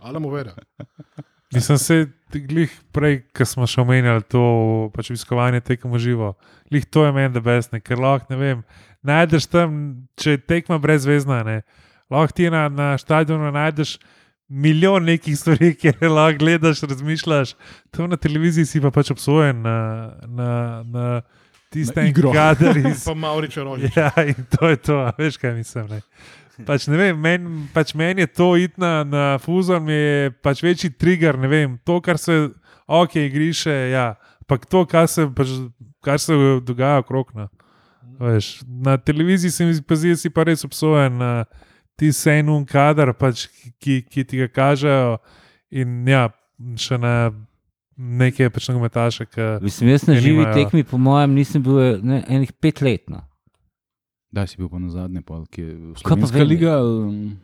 ali 0.00 0.18
mu 0.20 0.30
vera. 0.32 0.54
Mislim, 1.52 1.78
se 1.78 1.96
glih 2.32 2.72
prej, 2.92 3.22
ko 3.36 3.44
smo 3.44 3.66
še 3.68 3.80
omenjali 3.80 4.24
to 4.26 4.40
pač 4.96 5.12
obiskovanje 5.12 5.60
tekmo 5.62 5.98
živo. 6.00 6.32
Glih 6.72 6.84
to 6.88 7.04
je 7.06 7.12
meni, 7.12 7.30
da 7.32 7.40
besne, 7.40 7.78
ker 7.80 8.00
lahko 8.00 8.32
ne 8.32 8.36
vem. 8.40 8.58
Najdeš 9.06 9.46
tam, 9.52 9.76
če 10.18 10.34
je 10.34 10.42
tekma 10.42 10.80
brezvezna, 10.82 11.44
ne. 11.46 11.60
Lahko 12.10 12.34
ti 12.34 12.48
na, 12.50 12.66
na 12.68 12.94
stadionu 12.98 13.52
najdeš 13.54 13.98
milijon 14.48 15.04
nekih 15.04 15.38
stvari, 15.38 15.74
kjer 15.80 16.10
lahko 16.10 16.38
gledaš, 16.38 16.82
razmišljaš. 16.82 17.54
To 17.90 18.06
na 18.06 18.16
televiziji 18.16 18.66
si 18.66 18.80
pa 18.80 18.90
pač 18.90 19.10
obsojen 19.10 19.62
na, 19.62 19.78
na, 20.26 20.50
na 20.86 21.20
tiste 21.70 22.02
Na 22.02 22.32
kader 22.32 22.76
iz. 22.90 23.04
Pa 23.04 23.14
Mauriča 23.14 23.62
rože. 23.62 23.90
Ja, 23.96 24.10
in 24.22 24.46
to 24.50 24.68
je 24.68 24.76
to, 24.76 24.98
veš 25.18 25.36
kaj 25.36 25.54
mislim. 25.54 25.88
Ne? 25.90 26.00
Pač, 26.66 26.86
ne 26.88 26.96
vem, 26.96 27.18
meni 27.20 27.66
pač 27.74 27.92
men 27.94 28.18
je 28.18 28.26
to 28.26 28.54
iti 28.56 28.80
na, 28.80 29.04
na 29.04 29.24
fuzor, 29.42 29.80
mi 29.80 29.92
je 29.92 30.30
pač 30.42 30.62
večji 30.64 30.94
trigger, 30.96 31.36
ne 31.38 31.50
vem, 31.52 31.74
to, 31.84 31.98
kar 32.00 32.16
se, 32.18 32.48
ok, 32.88 33.18
igriše, 33.26 33.74
ja, 33.92 34.14
pa 34.48 34.56
to, 34.56 34.86
kar 34.88 35.04
se, 35.10 35.26
pač, 35.36 35.52
kar 36.00 36.22
se 36.22 36.32
dogaja 36.64 37.02
okrog. 37.04 37.34
No. 37.36 37.50
Veš, 38.20 38.62
na 38.64 38.96
televiziji 38.96 39.52
se 39.52 39.66
mi 39.68 39.76
zdi, 39.76 39.84
pa 39.84 40.00
zdaj 40.00 40.16
si 40.16 40.32
pa 40.32 40.46
res 40.48 40.64
obsojen 40.64 41.18
na 41.20 41.44
ti 41.96 42.12
senun 42.12 42.64
kader, 42.64 43.12
pač, 43.12 43.46
ki, 43.80 44.02
ki 44.02 44.24
ti 44.24 44.38
ga 44.38 44.48
kažejo. 44.48 45.18
In 45.72 46.04
ja, 46.06 46.28
še 46.76 46.98
na 46.98 47.30
neke 47.96 48.50
pač 48.50 48.68
nogometaše, 48.68 49.26
Mislim, 49.60 49.90
jaz 49.90 50.06
na 50.06 50.14
živi 50.14 50.36
nimajo- 50.38 50.54
tekmi, 50.54 50.84
po 50.84 50.98
mojem, 50.98 51.34
nisem 51.34 51.62
bil 51.62 51.98
ne, 52.02 52.22
enih 52.28 52.52
pet 52.52 52.82
let. 52.82 53.08
No. 53.08 53.24
Da 54.32 54.46
si 54.46 54.56
bil 54.56 54.68
pa 54.68 54.78
na 54.78 54.90
zadnje, 54.90 55.22
pa 55.22 55.40
ki 55.50 55.62
je 55.62 55.74
pa 55.94 55.98
Slovenska 56.00 56.44
liga. 56.44 56.76
ali 56.76 57.36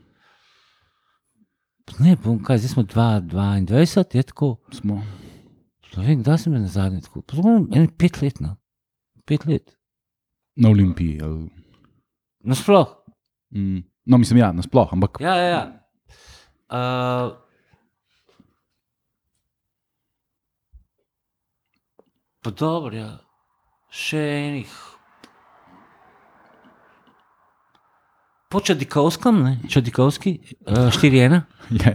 Ne, 1.98 2.16
bom, 2.16 2.38
kaj, 2.38 2.58
zdaj 2.58 2.68
smo 2.68 2.82
22, 2.84 4.14
je 4.14 4.22
tako. 4.22 4.56
Smo. 4.72 5.02
Vem, 5.96 6.22
kdaj 6.22 6.38
sem 6.38 6.52
bil 6.52 6.62
na 6.62 6.68
zadnje 6.68 7.00
tako. 7.00 7.22
Po 7.22 7.42
mojem, 7.42 7.66
enih 7.72 7.90
pet 7.98 8.22
let. 8.22 8.40
No. 8.40 8.56
Pet 9.26 9.46
let. 9.46 9.74
Na 10.56 10.68
Olimpiji. 10.68 11.20
Ali, 11.20 11.50
Nasploh. 12.44 12.86
mm, 13.50 13.82
no, 14.04 14.18
mislim, 14.18 14.38
ja, 14.38 14.52
nasploh, 14.52 14.88
ampak 14.92 15.20
Ja, 15.20 15.34
ja. 15.36 15.48
ja. 15.48 15.62
Uh, 16.72 17.36
pa 22.42 22.50
dobro, 22.50 22.96
ja. 22.96 23.18
še 23.92 24.22
enih. 24.48 24.72
Po 28.52 28.60
Čadikovskem, 28.60 29.38
ne, 29.44 29.52
Čadikovski, 29.68 30.34
uh, 30.68 30.88
4-1. 30.92 31.40
je. 31.72 31.92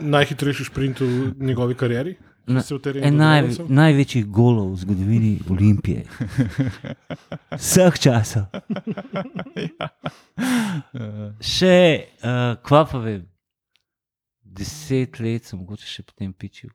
Najhitrejši 0.00 0.64
sprint 0.66 1.00
v 1.00 1.34
njegovi 1.38 1.74
karieri. 1.78 2.16
Na- 2.50 2.62
En 3.06 3.16
naj, 3.16 3.40
največjih 3.68 4.26
golov 4.26 4.72
v 4.74 4.80
zgodovini 4.82 5.32
Olimpije. 5.50 6.02
Vseh 7.60 7.94
časov. 8.02 8.48
Še, 11.40 11.76
uh, 12.24 12.56
kva 12.66 12.82
pa 12.90 12.98
vem, 13.02 13.22
deset 14.42 15.20
let 15.22 15.46
sem 15.46 15.60
mogoče 15.60 15.86
še 15.86 16.04
potem 16.08 16.32
pičil. 16.34 16.72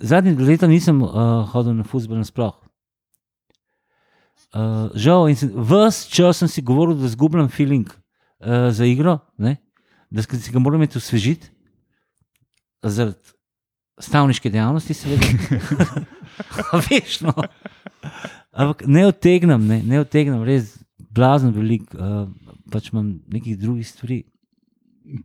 Zadnji 0.00 0.34
dve 0.38 0.52
leta 0.54 0.68
nisem 0.70 1.00
uh, 1.02 1.46
hodil 1.52 1.74
na 1.78 1.86
futbol 1.86 2.20
nasploh. 2.20 2.54
Uh, 4.50 4.90
žal, 4.98 5.28
in 5.30 5.38
sem, 5.38 5.50
ves 5.54 6.04
čas 6.10 6.42
sem 6.42 6.50
si 6.50 6.62
govoril, 6.66 6.96
da 6.98 7.10
zgubljam 7.10 7.50
feeling 7.52 7.86
uh, 7.86 8.70
za 8.74 8.86
igro, 8.88 9.20
ne? 9.38 9.58
da 10.10 10.24
si 10.26 10.50
ga 10.50 10.58
moram 10.58 10.80
imeti 10.82 10.98
osvežiti, 10.98 11.52
zaradi 12.82 13.36
stavniške 14.00 14.50
dejavnosti, 14.50 14.94
seveda. 14.94 15.26
Veš, 16.90 17.20
no. 17.20 17.34
Ampak 18.52 18.84
ne 18.86 19.06
odtegnem, 19.06 19.66
ne, 19.66 19.82
ne 19.86 20.00
odtegnem, 20.00 20.42
res 20.44 20.78
blazno 21.10 21.50
veliko, 21.54 21.96
uh, 21.96 22.26
pač 22.72 22.90
imam 22.92 23.18
nekih 23.28 23.58
drugih 23.58 23.88
stvari. 23.88 24.22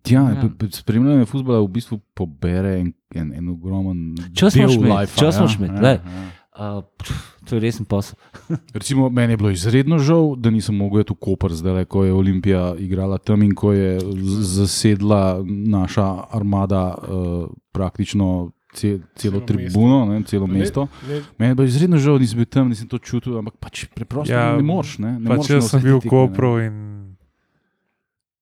Ja, 0.10 0.22
Ja. 0.32 0.42
ja. 0.42 0.70
Spremljanje 0.74 1.26
futbola 1.30 1.60
v 1.62 1.68
bistvu 1.70 2.00
pobere 2.18 2.80
en, 2.80 2.88
en, 3.14 3.34
en 3.38 3.50
ogromen 3.52 4.16
Čas 4.34 4.56
del 4.56 4.64
moraš 4.64 4.78
imeti, 4.80 4.96
lifea, 5.02 5.20
čas 5.20 5.38
moraš 5.40 5.56
imeti, 5.60 5.78
glej. 5.80 6.00
ja. 6.00 6.24
Uh, 6.56 6.80
pff, 6.98 7.12
to 7.46 7.58
je 7.58 7.60
resen 7.60 7.86
posel. 7.86 8.16
Recimo, 8.80 9.10
meni 9.10 9.34
je 9.34 9.38
bilo 9.38 9.50
izredno 9.52 10.00
žal, 10.00 10.36
da 10.40 10.50
nisem 10.50 10.76
mogel 10.80 11.04
iti 11.04 11.14
v 11.14 11.20
Koper, 11.20 11.52
zdaj, 11.54 11.86
ko 11.86 12.06
je 12.08 12.14
Olimpija 12.16 12.76
igrala 12.80 13.18
tam 13.20 13.44
in 13.44 13.52
ko 13.54 13.74
je 13.76 14.00
zasedla 14.56 15.44
naša 15.46 16.08
armada 16.32 16.96
uh, 16.96 17.46
praktično 17.76 18.55
ce, 18.76 18.90
celo 19.16 19.40
Celo 19.40 19.40
tribuno, 19.42 20.06
ne, 20.06 20.20
celo 20.24 20.46
mesto. 20.46 20.88
ne, 21.02 21.22
Meni 21.36 21.50
je 21.50 21.56
bilo 21.56 21.66
izredno 21.66 21.98
žal, 21.98 22.18
nisem 22.18 22.38
bil 22.38 22.46
tam, 22.48 22.68
nisem 22.68 22.86
to 22.86 23.00
čutil, 23.00 23.38
ampak 23.38 23.56
pač 23.58 23.88
preprosto 23.88 24.30
Ja, 24.30 24.52
ja, 24.52 24.56
ne 24.56 24.64
moreš. 24.64 25.00
Ne, 25.00 25.16
ne 25.16 25.26
pač 25.26 25.38
moreš 25.40 25.50
jaz 25.50 25.70
sem 25.70 25.82
bil 25.82 25.98
v. 25.98 26.06
Kopru 26.06 26.60
in 26.60 26.76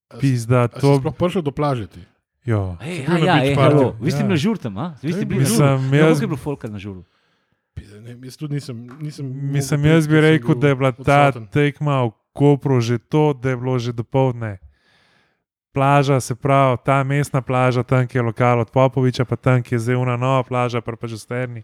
a 0.09 0.15
si- 0.15 0.21
pizda. 0.23 0.63
a 0.63 0.67
To, 0.69 0.97
sploh 0.97 1.13
prišel 1.13 1.41
do 1.41 1.51
plaže 1.51 1.85
ti? 1.87 2.01
jo. 2.43 2.75
Hey, 2.77 3.05
bil 3.05 3.13
na 3.15 3.25
ja, 3.31 3.35
je, 3.39 3.53
partyju? 3.53 3.79
hello. 3.79 3.95
Vi 3.97 4.09
ste 4.09 4.19
Ja. 4.19 4.23
bili 4.23 4.29
na 4.29 4.39
žurtem, 4.39 4.73
a? 4.75 4.85
Vi 4.99 5.11
ste 5.11 5.21
Ja, 5.21 5.25
bili 5.25 5.39
na 5.39 5.47
žurtem. 5.47 5.63
Ja, 5.63 5.99
jaz- 6.01 6.03
Koliko 6.03 6.19
je 6.19 6.27
bilo 6.27 6.37
folka 6.39 6.67
na? 6.67 6.79
Pizda, 7.73 7.97
Ne, 7.99 8.11
jaz 8.19 8.35
tudi 8.35 8.53
nisem. 8.53 8.77
nisem 8.99 9.25
Mislim, 9.47 9.81
jaz 9.83 10.05
bi 10.05 10.11
sem 10.11 10.21
rekel, 10.21 10.47
bil 10.47 10.55
da 10.55 10.67
je 10.67 10.75
bila 10.75 10.91
ta 10.93 11.21
tekma 11.31 12.03
v 12.03 12.11
Kopru 12.31 12.77
že 12.79 12.97
to, 12.99 13.33
da 13.33 13.49
je 13.49 13.57
bilo 13.57 13.77
že 13.77 13.91
do 13.91 14.03
povdne. 14.03 14.57
Plaža, 15.73 16.19
se 16.19 16.35
pravi, 16.35 16.77
ta 16.85 17.03
mestna 17.03 17.41
plaža, 17.41 17.83
tam 17.83 18.05
je 18.13 18.21
lokal 18.21 18.59
od 18.59 18.69
Popoviča, 18.71 19.25
pa 19.25 19.35
tam 19.35 19.61
je 19.71 19.79
zdaj 19.79 19.95
una 19.95 20.17
nova 20.17 20.43
plaža, 20.43 20.81
pa 20.81 20.93
pa 20.95 21.07
že 21.07 21.17
sterni. 21.17 21.63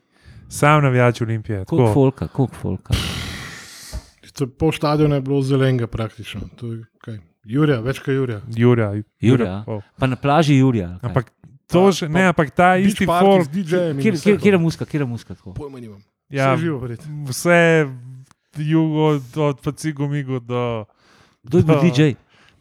Sam 0.50 0.84
navijač 0.84 1.22
Olimpije. 1.22 1.60
Tako. 1.66 1.94
folka, 1.94 2.28
koliko 2.28 2.56
folka. 2.56 2.94
Pol 4.58 4.72
stadiona 4.72 5.16
je 5.16 5.22
bilo 5.22 5.42
zelenega 5.42 5.88
praktično. 5.88 6.42
To 6.56 6.74
je 6.74 6.84
kaj? 6.98 7.20
Jurija, 7.44 7.80
več 7.80 8.00
kot 8.00 8.14
Jurija. 8.14 8.42
Jurja, 8.56 8.94
Jurja. 9.22 9.64
pol. 9.66 9.82
Pa 10.00 10.08
na 10.08 10.16
plaži 10.16 10.58
Jurija. 10.58 10.98
kaj? 11.02 11.08
Ampak 11.10 11.32
to 11.68 11.86
Pa- 11.86 11.92
že, 11.92 12.08
pa 12.08 12.14
ne, 12.14 12.24
ampak 12.28 12.50
ta 12.52 12.78
isti 12.78 13.06
folk, 13.06 13.46
Kjer, 14.42 14.54
je 14.54 14.58
muska, 14.58 14.86
kjer 14.86 15.02
je 15.02 15.08
muska? 15.08 15.36
Pojma 15.54 15.80
nimam. 15.80 16.02
ja, 16.30 16.54
Vse 16.56 16.62
živo, 16.62 16.80
verjetno. 16.80 17.26
vse 17.30 17.88
jugo, 18.58 19.06
od, 19.38 19.60
Migu 20.10 20.40
do. 20.40 20.86
Kdo 21.44 21.58
je 21.58 21.64
bil. 21.64 21.82
DJ? 21.82 22.02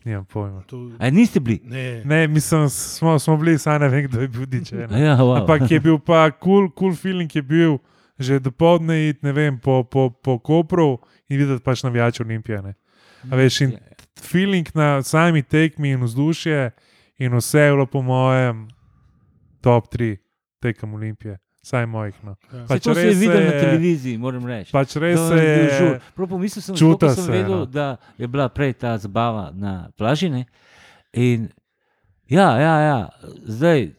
Nimam 0.08 0.24
pojma. 0.24 0.62
To- 0.62 0.90
A 0.98 1.10
niste 1.10 1.40
bili? 1.40 1.60
Ne, 1.64 2.04
Ne, 2.04 2.26
mislim, 2.26 2.68
smo, 2.68 3.18
smo 3.18 3.36
bili, 3.36 3.58
saj 3.58 3.78
ne 3.78 3.88
vem, 3.88 4.06
kdo 4.08 4.20
je 4.20 4.28
bil 4.28 4.46
ne. 4.88 5.00
Ja, 5.00 5.16
wow. 5.16 5.40
Ampak 5.40 5.70
je 5.70 5.80
bil 5.80 5.98
pa 5.98 6.30
kul, 6.30 6.40
cool, 6.40 6.70
cool 6.70 6.94
feeling 6.94 7.28
je 7.28 7.42
bil 7.42 7.78
že 8.18 8.38
do 8.38 8.50
povdne 8.50 9.08
iti, 9.08 9.22
ne 9.22 9.32
vem, 9.32 9.58
po, 9.58 9.84
po, 9.84 10.10
po 10.10 10.38
Kopru 10.38 10.98
in 11.28 11.38
videti 11.38 11.62
pač 11.62 11.82
navijače 11.82 12.22
Olimpije. 12.22 12.62
Ne. 12.62 12.74
A 13.30 13.36
veš, 13.36 13.60
in 13.60 13.78
feeling 14.18 14.66
na 14.74 15.02
sami 15.02 15.42
tekmi 15.42 15.90
in 15.94 16.02
vzdušje 16.02 16.70
in 17.18 17.34
vse 17.34 17.60
je 17.60 17.70
bilo 17.72 17.86
po 17.86 18.02
mojem 18.02 18.66
top 19.60 19.86
3 19.94 20.16
tekem 20.58 20.94
Olimpije, 20.94 21.38
saj 21.68 21.86
mojih. 21.86 22.16
No. 22.22 22.34
Ja. 22.48 22.64
Pač 22.66 22.82
to 22.82 22.94
se 22.94 23.00
je 23.00 23.06
res 23.06 23.18
videl 23.18 23.36
se 23.36 23.44
na 23.44 23.52
je- 23.52 23.60
televiziji, 23.60 24.16
moram 24.18 24.46
reči. 24.46 24.72
Pač 24.72 24.96
res 24.96 25.16
To 25.16 25.28
se 25.28 25.36
je 25.36 25.52
bil 25.54 25.68
žur. 25.74 25.92
je. 25.92 26.00
Prav 26.14 26.28
pomislil 26.28 26.62
sem, 26.62 26.76
čuta 26.76 27.10
sem 27.10 27.24
se, 27.24 27.30
vedel, 27.30 27.58
no. 27.58 27.66
da 27.68 27.86
je 28.16 28.26
bila 28.26 28.48
prej 28.48 28.72
ta 28.74 28.96
zabava 28.96 29.50
na 29.54 29.76
plaži. 29.94 30.30
Ne? 30.30 30.44
In 31.12 31.48
ja, 32.26 32.56
ja, 32.56 32.74
ja, 32.80 32.98
zdaj, 33.46 33.90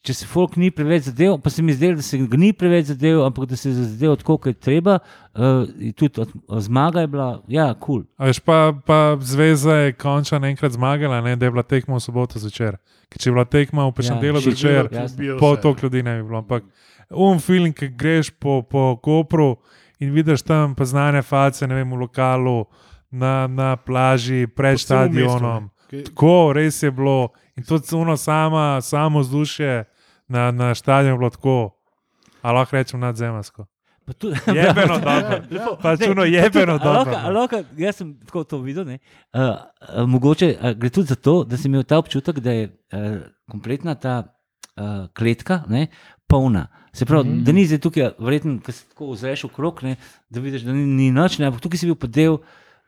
če 0.00 0.14
se 0.14 0.24
folk 0.24 0.56
ni 0.56 0.70
preveč 0.70 1.02
zadev, 1.04 1.38
pa 1.38 1.50
se 1.50 1.60
mi 1.60 1.72
zdelo, 1.72 1.96
da 1.96 2.02
se 2.02 2.16
ga 2.18 2.36
ni 2.36 2.52
preveč 2.52 2.86
zadev, 2.86 3.20
ampak 3.20 3.44
da 3.46 3.56
se 3.56 3.68
je 3.68 3.74
zadev 3.86 4.16
tako, 4.16 4.38
kot 4.38 4.46
je 4.48 4.60
treba. 4.62 4.98
Uh, 5.34 5.64
tudi 5.92 6.20
od, 6.20 6.32
zmaga 6.58 7.00
je 7.00 7.06
bila, 7.06 7.26
ja, 7.48 7.74
kul. 7.74 8.00
Cool. 8.00 8.04
A 8.16 8.26
veš, 8.26 8.40
pa, 8.40 8.56
pa 8.82 8.98
zveza 9.22 9.74
je 9.78 9.92
končno 9.94 10.40
enkrat 10.42 10.72
zmagala, 10.72 11.20
ne, 11.20 11.36
da 11.36 11.44
je 11.44 11.50
bila 11.50 11.62
tekma 11.64 11.96
v 11.96 12.00
soboto 12.00 12.40
zvečer. 12.40 12.80
Ker 13.08 13.18
če 13.18 13.28
je 13.28 13.34
bila 13.34 13.44
tekma 13.46 13.84
v 13.84 13.92
prejšnjem 13.92 14.16
Ja, 14.16 14.22
delu 14.22 14.40
zvečer, 14.40 14.88
bilo, 15.16 15.36
po 15.38 15.52
vse. 15.52 15.62
to 15.62 15.76
ljudi 15.82 16.02
ne 16.02 16.16
bi 16.16 16.22
bilo. 16.22 16.38
Ampak 16.38 16.64
um 17.10 17.38
feeling, 17.38 17.74
ki 17.74 17.88
greš 17.90 18.30
po, 18.32 18.62
po 18.62 18.96
Kopru 18.96 19.56
in 19.98 20.10
vidiš 20.10 20.42
tam 20.42 20.74
pa 20.74 20.84
znane 20.84 21.22
face, 21.22 21.66
ne 21.66 21.74
vem, 21.74 21.90
v 21.90 21.96
lokalu, 21.98 22.64
na, 23.10 23.46
na 23.46 23.76
plaži, 23.76 24.46
pred 24.46 24.74
Po 24.74 24.78
stadionom. 24.80 25.70
Kaj- 25.90 26.04
Tako, 26.04 26.52
res 26.52 26.82
je 26.82 26.90
bilo. 26.90 27.28
In 27.56 27.64
tudi 27.64 27.90
ono 27.92 28.16
sama, 28.16 28.80
samo 28.80 29.20
vzdušje 29.20 29.84
na, 30.28 30.50
na 30.50 30.74
stadionu 30.74 31.14
je 31.14 31.18
bilo 31.18 31.30
tako. 31.30 31.70
A 32.40 32.52
lahko 32.52 32.76
rečem 32.76 33.00
nadzemsko. 33.00 33.66
Jebeno 34.48 34.98
dobro. 35.06 35.36
Uno 35.50 35.76
pa 35.76 35.90
jebeno 36.24 36.72
a 36.72 36.76
lahko- 36.76 37.04
dobro. 37.04 37.14
a 37.16 37.30
lahko- 37.30 37.64
Jaz 37.76 37.96
sem 37.96 38.18
tako 38.20 38.44
to 38.44 38.58
videl. 38.58 38.84
ne. 38.84 38.98
Uh, 39.32 39.40
uh, 39.40 39.54
mogoče 40.04 40.56
uh, 40.56 40.70
gre 40.70 40.90
tudi 40.90 41.06
za 41.06 41.14
to, 41.14 41.44
da 41.44 41.56
sem 41.56 41.70
imel 41.70 41.82
ta 41.82 41.98
občutek, 41.98 42.38
da 42.38 42.52
je 42.52 42.64
uh, 42.66 43.18
kompletna 43.48 43.94
ta 43.94 44.22
uh, 44.76 44.84
kletka 45.08 45.62
ne, 45.68 45.86
polna. 46.26 46.66
Se 46.92 47.06
pravi, 47.06 47.28
mm. 47.28 47.32
-hmm. 47.32 47.44
da 47.44 47.52
ni 47.52 47.66
zdaj 47.66 47.78
tukaj, 47.78 48.10
verjetno, 48.18 48.58
ki 48.60 48.72
se 48.72 48.88
tako 48.88 49.12
ozreš 49.14 49.44
okrog, 49.44 49.82
ne, 49.82 49.96
da 50.30 50.40
vidiš, 50.40 50.62
da 50.62 50.72
ni, 50.72 50.86
ni 50.86 51.10
noč, 51.12 51.38
ne, 51.38 51.46
ampak 51.46 51.60
tukaj 51.60 51.78
si 51.78 51.86
bil 51.86 51.94
pa 51.94 52.06
del 52.06 52.38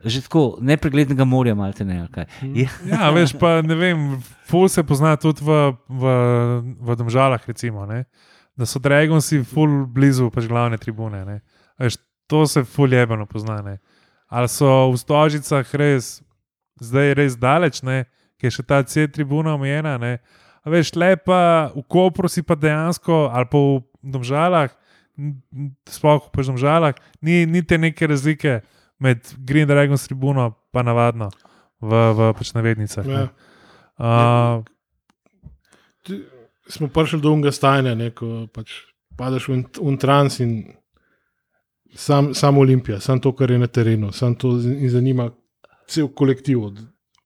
že 0.05 0.23
tako 0.23 0.59
nepreglednega 0.61 1.25
morja, 1.25 1.55
malte 1.55 1.85
ne. 1.85 2.09
Je, 2.43 2.69
Ja, 2.91 3.11
veš, 3.15 3.37
pa 3.39 3.63
ne 3.63 3.75
vem, 3.75 4.19
ful 4.51 4.69
se 4.69 4.83
pozna 4.83 5.17
tudi 5.17 5.45
v, 5.45 5.77
v, 5.89 6.15
v 6.81 6.97
Domžalah, 6.99 7.43
recimo, 7.47 7.87
ne? 7.87 8.05
da 8.57 8.67
so 8.67 8.79
Dragonsi 8.83 9.41
ful 9.49 9.87
blizu 9.89 10.31
pač 10.31 10.47
glavne 10.49 10.77
tribune. 10.79 11.25
ne. 11.25 11.41
Veš, 11.79 11.97
to 12.27 12.47
se 12.47 12.65
ful 12.65 12.93
jebeno 12.93 13.27
pozna. 13.27 13.63
Ne? 13.63 13.79
Ali 14.29 14.49
so 14.49 14.91
v 14.93 14.99
Stožicah 15.01 15.75
res, 15.75 16.21
zdaj 16.81 17.15
res 17.15 17.37
daleč, 17.37 17.83
ne? 17.83 18.05
ki 18.37 18.51
je 18.51 18.59
še 18.59 18.67
ta 18.67 18.83
C 18.83 19.07
tribuna 19.09 19.55
omejena. 19.55 19.97
veš, 20.67 20.95
lepa 20.97 21.71
v 21.75 21.83
Kopru 21.89 22.29
si 22.29 22.43
pa 22.43 22.55
dejansko, 22.55 23.31
ali 23.33 23.47
pa 23.47 23.59
v 23.59 23.83
Domžalah, 24.03 24.71
sploh 25.89 26.29
pač 26.33 26.47
v 26.47 26.51
Domžalah, 26.53 26.95
ni, 27.23 27.47
ni 27.47 27.63
te 27.63 27.79
neke 27.79 28.07
razlike 28.07 28.61
med 29.03 29.23
Green 29.39 29.69
Dragons 29.69 30.07
tribuno 30.07 30.51
pa 30.73 30.83
navadno, 30.83 31.31
v, 31.81 31.91
v 32.15 32.31
pač 32.39 32.53
navednicah. 32.55 33.07
Ja. 33.07 33.25
Uh, 33.99 34.63
Ti- 36.03 36.25
Smo 36.73 36.87
prišli 36.89 37.21
do 37.21 37.33
unga 37.35 37.51
stanja, 37.53 37.93
ne, 37.99 38.11
ko 38.15 38.47
pač 38.49 38.71
padeš 39.19 39.49
v 39.51 39.57
un 39.83 39.97
trans 39.99 40.39
in 40.41 40.73
sam, 41.95 42.31
sam 42.35 42.59
Olimpija, 42.59 43.01
sam 43.03 43.21
to, 43.21 43.33
kar 43.37 43.51
je 43.51 43.59
na 43.59 43.67
terenu, 43.67 44.13
sam 44.15 44.35
to 44.35 44.55
zanima 44.89 45.27
cel 45.91 46.09
kolektiv. 46.09 46.63
Od 46.65 46.79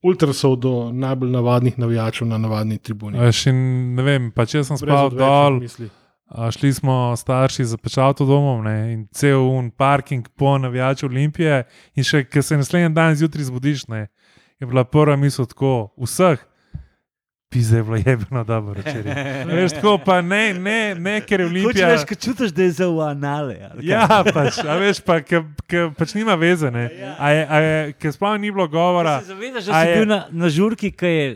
ultrasov 0.03 0.57
do 0.59 0.71
najbolj 0.91 1.31
navadnih 1.31 1.77
navijačev 1.79 2.27
na 2.27 2.37
navadni 2.37 2.77
tribuni. 2.77 3.17
Veš, 3.19 3.45
in 3.53 3.61
ne 3.95 4.03
vem, 4.03 4.27
pač 4.31 4.57
jaz 4.57 4.67
sem 4.69 4.77
spal 4.77 5.09
dol, 5.13 5.61
misli. 5.61 5.87
A, 6.27 6.51
šli 6.51 6.73
smo 6.73 7.15
starši 7.17 7.65
za 7.65 7.77
pač 7.77 7.97
avtodomom 7.97 8.63
ne, 8.63 8.93
in 8.93 9.07
cel 9.11 9.39
un 9.39 9.71
parking 9.71 10.27
po 10.35 10.57
navijaču 10.57 11.05
Olimpije. 11.07 11.63
In 11.95 12.03
še, 12.03 12.23
ker 12.25 12.43
se 12.43 12.57
naslednji 12.57 12.93
dan 12.95 13.15
zjutraj 13.15 13.47
zbudiš, 13.47 13.87
ne, 13.87 14.07
je 14.59 14.67
bila 14.67 14.83
prva 14.83 15.15
misel 15.15 15.45
tako, 15.45 15.89
vseh. 15.97 16.39
Pizze 17.49 17.77
je 17.77 17.83
bilo 17.83 17.95
jebeno 17.95 18.43
dobro 18.43 18.73
večer. 18.75 19.07
Veš, 19.55 19.71
tako 19.79 19.97
pa 20.05 20.21
ne, 20.21 20.53
ne, 20.53 20.95
ne 20.95 21.21
ker 21.23 21.39
je 21.39 21.45
Olimpija. 21.45 21.89
Hočeš, 21.93 22.03
kaj 22.05 22.17
čutiš, 22.19 22.51
da 22.51 22.63
je 22.63 22.71
za 22.71 22.87
v 22.91 22.99
anale. 23.07 23.55
ali 23.71 23.87
kaj? 23.87 23.87
Ja, 23.87 24.19
pač, 24.33 24.59
a 24.67 24.75
veš, 24.75 24.99
pa, 24.99 25.21
ke, 25.23 25.39
ke, 25.63 25.85
pač 25.95 26.11
nima 26.13 26.35
veze. 26.35 26.67
Ne. 26.71 26.89
A 27.15 27.31
je, 27.31 27.45
a 27.47 27.59
je, 27.63 27.77
ker 28.03 28.11
sploh 28.11 28.35
ni 28.35 28.51
bilo 28.51 28.67
govora. 28.67 29.21
Se 29.23 29.31
zavedaš, 29.31 29.63
da 29.71 29.79
si 29.79 29.87
je- 29.87 29.95
bil 29.95 30.09
na, 30.11 30.19
na 30.27 30.49
žurki, 30.51 30.91
ki 30.91 31.07
je 31.07 31.27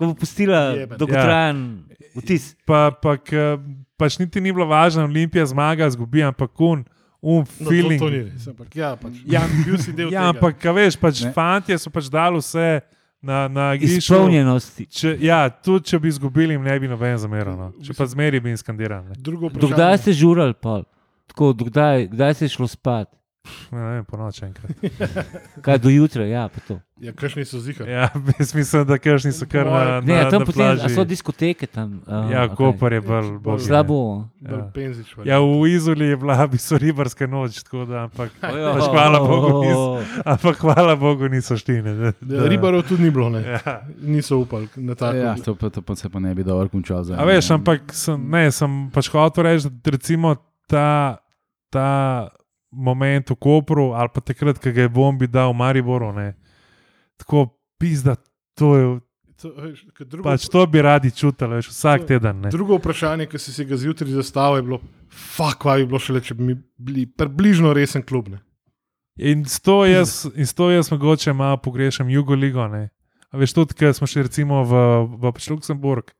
ko 0.00 0.08
bo 0.10 0.14
pustila 0.16 0.74
dolgotrajen 0.96 1.84
vtis. 2.16 2.56
Pa, 2.66 2.88
pa 2.90 3.14
ke, 3.20 3.54
pač 4.00 4.16
niti 4.18 4.40
ni 4.40 4.50
bilo 4.50 4.64
važno, 4.66 5.04
Olimpija 5.04 5.44
zmaga, 5.46 5.90
zgubi, 5.92 6.24
ampak 6.24 6.56
un, 6.60 6.86
un 7.20 7.44
No, 7.60 7.68
feeling. 7.68 8.00
to, 8.00 8.06
to 8.06 8.10
ni 8.10 8.22
res. 8.24 8.48
Ampak, 8.48 8.72
ja, 8.74 8.94
pač, 8.96 9.20
Ja, 9.28 9.42
bil 9.66 9.76
si 9.76 9.92
del 9.92 10.08
Ja, 10.08 10.24
tega. 10.24 10.30
ampak 10.32 10.64
a 10.64 10.72
veš, 10.72 10.96
pač 10.96 11.20
Ne. 11.22 11.32
fantje 11.32 11.76
so 11.76 11.92
pač 11.92 12.08
dali 12.08 12.40
vse 12.40 12.80
na, 13.20 13.44
na 13.46 13.64
igrišču. 13.76 14.16
Izpolnjenosti. 14.16 14.86
Če, 14.88 15.12
ja, 15.20 15.42
tudi 15.50 15.84
če 15.86 16.00
bi 16.00 16.08
izgubili, 16.08 16.56
ne 16.56 16.78
bi 16.80 16.88
noben 16.88 17.18
zameral. 17.18 17.52
No. 17.54 17.68
Če 17.78 17.92
pa 17.92 18.08
zmeri 18.08 18.40
bi 18.40 18.48
jim 18.48 18.56
skandiral. 18.56 19.04
Dokdaj 19.20 20.00
ste 20.00 20.16
žurali, 20.16 20.56
pa? 20.56 20.80
Tako, 21.28 21.52
dokdaj, 21.54 22.08
kdaj 22.10 22.34
se 22.34 22.48
je 22.48 22.54
šlo 22.56 22.64
spat? 22.66 23.12
Ne 23.70 23.80
vem, 23.80 24.04
po 24.04 24.18
noči 24.18 24.44
enkrat. 24.44 24.70
Kaj 25.64 25.78
do 25.78 25.88
jutra, 25.88 26.24
ja, 26.24 26.44
pa 26.46 26.60
to. 26.60 26.76
Ja, 26.98 27.12
kakšni 27.12 27.44
so 27.44 27.56
zihar. 27.56 27.88
Ja, 27.88 28.10
jaz 28.38 28.50
mislim, 28.52 28.84
da 28.84 28.98
kršni 28.98 29.32
so 29.32 29.46
kar 29.48 29.64
na, 29.64 30.00
Ne, 30.00 30.14
na, 30.14 30.28
tam 30.28 30.40
na 30.40 30.46
potem, 30.46 30.60
a 30.62 30.76
plaži. 30.76 30.92
so 30.92 31.04
diskoteke 31.04 31.64
tam. 31.66 32.02
Uh, 32.04 32.28
Ja, 32.28 32.44
Koper 32.48 32.92
je 32.92 33.00
bolj 33.00 33.22
Bolj 33.22 33.38
bolj 33.40 33.60
Slabo. 33.60 34.28
Ja. 34.40 34.58
penzič. 34.70 35.14
Ja, 35.24 35.38
v 35.38 35.66
Izoli 35.66 36.04
je 36.06 36.16
bila 36.16 36.36
bi 36.46 36.58
so 36.58 36.76
ribarska 36.76 37.24
noč, 37.26 37.62
tako 37.62 37.84
da, 37.84 38.02
ampak, 38.02 38.28
Ja. 38.42 38.74
pač 38.74 38.84
hvala 38.86 39.18
Bogu, 39.20 39.50
niso, 39.62 39.86
ampak 40.26 40.56
hvala 40.58 40.96
Bogu 40.96 41.28
niso 41.28 41.56
šli. 41.56 41.80
Ne, 41.80 41.94
da, 41.94 42.12
Ja, 42.20 42.44
ribarov 42.44 42.84
tudi 42.84 43.02
ni 43.02 43.10
bilo, 43.10 43.30
ne. 43.30 43.40
Ja. 43.40 43.80
niso 43.98 44.36
upali 44.38 44.68
na 44.76 44.92
tako. 44.94 45.16
Ja, 45.16 45.32
to, 45.34 45.54
pa, 45.54 45.70
to 45.70 45.80
pa 45.80 45.96
se 45.96 46.08
pa 46.08 46.18
ne 46.18 46.34
bi 46.34 46.44
dobro 46.44 46.68
končal. 46.68 47.00
za 47.02 47.16
A 47.16 47.24
veš, 47.24 47.48
ne. 47.48 47.54
ampak 47.56 47.88
sem, 47.90 48.20
ne, 48.20 48.50
sem 48.50 48.90
pač 48.90 49.08
hotel 49.08 49.44
reči, 49.44 49.72
da 49.72 49.90
recimo 49.90 50.36
ta, 50.66 51.16
ta 51.70 51.88
moment 52.70 53.30
v 53.30 53.36
Kopru 53.36 53.92
ali 53.92 54.08
pa 54.14 54.20
takrat, 54.20 54.58
ko 54.58 54.72
ga 54.72 54.86
je 54.86 54.88
bombi 54.88 55.26
dal 55.26 55.52
v 55.52 55.60
Mariboru, 55.60 56.12
ne, 56.12 56.34
tako 57.20 57.50
pizda, 57.78 58.16
to 58.54 58.76
je, 58.76 58.84
To, 59.40 59.48
veš, 59.56 59.86
drugo, 60.04 60.26
pač 60.28 60.44
to 60.52 60.66
bi 60.68 60.82
radi 60.84 61.08
čutili, 61.16 61.56
veš, 61.56 61.70
vsak 61.72 62.02
teden. 62.04 62.42
Ne. 62.44 62.50
drugo 62.52 62.76
vprašanje, 62.76 63.24
ki 63.24 63.38
si 63.40 63.54
si 63.56 63.64
ga 63.64 63.78
zjutraj 63.80 64.12
zastavil, 64.12 64.58
je 64.58 64.64
bilo, 64.66 64.78
fuck, 65.08 65.62
kaj 65.62 65.80
bi 65.80 65.86
bilo 65.88 66.00
šele, 66.04 66.20
če 66.20 66.36
bi 66.36 66.48
mi 66.50 66.56
bili 66.76 67.06
približno 67.08 67.72
resen 67.72 68.04
klub. 68.04 68.28
Ne? 68.28 68.42
In 69.16 69.46
s 69.48 69.64
to 69.64 69.78
jaz, 69.88 70.26
in 70.36 70.44
s 70.44 70.52
to 70.56 70.68
jaz 70.68 70.92
mogoče 70.92 71.32
malo 71.32 71.56
pogrešam 71.56 72.12
Jugoligo. 72.12 72.68
Ne. 72.68 72.90
A 73.32 73.40
veš, 73.40 73.56
tudi, 73.56 73.78
ker 73.80 73.96
smo 73.96 74.08
šli 74.10 74.26
recimo 74.28 74.60
v, 74.68 74.84
v 75.08 75.32
pač 75.32 75.48
Luksemburg, 75.48 76.12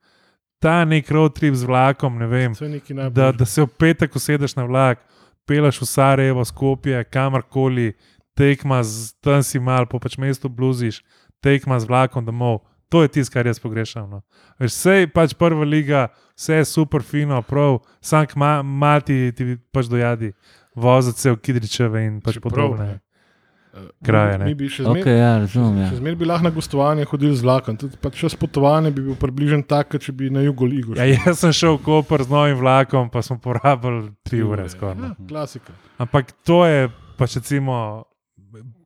ta 0.61 0.81
nek 0.85 1.09
road 1.13 1.37
trip 1.37 1.53
z 1.53 1.69
vlakom, 1.69 2.17
ne 2.17 2.29
vem, 2.29 2.57
To 2.57 2.69
da, 3.13 3.29
da 3.33 3.45
se 3.45 3.61
v 3.61 3.69
petek 3.69 4.17
usedeš 4.17 4.57
na 4.57 4.65
vlak, 4.65 5.05
peleš 5.45 5.81
v 5.81 5.85
Sarajevo, 5.85 6.45
Skopje, 6.45 7.03
kamorkoli, 7.03 7.93
tekma 8.37 8.83
z 8.83 9.13
tam 9.21 9.43
si 9.43 9.59
mal, 9.59 9.85
po 9.85 9.99
pač 9.99 10.17
mestu 10.17 10.49
bluziš, 10.49 11.01
tekma 11.43 11.79
z 11.79 11.89
vlakom 11.89 12.25
domov. 12.25 12.61
To 12.91 13.01
je 13.01 13.07
tisto, 13.07 13.31
kar 13.33 13.47
jaz 13.47 13.59
pogrešam. 13.59 14.09
No. 14.09 14.19
Veš, 14.59 14.75
Vse 14.75 14.95
je 14.99 15.07
pač 15.07 15.33
prva 15.37 15.63
liga, 15.63 16.09
vse 16.35 16.59
je 16.59 16.65
super 16.67 17.03
fino, 17.03 17.39
prav, 17.41 17.79
sam 18.03 18.27
ma, 18.35 18.59
mati 18.63 19.31
ti 19.31 19.55
pač 19.71 19.87
dojadi, 19.87 20.33
voziti 20.75 21.19
se 21.19 21.31
v 21.31 21.39
Kidričeve 21.39 22.03
in 22.05 22.19
pač 22.21 22.35
Čeprav, 22.35 22.51
podobne. 22.51 22.85
ne, 22.85 22.91
eh, 22.95 22.99
kraje, 24.03 24.37
Mi, 24.37 24.39
ne. 24.39 24.45
mi 24.45 24.55
bi 24.55 24.69
še 24.69 24.83
zmeraj 24.83 25.01
Ok, 25.01 25.07
ja, 25.07 25.31
razumem. 25.39 25.77
Ja. 25.81 25.89
Še 25.91 25.99
zmeraj 26.01 26.17
bi 26.19 26.27
lahko 26.27 26.47
na 26.47 26.51
gostovanje 26.55 27.05
hodili 27.07 27.35
z 27.35 27.45
vlakom. 27.45 27.77
Tudi 27.79 27.99
pač 28.01 28.19
čas 28.19 28.35
potovanja 28.35 28.91
bi 28.91 29.05
bil 29.05 29.15
približen 29.19 29.63
tak, 29.63 29.91
kot 29.93 30.03
če 30.03 30.11
bi 30.15 30.29
na 30.33 30.43
jugu 30.43 30.67
ligo. 30.67 30.95
Ja, 30.99 31.07
jaz 31.07 31.39
sem 31.43 31.53
šel 31.55 31.77
v 31.79 31.83
Koper 31.87 32.25
z 32.27 32.33
novim 32.33 32.59
vlakom, 32.59 33.09
pa 33.13 33.23
smo 33.23 33.39
porabili 33.39 34.11
tri 34.27 34.41
ure 34.43 34.67
skoraj. 34.69 34.97
no. 34.99 35.13
Ja, 35.13 35.27
klasika. 35.29 35.75
Ampak 36.01 36.33
to 36.43 36.65
je 36.67 36.89
pač 37.17 37.39
recimo. 37.39 38.05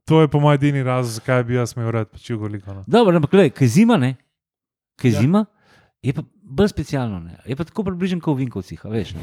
To 0.05 0.21
je 0.21 0.29
po 0.29 0.37
mojem 0.37 0.59
edini 0.59 0.83
razlog, 0.85 1.17
zakaj 1.17 1.43
bi 1.43 1.55
jaz 1.57 1.73
imel 1.73 1.89
rad 1.89 2.11
pač 2.13 2.29
jugoliko. 2.29 2.73
No. 2.77 2.83
Dobro, 2.85 3.15
ampak 3.17 3.31
gledaj, 3.33 3.55
kaj 3.57 3.67
zima, 3.73 3.97
ne? 3.97 4.13
Kaj 5.01 5.11
ja. 5.11 5.21
zima, 5.25 5.45
je 6.05 6.13
pa 6.13 6.21
bolj 6.43 6.69
specialno, 6.69 7.19
ne? 7.19 7.39
Je 7.49 7.55
pa 7.57 7.65
tako 7.65 7.83
približen 7.87 8.19
kot 8.21 8.37
v 8.37 8.43
Vinkovcih, 8.43 8.81
a 8.85 8.89
veš. 8.93 9.15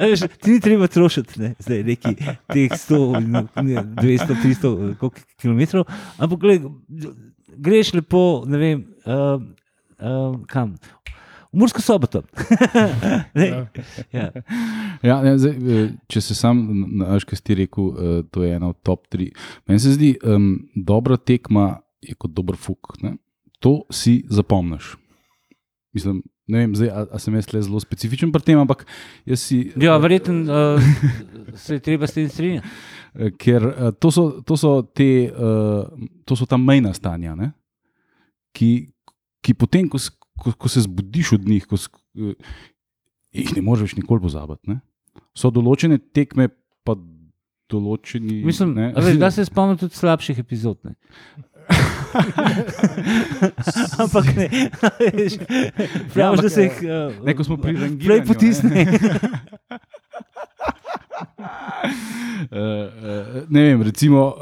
Veš, 0.00 0.24
ti 0.42 0.56
ni 0.56 0.60
treba 0.62 0.88
trošiti, 0.90 1.38
ne? 1.40 1.50
zdaj 1.62 1.84
neki 1.86 2.16
teh 2.50 2.74
100, 2.74 2.98
ne, 3.30 3.44
200, 4.02 4.36
300 4.42 4.72
koliko 4.98 5.22
km, 5.38 5.84
ampak 6.18 6.42
gledaj, 6.42 6.72
greš 7.54 7.94
lepo, 8.00 8.42
ne 8.50 8.58
vem, 8.58 8.82
uh, 9.06 9.38
uh, 10.02 10.34
kam. 10.50 10.74
V 11.52 11.58
Mursko 11.62 11.82
soboto. 11.82 12.22
Ja. 13.34 13.66
ja. 14.12 14.26
Ja, 15.02 15.22
ne, 15.22 15.38
zdaj, 15.38 15.54
eh, 15.54 15.88
če 16.10 16.20
se 16.22 16.34
sam, 16.34 16.60
znaš, 16.98 17.24
kaj 17.26 17.38
si 17.38 17.44
ti 17.46 17.56
rekel, 17.62 17.90
to 18.30 18.42
je 18.44 18.54
ena 18.58 18.70
od 18.74 18.78
top 18.86 19.06
tri. 19.10 19.30
Meni 19.66 19.80
se 19.82 19.94
zdi, 19.94 20.12
um, 20.22 20.52
dobra 20.74 21.16
tekma 21.16 21.80
je 22.02 22.14
kot 22.18 22.34
dober 22.34 22.58
fuk. 22.58 22.94
Ne? 23.02 23.16
To 23.60 23.82
si 23.92 24.22
zapomniš. 24.32 24.94
Mislim, 25.92 26.22
ne 26.48 26.62
vem, 26.62 26.74
zdaj, 26.74 26.90
a, 26.90 27.04
a 27.12 27.18
sem 27.20 27.34
jaz 27.34 27.50
le 27.52 27.62
zelo 27.66 27.80
specifičen 27.82 28.32
pri 28.32 28.42
tem, 28.46 28.58
ampak 28.58 28.86
jaz 29.28 29.42
si. 29.42 29.72
ja, 29.76 29.96
verjetno 30.00 30.42
uh, 30.46 30.90
se 31.62 31.78
je 31.78 31.84
treba 31.84 32.08
s 32.08 32.16
tem 32.16 32.28
strinjati. 32.28 32.68
Eh, 33.14 33.32
Ker 33.38 33.66
eh, 33.66 33.92
to 33.98 34.10
so, 34.14 34.42
to 34.46 34.56
so, 34.56 34.80
te, 34.82 35.30
uh, 35.34 35.86
to 36.24 36.38
so 36.38 36.46
ta 36.46 36.56
mejna 36.56 36.94
stanja, 36.94 37.34
ne? 37.34 37.52
ki, 38.56 38.90
ki 39.44 39.54
potem, 39.54 39.88
ko, 39.90 39.98
ko, 40.38 40.54
ko 40.58 40.70
se 40.70 40.84
zbudiš 40.86 41.34
od 41.38 41.48
njih, 41.48 41.66
ko, 41.70 41.78
eh, 41.78 42.34
jih 43.34 43.54
ne 43.56 43.64
moreš 43.66 43.90
več 43.90 43.96
nikoli 44.00 44.24
pozabiti. 44.24 44.70
Ne? 44.70 44.80
So 45.36 45.52
določene 45.54 46.00
tekme, 46.14 46.48
pa 46.86 46.96
določeni. 47.70 48.40
Mislim, 48.46 48.74
ne, 48.78 48.90
a 48.94 49.04
veš, 49.04 49.20
da 49.22 49.30
se 49.36 49.46
spomnim 49.48 49.78
tudi 49.80 49.98
slabših 49.98 50.42
epizod. 50.42 50.80
Ampak 53.98 54.26
ne, 54.36 54.46
veš, 55.12 55.36
prav, 56.10 56.32
ampak, 56.32 56.42
da 56.42 56.48
se 56.48 56.62
jih 56.62 56.76
uh, 56.80 57.24
ne, 57.24 57.34
ko 57.34 57.44
smo 57.44 57.56
pri 57.56 57.76
prej 57.98 58.24
potisne. 58.24 58.86
Uh, 61.20 61.36
uh, 62.50 63.46
ne 63.48 63.62
vem, 63.62 63.82
recimo 63.82 64.26
uh, 64.26 64.34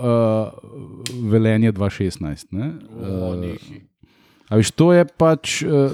Velenje 1.25 1.73
2016. 1.73 2.47
Ne? 2.51 2.73
Uh, 2.91 3.45
a 4.49 4.57
veš, 4.57 4.71
to 4.73 4.93
je 4.93 5.05
pač 5.07 5.61
uh, 5.63 5.93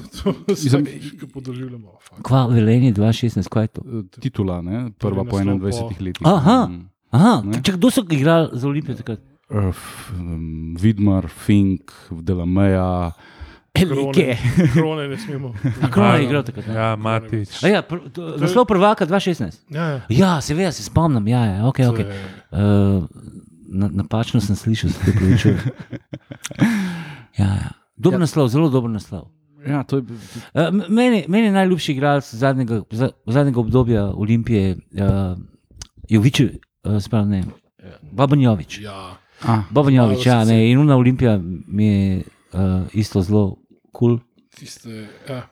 Mislim- 0.49 0.87
ko 1.21 1.27
podoživljamo. 1.29 1.91
Kva, 2.23 2.47
velenje 2.47 2.93
2016, 2.93 3.49
kaj 3.49 3.65
je 3.65 3.69
to? 3.69 3.83
titula, 4.21 4.63
ne? 4.63 4.91
prva 4.95 5.25
po 5.25 5.35
naslov 5.35 5.59
21 5.59 5.91
po- 5.91 6.05
letih. 6.05 6.23
Aha. 6.25 6.59
Mm. 6.71 6.83
Aha, 7.11 7.43
Ne? 7.45 7.59
čak, 7.63 7.75
kdo 7.77 7.91
so 7.91 8.03
igrali 8.05 8.49
za 8.53 8.69
Olimpijo 8.69 8.95
takrat? 8.97 9.19
Um, 9.55 10.75
Vidmar, 10.75 11.29
Fink, 11.29 11.93
Delameja. 12.13 13.13
Elike. 13.73 14.37
Krone 14.73 15.09
ne 15.09 15.17
smemo. 15.17 15.53
A 15.83 15.91
Krona 15.91 16.15
je 16.15 16.25
igral 16.25 16.43
takrat. 16.43 16.67
ne? 16.67 16.75
Ja, 16.75 16.97
Matič. 16.97 17.57
A 17.61 17.69
ja, 17.69 17.83
pr, 17.83 17.97
to, 18.09 18.37
naslov 18.37 18.67
prvaka 18.67 19.03
2016. 19.05 19.63
Ja, 19.69 19.85
ja. 19.85 20.01
Ja, 20.11 20.41
seveda 20.41 20.73
se 20.73 20.83
spomnim, 20.83 21.27
ja, 21.27 21.45
ja, 21.47 21.65
okay, 21.65 21.87
okay. 21.87 22.07
Uh, 22.51 23.07
na, 23.69 23.91
napačno 23.93 24.41
sem 24.41 24.55
slišal, 24.57 24.91
se 24.91 25.11
upravičujem. 25.11 25.59
Ja, 27.35 27.47
ja. 27.47 27.71
Dober 27.97 28.17
Ja. 28.17 28.21
naslov, 28.21 28.47
zelo 28.49 28.69
dober 28.69 28.91
naslov. 28.91 29.27
Ja, 29.61 29.83
to 29.83 29.97
je, 29.97 30.03
Uh, 30.53 30.69
meni, 30.89 31.25
meni 31.27 31.47
je 31.47 31.53
najljubši 31.53 31.93
igralec 31.93 32.29
zadnjega, 32.31 32.83
za- 32.91 33.11
zadnjega 33.27 33.61
obdobja 33.61 34.05
Olimpije, 34.07 34.77
uh, 34.93 35.35
Jovič, 36.09 36.41
uh, 36.41 36.49
sploh 37.01 37.27
ne, 37.27 37.43
Babonjovič. 38.05 38.79
Ja, 38.79 39.17
ah, 39.43 39.65
Babonjovič, 39.71 40.27
ja, 40.27 40.35
Malo 40.35 40.51
ne, 40.51 40.71
in 40.71 40.79
Una 40.79 40.97
Olimpija 40.97 41.39
mi 41.67 41.87
je 41.87 42.23
uh, 42.53 42.87
isto 42.93 43.23
zelo 43.23 43.57
kul. 43.93 44.19
Cool. 44.19 44.19
tiste. 44.55 45.09
Ja. 45.29 45.49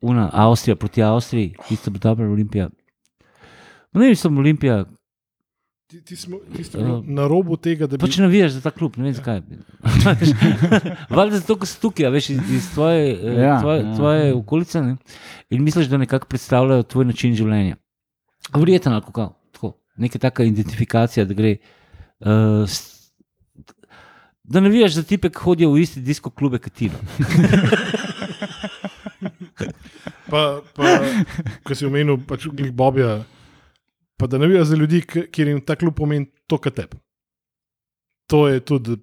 Una 0.00 0.30
Avstrija 0.32 0.76
proti 0.76 1.02
Avstriji, 1.02 1.54
isto 1.70 1.90
bi 1.90 1.98
dobra 1.98 2.28
Olimpija. 2.30 2.68
Ne 3.92 4.00
vem, 4.00 4.16
sem 4.16 4.38
Olimpija, 4.38 4.84
Ti, 5.92 6.00
ti 6.00 6.16
smo 6.16 6.38
tisti, 6.56 6.56
ki 6.56 6.64
smo 6.64 7.02
na 7.06 7.26
robu 7.28 7.56
tega, 7.60 7.84
da 7.86 7.98
bi 7.98 8.00
Pač 8.00 8.16
navijaš 8.16 8.54
za 8.54 8.62
ta 8.64 8.70
klub, 8.72 8.94
ne 8.96 9.04
vem 9.04 9.12
zakaj. 9.12 9.42
Valjda 11.16 11.42
zato, 11.42 11.58
ker 11.60 11.68
si 11.68 11.80
tukaj, 11.82 12.08
veš, 12.14 12.30
iz, 12.32 12.38
iz 12.56 12.68
tvoje, 12.72 13.10
ja, 13.12 13.34
Ja, 13.42 13.58
tvoje, 13.60 13.82
ja. 13.82 13.96
tvoje 13.98 14.30
okolice 14.34 14.80
ne? 14.80 14.94
in 15.52 15.60
misliš, 15.62 15.90
da 15.92 16.00
nekako 16.00 16.30
predstavljajo 16.32 16.86
tvoj 16.94 17.04
način 17.10 17.36
življenja. 17.36 17.76
Verjetno, 18.56 18.94
ali 18.94 19.04
kako, 19.04 19.26
tako, 19.52 19.74
neka 20.00 20.18
taka 20.18 20.48
identifikacija, 20.48 21.26
da 21.28 21.36
gre. 21.36 21.58
Uh, 22.24 22.64
s, 22.64 22.91
da 24.44 24.60
navijaš 24.60 24.92
za 24.98 25.02
tipe, 25.02 25.30
ki 25.30 25.38
hodijo 25.44 25.70
v 25.72 25.82
isti 25.82 26.00
disko 26.00 26.30
klube 26.30 26.58
kot 26.58 26.72
ti. 26.72 26.90
Pa, 30.32 30.62
pa 30.74 30.96
ko 31.60 31.74
si 31.76 31.84
omenil, 31.84 32.16
pač 32.24 32.46
glih 32.48 32.72
Bobja, 32.72 33.18
pa 34.16 34.26
da 34.26 34.38
navijaš 34.40 34.70
za 34.70 34.76
ljudi, 34.80 35.02
kjer 35.04 35.48
jim 35.50 35.60
ta 35.60 35.76
klub 35.76 35.92
pomeni 35.98 36.30
to, 36.48 36.56
kar 36.56 36.72
tebi. 36.72 36.96
To 38.32 38.46
je 38.48 38.62
tudi 38.64 38.96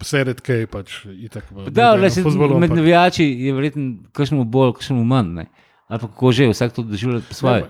vse 0.00 0.24
redke, 0.28 0.58
pač 0.70 0.98
itak. 1.08 1.48
v 1.50 1.72
Da, 1.72 1.94
le, 1.96 2.10
se, 2.12 2.22
fuzbalu, 2.24 2.58
med 2.60 2.74
navijači 2.76 3.24
je 3.24 3.54
verjetno 3.56 4.12
kakšnemu 4.12 4.44
bolj, 4.44 4.74
kakšnemu 4.78 5.04
manj. 5.08 5.32
Ne? 5.40 5.46
Ali 5.88 6.02
pa 6.04 6.10
kako 6.12 6.32
že, 6.32 6.50
vsak 6.52 6.76
to 6.76 6.84
doživlja 6.86 7.22
po 7.28 7.34
svoje. 7.34 7.64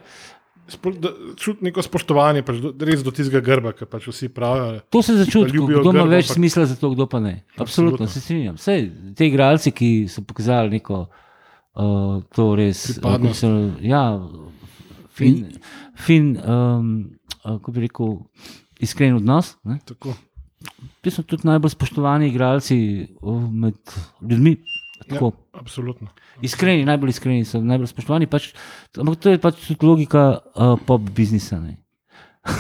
Spo- 0.71 0.93
da- 0.95 1.11
Čuti 1.37 1.65
neko 1.65 1.83
spoštovanje, 1.83 2.43
pač 2.43 2.59
do, 2.59 2.71
res 2.81 3.03
do 3.03 3.11
tistega 3.11 3.41
grba, 3.41 3.73
ki 3.73 3.85
pač 3.85 4.07
vsi 4.07 4.29
pravijo. 4.29 4.81
To 4.89 5.03
se 5.03 5.17
začuti, 5.17 5.51
kdo 5.53 5.91
ima 5.91 6.05
več 6.05 6.29
ampak- 6.29 6.37
smisla 6.37 6.67
za 6.67 6.77
to, 6.77 6.91
kdo 6.91 7.07
pa 7.07 7.19
ne. 7.19 7.43
Absolutno, 7.53 7.63
Absolutno. 7.97 8.07
se 8.07 8.21
strinjam. 8.21 8.57
Sej, 8.57 8.87
te 9.15 9.27
igralci, 9.27 9.73
ki 9.73 9.91
so 10.07 10.23
pokazali 10.23 10.71
neko 10.73 11.01
uh, 11.03 12.23
to 12.31 12.55
res, 12.55 12.85
uh, 12.89 12.95
Pripadnost. 12.95 13.41
so, 13.41 13.51
ja, 13.81 14.05
fin, 15.11 15.45
fin 15.97 16.37
um, 16.39 17.11
uh, 17.41 17.57
kako 17.57 17.73
bi 17.73 17.81
rekel, 17.81 18.15
iskren 18.79 19.17
odnos. 19.17 19.57
Ti 21.01 21.11
so 21.11 21.23
tudi 21.23 21.49
najbolj 21.49 21.71
spoštovani 21.71 22.29
igralci 22.29 22.77
uh, 23.17 23.41
med 23.51 23.75
ljudmi. 24.21 24.59
Tako. 25.11 25.33
Ja, 25.35 25.61
absolutno. 25.61 26.09
Iskreni, 26.47 26.87
najbolj 26.89 27.15
iskreni 27.15 27.45
so, 27.49 27.61
najbolj 27.65 27.91
spoštovani. 27.91 28.31
Pač, 28.31 28.53
ampak 28.97 29.19
to 29.21 29.35
je 29.35 29.41
pač 29.43 29.61
tudi 29.67 29.87
logika 29.87 30.25
uh, 30.39 30.75
pop 30.87 31.05
biznisa. 31.17 31.61
ne. 31.61 31.77
uh, 32.51 32.57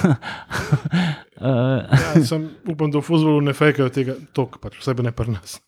Ja, 1.40 2.24
sem, 2.26 2.50
upam, 2.68 2.90
da 2.90 3.00
v 3.00 3.06
fuzbolu 3.06 3.40
ne 3.44 3.54
fejkajo 3.56 3.88
tega, 3.94 4.16
tok, 4.36 4.58
pač, 4.62 4.76
vsebe 4.82 5.06
ne 5.06 5.12
pri 5.14 5.36
nas. 5.38 5.60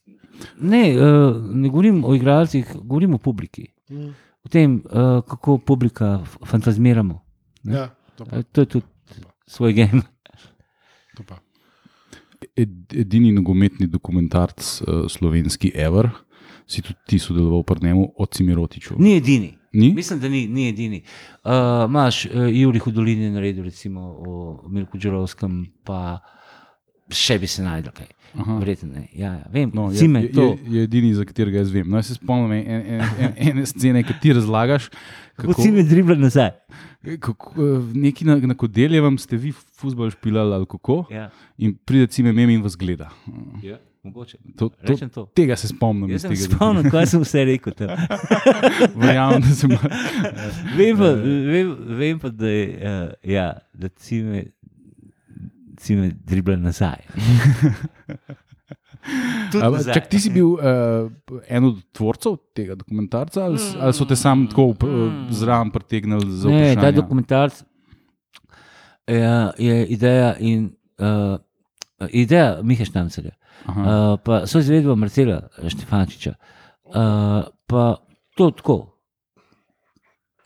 ne, 0.59 0.82
uh, 0.96 1.38
ne 1.38 1.70
govorim 1.70 2.02
o 2.04 2.14
igralcih, 2.18 2.66
govorim 2.82 3.14
o 3.16 3.22
publiki. 3.22 3.70
Mm. 3.90 4.12
O 4.42 4.50
tem, 4.50 4.82
uh, 4.90 5.22
kako 5.22 5.59
publika 5.59 6.18
fantazmiramo. 6.44 7.22
Ne? 7.64 7.76
Ja, 7.78 7.86
to 8.18 8.26
pa. 8.26 8.42
Uh, 8.42 8.48
to 8.52 8.66
je 8.66 8.66
tudi 8.76 8.86
svoj 9.46 9.72
game. 9.72 10.02
To. 11.16 11.38
Ed, 12.56 12.92
edini 12.96 13.32
nogometni 13.32 13.86
dokumentarc 13.86 14.60
uh, 14.82 15.06
slovenski 15.09 15.72
Ever, 15.74 16.10
si 16.72 16.82
tudi 16.82 16.98
ti 17.06 17.18
sodeloval 17.18 17.62
pri 17.62 17.82
njemu, 17.82 18.06
od 18.16 18.30
Cimirotiču. 18.30 18.94
Ni 18.98 19.16
edini. 19.16 19.52
Ni? 19.72 19.92
Mislim, 19.92 20.20
da 20.20 20.28
ni, 20.28 20.46
ni 20.48 20.68
edini. 20.68 21.02
Uh, 21.44 21.52
Máš 21.88 22.24
uh, 22.26 22.32
Juri 22.52 22.78
Hudolin 22.78 23.22
je 23.22 23.30
naredil, 23.30 23.64
recimo 23.64 24.00
o 24.18 24.32
Milku 24.68 24.98
Džerovskem, 24.98 25.54
pa 25.84 26.18
še 27.10 27.38
bi 27.38 27.46
se 27.46 27.62
najdel 27.62 27.92
kaj. 27.92 28.06
Verjetno 28.58 28.88
ne. 28.90 29.06
Ja, 29.12 29.34
ja. 29.34 29.46
Vem, 29.50 29.70
No, 29.74 29.90
je, 29.90 29.98
Cime, 29.98 30.22
je, 30.22 30.30
to. 30.32 30.42
je, 30.42 30.58
je 30.72 30.82
edini, 30.82 31.14
za 31.14 31.24
katerega 31.24 31.58
jaz 31.58 31.70
vem. 31.70 31.84
No, 31.84 31.98
jaz 31.98 32.06
se 32.06 32.14
spomnim 32.14 32.52
en, 32.54 32.64
en, 32.66 33.02
en, 33.18 33.34
ene 33.38 33.64
scene, 33.66 34.00
ki 34.02 34.14
ti 34.22 34.32
razlagaš. 34.32 34.86
Kako 35.36 35.56
Cime 35.58 35.82
dribla 35.82 36.16
nazaj. 36.16 36.50
kako, 37.18 37.52
eh, 37.58 37.92
neki 37.94 38.24
na, 38.24 38.36
na 38.38 38.54
Kodeljevem 38.54 39.18
ste 39.18 39.36
vi 39.36 39.52
futbol 39.52 40.10
špilali 40.10 40.54
ali 40.54 40.66
kako, 40.66 41.02
Ja, 41.10 41.30
in 41.58 41.74
pride 41.76 42.06
cime 42.06 42.32
mem 42.32 42.50
in 42.50 42.62
vas 42.62 42.76
gleda. 42.76 43.10
ja. 43.62 43.76
Mogoče. 44.02 44.38
To, 44.58 44.68
to, 44.68 44.76
Rečem 44.82 45.10
to. 45.10 45.26
tega 45.34 45.56
se 45.56 45.68
spomnim. 45.68 46.10
Jaz 46.10 46.22
tega 46.26 46.48
spomnil, 46.48 46.90
kaj 46.90 47.06
sem 47.12 47.22
vse 47.22 47.44
rekel. 47.46 47.74
Verjamem, 49.02 49.42
da 49.44 49.54
sem. 49.56 49.70
Vem 50.78 50.98
pa, 50.98 51.10
vem, 51.22 51.74
vem 51.98 52.18
pa 52.22 52.32
da 52.34 52.50
je, 52.50 52.64
uh, 52.76 53.12
ja, 53.30 53.46
da 53.72 53.88
cime, 53.88 54.44
cime 55.80 56.10
dribla 56.26 56.56
nazaj. 56.56 57.04
Tudi 59.52 59.64
Ampak, 59.64 59.80
nazaj. 59.80 59.94
Čak, 59.94 60.08
ti 60.10 60.20
si 60.22 60.30
bil 60.30 60.54
uh, 60.54 61.10
en 61.50 61.64
od 61.72 61.80
tvorcev 61.94 62.36
tega 62.54 62.76
dokumentarca, 62.78 63.48
ali, 63.50 63.58
ali 63.82 63.94
so 63.96 64.06
te 64.06 64.16
sam 64.18 64.46
tako 64.50 64.72
uh, 64.72 65.12
zraven 65.30 65.70
pritegnili 65.74 66.30
za 66.38 66.50
Ne, 66.50 66.74
ta 66.78 66.90
dokumentarc 66.94 67.62
je, 69.06 69.30
je 69.58 69.86
ideja 69.86 70.34
in 70.38 70.70
uh, 70.98 71.38
ideja 72.10 72.60
Miha 72.62 72.84
Štancarja. 72.84 73.34
Aha. 73.66 73.80
Uh, 73.82 74.18
pa 74.24 74.47
so 74.47 74.59
izvedba 74.59 74.94
Marcela 74.94 75.40
Štefančiča. 75.68 76.34
Uh, 76.84 76.94
pa 77.66 77.97
to 78.36 78.51
tako. 78.51 78.78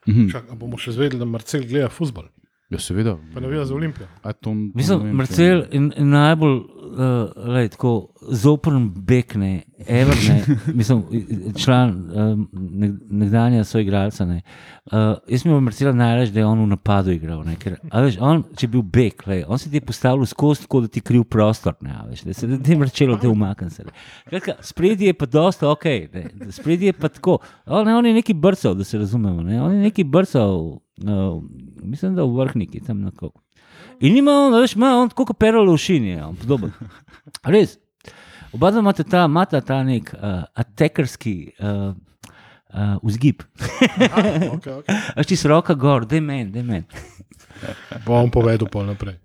Mhm. 0.09 0.29
Čak, 0.31 0.51
bomo 0.55 0.79
še 0.79 0.93
zvedeli, 0.93 1.19
da 1.19 1.27
Marcel 1.27 1.65
gleda 1.67 1.89
fuzbol, 1.89 2.29
Ja, 2.71 2.79
seveda. 2.79 3.17
pa 3.35 3.41
navija 3.41 3.65
za 3.65 3.75
Olimpijo. 3.75 4.07
A 4.23 4.33
to, 4.33 4.41
to 4.43 4.55
ne 4.55 4.71
Mislim, 4.75 5.17
Marcel 5.17 5.65
je 5.73 5.81
najbolj 5.99 6.61
uh, 6.87 7.47
lej, 7.55 7.69
tako, 7.75 7.91
zoprn 8.33 8.89
bek, 9.07 9.35
ne, 9.35 9.65
ever, 9.87 10.17
ne, 10.29 10.57
mislim, 10.79 11.03
član 11.59 11.93
um, 11.93 12.49
nekdanja 13.11 13.65
soigralca. 13.65 14.27
Ne. 14.27 14.41
Uh, 14.93 15.19
jaz 15.29 15.45
mi 15.45 15.61
Marcela 15.61 15.93
najraž, 15.93 16.33
da 16.35 16.41
je 16.41 16.47
on 16.47 16.65
v 16.65 16.67
napadu 16.73 17.15
igral. 17.15 17.45
Ne, 17.47 17.57
ker, 17.61 17.77
veš, 17.93 18.19
on, 18.21 18.43
če 18.57 18.67
je 18.67 18.73
bil 18.75 18.83
bek, 18.83 19.27
lej, 19.31 19.45
on 19.49 19.63
se 19.63 19.71
ti 19.71 19.81
je 19.81 19.87
postavil 19.87 20.27
skozi, 20.27 20.67
tako 20.67 20.83
da 20.87 20.93
ti 20.93 21.05
kriv 21.05 21.25
prostor. 21.31 21.79
Ne, 21.81 21.97
veš, 22.11 22.27
da 22.27 22.35
se 22.35 22.51
ti 22.63 22.77
mrčelo, 22.77 23.19
da 23.23 23.31
umaknem 23.31 23.71
se. 23.71 23.87
Spredi 24.61 25.11
je 25.11 25.15
pa 25.15 25.31
dosta 25.31 25.71
ok, 25.71 25.85
ne, 26.15 26.29
spredi 26.51 26.93
je 26.93 26.99
pa 26.99 27.09
tako. 27.09 27.39
On, 27.67 27.87
ne, 27.87 27.97
on 27.97 28.07
je 28.07 28.15
neki 28.15 28.35
brcal, 28.35 28.75
da 28.75 28.85
se 28.85 28.99
razumemo. 28.99 29.43
Ne, 29.43 29.63
on 29.63 29.75
je 29.75 29.89
neki 29.89 30.05
brcal, 30.05 30.57
uh, 30.57 31.43
mislim, 31.83 32.15
da 32.15 32.25
v 32.25 32.39
vrhniki 32.43 32.81
tam 32.81 33.01
na 33.07 33.11
kako. 33.11 33.46
In 34.01 34.17
ima 34.17 34.33
on, 34.33 34.61
veš, 34.61 34.77
ima 34.77 34.93
on 35.01 35.09
tako 35.09 35.25
kot 35.31 35.39
perlo 35.39 35.73
v 35.73 35.81
šini, 35.81 36.17
on 36.21 36.37
podoben. 36.37 36.73
Res. 37.45 37.79
Oba 38.53 38.71
dva 38.71 38.81
imata 38.81 39.05
ta, 39.05 39.25
imata 39.25 39.61
ta 39.61 39.83
nek 39.85 40.13
uh, 40.15 40.43
attackerski 40.55 41.53
uh, 41.61 41.95
uh, 42.75 42.97
vzgib. 43.03 43.43
Okay, 43.97 44.51
okay. 44.53 45.01
Až 45.17 45.27
ti 45.27 45.37
s 45.37 45.45
roka 45.45 45.75
gor, 45.75 46.07
da 46.07 46.17
je 46.17 46.23
men, 46.25 46.53
da 46.53 46.59
je 46.61 46.65
men. 46.65 46.85
Bom 48.07 48.31
povedal 48.31 48.69
pol 48.69 48.87
naprej. 48.89 49.19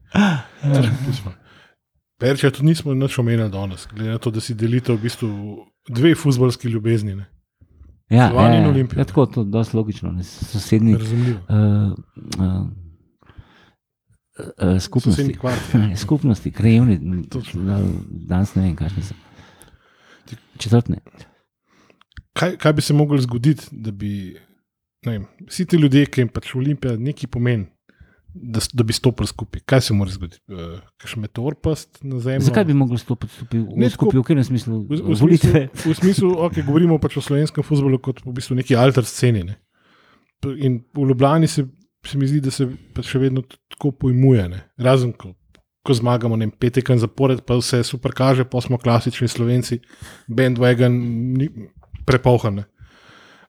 Perče, 2.22 2.52
tudi 2.54 2.72
nismo 2.72 2.94
nič 2.94 3.18
omenili 3.20 3.50
danes, 3.50 3.88
glede 3.92 4.16
na 4.16 4.20
to, 4.22 4.32
da 4.32 4.42
si 4.44 4.54
delite 4.54 4.94
v 4.94 5.02
bistvu 5.02 5.30
dve 5.90 6.14
futbolski 6.16 6.70
ljubezni. 6.70 7.16
Ne? 7.16 7.26
Ja, 8.12 8.30
Slovan 8.30 8.54
in 8.54 8.64
ja, 8.64 8.70
Olimpija. 8.70 9.00
ja, 9.02 9.06
tako, 9.08 9.26
to 9.26 9.42
je 9.42 9.50
dosti 9.54 9.78
logično, 9.78 10.12
ne, 10.12 10.24
sosednji 10.24 10.98
Razumljivo. 10.98 11.40
uh, 11.48 11.96
uh, 12.38 12.68
uh, 14.40 14.80
skupnosti. 14.80 15.36
Ne, 15.74 15.98
skupnosti, 16.06 16.54
da- 17.66 17.82
danes 18.10 18.56
ne 18.56 18.64
vem, 18.64 18.76
kakšne 18.80 19.04
so. 19.04 19.18
Četrtne. 20.62 21.02
Kaj, 22.38 22.56
kaj 22.62 22.74
bi 22.74 22.82
se 22.86 22.94
lahko 22.94 23.18
zgoditi, 23.20 23.68
da 23.72 23.92
bi 23.92 24.38
vem, 25.06 25.26
vsi 25.50 25.66
ti 25.66 25.78
ljudje, 25.78 26.06
ki 26.06 26.22
jim 26.22 26.30
pač 26.32 26.54
Olimpija 26.56 26.96
nekaj 26.98 27.30
pomeni, 27.34 27.68
da, 28.34 28.62
da 28.74 28.86
bi 28.88 28.94
stopili 28.96 29.28
skupaj? 29.28 29.64
Kaj 29.68 29.82
se 29.88 29.96
mora 29.98 30.14
zgoditi? 30.14 30.40
Uh, 30.48 30.78
Kaj 31.02 31.18
meteor 31.20 31.58
past 31.60 32.00
na 32.04 32.22
zemlji? 32.24 32.48
Zakaj 32.48 32.66
bi 32.70 32.78
mogli 32.78 33.00
stopiti 33.02 33.34
skupaj? 33.34 33.66
Ne, 33.76 33.90
skupaj, 33.92 34.20
v 34.20 34.24
katerem 34.24 34.48
smislu? 34.48 34.80
V, 34.88 35.02
v, 35.10 35.18
smislu, 35.20 35.66
v 35.74 35.98
smislu, 36.00 36.32
okay, 36.48 36.64
govorimo 36.68 37.00
pač 37.02 37.18
o 37.20 37.26
slovenskem 37.26 37.66
futbolu 37.68 38.00
kot 38.00 38.24
v 38.24 38.36
bistvu 38.38 38.62
neki 38.62 38.78
alter 38.80 39.08
sceni. 39.08 39.44
Ne? 39.50 39.60
In 40.64 40.80
v 40.96 41.10
Ljubljani 41.12 41.50
se, 41.52 41.66
se 42.08 42.18
mi 42.18 42.30
zdi, 42.30 42.40
da 42.48 42.54
se 42.54 42.70
pač 42.96 43.12
še 43.12 43.26
vedno 43.26 43.44
tako 43.82 43.92
pojmuje. 43.92 44.50
Ne? 44.50 44.62
Razen 44.78 45.12
ko, 45.14 45.34
ko 45.84 45.94
zmagamo 45.94 46.38
ne 46.38 46.50
petek 46.50 46.94
zapored, 47.02 47.42
pa 47.42 47.58
vse 47.58 47.84
super 47.84 48.14
kaže, 48.14 48.46
pa 48.46 48.62
smo 48.62 48.78
klasični 48.78 49.28
slovenci, 49.28 49.80
bandwagon 50.28 50.94
ni 51.38 51.50
prepolhan. 52.06 52.56
ne. 52.56 52.64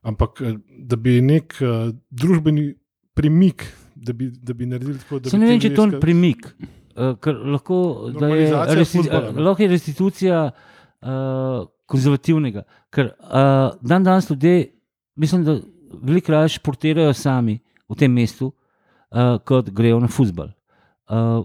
Ampak 0.03 0.41
eh, 0.41 0.57
da 0.79 0.97
bi 0.97 1.21
nek 1.21 1.55
uh, 1.61 1.93
družbeni 2.11 2.75
premik, 3.15 3.63
da 3.95 4.13
bi, 4.13 4.33
da 4.33 4.53
bi 4.53 4.67
naredili 4.67 4.99
tako, 4.99 5.19
da 5.19 5.31
Se 5.31 5.37
bi 5.37 5.45
ne 5.45 5.51
vem, 5.51 5.61
če 5.61 5.69
je 5.69 5.75
to 5.77 6.01
premik. 6.01 6.49
Uh, 6.97 7.13
ker 7.23 7.37
lahko 7.37 7.77
je, 8.11 8.49
resti, 8.75 9.05
lahko 9.37 9.63
je 9.63 9.69
restitucija 9.69 10.41
uh, 10.49 11.69
konzervativnega. 11.87 12.65
Ker 12.91 13.13
uh, 13.13 13.77
dan 13.85 14.03
danes 14.03 14.31
ljudje, 14.31 14.73
mislim, 15.15 15.45
da 15.45 15.61
veliko 16.03 16.33
raje 16.33 16.57
športirajo 16.57 17.13
sami 17.15 17.61
v 17.89 18.01
tem 18.01 18.11
mestu, 18.11 18.51
uh, 19.13 19.39
kot 19.45 19.71
grejo 19.71 20.01
na 20.01 20.09
futbol. 20.09 20.51
Uh, 21.09 21.45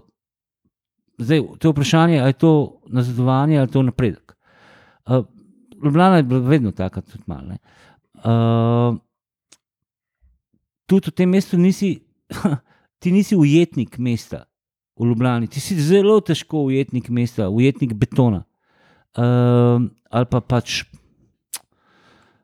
zdaj, 1.18 1.42
to 1.58 1.68
je 1.68 1.72
vprašanje, 1.72 2.20
ali 2.20 2.28
je 2.28 2.40
to 2.40 2.80
nazadovanje 2.86 3.58
ali 3.58 3.68
je 3.68 3.72
to 3.72 3.82
napredek. 3.82 4.36
Uh, 5.06 5.24
Ljubljana 5.84 6.16
je 6.16 6.22
bila 6.22 6.40
vedno 6.40 6.72
taka, 6.72 7.00
tudi 7.00 7.24
malo. 7.26 7.54
Uh, 8.14 8.98
tudi 10.86 11.10
v 11.10 11.14
tem 11.14 11.30
mestu 11.30 11.58
nisi, 11.58 12.00
ti 13.00 13.12
nisi 13.12 13.36
ujetnik 13.36 13.98
mesta. 13.98 14.44
v 14.98 15.06
Ljubljani, 15.06 15.46
ti 15.46 15.60
si 15.60 15.76
zelo 15.78 16.20
težko 16.20 16.64
ujetnik 16.66 17.08
mesta, 17.08 17.48
ujetnik 17.48 17.94
betona. 17.94 18.42
Um, 19.14 19.90
ali 20.10 20.26
pa 20.26 20.40
pač 20.40 20.82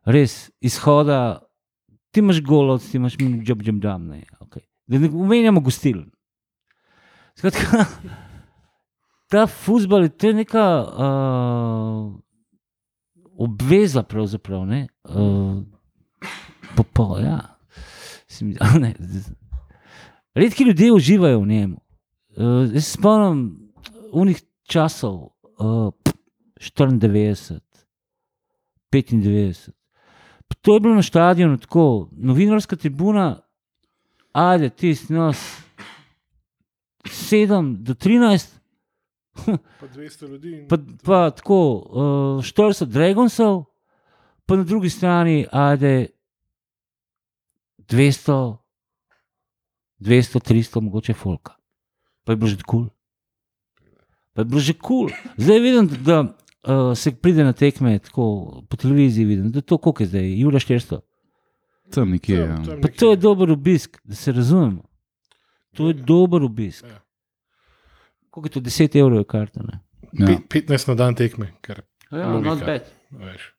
res 0.06 0.52
izhoda, 0.62 1.40
ti 2.14 2.22
imaš 2.22 2.40
golod, 2.46 2.82
ti 2.82 2.96
imaš 2.96 3.16
job, 3.18 3.62
job, 3.62 3.80
dam. 3.82 4.06
Ne, 4.06 4.22
okay. 4.38 4.43
Da 4.86 4.98
ne 4.98 5.09
omenjamo 5.09 5.61
gostil. 5.61 6.05
Skratka, 7.39 7.85
ta 9.31 9.47
futbol 9.47 10.05
je 10.05 10.35
neka 10.35 10.65
uh, 10.85 12.12
obveza, 13.36 14.02
pravzaprav. 14.02 14.66
Ne, 14.66 14.86
uh, 15.09 15.62
Popol, 16.77 17.20
ja. 17.20 17.40
A 18.61 18.78
ne, 18.78 18.94
Redki 20.35 20.65
ljudje 20.65 20.93
uživajo 20.93 21.40
v 21.40 21.47
njemu. 21.47 21.77
Uh, 22.36 22.74
jaz 22.74 22.85
se 22.85 22.90
spomnim 22.90 23.73
unih 24.12 24.43
časov, 24.66 25.15
uh, 25.59 25.93
94, 26.59 27.61
95. 28.93 29.70
Pa 30.48 30.55
To 30.61 30.74
je 30.74 30.81
bilo 30.81 30.94
na 30.94 31.02
stadionu 31.02 31.59
tako, 31.59 32.09
novinarska 32.12 32.77
tribuna, 32.77 33.40
ajde, 34.35 34.70
tisti 34.70 35.12
nas 35.12 35.39
7 37.05 37.77
do 37.82 37.94
13, 37.94 38.51
Pa 39.81 39.86
200 39.86 40.28
ljudi. 40.28 40.66
pa, 40.69 40.77
pa 41.05 41.31
tako 41.31 41.85
uh, 42.39 42.44
40 42.44 42.85
Dragonsov, 42.85 43.65
pa 44.47 44.56
na 44.56 44.65
drugi 44.65 44.90
strani 44.90 45.47
ajde 45.52 46.06
200, 47.78 48.56
200, 49.98 50.40
300, 50.40 50.81
mogoče 50.81 51.15
folka. 51.15 51.55
Pa 52.24 52.32
je 52.32 52.36
bilo 52.36 52.48
že 52.48 52.56
kul. 52.56 52.65
Cool. 52.66 52.89
Pa 54.32 54.40
je 54.40 54.44
bilo 54.44 54.61
že 54.61 54.73
kul. 54.73 55.09
Cool. 55.09 55.35
Zdaj 55.36 55.61
vidim, 55.61 55.89
da 56.05 56.20
uh, 56.20 56.97
se 56.97 57.15
pride 57.15 57.44
na 57.44 57.52
tekme 57.52 57.98
tako, 57.98 58.62
po 58.69 58.77
televiziji, 58.77 59.24
vidim, 59.24 59.51
da 59.51 59.59
je 59.59 59.62
to 59.62 59.78
koliko 59.78 60.02
je 60.02 60.06
zdaj, 60.06 60.40
Jura 60.40 60.59
400. 60.59 61.01
Tam 61.90 62.11
nekje. 62.11 62.36
Tam- 62.39 62.48
Ja. 62.48 62.56
tam 62.56 62.65
Pa 62.77 62.86
nekje. 62.86 62.97
to 62.97 63.11
je 63.11 63.16
dober 63.19 63.51
obisk, 63.51 63.98
da 64.05 64.15
se 64.15 64.32
razumemo. 64.32 64.82
To 65.73 65.89
je 65.89 65.94
dober 65.94 66.43
obisk. 66.43 66.85
Ja. 66.85 67.01
Koliko 68.31 68.47
je 68.48 68.52
to 68.52 68.61
10 68.62 68.97
evrov 68.97 69.19
je 69.19 69.24
karta? 69.27 69.62
Ne? 69.62 69.81
Ja. 70.15 70.27
Pet- 70.28 70.48
15 70.48 70.89
na 70.89 70.94
dan 70.97 71.15
tekme, 71.15 71.52
ker 71.61 71.82
Ja, 72.12 72.28
Logika. 72.28 72.48
not 72.48 72.61
bad. 72.61 72.82
veš. 73.12 73.51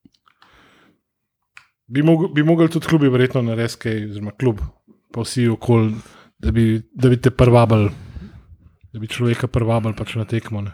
Bi 1.85 2.01
mogli, 2.01 2.29
bi 2.29 2.43
mogli 2.43 2.69
tudi 2.69 2.87
klubi 2.87 3.09
verjetno 3.09 3.41
narediti 3.43 3.77
kaj, 3.79 4.05
oziroma 4.05 4.31
klub, 4.33 4.61
pa 5.11 5.21
vsi 5.21 5.47
okoli, 5.47 5.93
da 6.39 6.51
bi, 6.51 6.63
da 6.93 7.09
bi 7.09 7.17
te 7.17 7.29
prvabili, 7.31 7.91
da 8.91 8.99
bi 8.99 9.07
človeka 9.07 9.47
prvabili 9.47 9.93
pač 9.93 10.15
na 10.15 10.25
tekmo. 10.25 10.61
Ne. 10.61 10.71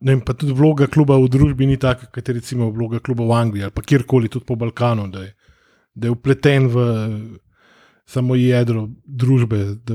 Ne 0.00 0.20
pa 0.20 0.32
tudi 0.32 0.52
vloga 0.52 0.86
kluba 0.86 1.16
v 1.16 1.28
družbi 1.28 1.66
ni 1.66 1.76
taka, 1.78 2.06
kot 2.06 2.24
je 2.24 2.34
recimo 2.34 2.70
vloga 2.70 2.98
kluba 2.98 3.24
v 3.24 3.32
Angliji 3.34 3.62
ali 3.62 3.72
pa 3.72 3.82
kjerkoli, 3.82 4.28
tudi 4.28 4.44
po 4.44 4.56
Balkanu, 4.56 5.08
da 5.08 5.22
je, 5.22 5.34
da 5.94 6.08
je 6.08 6.10
upleten 6.10 6.68
v 6.68 6.84
samo 8.10 8.34
jedro 8.34 8.88
družbe, 9.04 9.58
da, 9.86 9.94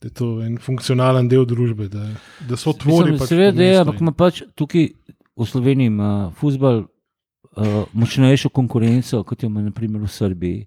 da 0.00 0.08
je 0.08 0.10
to 0.10 0.28
en 0.42 0.58
funkcionalen 0.58 1.28
del 1.28 1.44
družbe, 1.48 1.88
da, 1.92 2.08
da 2.48 2.56
so 2.56 2.72
tvori. 2.72 3.18
Pač 3.18 3.34
Seveda 3.34 3.62
je, 3.62 3.72
mestu 3.72 3.84
ampak 3.84 4.02
ima 4.04 4.14
pač 4.16 4.42
tukaj 4.56 4.88
v 5.36 5.48
Sloveniji 5.48 5.92
ima 5.92 6.10
futbol 6.38 6.84
uh, 6.84 7.82
močnejšo 7.92 8.48
konkurenco, 8.54 9.24
kot 9.24 9.42
jo 9.42 9.50
ima 9.50 9.64
naprimer 9.64 10.04
v 10.04 10.12
Srbiji. 10.12 10.60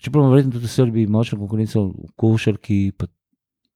Čeprav 0.00 0.30
verjetno 0.32 0.56
tudi 0.56 0.68
v 0.68 0.74
Srbiji 0.74 1.10
močno 1.12 1.40
konkurenco 1.40 1.86
v 1.88 2.12
košarki, 2.16 2.78
pa 2.96 3.08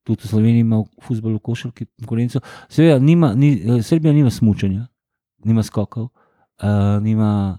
tudi 0.05 0.25
v 0.25 0.31
Sloveniji 0.31 0.67
ima 0.67 0.83
v 0.85 1.39
košarki 1.43 1.89
konkurenco. 2.05 2.45
Seveda, 2.69 3.01
nima, 3.01 3.35
ni, 3.35 3.57
eh, 3.59 3.83
Srbija 3.83 4.13
nima 4.13 4.31
smučanja, 4.31 4.87
nima 5.45 5.63
skokov, 5.63 6.13
uh, 6.63 7.03
nima 7.03 7.59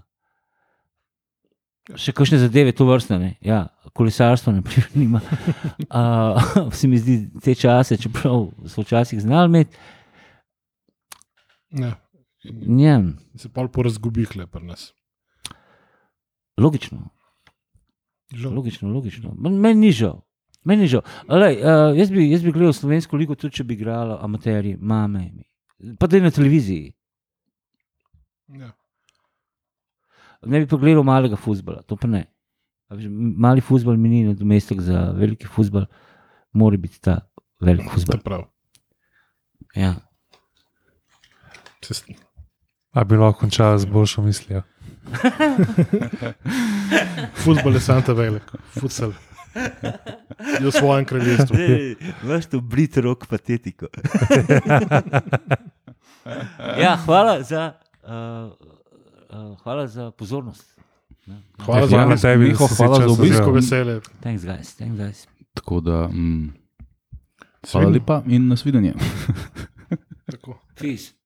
še 1.94 2.10
kakšne 2.10 2.38
zadeve, 2.38 2.72
to 2.72 2.84
vrstne. 2.84 3.18
Ne? 3.18 3.30
Ja, 3.40 3.60
kolesarstvo, 3.92 4.52
naprimer, 4.52 4.88
nima. 4.96 5.20
Uh, 5.86 6.70
se 6.72 6.88
mi 6.88 6.98
zdi 6.98 7.30
te 7.38 7.54
čase, 7.54 7.96
čeprav 7.96 8.48
so 8.64 8.82
včasih 8.82 9.20
znali 9.20 9.46
imeti. 9.48 9.76
Ja. 11.72 11.94
In 12.44 12.78
Ja, 12.78 12.96
se 13.34 13.48
pa 13.48 13.66
porazgubi 13.66 14.24
hle 14.24 14.46
pri 14.46 14.64
nas. 14.64 14.92
logično, 16.56 17.10
Žal. 18.32 18.52
logično, 18.54 18.88
logično. 18.88 19.34
Men- 19.34 19.58
Meni 19.58 19.80
ni 19.80 19.92
žal. 19.92 20.22
Meni 20.64 20.82
ni 20.82 20.88
žal. 20.88 21.02
Alej, 21.28 21.56
uh, 21.56 21.90
jaz, 21.92 22.10
bi, 22.10 22.30
jaz 22.30 22.42
bi 22.42 22.50
gledal 22.50 22.72
slovensko 22.72 23.16
ligo, 23.16 23.34
tudi 23.34 23.54
če 23.54 23.64
bi 23.64 23.74
igrali 23.74 24.16
amaterji, 24.20 24.76
mame. 24.76 25.30
Pa 25.98 26.06
da 26.06 26.16
je 26.16 26.22
na 26.22 26.30
televiziji. 26.30 26.92
Ja. 28.48 28.70
Ne 30.46 30.58
bi 30.58 30.66
pa 30.66 30.76
gledal 30.76 31.02
malega 31.02 31.36
futbola, 31.36 31.82
to 31.82 31.96
pa 31.96 32.08
ne. 32.08 32.24
Mali 33.36 33.60
futbol 33.60 33.96
mi 33.96 34.08
ni 34.08 34.24
nadomestek 34.24 34.80
za 34.80 35.12
veliki 35.12 35.46
futbol, 35.46 35.86
mora 36.52 36.76
biti 36.76 37.00
ta 37.00 37.20
velik 37.60 37.84
To 37.84 37.90
futbol. 37.92 38.14
je 38.14 38.20
prav. 38.22 38.44
Ja. 39.74 39.94
Se 41.82 41.94
s- 41.94 42.04
A 42.92 43.04
bi 43.04 43.14
lahko 43.14 43.40
končal 43.40 43.78
z 43.78 43.86
boljšo 43.86 44.22
mislijo. 44.22 44.62
Futbol 47.36 47.72
je 47.72 47.80
santa 47.80 48.12
velik, 48.12 48.42
futsal. 48.70 49.12
Je 50.52 50.62
v 50.62 50.70
svojem 50.70 51.04
kraljestvu. 51.04 51.56
Veš 52.22 52.46
to 52.46 52.60
brit 52.60 52.96
rok 52.96 53.26
patetiko. 53.26 53.86
ja, 56.78 56.96
hvala 56.98 57.42
za, 57.42 57.72
uh, 58.02 58.75
uh, 59.36 59.58
hvala 59.62 59.86
za 59.86 60.10
pozornost. 60.10 60.80
Ne. 61.26 61.42
Hvala 61.64 61.86
za 61.86 61.96
da 62.22 62.36
Miho, 62.36 62.68
hvala 62.76 62.98
za 62.98 63.04
obisk. 63.04 63.20
Veliko 63.20 63.52
vzel. 63.52 63.54
veselje. 63.54 64.00
Thanks, 64.20 64.44
guys. 64.44 64.76
Thanks, 64.76 64.96
guys. 64.98 65.26
Tako 65.54 65.80
da, 65.80 66.08
mm, 66.08 66.52
hvala 67.72 67.88
lepa 67.88 68.22
in 68.26 68.48
nasvidenje. 68.48 68.94
Tako. 70.30 70.58
Peace. 70.80 71.16